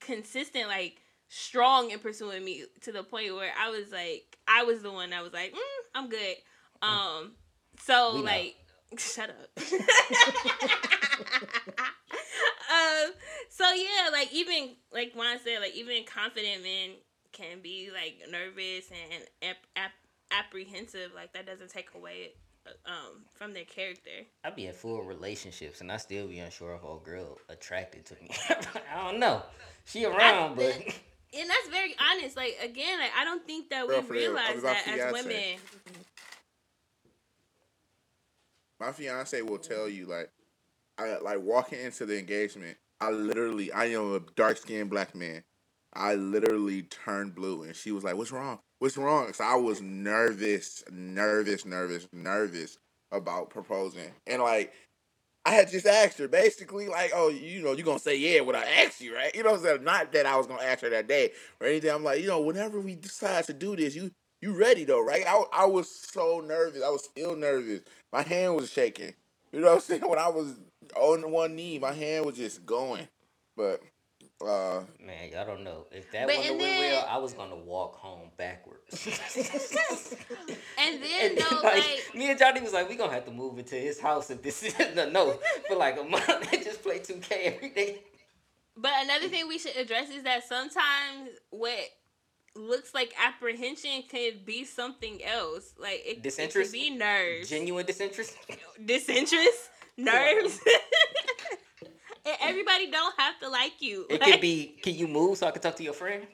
consistent 0.00 0.68
like 0.68 1.00
strong 1.28 1.90
in 1.90 1.98
pursuing 1.98 2.44
me 2.44 2.64
to 2.82 2.92
the 2.92 3.02
point 3.02 3.34
where 3.34 3.52
I 3.58 3.70
was 3.70 3.90
like 3.92 4.38
I 4.48 4.62
was 4.64 4.82
the 4.82 4.92
one 4.92 5.10
that 5.10 5.22
was 5.22 5.32
like, 5.32 5.52
mm, 5.52 5.58
"I'm 5.94 6.08
good." 6.08 6.36
Um 6.82 7.32
so 7.80 8.14
We 8.14 8.20
know. 8.20 8.24
like, 8.26 8.56
shut 8.98 9.30
up. 9.30 9.50
um. 12.70 13.12
So 13.50 13.64
yeah, 13.72 14.10
like 14.12 14.32
even 14.32 14.70
like 14.92 15.12
Juan 15.14 15.38
said, 15.42 15.60
like 15.60 15.74
even 15.74 16.04
confident 16.04 16.62
men 16.62 16.90
can 17.32 17.60
be 17.62 17.90
like 17.92 18.20
nervous 18.30 18.90
and 18.90 19.22
ap- 19.42 19.66
ap- 19.76 19.92
apprehensive. 20.30 21.12
Like 21.14 21.32
that 21.34 21.46
doesn't 21.46 21.70
take 21.70 21.94
away 21.94 22.32
um 22.86 23.24
from 23.34 23.52
their 23.54 23.64
character. 23.64 24.10
I 24.44 24.50
be 24.50 24.66
in 24.66 24.74
full 24.74 25.02
relationships 25.02 25.80
and 25.80 25.90
I 25.90 25.96
still 25.98 26.26
be 26.28 26.38
unsure 26.38 26.74
if 26.74 26.82
a 26.82 26.96
girl 27.04 27.38
attracted 27.48 28.06
to 28.06 28.14
me. 28.14 28.30
I 28.92 29.10
don't 29.10 29.20
know. 29.20 29.42
She 29.86 30.04
around, 30.04 30.56
but 30.56 30.76
And 31.38 31.50
that's 31.50 31.68
very 31.68 31.94
honest. 31.98 32.36
Like 32.36 32.56
again, 32.62 32.98
like 32.98 33.10
I 33.16 33.24
don't 33.24 33.46
think 33.46 33.70
that 33.70 33.86
Bro, 33.86 34.00
we 34.00 34.06
for 34.06 34.12
real, 34.14 34.32
realize 34.32 34.62
that 34.62 34.88
as 34.88 35.12
women. 35.12 35.58
My 38.80 38.92
fiance 38.92 39.40
will 39.42 39.58
tell 39.58 39.88
you 39.88 40.06
like, 40.06 40.30
I 40.98 41.18
like 41.18 41.40
walking 41.40 41.80
into 41.80 42.06
the 42.06 42.18
engagement. 42.18 42.76
I 43.00 43.10
literally, 43.10 43.72
I 43.72 43.86
am 43.86 44.14
a 44.14 44.20
dark 44.36 44.56
skinned 44.56 44.90
black 44.90 45.14
man. 45.14 45.44
I 45.92 46.14
literally 46.14 46.82
turned 46.82 47.34
blue, 47.34 47.62
and 47.62 47.74
she 47.74 47.90
was 47.90 48.04
like, 48.04 48.16
"What's 48.16 48.32
wrong? 48.32 48.60
What's 48.78 48.96
wrong?" 48.96 49.32
So 49.32 49.44
I 49.44 49.56
was 49.56 49.80
nervous, 49.80 50.84
nervous, 50.90 51.64
nervous, 51.64 52.06
nervous 52.12 52.78
about 53.12 53.50
proposing, 53.50 54.12
and 54.26 54.42
like. 54.42 54.72
I 55.46 55.52
had 55.52 55.70
just 55.70 55.86
asked 55.86 56.18
her 56.18 56.28
basically 56.28 56.88
like, 56.88 57.12
oh, 57.14 57.30
you 57.30 57.62
know, 57.62 57.72
you're 57.72 57.86
gonna 57.86 58.00
say 58.00 58.18
yeah 58.18 58.42
when 58.42 58.56
I 58.56 58.64
ask 58.84 59.00
you, 59.00 59.16
right? 59.16 59.34
You 59.34 59.44
know 59.44 59.54
I'm 59.54 59.60
saying? 59.62 59.84
Not 59.84 60.12
that 60.14 60.26
I 60.26 60.36
was 60.36 60.48
gonna 60.48 60.64
ask 60.64 60.82
her 60.82 60.90
that 60.90 61.08
day 61.08 61.32
or 61.60 61.68
anything. 61.68 61.92
I'm 61.92 62.04
like, 62.04 62.20
you 62.22 62.28
know, 62.28 62.42
whenever 62.42 62.80
we 62.80 62.96
decide 62.96 63.46
to 63.46 63.54
do 63.54 63.76
this, 63.76 63.96
you 63.96 64.12
you 64.42 64.54
ready 64.54 64.84
though, 64.84 65.04
right? 65.04 65.24
I, 65.26 65.44
I 65.54 65.66
was 65.66 65.90
so 65.90 66.42
nervous. 66.46 66.82
I 66.84 66.90
was 66.90 67.04
still 67.04 67.36
nervous. 67.36 67.82
My 68.12 68.22
hand 68.22 68.56
was 68.56 68.72
shaking. 68.72 69.14
You 69.52 69.60
know 69.62 69.68
what 69.68 69.74
I'm 69.76 69.80
saying? 69.82 70.02
When 70.08 70.20
I 70.20 70.28
was 70.28 70.56
on 70.96 71.30
one 71.30 71.56
knee, 71.56 71.78
my 71.78 71.92
hand 71.92 72.26
was 72.26 72.36
just 72.36 72.66
going. 72.66 73.08
But 73.56 73.82
uh 74.44 74.80
man, 75.04 75.30
y'all 75.32 75.46
don't 75.46 75.64
know. 75.64 75.86
If 75.90 76.10
that 76.12 76.26
But- 76.26 76.36
wouldn't 76.36 76.50
and 76.52 76.60
went 76.60 76.72
then- 76.72 76.92
well, 76.92 77.06
I 77.08 77.18
was 77.18 77.32
gonna 77.34 77.56
walk 77.56 77.96
home 77.96 78.30
backwards. 78.36 79.06
And 80.78 81.02
then 81.02 81.30
And 81.30 81.38
no, 81.38 81.46
like, 81.62 81.76
like 81.78 82.14
me 82.14 82.30
and 82.30 82.38
Johnny 82.38 82.60
was 82.60 82.72
like, 82.74 82.88
we 82.88 82.96
gonna 82.96 83.12
have 83.14 83.24
to 83.24 83.30
move 83.30 83.58
into 83.58 83.74
his 83.76 83.98
house 83.98 84.30
if 84.30 84.42
this 84.42 84.62
is 84.62 84.74
no, 84.94 85.08
no 85.08 85.38
for 85.68 85.74
like 85.76 85.98
a 85.98 86.04
month. 86.04 86.26
They 86.50 86.58
just 86.62 86.82
play 86.82 86.98
2K 86.98 87.32
every 87.54 87.70
day. 87.70 88.02
But 88.76 88.92
another 89.02 89.28
thing 89.28 89.48
we 89.48 89.58
should 89.58 89.74
address 89.76 90.10
is 90.10 90.22
that 90.24 90.46
sometimes 90.46 91.30
what 91.50 91.80
looks 92.54 92.92
like 92.94 93.14
apprehension 93.26 94.02
could 94.10 94.44
be 94.44 94.64
something 94.64 95.24
else. 95.24 95.72
Like 95.78 96.02
it, 96.04 96.08
it 96.08 96.14
could 96.16 96.22
Disinterest? 96.24 96.72
be 96.72 96.90
nerves, 96.90 97.48
Genuine 97.48 97.86
disinterest. 97.86 98.36
disinterest, 98.84 99.70
nerves. 99.96 100.60
And 102.26 102.36
everybody 102.40 102.90
don't 102.90 103.14
have 103.18 103.38
to 103.40 103.48
like 103.48 103.80
you. 103.80 104.06
It 104.10 104.20
Like, 104.20 104.32
could 104.32 104.40
be. 104.40 104.76
Can 104.82 104.94
you 104.94 105.08
move 105.08 105.38
so 105.38 105.46
I 105.46 105.52
can 105.52 105.62
talk 105.62 105.76
to 105.76 105.84
your 105.84 105.94
friend? 105.94 106.26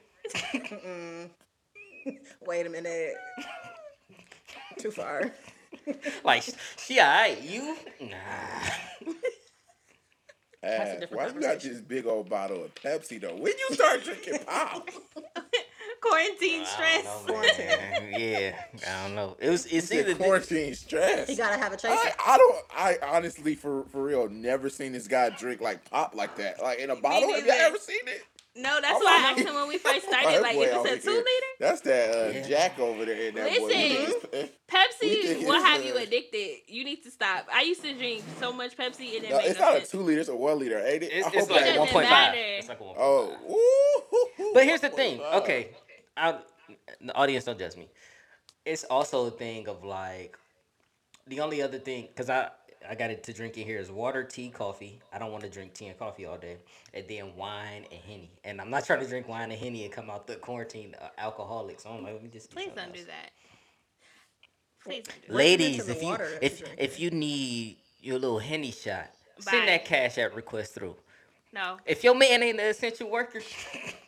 Wait 2.45 2.65
a 2.65 2.69
minute. 2.69 3.13
Too 4.77 4.91
far. 4.91 5.31
Like 6.23 6.43
she 6.77 6.99
alright, 6.99 7.41
you 7.41 7.75
nah. 7.99 8.09
That's 10.61 10.91
a 10.91 10.99
different 10.99 11.11
why 11.11 11.27
you 11.27 11.33
got 11.41 11.59
conversation. 11.59 11.73
this 11.73 11.81
big 11.81 12.05
old 12.07 12.29
bottle 12.29 12.63
of 12.63 12.73
Pepsi 12.75 13.19
though? 13.21 13.35
When 13.35 13.53
you 13.57 13.69
start 13.75 14.03
drinking 14.03 14.39
pop? 14.45 14.89
quarantine 16.03 16.65
stress. 16.65 17.03
don't 17.05 17.27
know, 17.27 17.41
man. 17.41 18.13
yeah, 18.19 18.55
I 18.87 19.03
don't 19.07 19.15
know. 19.15 19.35
It 19.39 19.49
was. 19.49 19.65
It's 19.65 19.91
It's 19.91 19.91
either 19.91 20.15
quarantine 20.15 20.75
stress. 20.75 21.29
You 21.29 21.35
gotta 21.37 21.57
have 21.57 21.73
a 21.73 21.77
chaser. 21.77 21.93
I, 21.95 22.11
I 22.25 22.37
don't. 22.37 22.55
I 22.75 22.97
honestly, 23.15 23.55
for 23.55 23.85
for 23.85 24.03
real, 24.03 24.29
never 24.29 24.69
seen 24.69 24.91
this 24.91 25.07
guy 25.07 25.29
drink 25.29 25.61
like 25.61 25.89
pop 25.89 26.15
like 26.15 26.35
that, 26.37 26.61
like 26.61 26.79
in 26.79 26.89
a 26.89 26.95
bottle. 26.95 27.29
Have 27.33 27.39
you 27.39 27.47
neither. 27.47 27.63
ever 27.63 27.77
seen 27.77 28.07
it? 28.07 28.23
No, 28.55 28.79
that's 28.79 28.97
I'm 28.97 29.01
why 29.03 29.17
I 29.17 29.31
asked 29.31 29.47
him 29.49 29.55
when 29.55 29.67
we 29.67 29.79
first 29.79 30.05
started. 30.07 30.41
Like, 30.43 30.53
boy 30.55 30.65
if 30.65 30.85
it's 30.85 31.03
a 31.05 31.07
two 31.07 31.13
here. 31.13 31.17
liter, 31.23 31.45
That's 31.59 31.81
that 31.81 32.09
uh, 32.15 32.29
Yeah. 32.33 32.47
Jack 32.47 32.77
over 32.79 33.03
there 33.03 33.15
in 33.29 33.33
that 33.33 33.49
boy. 33.57 33.65
Listen. 33.65 33.69
think 33.69 34.23
it's- 34.33 34.49
We 35.03 35.09
Pepsi 35.09 35.23
think 35.35 35.47
will 35.47 35.61
have 35.61 35.81
uh, 35.81 35.83
you 35.83 35.97
addicted. 35.97 36.57
You 36.67 36.83
need 36.83 37.03
to 37.03 37.11
stop. 37.11 37.47
I 37.53 37.61
used 37.63 37.83
to 37.83 37.93
drink 37.93 38.23
so 38.39 38.51
much 38.53 38.75
Pepsi 38.77 39.15
and 39.15 39.25
it 39.25 39.29
No, 39.31 39.37
made 39.37 39.45
it's 39.47 39.59
no 39.59 39.73
not 39.73 39.81
a 39.83 39.85
two 39.85 40.01
liter. 40.01 40.19
It's 40.21 40.29
a 40.29 40.35
one 40.35 40.57
liter, 40.59 40.79
ain't 40.79 41.03
it? 41.03 41.09
It's, 41.13 41.27
it's 41.33 41.49
like 41.49 41.77
one 41.79 41.87
point 41.87 42.07
five. 42.07 42.33
It's 42.35 42.69
like 42.69 42.79
a 42.79 42.83
one. 42.83 42.95
Oh, 42.97 43.35
ooh. 43.49 44.51
But 44.53 44.63
here's 44.65 44.81
the 44.81 44.89
thing. 44.89 45.19
Okay, 45.21 45.69
I, 46.15 46.37
the 47.01 47.15
audience 47.15 47.45
don't 47.45 47.59
judge 47.59 47.75
me. 47.75 47.89
it's 48.65 48.83
also 48.85 49.25
a 49.27 49.31
thing 49.31 49.67
of 49.67 49.83
like 49.83 50.37
the 51.27 51.39
only 51.39 51.61
other 51.61 51.79
thing 51.79 52.07
because 52.07 52.29
I 52.29 52.49
I 52.89 52.95
got 52.95 53.11
it 53.11 53.23
to 53.23 53.33
drink 53.33 53.57
in 53.57 53.65
here 53.65 53.79
is 53.79 53.89
water, 53.89 54.23
tea, 54.23 54.49
coffee. 54.49 54.99
I 55.11 55.19
don't 55.19 55.31
want 55.31 55.43
to 55.43 55.49
drink 55.49 55.73
tea 55.73 55.87
and 55.87 55.97
coffee 55.97 56.25
all 56.25 56.37
day, 56.37 56.57
and 56.93 57.05
then 57.07 57.35
wine 57.35 57.85
and 57.91 58.01
henny. 58.01 58.31
And 58.43 58.59
I'm 58.59 58.69
not 58.69 58.85
trying 58.85 58.99
to 58.99 59.07
drink 59.07 59.27
wine 59.27 59.51
and 59.51 59.59
henny 59.59 59.83
and 59.85 59.93
come 59.93 60.09
out 60.09 60.27
the 60.27 60.35
quarantine 60.35 60.95
uh, 61.01 61.07
alcoholic. 61.17 61.79
So 61.79 61.89
I'm 61.89 62.03
like, 62.03 62.13
let 62.13 62.23
me 62.23 62.29
just 62.29 62.51
Please 62.51 62.65
something 62.65 62.83
don't 62.83 62.93
do 62.93 63.05
that. 63.05 63.31
Please 64.83 65.03
don't 65.03 65.27
do. 65.27 65.33
Ladies, 65.33 65.87
if 65.87 66.03
you 66.03 66.17
if 66.41 66.59
you're 66.59 66.69
if 66.77 66.99
you 66.99 67.11
need 67.11 67.77
your 68.01 68.19
little 68.19 68.39
henny 68.39 68.71
shot, 68.71 69.11
Buy 69.45 69.51
send 69.51 69.67
that 69.69 69.85
cash 69.85 70.17
app 70.17 70.35
request 70.35 70.73
through. 70.75 70.95
No. 71.53 71.77
If 71.85 72.03
your 72.03 72.15
man 72.15 72.43
ain't 72.43 72.59
an 72.59 72.65
essential 72.65 73.09
worker, 73.09 73.41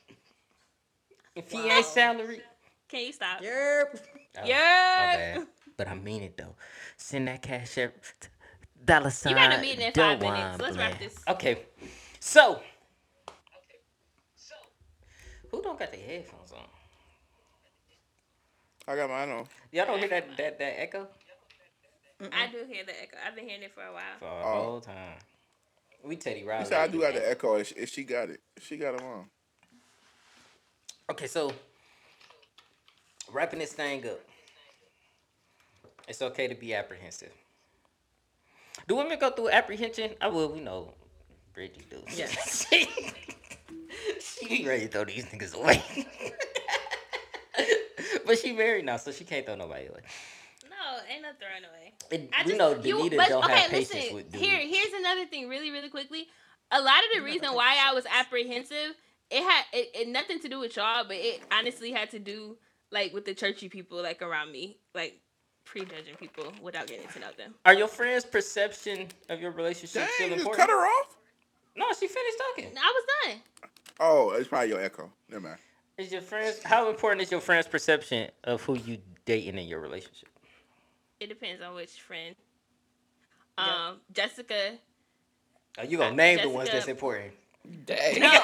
if 1.35 1.51
he 1.51 1.57
Wow. 1.57 1.77
ain't 1.77 1.85
salary, 1.85 2.41
Can 2.87 3.05
you 3.05 3.13
stop? 3.13 3.41
Yerp. 3.41 3.99
Oh, 4.37 4.41
my 4.41 4.47
Yeah. 4.47 5.15
bad. 5.15 5.47
But 5.77 5.87
I 5.87 5.95
mean 5.95 6.23
it 6.23 6.37
though. 6.37 6.55
Send 6.97 7.27
that 7.27 7.41
cash 7.41 7.77
app 7.77 7.93
t- 8.19 8.27
dollar 8.85 9.09
sign. 9.09 9.33
You 9.33 9.37
got 9.37 9.57
a 9.57 9.61
meeting 9.61 9.85
in 9.85 9.91
five 9.93 10.19
minutes. 10.19 10.59
Let's 10.59 10.77
wrap 10.77 10.97
Bland. 10.97 11.11
this. 11.11 11.23
Okay. 11.27 11.61
So 12.19 12.61
so 14.35 14.55
who 15.51 15.61
don't 15.61 15.77
got 15.77 15.91
their 15.91 16.01
headphones 16.01 16.51
on? 16.53 16.65
I 18.87 18.95
got 18.95 19.09
mine 19.09 19.29
on. 19.29 19.45
Y'all 19.71 19.85
don't 19.85 19.99
hear 19.99 20.07
that 20.09 20.37
that, 20.37 20.59
that 20.59 20.79
echo 20.81 21.07
I 22.31 22.47
do 22.47 22.59
hear 22.67 22.85
the 22.85 23.01
echo. 23.01 23.17
I've 23.25 23.35
been 23.35 23.47
hearing 23.47 23.63
it 23.63 23.73
for 23.73 23.83
a 23.83 23.91
while. 23.91 24.17
for 24.19 24.25
a 24.25 24.43
Oh. 24.45 24.63
whole 24.63 24.81
time. 24.81 25.17
We 26.03 26.15
Teddy 26.15 26.41
You 26.41 26.65
said 26.65 26.73
I 26.73 26.87
do 26.87 27.01
got 27.01 27.13
the 27.13 27.29
echo. 27.29 27.55
If 27.55 27.67
she, 27.67 27.75
if 27.75 27.89
she 27.89 28.03
got 28.03 28.29
it, 28.29 28.39
if 28.55 28.65
she 28.65 28.77
got 28.77 28.97
them 28.97 29.05
on. 29.07 29.25
Okay, 31.11 31.27
so 31.27 31.53
wrapping 33.31 33.59
this 33.59 33.73
thing 33.73 34.05
up. 34.07 34.19
It's 36.07 36.21
okay 36.21 36.47
to 36.47 36.55
be 36.55 36.73
apprehensive. 36.73 37.31
Do 38.87 38.95
women 38.95 39.17
go 39.19 39.29
through 39.29 39.49
apprehension? 39.49 40.11
I 40.19 40.27
will. 40.27 40.51
We 40.51 40.61
know 40.61 40.93
Brittany 41.53 41.85
do. 41.89 42.01
Yes. 42.15 42.67
she, 42.71 42.87
she 44.19 44.47
be 44.47 44.67
ready 44.67 44.85
to 44.85 44.91
throw 44.91 45.05
these 45.05 45.25
niggas 45.25 45.55
away. 45.55 45.83
but 48.25 48.39
she 48.39 48.51
married 48.51 48.85
now, 48.85 48.97
so 48.97 49.11
she 49.11 49.23
can't 49.23 49.45
throw 49.45 49.55
nobody 49.55 49.87
away. 49.87 50.01
No, 50.63 50.99
ain't 51.11 51.21
no 51.21 51.29
throwing 51.39 51.63
away. 51.63 51.93
And 52.11 52.29
I 52.35 52.43
we 52.43 52.51
just, 52.51 52.59
know 52.59 52.71
you, 52.81 53.09
Danita 53.09 53.17
but, 53.17 53.29
don't 53.29 53.43
okay, 53.45 53.53
have 53.53 53.71
patience 53.71 53.93
listen, 53.93 54.15
with 54.15 54.31
dudes. 54.31 54.43
Here, 54.43 54.59
here's 54.59 54.93
another 54.93 55.25
thing, 55.25 55.49
really, 55.49 55.71
really 55.71 55.89
quickly. 55.89 56.27
A 56.71 56.81
lot 56.81 56.97
of 56.97 57.17
the 57.17 57.23
reason 57.23 57.53
why 57.53 57.77
I 57.83 57.93
was 57.93 58.05
apprehensive, 58.11 58.95
it 59.31 59.41
had 59.41 59.63
it, 59.73 59.89
it 59.93 60.07
nothing 60.07 60.39
to 60.39 60.49
do 60.49 60.59
with 60.59 60.75
y'all, 60.75 61.03
but 61.05 61.17
it 61.17 61.41
honestly 61.51 61.91
had 61.91 62.11
to 62.11 62.19
do 62.19 62.57
like 62.91 63.13
with 63.13 63.25
the 63.25 63.33
churchy 63.33 63.69
people 63.69 64.01
like 64.01 64.21
around 64.21 64.51
me, 64.51 64.77
like 64.93 65.19
prejudging 65.65 66.15
people 66.15 66.51
without 66.61 66.87
getting 66.87 67.07
to 67.09 67.19
know 67.19 67.31
them. 67.37 67.55
Are 67.65 67.73
your 67.73 67.87
friends' 67.87 68.25
perception 68.25 69.07
of 69.29 69.41
your 69.41 69.51
relationship 69.51 70.03
Dang, 70.03 70.11
still 70.13 70.27
you 70.29 70.35
important? 70.35 70.57
cut 70.57 70.69
her 70.69 70.85
off. 70.85 71.17
No, 71.75 71.85
she 71.99 72.07
finished 72.07 72.37
talking. 72.55 72.71
I 72.77 72.93
was 72.93 73.03
done. 73.27 73.69
Oh, 73.99 74.31
it's 74.31 74.47
probably 74.47 74.69
your 74.69 74.81
echo. 74.81 75.11
Never 75.29 75.47
mind. 75.47 75.59
Is 75.97 76.11
your 76.11 76.21
friends 76.21 76.61
how 76.63 76.89
important 76.89 77.21
is 77.21 77.31
your 77.31 77.41
friend's 77.41 77.67
perception 77.67 78.29
of 78.43 78.61
who 78.61 78.77
you 78.77 78.97
dating 79.25 79.57
in 79.57 79.67
your 79.67 79.79
relationship? 79.79 80.29
It 81.19 81.27
depends 81.27 81.61
on 81.61 81.73
which 81.75 81.91
friend. 82.01 82.35
Um, 83.57 84.01
Jessica. 84.13 84.73
Are 85.77 85.85
you 85.85 85.97
gonna 85.97 86.15
name 86.15 86.39
the 86.41 86.49
ones 86.49 86.69
that's 86.69 86.87
important? 86.87 87.33
Dang. 87.85 88.21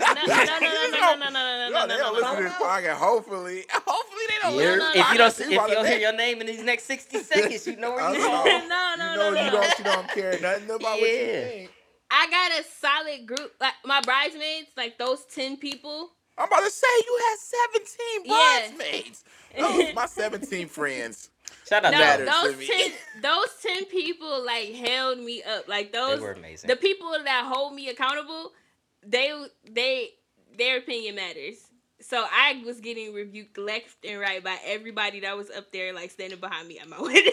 No, 0.00 0.14
no, 0.14 0.34
no, 0.34 0.58
no, 0.58 0.58
no, 0.60 0.90
no, 0.90 1.14
no, 1.14 1.16
no, 1.16 1.30
no, 1.30 1.30
no, 1.30 1.30
no, 1.30 1.68
Yo, 1.68 1.70
no, 1.70 1.86
they 1.86 1.94
no, 1.94 1.98
don't 1.98 2.12
no, 2.14 2.20
listen 2.20 2.36
to 2.36 2.42
no. 2.42 2.48
this 2.48 2.52
podcast. 2.54 2.94
Hopefully, 2.96 3.64
hopefully 3.70 4.22
they 4.28 4.34
don't 4.42 4.54
You're- 4.54 4.76
listen. 4.76 4.78
no, 4.78 4.84
no, 4.84 5.00
if 5.00 5.12
you 5.12 5.18
don't, 5.18 5.40
if 5.40 5.50
You 5.50 5.74
don't 5.74 5.86
hear 5.86 5.98
your 5.98 6.12
name 6.16 6.40
in 6.40 6.46
these 6.46 6.62
next 6.62 6.84
sixty 6.84 7.18
seconds, 7.22 7.66
you 7.66 7.76
know 7.76 7.90
where 7.92 8.12
you 8.12 8.18
know. 8.18 8.32
are. 8.34 8.44
No, 8.46 8.94
no, 8.96 9.14
no, 9.16 9.30
no, 9.32 9.44
you 9.44 9.50
don't 9.50 9.78
you 9.78 9.84
don't 9.84 10.08
care 10.08 10.38
nothing 10.40 10.64
about 10.70 10.80
what 10.80 11.00
you 11.10 11.16
think. 11.16 11.70
I 12.10 12.26
got 12.30 12.60
a 12.60 12.64
solid 12.80 13.26
group. 13.26 13.52
Like 13.60 13.74
my 13.84 14.00
bridesmaids, 14.00 14.68
like 14.76 14.96
those 14.98 15.24
ten 15.26 15.56
people. 15.56 16.10
I'm 16.38 16.46
about 16.46 16.64
to 16.64 16.70
say 16.70 16.86
you 17.06 17.20
had 17.28 17.38
17 17.38 18.22
Yeah. 18.24 18.68
bridesmaids. 18.78 19.24
Those 19.58 19.94
my 19.94 20.06
17 20.06 20.68
friends. 20.68 21.30
Shout 21.68 21.84
out 21.84 21.92
No, 21.92 21.98
to 21.98 22.04
matters 22.04 22.26
them. 22.26 22.34
to 22.42 22.48
those 22.48 22.58
me. 22.58 22.66
ten, 22.66 22.92
those 23.22 23.48
ten 23.62 23.84
people 23.86 24.44
like 24.44 24.72
held 24.74 25.18
me 25.20 25.42
up. 25.42 25.68
Like 25.68 25.92
those, 25.92 26.06
They 26.10 26.14
those, 26.16 26.20
were 26.22 26.32
amazing. 26.32 26.68
the 26.68 26.76
people 26.76 27.10
that 27.24 27.44
hold 27.52 27.74
me 27.74 27.88
accountable, 27.88 28.52
they, 29.06 29.32
they, 29.70 30.10
their 30.56 30.78
opinion 30.78 31.16
matters. 31.16 31.56
So 32.00 32.24
I 32.30 32.62
was 32.64 32.80
getting 32.80 33.12
rebuked 33.12 33.58
left 33.58 34.04
and 34.04 34.20
right 34.20 34.42
by 34.42 34.56
everybody 34.64 35.20
that 35.20 35.36
was 35.36 35.50
up 35.50 35.72
there, 35.72 35.92
like 35.92 36.10
standing 36.12 36.38
behind 36.40 36.68
me 36.68 36.78
at 36.78 36.88
my 36.88 36.98
wedding, 37.02 37.32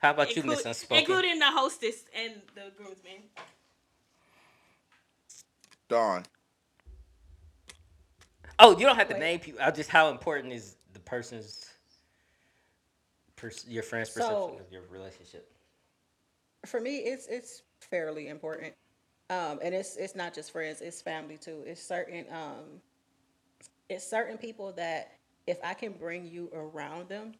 How 0.00 0.10
about 0.12 0.34
you, 0.36 0.42
Inclu- 0.42 0.46
Miss 0.46 0.64
Unspoken? 0.66 0.98
including 0.98 1.38
the 1.38 1.50
hostess 1.50 2.04
and 2.16 2.34
the 2.54 2.72
groomsmen. 2.76 3.22
Dawn. 5.88 6.24
Oh, 8.58 8.72
you 8.78 8.86
don't 8.86 8.96
have 8.96 9.08
to 9.08 9.14
Wait. 9.14 9.20
name 9.20 9.40
people. 9.40 9.60
I 9.62 9.70
just 9.70 9.90
how 9.90 10.10
important 10.10 10.52
is 10.52 10.76
the 10.92 11.00
person's, 11.00 11.66
pers- 13.40 13.66
your 13.68 13.82
friend's 13.82 14.10
perception 14.10 14.36
So- 14.36 14.58
of 14.58 14.70
your 14.72 14.82
relationship? 14.90 15.50
For 16.66 16.80
me, 16.80 16.98
it's 16.98 17.26
it's 17.26 17.62
fairly 17.80 18.28
important, 18.28 18.74
um, 19.30 19.58
and 19.62 19.74
it's 19.74 19.96
it's 19.96 20.14
not 20.14 20.34
just 20.34 20.50
friends; 20.52 20.82
it's 20.82 21.00
family 21.00 21.38
too. 21.38 21.62
It's 21.66 21.82
certain 21.82 22.26
um, 22.30 22.82
it's 23.88 24.06
certain 24.06 24.36
people 24.36 24.72
that 24.72 25.12
if 25.46 25.58
I 25.64 25.72
can 25.72 25.92
bring 25.92 26.26
you 26.26 26.50
around 26.52 27.08
them, 27.08 27.32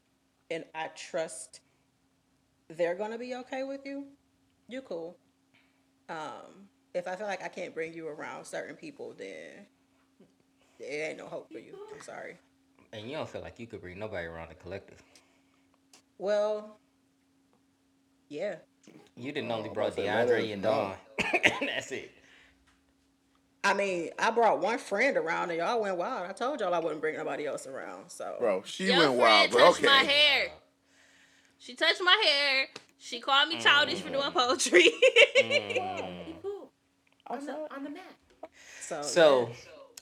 and 0.50 0.64
I 0.74 0.88
trust 0.88 1.60
they're 2.68 2.94
gonna 2.94 3.18
be 3.18 3.34
okay 3.36 3.62
with 3.64 3.84
you, 3.84 4.06
you 4.68 4.80
cool. 4.80 5.16
Um, 6.08 6.68
if 6.94 7.06
I 7.06 7.14
feel 7.14 7.26
like 7.26 7.42
I 7.42 7.48
can't 7.48 7.74
bring 7.74 7.92
you 7.92 8.08
around 8.08 8.44
certain 8.46 8.74
people, 8.74 9.14
then 9.16 9.66
it 10.78 10.84
ain't 10.84 11.18
no 11.18 11.26
hope 11.26 11.52
for 11.52 11.58
you. 11.58 11.76
I'm 11.94 12.00
sorry. 12.00 12.38
And 12.92 13.06
you 13.06 13.16
don't 13.16 13.28
feel 13.28 13.42
like 13.42 13.60
you 13.60 13.66
could 13.66 13.80
bring 13.80 13.98
nobody 13.98 14.26
around 14.26 14.48
the 14.48 14.54
collective. 14.54 15.02
Well, 16.20 16.76
yeah. 18.28 18.56
You 19.16 19.32
didn't 19.32 19.50
only 19.50 19.70
Oh, 19.70 19.72
brought 19.72 19.92
I 19.92 19.94
said, 19.96 20.28
DeAndre 20.28 20.52
and 20.52 20.62
know. 20.62 20.70
Dawn. 20.70 20.94
and 21.44 21.68
that's 21.74 21.90
it. 21.92 22.12
I 23.64 23.72
mean, 23.72 24.10
I 24.18 24.30
brought 24.30 24.60
one 24.60 24.76
friend 24.76 25.16
around 25.16 25.48
and 25.48 25.60
y'all 25.60 25.80
went 25.80 25.96
wild. 25.96 26.28
I 26.28 26.32
told 26.32 26.60
y'all 26.60 26.74
I 26.74 26.78
wouldn't 26.78 27.00
bring 27.00 27.16
nobody 27.16 27.46
else 27.46 27.66
around. 27.66 28.10
So, 28.10 28.36
Bro, 28.38 28.64
she 28.66 28.84
Your 28.84 28.98
went 28.98 29.04
friend 29.06 29.18
wild, 29.18 29.50
but 29.50 29.58
touched 29.60 29.78
okay. 29.78 29.86
my 29.86 30.02
hair. 30.12 30.48
She 31.58 31.74
touched 31.74 32.02
my 32.04 32.22
hair. 32.22 32.66
She 32.98 33.20
called 33.20 33.48
me 33.48 33.58
childish 33.58 34.00
for 34.00 34.10
doing 34.10 34.22
mm. 34.22 34.32
poetry. 34.34 34.90
Mm. 35.38 36.34
on 37.28 37.46
the 37.46 37.74
on 37.74 37.84
the 37.84 37.90
mat. 37.90 38.14
so, 38.82 39.00
So, 39.00 39.48
yeah. 39.48 39.54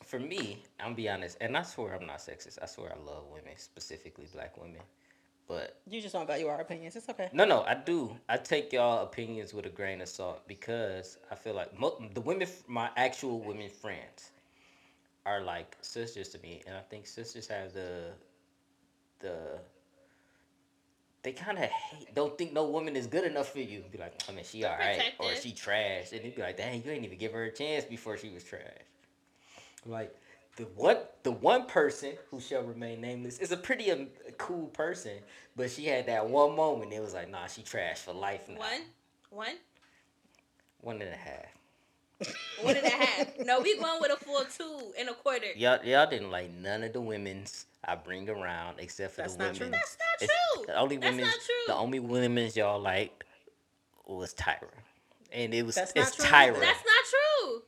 for 0.05 0.19
me, 0.19 0.65
I'm 0.81 0.95
be 0.95 1.09
honest, 1.09 1.37
and 1.41 1.57
I 1.57 1.63
swear 1.63 1.95
I'm 1.95 2.07
not 2.07 2.19
sexist. 2.19 2.59
I 2.61 2.67
swear 2.67 2.93
I 2.93 2.99
love 3.09 3.25
women, 3.33 3.53
specifically 3.57 4.27
black 4.33 4.57
women. 4.57 4.81
But 5.49 5.81
you 5.89 6.03
just 6.03 6.13
don't 6.13 6.27
value 6.27 6.47
our 6.47 6.61
opinions. 6.61 6.95
It's 6.95 7.09
okay. 7.09 7.31
no, 7.33 7.47
no, 7.47 7.63
I 7.63 7.75
do. 7.75 8.15
I 8.29 8.37
take 8.37 8.71
y'all 8.71 9.03
opinions 9.03 9.55
with 9.55 9.65
a 9.65 9.71
grain 9.71 10.03
of 10.03 10.09
salt 10.09 10.47
because 10.47 11.17
I 11.31 11.35
feel 11.35 11.55
like 11.55 11.79
mo- 11.79 12.01
the 12.13 12.21
women, 12.21 12.47
my 12.67 12.91
actual 12.97 13.41
women 13.41 13.71
friends, 13.71 14.31
are 15.25 15.41
like 15.41 15.77
sisters 15.81 16.29
to 16.31 16.39
me, 16.41 16.63
and 16.67 16.77
I 16.77 16.81
think 16.81 17.07
sisters 17.07 17.49
have 17.49 17.73
the 17.73 18.11
the 19.21 19.59
they 21.23 21.33
kind 21.33 21.59
of 21.59 21.65
hate, 21.65 22.15
don't 22.15 22.37
think 22.39 22.53
no 22.53 22.65
woman 22.69 22.95
is 22.95 23.07
good 23.07 23.25
enough 23.25 23.53
for 23.53 23.59
you. 23.59 23.83
Be 23.91 23.99
like, 23.99 24.15
I 24.29 24.33
mean, 24.33 24.45
she 24.45 24.65
all 24.65 24.77
right, 24.79 25.13
or 25.19 25.35
she 25.35 25.53
trash, 25.53 26.13
and 26.13 26.23
they'd 26.23 26.37
be 26.37 26.43
like, 26.43 26.57
dang, 26.57 26.83
you 26.85 26.91
ain't 26.91 27.05
even 27.05 27.19
give 27.19 27.33
her 27.33 27.45
a 27.45 27.53
chance 27.53 27.85
before 27.85 28.17
she 28.19 28.29
was 28.29 28.45
trash. 28.45 28.63
Like 29.87 30.15
the 30.59 30.65
one, 30.75 30.97
the 31.23 31.31
one 31.31 31.67
person 31.67 32.13
who 32.31 32.41
shall 32.41 32.63
remain 32.63 33.01
nameless 33.01 33.39
is 33.39 33.53
a 33.53 33.57
pretty 33.57 33.93
um, 33.93 34.09
cool 34.39 34.67
person, 34.67 35.13
but 35.55 35.71
she 35.71 35.87
had 35.87 36.07
that 36.07 36.29
one 36.29 36.57
moment. 36.57 36.93
It 36.93 37.01
was 37.01 37.15
like, 37.15 37.31
nah, 37.31 37.47
she 37.47 37.63
trash 37.63 37.99
for 37.99 38.13
life 38.13 38.49
now. 38.49 38.59
one, 38.59 38.81
one, 39.31 39.55
one 40.81 41.01
and 41.01 41.15
a 41.15 41.17
half. 41.17 42.35
one 42.63 42.77
and 42.77 42.85
a 42.87 42.91
half. 42.91 43.29
No, 43.45 43.61
we 43.61 43.79
going 43.79 44.01
with 44.01 44.11
a 44.11 44.17
full 44.17 44.45
two 44.57 44.93
and 44.99 45.09
a 45.09 45.15
quarter. 45.15 45.47
Y'all, 45.55 45.79
y'all 45.85 46.11
didn't 46.11 46.33
like 46.33 46.51
none 46.53 46.83
of 46.83 46.93
the 46.93 47.01
women's 47.01 47.67
I 47.85 47.95
bring 47.95 48.29
around 48.29 48.81
except 48.81 49.15
for 49.15 49.23
That's 49.23 49.37
the 49.37 49.45
not 49.45 49.55
true. 49.55 49.69
That's 49.71 49.97
not 50.01 50.23
It's- 50.25 50.39
true. 50.57 50.65
The 50.67 50.77
only 50.77 50.97
That's 50.97 51.11
women's, 51.13 51.29
not 51.29 51.37
true. 51.45 51.55
the 51.69 51.75
only 51.77 52.01
women's 52.01 52.57
y'all 52.57 52.81
liked 52.81 53.23
was 54.07 54.35
Tyra, 54.35 54.67
and 55.33 55.55
it 55.55 55.65
was 55.65 55.77
That's 55.77 55.95
not 55.95 56.09
it's 56.09 56.17
true 56.17 56.25
Tyra. 56.25 56.59
That's 56.59 56.85
not 56.85 57.05
true. 57.45 57.63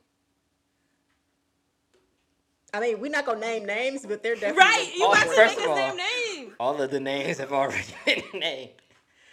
I 2.73 2.81
mean, 2.81 3.01
we're 3.01 3.11
not 3.11 3.27
gonna 3.27 3.41
name 3.41 3.67
names, 3.67 4.07
but 4.07 4.23
they're 4.23 4.35
definitely 4.35 4.59
Right? 4.59 4.93
You 4.97 5.07
about 5.07 5.23
to 5.23 5.29
first 5.31 5.57
make 5.59 5.69
of 5.69 5.75
the 5.77 5.83
all- 5.83 5.89
same 5.91 5.97
name? 5.97 6.55
All 6.61 6.81
of 6.83 6.91
the 6.91 7.01
names 7.01 7.39
have 7.39 7.53
already 7.53 7.85
been 8.07 8.23
named. 8.41 8.71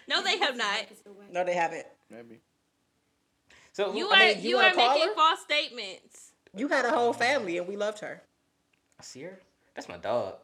No, 0.08 0.24
they 0.24 0.38
have 0.40 0.56
not. 0.56 0.86
No, 1.32 1.44
they 1.44 1.54
haven't. 1.54 1.86
Maybe. 2.10 2.40
So 3.74 3.94
You 3.94 4.10
I 4.10 4.16
are 4.16 4.20
mean, 4.36 4.44
you 4.44 4.50
you 4.52 4.58
are 4.58 4.74
making 4.76 5.08
her? 5.10 5.14
false 5.16 5.42
statements. 5.42 6.32
You 6.56 6.68
had 6.70 6.86
a 6.86 6.92
whole 6.92 7.14
family, 7.14 7.58
and 7.58 7.68
we 7.68 7.76
loved 7.78 8.00
her. 8.00 8.24
Sierra, 9.02 9.36
that's 9.76 9.88
my 9.88 9.98
dog. 9.98 10.36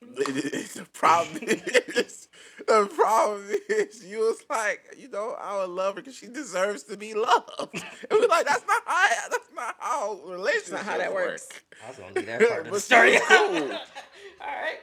the 0.00 0.86
problem 0.94 1.38
is, 1.42 2.28
the 2.66 2.86
problem 2.86 3.44
is, 3.68 4.02
you 4.04 4.18
was 4.20 4.42
like, 4.48 4.80
you 4.98 5.08
know, 5.08 5.36
I 5.38 5.58
would 5.60 5.68
love 5.70 5.94
her 5.96 6.00
because 6.00 6.16
she 6.16 6.26
deserves 6.26 6.82
to 6.84 6.96
be 6.96 7.12
loved. 7.14 7.50
And 7.74 7.82
we're 8.10 8.26
like, 8.26 8.46
that's 8.46 8.66
not 8.66 8.82
how, 8.86 9.08
that's 9.30 9.48
not 9.60 9.76
how 9.78 10.20
relationships 10.26 10.70
not 10.72 10.84
how 10.84 10.98
that 10.98 11.12
works. 11.14 11.48
I 11.84 11.88
was 11.88 11.98
gonna 11.98 12.12
leave 12.14 12.26
that 12.26 12.40
part 12.40 12.58
of 12.60 12.64
the 12.66 12.70
But 12.72 12.82
story. 12.82 13.16
still 13.18 13.38
All 13.40 13.48
cool. 13.48 13.68
right. 13.68 14.78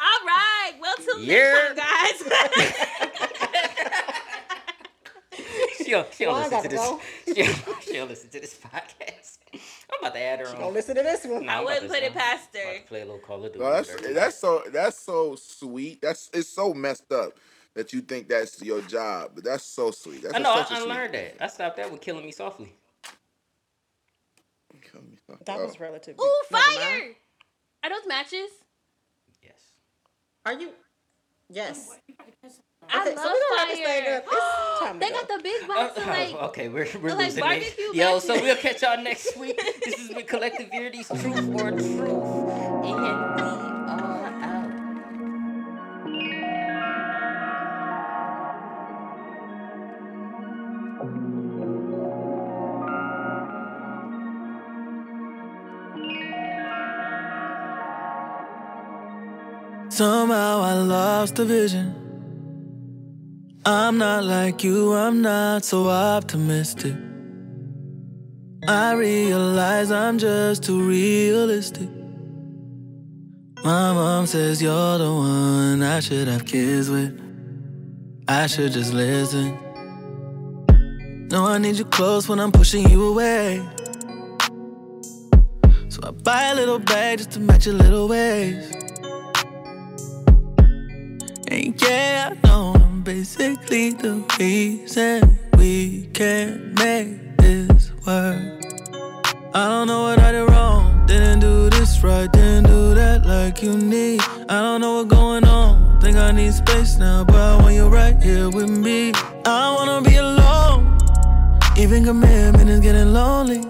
All 0.00 0.26
right. 0.26 0.72
Well, 0.80 0.96
till 0.96 1.20
Yeah. 1.20 1.72
next 1.76 2.24
time, 2.28 2.48
guys. 3.42 3.80
She 5.76 5.90
don't, 5.92 6.12
she 6.14 6.24
don't 6.24 6.34
Well, 6.34 6.42
listen 6.50 6.62
to 6.70 6.76
gotta 6.76 6.98
this. 7.26 7.36
She 7.36 7.42
don't, 7.42 7.82
she 7.82 7.92
don't 7.94 8.08
listen 8.08 8.30
to 8.30 8.40
this 8.40 8.54
podcast. 8.54 9.38
I'm 9.52 9.98
about 10.00 10.14
to 10.14 10.20
add 10.20 10.38
her 10.40 10.48
on. 10.48 10.60
Don't 10.60 10.74
listen 10.74 10.94
to 10.96 11.02
this 11.02 11.24
one. 11.24 11.46
Nah, 11.46 11.52
I 11.58 11.64
wouldn't 11.64 11.88
put 11.88 12.02
it 12.02 12.12
past 12.14 12.48
I'm 12.54 12.60
about 12.60 12.72
her. 12.74 12.78
to 12.80 12.86
Play 12.86 13.00
a 13.00 13.04
little 13.04 13.18
Call 13.20 13.44
of 13.44 13.52
Duty. 13.52 13.64
No, 13.64 13.72
that's 13.72 13.96
that's 14.14 14.38
so 14.38 14.62
that's 14.70 14.98
so 14.98 15.34
sweet. 15.36 16.00
That's 16.00 16.30
it's 16.32 16.48
so 16.48 16.72
messed 16.74 17.10
up 17.12 17.32
that 17.74 17.92
you 17.92 18.00
think 18.02 18.28
that's 18.28 18.62
your 18.62 18.80
job, 18.82 19.32
but 19.34 19.42
that's 19.44 19.64
so 19.64 19.90
sweet. 19.90 20.22
That's 20.22 20.34
I 20.34 20.38
know. 20.38 20.52
I 20.52 20.58
such 20.62 20.70
a 20.72 20.74
sweet- 20.76 20.82
unlearned 20.90 21.14
that. 21.14 21.36
I 21.42 21.46
stopped 21.48 21.76
that 21.78 21.90
with 21.90 22.00
killing 22.00 22.24
me 22.24 22.32
softly. 22.32 22.72
That 25.46 25.58
Oh. 25.60 25.64
was 25.66 25.80
relatively. 25.80 26.24
Ooh, 26.24 26.42
Never 26.50 26.64
mind. 26.64 26.80
fire! 26.80 27.10
Are 27.84 27.90
those 27.90 28.06
matches? 28.06 28.50
Yes. 29.42 29.54
Are 30.46 30.52
you? 30.54 30.70
Yes. 31.48 31.90
I 32.88 33.02
Okay, 33.02 33.14
so 33.14 33.22
love 33.22 33.32
we 33.32 33.38
don't 33.40 33.58
have 33.58 33.68
to 33.70 33.74
stay 33.76 34.00
fire. 34.04 34.16
up. 34.16 34.24
It's 34.30 34.80
time 34.80 34.92
to 34.94 34.98
they 35.00 35.08
go. 35.12 35.18
got 35.20 35.28
the 35.28 35.40
big 35.42 35.62
Oh, 35.62 35.66
box 35.68 35.98
uh, 35.98 36.00
of 36.00 36.06
uh, 36.06 36.10
like. 36.10 36.34
oh, 36.34 36.46
okay, 36.46 36.68
we're, 36.68 36.88
we're 37.02 37.10
like 37.14 37.26
losing 37.26 37.38
it. 37.38 37.40
barbecue 37.40 37.92
Yo, 37.94 38.18
so 38.20 38.34
we'll 38.40 38.56
catch 38.56 38.82
y'all 38.82 39.02
next 39.02 39.36
week. 39.36 39.60
This 39.84 39.98
has 39.98 40.08
been 40.08 40.26
Collective 40.26 40.70
Verite's 40.70 41.08
Truth 41.08 41.60
or 41.60 41.70
Truth. 41.72 42.84
And 42.84 43.29
Somehow 60.00 60.62
I 60.62 60.72
lost 60.72 61.36
the 61.36 61.44
vision. 61.44 61.94
I'm 63.66 63.98
not 63.98 64.24
like 64.24 64.64
you, 64.64 64.94
I'm 64.94 65.20
not 65.20 65.62
so 65.62 65.90
optimistic. 65.90 66.94
I 68.66 68.94
realize 68.94 69.90
I'm 69.90 70.16
just 70.16 70.62
too 70.62 70.80
realistic. 70.80 71.90
My 73.62 73.92
mom 73.92 74.24
says 74.26 74.62
you're 74.62 74.96
the 74.96 75.12
one 75.12 75.82
I 75.82 76.00
should 76.00 76.28
have 76.28 76.46
kids 76.46 76.88
with. 76.88 77.20
I 78.26 78.46
should 78.46 78.72
just 78.72 78.94
listen. 78.94 79.48
No, 81.30 81.44
I 81.44 81.58
need 81.58 81.76
you 81.76 81.84
close 81.84 82.26
when 82.26 82.40
I'm 82.40 82.52
pushing 82.52 82.88
you 82.88 83.06
away. 83.06 83.62
So 85.90 86.00
I 86.02 86.10
buy 86.24 86.44
a 86.44 86.54
little 86.54 86.78
bag 86.78 87.18
just 87.18 87.32
to 87.32 87.40
match 87.40 87.66
your 87.66 87.74
little 87.74 88.08
ways. 88.08 88.80
Yeah, 91.82 92.30
I 92.32 92.46
know 92.46 92.74
I'm 92.74 93.02
basically 93.02 93.90
the 93.92 94.24
reason 94.38 95.38
we 95.56 96.06
can't 96.12 96.78
make 96.78 97.36
this 97.38 97.92
work. 98.06 98.60
I 99.54 99.68
don't 99.68 99.86
know 99.86 100.02
what 100.02 100.18
I 100.18 100.32
did 100.32 100.48
wrong. 100.50 101.06
Didn't 101.06 101.40
do 101.40 101.70
this 101.70 102.02
right, 102.04 102.30
didn't 102.30 102.64
do 102.64 102.94
that 102.94 103.24
like 103.24 103.62
you 103.62 103.76
need. 103.76 104.20
I 104.48 104.60
don't 104.60 104.80
know 104.80 104.96
what's 104.96 105.14
going 105.14 105.44
on. 105.44 106.00
Think 106.00 106.16
I 106.16 106.32
need 106.32 106.52
space 106.52 106.98
now, 106.98 107.24
but 107.24 107.36
I 107.36 107.56
want 107.62 107.74
you 107.74 107.88
right 107.88 108.20
here 108.22 108.50
with 108.50 108.70
me. 108.70 109.12
I 109.46 109.74
wanna 109.74 110.02
be 110.08 110.16
alone. 110.16 110.98
Even 111.76 112.04
commitment 112.04 112.68
is 112.68 112.80
getting 112.80 113.12
lonely. 113.12 113.60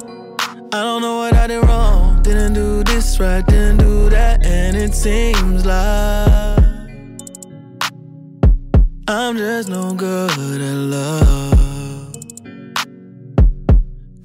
I 0.72 0.82
don't 0.82 1.02
know 1.02 1.18
what 1.18 1.34
I 1.34 1.46
did 1.46 1.64
wrong. 1.64 2.22
Didn't 2.22 2.54
do 2.54 2.84
this 2.84 3.18
right, 3.20 3.44
didn't 3.46 3.78
do 3.78 4.10
that, 4.10 4.44
and 4.44 4.76
it 4.76 4.94
seems 4.94 5.64
like. 5.64 6.09
I'm 9.12 9.36
just 9.36 9.68
no 9.68 9.92
good 9.92 10.60
at 10.60 10.76
love. 10.94 12.14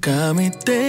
Got 0.00 0.36
me 0.36 0.50
thinking 0.50 0.85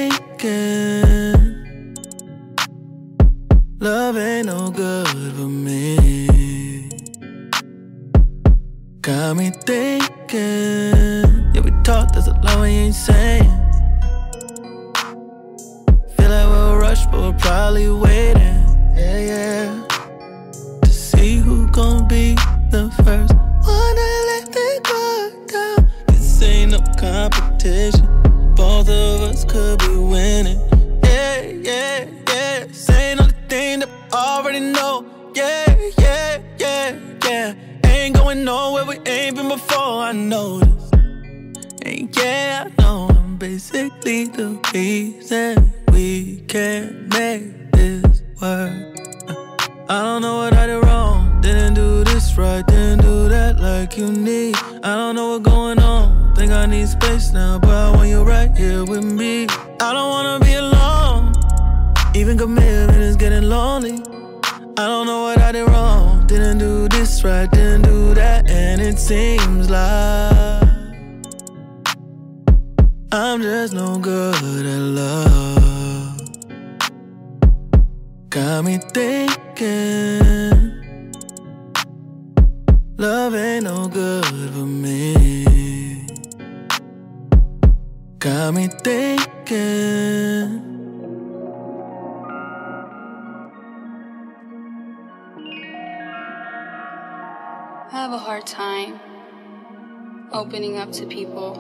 opening 100.57 100.79
up 100.79 100.91
to 100.91 101.05
people. 101.05 101.53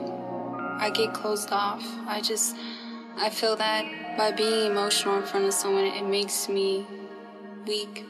I 0.79 0.89
get 0.89 1.13
closed 1.13 1.51
off. 1.51 1.85
I 2.07 2.19
just, 2.19 2.55
I 3.15 3.29
feel 3.29 3.55
that 3.57 4.17
by 4.17 4.31
being 4.31 4.71
emotional 4.71 5.17
in 5.17 5.23
front 5.23 5.45
of 5.45 5.53
someone, 5.53 5.83
it 5.83 6.03
makes 6.03 6.49
me 6.49 6.83
weak 7.67 8.03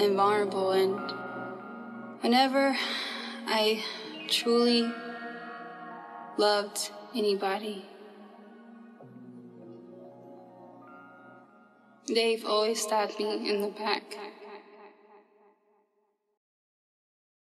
and 0.00 0.16
vulnerable. 0.16 0.72
And 0.72 0.98
whenever 2.22 2.76
I 3.46 3.84
truly 4.28 4.92
loved 6.36 6.90
anybody, 7.14 7.86
they've 12.08 12.44
always 12.44 12.82
stabbed 12.82 13.16
me 13.20 13.48
in 13.48 13.60
the 13.60 13.68
back. 13.68 14.16